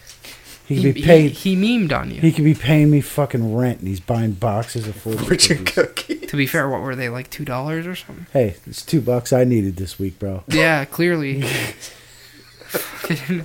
[0.71, 1.31] He He, could be he, paid.
[1.33, 2.21] he memed on you.
[2.21, 6.07] He could be paying me fucking rent, and he's buying boxes of fortune fortune cookies.
[6.21, 6.31] cookies.
[6.31, 8.27] to be fair, what were they like two dollars or something?
[8.33, 10.45] Hey, it's two bucks I needed this week, bro.
[10.47, 11.43] Yeah, clearly.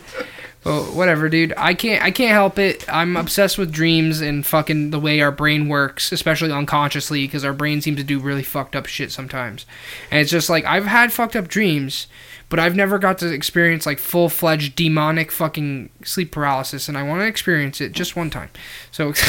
[0.65, 1.53] well, whatever, dude.
[1.55, 2.03] I can't.
[2.03, 2.91] I can't help it.
[2.91, 7.53] I'm obsessed with dreams and fucking the way our brain works, especially unconsciously, because our
[7.53, 9.67] brain seems to do really fucked up shit sometimes.
[10.09, 12.07] And it's just like I've had fucked up dreams,
[12.49, 17.03] but I've never got to experience like full fledged demonic fucking sleep paralysis, and I
[17.03, 18.49] want to experience it just one time.
[18.91, 19.13] So.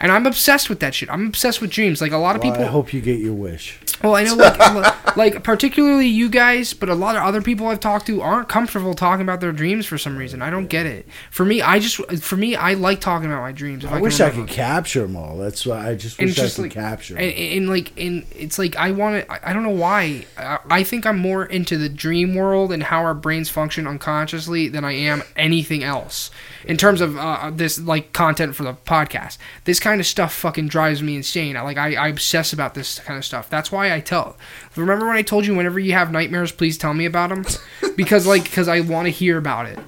[0.00, 1.10] And I'm obsessed with that shit.
[1.10, 2.00] I'm obsessed with dreams.
[2.00, 2.64] Like a lot of Well, people.
[2.66, 3.78] I hope you get your wish.
[4.02, 7.80] Well, I know, like, like particularly you guys, but a lot of other people I've
[7.80, 10.40] talked to aren't comfortable talking about their dreams for some reason.
[10.40, 11.08] I don't get it.
[11.32, 13.84] For me, I just, for me, I like talking about my dreams.
[13.84, 15.36] If I, I wish I could capture them all.
[15.36, 17.16] That's why I just And wish just I could like- capture.
[17.16, 19.32] And, and like, and it's like I want to.
[19.32, 20.26] I I don't know why.
[20.36, 24.68] I, I think I'm more into the dream world and how our brains function unconsciously
[24.68, 26.30] than I am anything else
[26.68, 29.38] in terms of uh, this like content for the podcast.
[29.64, 31.56] This kind of stuff fucking drives me insane.
[31.56, 33.50] I like I, I obsess about this kind of stuff.
[33.50, 34.36] That's why I tell.
[34.76, 37.44] Remember when I told you whenever you have nightmares, please tell me about them
[37.96, 39.78] because like because I want to hear about it.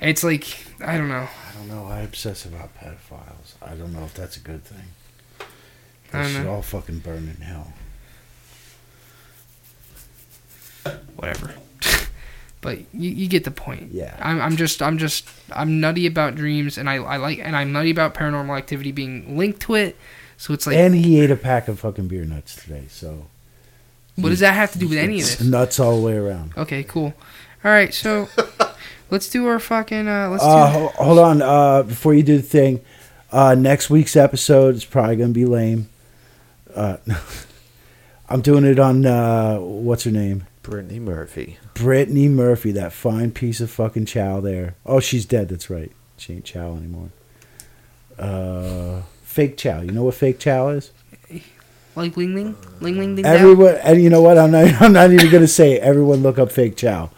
[0.00, 1.28] It's like I don't know.
[1.28, 1.86] I don't know.
[1.86, 3.54] I obsess about pedophiles.
[3.62, 4.86] I don't know if that's a good thing.
[6.12, 6.52] I They should know.
[6.54, 7.72] all fucking burn in hell.
[11.16, 11.54] whatever.
[12.68, 13.92] But you, you get the point.
[13.92, 14.14] Yeah.
[14.20, 17.72] I'm, I'm just I'm just I'm nutty about dreams and I, I like and I'm
[17.72, 19.96] nutty about paranormal activity being linked to it.
[20.36, 22.84] So it's like and he ate a pack of fucking beer nuts today.
[22.88, 23.26] So
[24.16, 25.40] what does that have to do with any of this?
[25.40, 26.52] nuts all the way around.
[26.56, 27.14] Okay, cool.
[27.64, 28.28] All right, so
[29.10, 31.40] let's do our fucking uh let's Uh, do ho- hold on.
[31.42, 32.80] Uh, before you do the thing,
[33.32, 35.88] uh, next week's episode is probably gonna be lame.
[36.74, 36.98] Uh,
[38.28, 41.56] I'm doing it on uh, what's her name, Brittany Murphy.
[41.74, 44.74] Brittany Murphy, that fine piece of fucking chow there.
[44.84, 45.48] Oh, she's dead.
[45.48, 45.90] That's right.
[46.18, 47.08] She ain't chow anymore.
[48.18, 49.80] Uh, fake chow.
[49.80, 50.90] You know what fake chow is?
[51.94, 53.34] like ling ling ling ling ding down.
[53.36, 54.38] Everyone, and you know what?
[54.38, 54.66] I'm not.
[54.82, 55.82] I'm not even gonna say it.
[55.82, 57.10] Everyone, look up fake chow.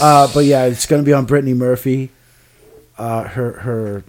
[0.00, 2.10] Uh, but yeah, it's gonna be on Brittany Murphy.
[2.98, 4.04] Uh, her her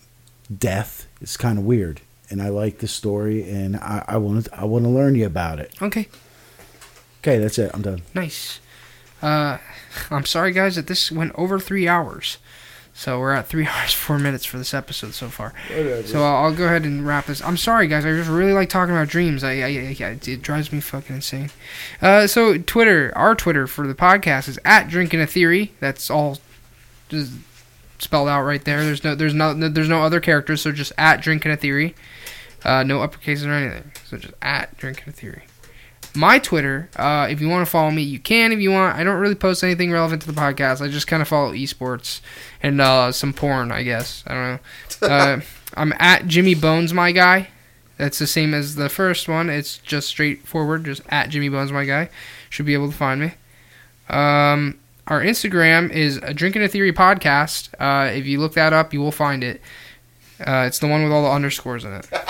[0.55, 4.55] death is kind of weird, and I like the story, and I, I want to
[4.59, 5.73] I want to learn you about it.
[5.81, 6.07] Okay,
[7.19, 7.71] Okay, that's it.
[7.73, 8.01] I'm done.
[8.13, 8.59] nice.
[9.21, 9.57] Uh,
[10.09, 12.37] I'm sorry, guys, that this went over three hours.
[12.93, 15.53] So we're at three hours four minutes for this episode so far.
[16.07, 17.41] So I'll, I'll go ahead and wrap this.
[17.41, 18.05] I'm sorry, guys.
[18.05, 19.43] I just really like talking about dreams.
[19.43, 21.49] I, I, I it drives me fucking insane.
[22.01, 25.71] Uh, so Twitter, our Twitter for the podcast is at Drinking a Theory.
[25.79, 26.39] That's all,
[27.09, 27.31] just
[27.99, 28.83] spelled out right there.
[28.83, 30.61] There's no, there's no, there's no other characters.
[30.61, 31.95] So just at Drinking a Theory.
[32.63, 33.91] Uh, no uppercases or anything.
[34.05, 35.43] So just at Drinking a Theory.
[36.15, 38.51] My Twitter, uh, if you want to follow me, you can.
[38.51, 40.81] If you want, I don't really post anything relevant to the podcast.
[40.81, 42.21] I just kind of follow esports
[42.61, 44.23] and uh, some porn, I guess.
[44.27, 44.59] I don't know.
[45.01, 45.41] Uh,
[45.73, 47.47] I'm at Jimmy Bones, my guy.
[47.97, 49.49] That's the same as the first one.
[49.49, 52.09] It's just straightforward, just at Jimmy Bones, my guy.
[52.51, 53.33] Should be able to find me.
[54.09, 57.69] Um, our Instagram is a Drinking a Theory podcast.
[57.79, 59.59] Uh, if you look that up, you will find it.
[60.39, 62.07] Uh, it's the one with all the underscores in it.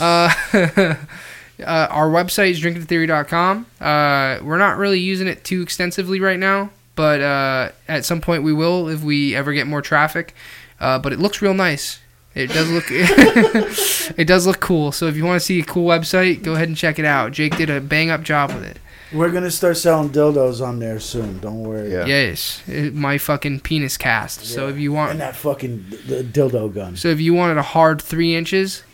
[1.60, 3.66] Uh, our website is drinkingtheory.com.
[3.80, 8.42] Uh, we're not really using it too extensively right now, but uh, at some point
[8.42, 10.34] we will if we ever get more traffic.
[10.80, 11.98] Uh, but it looks real nice.
[12.34, 14.92] It does look it does look cool.
[14.92, 17.32] So if you want to see a cool website, go ahead and check it out.
[17.32, 18.78] Jake did a bang up job with it.
[19.12, 21.38] We're gonna start selling dildos on there soon.
[21.40, 21.90] Don't worry.
[21.90, 22.04] Yeah.
[22.04, 24.44] Yes, it, my fucking penis cast.
[24.44, 26.96] So if you want And that fucking the dildo gun.
[26.96, 28.84] So if you wanted a hard three inches,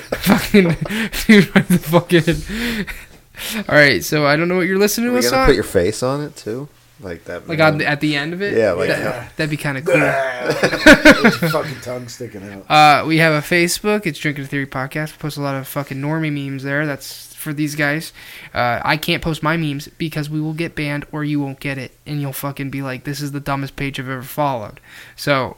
[0.00, 0.64] fucking
[1.26, 3.64] dude, the fucking.
[3.68, 5.46] All right, so I don't know what you're listening Are to us gonna on.
[5.46, 6.68] put your face on it too,
[7.00, 7.46] like that?
[7.46, 8.56] like on the, at the end of it.
[8.56, 11.50] Yeah, like that, that'd be kind of cool.
[11.50, 12.70] Fucking tongue sticking out.
[12.70, 14.06] Uh, we have a Facebook.
[14.06, 15.12] It's Drinking Theory Podcast.
[15.12, 16.86] We post a lot of fucking normie memes there.
[16.86, 18.12] That's for these guys.
[18.54, 21.76] Uh, I can't post my memes because we will get banned or you won't get
[21.78, 24.80] it, and you'll fucking be like, "This is the dumbest page I've ever followed."
[25.14, 25.56] So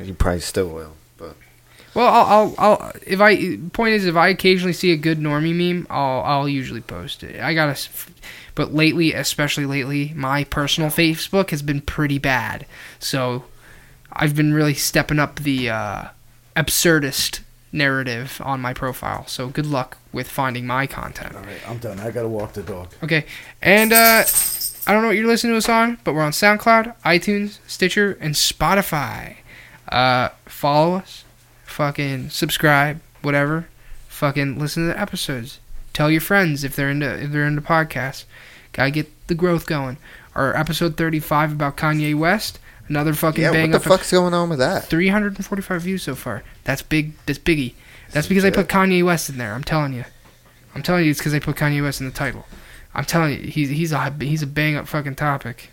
[0.00, 0.92] you probably still will,
[1.94, 5.54] Well, I'll, I'll, I'll, if I, point is, if I occasionally see a good normie
[5.54, 7.40] meme, I'll, I'll usually post it.
[7.40, 7.80] I gotta,
[8.54, 12.66] but lately, especially lately, my personal Facebook has been pretty bad.
[12.98, 13.44] So,
[14.12, 16.04] I've been really stepping up the uh,
[16.56, 17.40] absurdist
[17.72, 19.26] narrative on my profile.
[19.26, 21.34] So, good luck with finding my content.
[21.34, 22.00] All right, I'm done.
[22.00, 22.88] I gotta walk the dog.
[23.02, 23.24] Okay,
[23.62, 24.24] and uh,
[24.86, 28.18] I don't know what you're listening to us on, but we're on SoundCloud, iTunes, Stitcher,
[28.20, 29.36] and Spotify.
[29.88, 31.23] Uh, follow us,
[31.74, 33.66] fucking subscribe, whatever.
[34.08, 35.58] Fucking listen to the episodes.
[35.92, 38.24] Tell your friends if they're into if they're into podcasts.
[38.72, 39.96] Gotta get the growth going.
[40.34, 44.48] Our episode 35 about Kanye West, another fucking yeah, bang what the fuck's going on
[44.48, 44.86] with that?
[44.86, 46.42] 345 views so far.
[46.64, 47.12] That's big.
[47.26, 47.74] That's biggie.
[48.10, 49.52] That's because I put Kanye West in there.
[49.54, 50.04] I'm telling you.
[50.74, 52.46] I'm telling you, it's because I put Kanye West in the title.
[52.94, 55.70] I'm telling you, he's he's a he's a bang up fucking topic.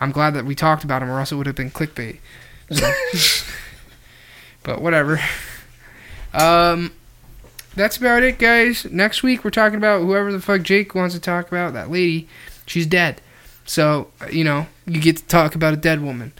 [0.00, 2.18] I'm glad that we talked about him, or else it would have been clickbait.
[2.70, 2.92] So-
[4.62, 5.20] but whatever.
[6.32, 6.92] Um,
[7.74, 8.84] that's about it, guys.
[8.90, 11.72] Next week we're talking about whoever the fuck Jake wants to talk about.
[11.72, 12.28] That lady,
[12.66, 13.20] she's dead.
[13.64, 16.32] So you know you get to talk about a dead woman.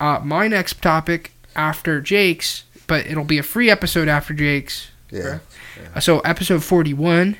[0.00, 4.88] Uh, my next topic after Jake's, but it'll be a free episode after Jake's.
[5.10, 5.40] Yeah.
[5.94, 7.36] Uh, So episode 41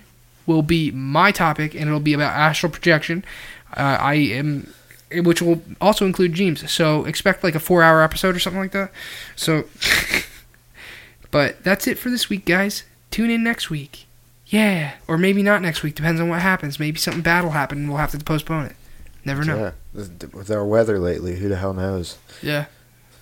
[0.46, 3.24] will be my topic, and it'll be about astral projection.
[3.76, 4.72] Uh, I am,
[5.12, 6.70] which will also include dreams.
[6.70, 8.90] So expect like a four-hour episode or something like that.
[9.36, 9.64] So,
[11.30, 12.84] but that's it for this week, guys.
[13.10, 14.06] Tune in next week.
[14.46, 15.94] Yeah, or maybe not next week.
[15.94, 16.80] Depends on what happens.
[16.80, 18.76] Maybe something bad will happen, and we'll have to postpone it.
[19.24, 19.72] Never know.
[19.94, 20.04] Yeah.
[20.32, 22.18] With our weather lately, who the hell knows?
[22.42, 22.66] Yeah.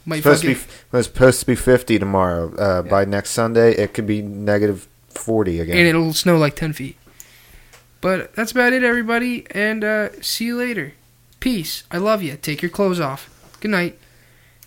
[0.06, 2.54] Might It's supposed to be well, it's supposed to be 50 tomorrow.
[2.54, 5.76] Uh, By next Sunday, it could be negative 40 again.
[5.76, 6.96] and it'll snow like 10 feet.
[8.00, 10.92] But that's about it, everybody, and uh, see you later.
[11.40, 11.82] Peace.
[11.90, 12.36] I love you.
[12.36, 13.28] Take your clothes off.
[13.60, 13.98] Good night.